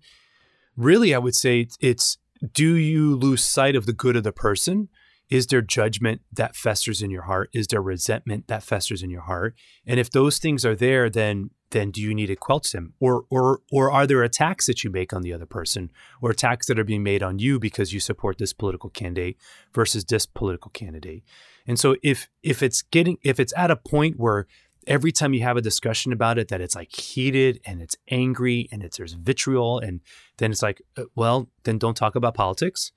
really 0.77 1.15
I 1.15 1.19
would 1.19 1.35
say 1.35 1.69
it's 1.81 2.19
do 2.53 2.75
you 2.75 3.15
lose 3.15 3.43
sight 3.45 3.77
of 3.77 3.87
the 3.87 3.93
good 3.93 4.17
of 4.17 4.25
the 4.25 4.33
person? 4.33 4.89
Is 5.31 5.47
there 5.47 5.63
judgment 5.63 6.21
that 6.33 6.57
festers 6.57 7.01
in 7.01 7.11
your 7.11 7.23
heart? 7.23 7.49
Is 7.55 7.69
there 7.69 7.81
resentment 7.81 8.49
that 8.49 8.63
festers 8.63 9.03
in 9.03 9.09
your 9.09 9.23
heart? 9.23 9.55
And 9.87 9.99
if 9.99 10.11
those 10.11 10.39
things 10.39 10.65
are 10.67 10.75
there, 10.75 11.09
then 11.09 11.51
then 11.71 11.91
do 11.91 12.03
you 12.03 12.15
need 12.15 12.27
to 12.27 12.37
quelch 12.37 12.73
them? 12.73 12.93
Or 13.01 13.25
or 13.31 13.61
or 13.71 13.91
are 13.91 14.07
there 14.07 14.23
attacks 14.23 14.67
that 14.67 14.85
you 14.85 14.91
make 14.91 15.13
on 15.13 15.23
the 15.23 15.33
other 15.33 15.47
person 15.47 15.91
or 16.21 16.31
attacks 16.31 16.67
that 16.67 16.79
are 16.79 16.85
being 16.85 17.03
made 17.03 17.23
on 17.23 17.39
you 17.39 17.59
because 17.59 17.93
you 17.93 18.01
support 18.01 18.39
this 18.39 18.53
political 18.53 18.91
candidate 18.91 19.39
versus 19.73 20.05
this 20.05 20.27
political 20.27 20.71
candidate? 20.71 21.25
And 21.67 21.79
so 21.79 21.97
if 22.03 22.29
if 22.43 22.63
it's 22.63 22.83
getting 22.83 23.19
if 23.23 23.39
it's 23.39 23.53
at 23.57 23.71
a 23.71 23.77
point 23.77 24.19
where 24.19 24.47
every 24.87 25.13
time 25.13 25.33
you 25.33 25.43
have 25.43 25.57
a 25.57 25.63
discussion 25.63 26.13
about 26.13 26.39
it 26.39 26.49
that 26.49 26.61
it's 26.61 26.75
like 26.75 26.95
heated 26.95 27.61
and 27.65 27.81
it's 27.81 27.97
angry 28.11 28.69
and 28.73 28.83
it's 28.83 28.97
there's 28.97 29.13
vitriol 29.13 29.79
and 29.79 30.01
then 30.39 30.51
it's 30.51 30.63
like 30.63 30.83
uh, 30.97 31.05
well 31.15 31.49
then 31.63 31.79
don't 31.79 31.97
talk 31.97 32.17
about 32.17 32.35
politics 32.35 32.91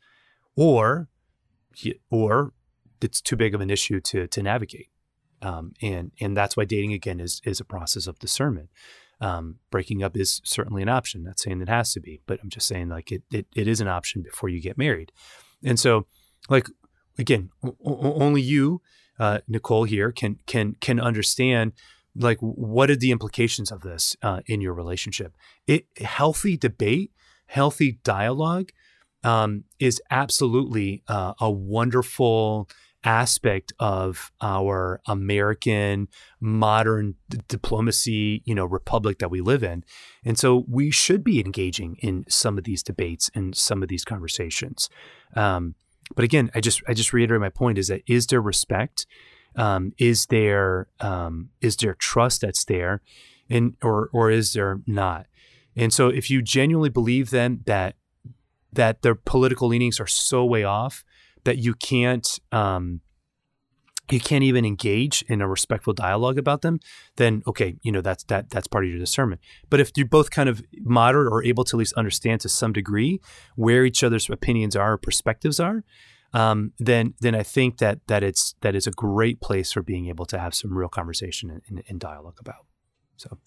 or 0.55 1.07
or 2.09 2.53
it's 3.01 3.21
too 3.21 3.35
big 3.35 3.53
of 3.53 3.61
an 3.61 3.69
issue 3.69 3.99
to 4.01 4.27
to 4.27 4.43
navigate. 4.43 4.89
Um, 5.41 5.73
and 5.81 6.11
and 6.19 6.35
that's 6.35 6.57
why 6.57 6.65
dating 6.65 6.93
again 6.93 7.19
is 7.19 7.41
is 7.45 7.59
a 7.59 7.65
process 7.65 8.07
of 8.07 8.19
discernment. 8.19 8.69
Um, 9.21 9.59
breaking 9.71 10.03
up 10.03 10.17
is 10.17 10.41
certainly 10.43 10.81
an 10.81 10.89
option. 10.89 11.23
Not 11.23 11.39
saying 11.39 11.61
it 11.61 11.69
has 11.69 11.93
to 11.93 12.01
be 12.01 12.21
but 12.25 12.39
i'm 12.43 12.49
just 12.49 12.67
saying 12.67 12.89
like 12.89 13.11
it, 13.13 13.23
it, 13.31 13.47
it 13.55 13.67
is 13.67 13.79
an 13.79 13.87
option 13.87 14.21
before 14.21 14.49
you 14.49 14.61
get 14.61 14.77
married. 14.77 15.11
And 15.63 15.79
so 15.79 16.07
like 16.49 16.67
again, 17.17 17.49
o- 17.63 17.75
only 18.19 18.41
you, 18.41 18.81
uh, 19.19 19.39
Nicole 19.47 19.85
here, 19.85 20.11
can 20.11 20.39
can 20.45 20.75
can 20.79 20.99
understand 20.99 21.73
like 22.15 22.37
what 22.39 22.89
are 22.89 22.95
the 22.95 23.11
implications 23.11 23.71
of 23.71 23.81
this 23.81 24.15
uh, 24.21 24.41
in 24.45 24.61
your 24.61 24.73
relationship. 24.73 25.35
It 25.67 25.87
healthy 25.97 26.57
debate, 26.57 27.11
healthy 27.47 27.99
dialogue 28.03 28.71
um, 29.23 29.63
is 29.79 30.01
absolutely 30.11 31.03
uh, 31.07 31.33
a 31.39 31.51
wonderful 31.51 32.69
aspect 33.03 33.71
of 33.79 34.31
our 34.41 34.99
American 35.07 36.07
modern 36.39 37.15
d- 37.29 37.39
diplomacy, 37.47 38.41
you 38.45 38.55
know, 38.55 38.65
republic 38.65 39.19
that 39.19 39.29
we 39.29 39.41
live 39.41 39.63
in. 39.63 39.83
And 40.23 40.39
so 40.39 40.65
we 40.67 40.89
should 40.91 41.23
be 41.23 41.39
engaging 41.39 41.97
in 41.99 42.25
some 42.27 42.57
of 42.57 42.63
these 42.63 42.81
debates 42.81 43.29
and 43.35 43.55
some 43.55 43.83
of 43.83 43.89
these 43.89 44.03
conversations. 44.03 44.89
Um, 45.35 45.75
but 46.13 46.23
again, 46.23 46.51
I 46.53 46.59
just 46.59 46.81
I 46.87 46.93
just 46.93 47.13
reiterate 47.13 47.41
my 47.41 47.49
point 47.49 47.77
is 47.77 47.87
that 47.87 48.03
is 48.07 48.27
there 48.27 48.41
respect? 48.41 49.07
Um, 49.55 49.93
is 49.97 50.27
there 50.27 50.87
um, 50.99 51.49
is 51.61 51.75
there 51.77 51.95
trust 51.95 52.41
that's 52.41 52.65
there, 52.65 53.01
and 53.49 53.75
or 53.81 54.09
or 54.13 54.29
is 54.29 54.53
there 54.53 54.81
not? 54.85 55.27
And 55.75 55.91
so, 55.91 56.09
if 56.09 56.29
you 56.29 56.41
genuinely 56.41 56.89
believe 56.89 57.31
then 57.31 57.61
that 57.65 57.95
that 58.73 59.01
their 59.01 59.15
political 59.15 59.69
leanings 59.69 59.99
are 59.99 60.07
so 60.07 60.45
way 60.45 60.63
off 60.63 61.03
that 61.45 61.57
you 61.57 61.73
can't 61.73 62.39
um, 62.51 63.01
you 64.11 64.19
can't 64.19 64.43
even 64.43 64.65
engage 64.65 65.23
in 65.27 65.41
a 65.41 65.47
respectful 65.47 65.93
dialogue 65.93 66.37
about 66.37 66.61
them, 66.61 66.79
then 67.15 67.41
okay, 67.47 67.75
you 67.81 67.91
know 67.91 68.01
that's 68.01 68.23
that 68.25 68.49
that's 68.49 68.67
part 68.67 68.85
of 68.85 68.89
your 68.89 68.99
discernment. 68.99 69.41
But 69.69 69.79
if 69.79 69.91
you're 69.95 70.07
both 70.07 70.31
kind 70.31 70.49
of 70.49 70.63
moderate 70.81 71.31
or 71.31 71.43
able 71.43 71.63
to 71.65 71.77
at 71.77 71.79
least 71.79 71.93
understand 71.93 72.41
to 72.41 72.49
some 72.49 72.73
degree 72.73 73.19
where 73.55 73.85
each 73.85 74.03
other's 74.03 74.29
opinions 74.29 74.75
are 74.75 74.93
or 74.93 74.97
perspectives 74.97 75.59
are, 75.59 75.83
um, 76.33 76.73
then 76.79 77.13
then 77.21 77.35
I 77.35 77.43
think 77.43 77.77
that 77.77 77.99
that 78.07 78.23
it's 78.23 78.55
that 78.61 78.75
is 78.75 78.87
a 78.87 78.91
great 78.91 79.41
place 79.41 79.71
for 79.71 79.81
being 79.81 80.07
able 80.07 80.25
to 80.27 80.37
have 80.37 80.53
some 80.53 80.77
real 80.77 80.89
conversation 80.89 81.61
and, 81.67 81.83
and 81.87 81.99
dialogue 81.99 82.37
about. 82.39 82.65
So. 83.17 83.37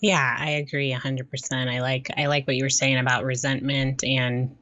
Yeah, 0.00 0.36
I 0.36 0.50
agree 0.50 0.92
100%. 0.92 1.70
I 1.70 1.80
like 1.80 2.10
I 2.16 2.26
like 2.26 2.48
what 2.48 2.56
you 2.56 2.64
were 2.64 2.70
saying 2.70 2.98
about 2.98 3.24
resentment 3.24 4.02
and 4.02 4.56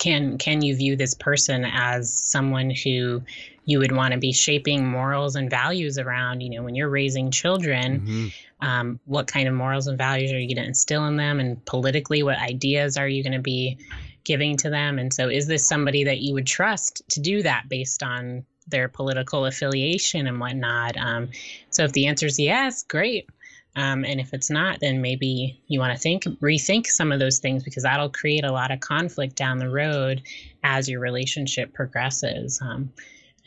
can 0.00 0.38
can 0.38 0.62
you 0.62 0.74
view 0.74 0.96
this 0.96 1.14
person 1.14 1.64
as 1.64 2.12
someone 2.12 2.70
who 2.70 3.22
you 3.70 3.78
would 3.78 3.92
want 3.92 4.12
to 4.12 4.18
be 4.18 4.32
shaping 4.32 4.86
morals 4.86 5.36
and 5.36 5.50
values 5.50 5.98
around 5.98 6.40
you 6.40 6.50
know 6.50 6.62
when 6.62 6.74
you're 6.74 6.88
raising 6.88 7.30
children 7.30 8.00
mm-hmm. 8.00 8.66
um, 8.66 9.00
what 9.04 9.26
kind 9.26 9.48
of 9.48 9.54
morals 9.54 9.86
and 9.86 9.98
values 9.98 10.32
are 10.32 10.38
you 10.38 10.48
going 10.48 10.62
to 10.62 10.68
instill 10.68 11.06
in 11.06 11.16
them 11.16 11.40
and 11.40 11.64
politically 11.64 12.22
what 12.22 12.38
ideas 12.38 12.96
are 12.96 13.08
you 13.08 13.22
going 13.22 13.32
to 13.32 13.38
be 13.38 13.78
giving 14.24 14.56
to 14.56 14.70
them 14.70 14.98
and 14.98 15.12
so 15.12 15.28
is 15.28 15.46
this 15.46 15.66
somebody 15.66 16.04
that 16.04 16.18
you 16.18 16.34
would 16.34 16.46
trust 16.46 17.02
to 17.08 17.20
do 17.20 17.42
that 17.42 17.68
based 17.68 18.02
on 18.02 18.44
their 18.68 18.88
political 18.88 19.46
affiliation 19.46 20.26
and 20.26 20.38
whatnot 20.38 20.96
um, 20.96 21.28
so 21.70 21.84
if 21.84 21.92
the 21.92 22.06
answer 22.06 22.26
is 22.26 22.38
yes 22.38 22.82
great 22.82 23.28
um, 23.76 24.04
and 24.04 24.20
if 24.20 24.34
it's 24.34 24.50
not, 24.50 24.80
then 24.80 25.00
maybe 25.00 25.62
you 25.68 25.78
want 25.78 25.94
to 25.94 26.00
think, 26.00 26.24
rethink 26.24 26.86
some 26.86 27.12
of 27.12 27.20
those 27.20 27.38
things 27.38 27.62
because 27.62 27.84
that'll 27.84 28.10
create 28.10 28.44
a 28.44 28.50
lot 28.50 28.72
of 28.72 28.80
conflict 28.80 29.36
down 29.36 29.58
the 29.58 29.70
road 29.70 30.22
as 30.64 30.88
your 30.88 31.00
relationship 31.00 31.72
progresses. 31.72 32.60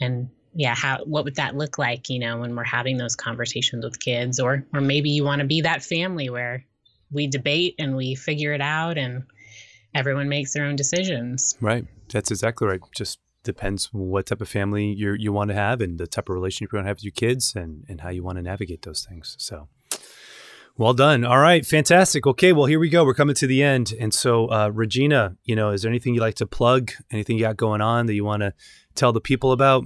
And 0.04 0.30
yeah, 0.54 0.76
how 0.76 1.04
what 1.06 1.24
would 1.24 1.36
that 1.36 1.56
look 1.56 1.78
like? 1.78 2.10
You 2.10 2.20
know, 2.20 2.40
when 2.40 2.56
we're 2.56 2.64
having 2.64 2.98
those 2.98 3.16
conversations 3.16 3.84
with 3.84 4.00
kids, 4.00 4.40
or 4.40 4.66
or 4.74 4.82
maybe 4.82 5.10
you 5.10 5.24
want 5.24 5.40
to 5.40 5.48
be 5.48 5.62
that 5.62 5.84
family 5.84 6.30
where 6.30 6.66
we 7.12 7.28
debate 7.28 7.76
and 7.80 7.96
we 7.96 8.16
figure 8.16 8.54
it 8.54 8.62
out, 8.62 8.98
and 8.98 9.24
everyone 9.96 10.30
makes 10.30 10.54
their 10.54 10.66
own 10.66 10.76
decisions. 10.76 11.58
Right. 11.62 11.86
That's 12.12 12.32
exactly 12.32 12.68
right. 12.68 12.82
Just 12.96 13.20
depends 13.44 13.90
what 13.92 14.28
type 14.28 14.42
of 14.42 14.50
family 14.50 14.94
you 14.94 15.14
you 15.14 15.34
want 15.34 15.50
to 15.50 15.56
have 15.56 15.82
and 15.82 15.98
the 15.98 16.08
type 16.08 16.30
of 16.30 16.36
relationship 16.36 16.72
you 16.72 16.78
want 16.78 16.86
to 16.86 16.90
have 16.90 16.98
with 16.98 17.04
your 17.04 17.12
kids 17.12 17.54
and 17.56 17.84
and 17.90 18.02
how 18.02 18.10
you 18.10 18.24
want 18.24 18.38
to 18.38 18.44
navigate 18.44 18.84
those 18.84 19.06
things. 19.10 19.36
So. 19.40 19.68
Well 20.76 20.94
done. 20.94 21.24
All 21.24 21.38
right, 21.38 21.64
fantastic. 21.64 22.26
Okay, 22.26 22.52
well 22.52 22.66
here 22.66 22.80
we 22.80 22.90
go. 22.90 23.06
We're 23.06 23.14
coming 23.14 23.36
to 23.36 23.46
the 23.46 23.62
end, 23.62 23.94
and 24.00 24.12
so 24.12 24.48
uh, 24.48 24.70
Regina, 24.74 25.38
you 25.44 25.56
know, 25.56 25.70
is 25.70 25.84
there 25.84 25.90
anything 25.90 26.16
you 26.16 26.22
like 26.22 26.36
to 26.36 26.48
plug? 26.48 26.92
Anything 27.12 27.38
you 27.38 27.44
got 27.44 27.58
going 27.58 27.82
on 27.82 28.08
that 28.08 28.16
you 28.16 28.26
want 28.26 28.42
to 28.42 28.54
tell 28.96 29.14
the 29.14 29.22
people 29.22 29.52
about? 29.52 29.84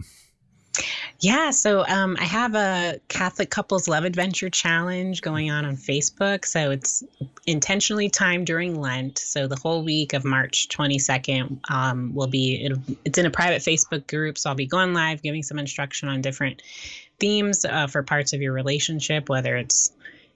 Yeah, 1.19 1.49
so 1.49 1.85
um, 1.87 2.15
I 2.19 2.25
have 2.25 2.53
a 2.53 2.99
Catholic 3.07 3.49
Couples 3.49 3.87
Love 3.87 4.03
Adventure 4.05 4.49
Challenge 4.49 5.21
going 5.21 5.49
on 5.49 5.65
on 5.65 5.75
Facebook. 5.75 6.45
So 6.45 6.69
it's 6.69 7.03
intentionally 7.47 8.07
timed 8.07 8.45
during 8.45 8.79
Lent. 8.79 9.17
So 9.17 9.47
the 9.47 9.55
whole 9.55 9.83
week 9.83 10.13
of 10.13 10.23
March 10.23 10.67
22nd 10.69 11.59
um, 11.71 12.13
will 12.13 12.27
be, 12.27 12.71
it's 13.03 13.17
in 13.17 13.25
a 13.25 13.31
private 13.31 13.63
Facebook 13.63 14.05
group. 14.07 14.37
So 14.37 14.51
I'll 14.51 14.55
be 14.55 14.67
going 14.67 14.93
live, 14.93 15.23
giving 15.23 15.41
some 15.41 15.57
instruction 15.57 16.07
on 16.07 16.21
different 16.21 16.61
themes 17.19 17.65
uh, 17.65 17.87
for 17.87 18.03
parts 18.03 18.33
of 18.33 18.41
your 18.41 18.53
relationship, 18.53 19.27
whether 19.27 19.55
it's 19.55 19.91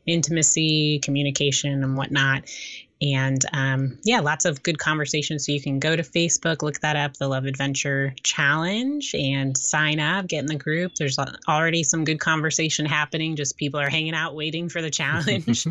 intimacy, 0.05 0.99
communication, 0.99 1.83
and 1.83 1.97
whatnot. 1.97 2.43
And 3.01 3.43
um, 3.51 3.97
yeah, 4.03 4.19
lots 4.19 4.45
of 4.45 4.61
good 4.61 4.77
conversations. 4.77 5.45
So 5.45 5.51
you 5.51 5.61
can 5.61 5.79
go 5.79 5.95
to 5.95 6.03
Facebook, 6.03 6.61
look 6.61 6.81
that 6.81 6.95
up, 6.95 7.17
the 7.17 7.27
Love 7.27 7.45
Adventure 7.45 8.13
Challenge, 8.21 9.15
and 9.15 9.57
sign 9.57 9.99
up, 9.99 10.27
get 10.27 10.39
in 10.39 10.45
the 10.45 10.55
group. 10.55 10.93
There's 10.95 11.17
already 11.47 11.83
some 11.83 12.03
good 12.03 12.19
conversation 12.19 12.85
happening. 12.85 13.35
Just 13.35 13.57
people 13.57 13.79
are 13.79 13.89
hanging 13.89 14.13
out, 14.13 14.35
waiting 14.35 14.69
for 14.69 14.83
the 14.83 14.91
challenge. 14.91 15.65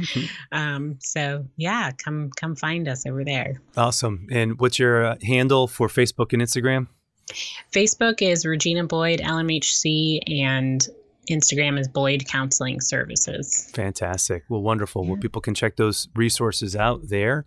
um, 0.51 0.99
so 1.01 1.47
yeah, 1.57 1.93
come 1.93 2.31
come 2.37 2.57
find 2.57 2.89
us 2.89 3.07
over 3.07 3.25
there. 3.25 3.61
Awesome. 3.77 4.27
And 4.33 4.59
what's 4.59 4.81
your 4.81 5.05
uh, 5.05 5.17
handle 5.23 5.69
for 5.69 5.87
Facebook 5.87 6.33
and 6.33 6.43
Instagram? 6.43 6.89
Facebook 7.73 8.23
is 8.23 8.45
Regina 8.45 8.85
Boyd 8.85 9.21
LMHC, 9.21 10.19
and 10.43 10.85
Instagram 11.29 11.79
is 11.79 11.89
Boyd 11.89 12.27
Counseling 12.27 12.81
Services. 12.81 13.71
Fantastic. 13.75 14.45
Well, 14.49 14.63
wonderful. 14.63 15.05
Yeah. 15.05 15.11
Well, 15.13 15.21
people 15.21 15.41
can 15.41 15.55
check 15.55 15.77
those 15.77 16.09
resources 16.15 16.75
out 16.75 17.09
there 17.09 17.45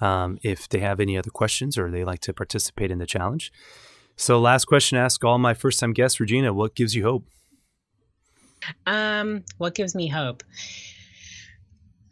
um, 0.00 0.38
if 0.42 0.68
they 0.68 0.80
have 0.80 1.00
any 1.00 1.18
other 1.18 1.30
questions 1.30 1.76
or 1.76 1.90
they 1.90 2.04
like 2.04 2.20
to 2.20 2.32
participate 2.32 2.90
in 2.90 2.98
the 2.98 3.06
challenge. 3.06 3.52
So, 4.16 4.38
last 4.40 4.64
question 4.64 4.96
ask 4.96 5.22
all 5.24 5.38
my 5.38 5.54
first 5.54 5.78
time 5.80 5.92
guests, 5.92 6.20
Regina, 6.20 6.52
what 6.52 6.74
gives 6.74 6.94
you 6.94 7.04
hope? 7.04 7.24
Um, 8.86 9.44
what 9.58 9.74
gives 9.74 9.94
me 9.94 10.08
hope? 10.08 10.42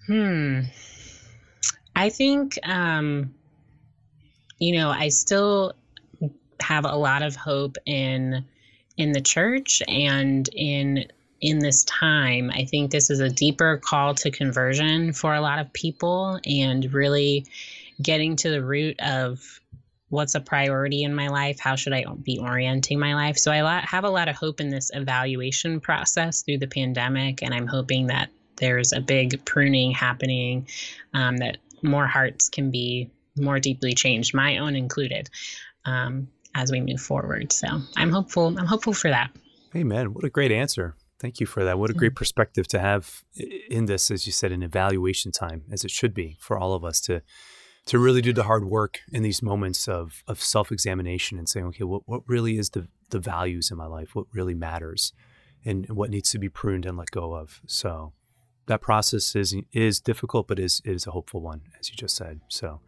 Hmm. 0.07 0.61
I 1.97 2.11
think, 2.11 2.59
um, 2.65 3.35
you 4.59 4.77
know, 4.77 4.91
I 4.91 5.09
still 5.09 5.73
have 6.61 6.85
a 6.85 6.97
lot 6.97 7.23
of 7.23 7.37
hope 7.37 7.77
in 7.87 8.45
in 8.97 9.13
the 9.13 9.21
church 9.21 9.83
and 9.89 10.49
in 10.53 11.07
in 11.41 11.59
this 11.59 11.85
time. 11.85 12.51
I 12.51 12.65
think 12.65 12.91
this 12.91 13.11
is 13.11 13.21
a 13.21 13.29
deeper 13.29 13.77
call 13.77 14.15
to 14.15 14.31
conversion 14.31 15.13
for 15.13 15.35
a 15.35 15.43
lot 15.43 15.59
of 15.59 15.73
people 15.73 16.41
and 16.47 16.91
really 16.93 17.47
getting 18.01 18.37
to 18.37 18.51
the 18.51 18.65
root 18.65 18.99
of 19.01 19.61
what's 20.09 20.35
a 20.35 20.41
priority 20.41 21.03
in 21.03 21.15
my 21.15 21.29
life 21.29 21.59
how 21.59 21.75
should 21.75 21.93
i 21.93 22.05
be 22.23 22.39
orienting 22.39 22.99
my 23.01 23.15
life 23.15 23.37
so 23.37 23.51
i 23.51 23.81
have 23.85 24.05
a 24.05 24.11
lot 24.11 24.29
of 24.29 24.37
hope 24.37 24.61
in 24.61 24.69
this 24.69 24.91
evaluation 24.95 25.81
process 25.81 26.43
through 26.43 26.59
the 26.59 26.69
pandemic 26.69 27.43
and 27.43 27.53
i'm 27.53 27.67
hoping 27.67 28.07
that 28.07 28.31
there's 28.57 28.93
a 28.93 29.01
big 29.01 29.45
pruning 29.45 29.91
happening 29.91 30.67
um, 31.15 31.39
that 31.39 31.57
more 31.83 32.07
hearts 32.07 32.49
can 32.49 32.71
be 32.71 33.11
more 33.37 33.59
deeply 33.59 33.93
changed 33.93 34.35
my 34.35 34.59
own 34.59 34.77
included 34.77 35.29
um, 35.85 36.29
as 36.55 36.71
we 36.71 36.81
move 36.81 37.01
forward 37.01 37.53
so 37.53 37.69
i'm 37.97 38.11
hopeful 38.11 38.47
i'm 38.59 38.67
hopeful 38.67 38.93
for 38.93 39.11
that 39.11 39.31
amen 39.75 40.13
what 40.13 40.25
a 40.25 40.31
great 40.31 40.53
answer 40.53 40.95
thank 41.21 41.41
you 41.41 41.47
for 41.47 41.65
that 41.65 41.79
what 41.79 41.91
a 41.91 41.95
great 41.95 42.13
mm. 42.13 42.17
perspective 42.17 42.67
to 42.69 42.79
have 42.79 43.23
in 43.71 43.87
this 43.87 44.11
as 44.11 44.27
you 44.27 44.33
said 44.33 44.53
an 44.53 44.63
evaluation 44.63 45.33
time 45.33 45.63
as 45.71 45.85
it 45.85 45.91
should 45.91 46.15
be 46.15 46.37
for 46.41 46.59
all 46.59 46.75
of 46.75 46.85
us 46.85 47.01
to 47.01 47.23
to 47.87 47.99
really 47.99 48.23
do 48.23 48.33
the 48.33 48.45
hard 48.45 48.65
work 48.65 49.01
in 49.13 49.23
these 49.23 49.43
moments 49.43 49.89
of 49.89 50.23
of 50.27 50.41
self 50.41 50.73
examination 50.73 51.39
and 51.39 51.49
saying, 51.49 51.67
okay, 51.67 51.85
what 51.85 52.03
what 52.07 52.23
really 52.27 52.59
is 52.59 52.71
the 52.71 52.89
the 53.11 53.19
values 53.19 53.71
in 53.71 53.77
my 53.77 53.87
life? 53.87 54.15
What 54.15 54.27
really 54.33 54.55
matters, 54.55 55.13
and 55.65 55.89
what 55.91 56.11
needs 56.11 56.31
to 56.33 56.39
be 56.39 56.49
pruned 56.49 56.87
and 56.87 56.97
let 56.97 57.11
go 57.11 57.35
of. 57.35 57.61
So 57.67 58.13
that 58.67 58.81
process 58.81 59.37
is 59.37 59.55
is 59.73 60.01
difficult, 60.01 60.49
but 60.49 60.59
is 60.59 60.81
is 60.85 61.07
a 61.07 61.11
hopeful 61.11 61.41
one, 61.41 61.63
as 61.79 61.91
you 61.91 61.97
just 61.97 62.17
said. 62.17 62.41
So 62.49 62.81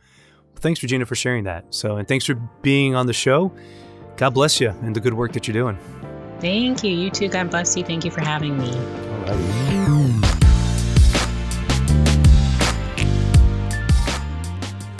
thanks, 0.58 0.82
Regina, 0.82 1.06
for 1.06 1.14
sharing 1.14 1.44
that. 1.44 1.74
So 1.74 1.96
and 1.96 2.06
thanks 2.06 2.24
for 2.24 2.34
being 2.62 2.94
on 2.94 3.06
the 3.06 3.12
show. 3.12 3.52
God 4.16 4.30
bless 4.30 4.60
you 4.60 4.70
and 4.70 4.96
the 4.96 5.00
good 5.00 5.14
work 5.14 5.32
that 5.32 5.46
you're 5.46 5.52
doing. 5.52 5.78
Thank 6.40 6.82
you. 6.84 6.90
You 6.90 7.10
too. 7.10 7.28
God 7.28 7.50
bless 7.50 7.76
you. 7.76 7.84
Thank 7.84 8.04
you 8.04 8.10
for 8.10 8.20
having 8.20 8.58
me. 8.58 8.70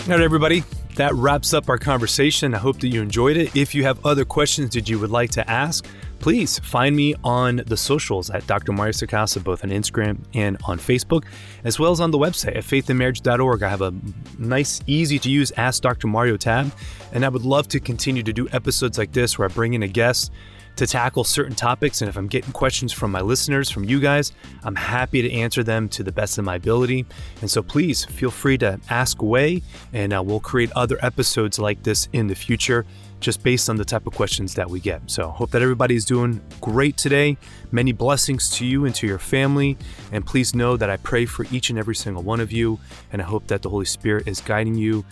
All 0.09 0.12
right. 0.12 0.20
Everybody. 0.20 0.62
That 0.97 1.12
wraps 1.12 1.53
up 1.53 1.69
our 1.69 1.77
conversation. 1.77 2.55
I 2.55 2.59
hope 2.59 2.81
that 2.81 2.89
you 2.89 3.03
enjoyed 3.03 3.37
it. 3.37 3.55
If 3.55 3.74
you 3.74 3.83
have 3.85 4.05
other 4.07 4.24
questions 4.24 4.70
that 4.70 4.89
you 4.89 4.99
would 4.99 5.11
like 5.11 5.31
to 5.33 5.51
ask, 5.51 5.87
please 6.18 6.59
find 6.59 6.97
me 6.97 7.14
on 7.24 7.62
the 7.66 7.76
socials 7.76 8.30
at 8.30 8.47
Dr. 8.47 8.72
Mario 8.72 8.93
Sacasa, 8.93 9.43
both 9.43 9.64
on 9.64 9.70
Instagram 9.70 10.18
and 10.34 10.56
on 10.64 10.78
Facebook, 10.78 11.24
as 11.64 11.78
well 11.78 11.93
as 11.93 12.01
on 12.01 12.10
the 12.10 12.18
website 12.18 12.56
at 12.56 12.64
faithandmarriage.org. 12.64 13.62
I 13.62 13.68
have 13.68 13.82
a 13.82 13.94
nice, 14.38 14.80
easy 14.86 15.18
to 15.20 15.30
use 15.30 15.52
Ask 15.56 15.82
Dr. 15.82 16.06
Mario 16.06 16.36
tab, 16.36 16.72
and 17.12 17.24
I 17.24 17.28
would 17.28 17.44
love 17.44 17.68
to 17.68 17.80
continue 17.80 18.22
to 18.22 18.32
do 18.32 18.48
episodes 18.52 18.98
like 18.98 19.12
this 19.12 19.38
where 19.38 19.48
I 19.48 19.52
bring 19.52 19.74
in 19.74 19.82
a 19.82 19.88
guest 19.88 20.32
to 20.76 20.86
tackle 20.86 21.24
certain 21.24 21.55
topics. 21.55 22.02
And 22.02 22.09
if 22.09 22.16
I'm 22.16 22.28
getting 22.28 22.52
questions 22.52 22.93
from 22.93 23.10
my 23.10 23.20
listeners, 23.20 23.70
from 23.70 23.84
you 23.84 23.98
guys, 23.98 24.32
I'm 24.62 24.76
happy 24.76 25.22
to 25.22 25.32
answer 25.32 25.64
them 25.64 25.88
to 25.90 26.02
the 26.02 26.12
best 26.12 26.38
of 26.38 26.44
my 26.44 26.56
ability. 26.56 27.06
And 27.40 27.51
so 27.51 27.62
please 27.62 28.05
feel 28.05 28.30
free 28.30 28.59
to 28.59 28.78
ask 28.90 29.22
away, 29.22 29.62
and 29.93 30.12
uh, 30.12 30.22
we'll 30.22 30.40
create 30.40 30.70
other 30.76 30.98
episodes 31.02 31.59
like 31.59 31.82
this 31.82 32.09
in 32.12 32.26
the 32.26 32.34
future 32.34 32.86
just 33.27 33.43
based 33.43 33.69
on 33.69 33.74
the 33.74 33.85
type 33.85 34.07
of 34.07 34.15
questions 34.15 34.55
that 34.55 34.70
we 34.70 34.78
get. 34.78 35.03
So, 35.11 35.28
hope 35.31 35.51
that 35.51 35.61
everybody 35.61 35.97
is 35.97 36.05
doing 36.05 36.40
great 36.61 36.97
today. 36.97 37.36
Many 37.73 37.90
blessings 37.90 38.48
to 38.51 38.65
you 38.65 38.85
and 38.85 38.94
to 38.94 39.07
your 39.07 39.19
family. 39.19 39.77
And 40.12 40.24
please 40.24 40.55
know 40.55 40.77
that 40.77 40.89
I 40.89 40.97
pray 40.98 41.27
for 41.27 41.44
each 41.51 41.69
and 41.69 41.77
every 41.77 41.97
single 41.97 42.23
one 42.23 42.39
of 42.39 42.53
you. 42.53 42.78
And 43.12 43.20
I 43.20 43.24
hope 43.24 43.48
that 43.48 43.62
the 43.62 43.69
Holy 43.69 43.85
Spirit 43.85 44.28
is 44.28 44.40
guiding 44.40 44.77
you 44.77 45.05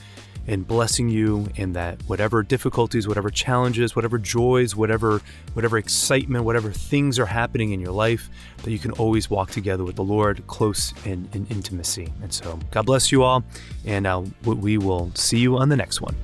and 0.46 0.64
blessing 0.64 1.08
you 1.08 1.48
and 1.56 1.74
that 1.74 2.00
whatever 2.02 2.42
difficulties 2.42 3.08
whatever 3.08 3.30
challenges 3.30 3.96
whatever 3.96 4.18
joys 4.18 4.76
whatever 4.76 5.22
whatever 5.54 5.78
excitement 5.78 6.44
whatever 6.44 6.70
things 6.70 7.18
are 7.18 7.24
happening 7.24 7.72
in 7.72 7.80
your 7.80 7.92
life 7.92 8.28
that 8.62 8.70
you 8.70 8.78
can 8.78 8.90
always 8.92 9.30
walk 9.30 9.50
together 9.50 9.84
with 9.84 9.96
the 9.96 10.04
lord 10.04 10.46
close 10.46 10.92
in, 11.06 11.26
in 11.32 11.46
intimacy 11.46 12.12
and 12.22 12.30
so 12.30 12.58
god 12.72 12.84
bless 12.84 13.10
you 13.10 13.22
all 13.22 13.42
and 13.86 14.06
uh, 14.06 14.22
we 14.44 14.76
will 14.76 15.10
see 15.14 15.38
you 15.38 15.56
on 15.56 15.70
the 15.70 15.76
next 15.76 16.02
one 16.02 16.14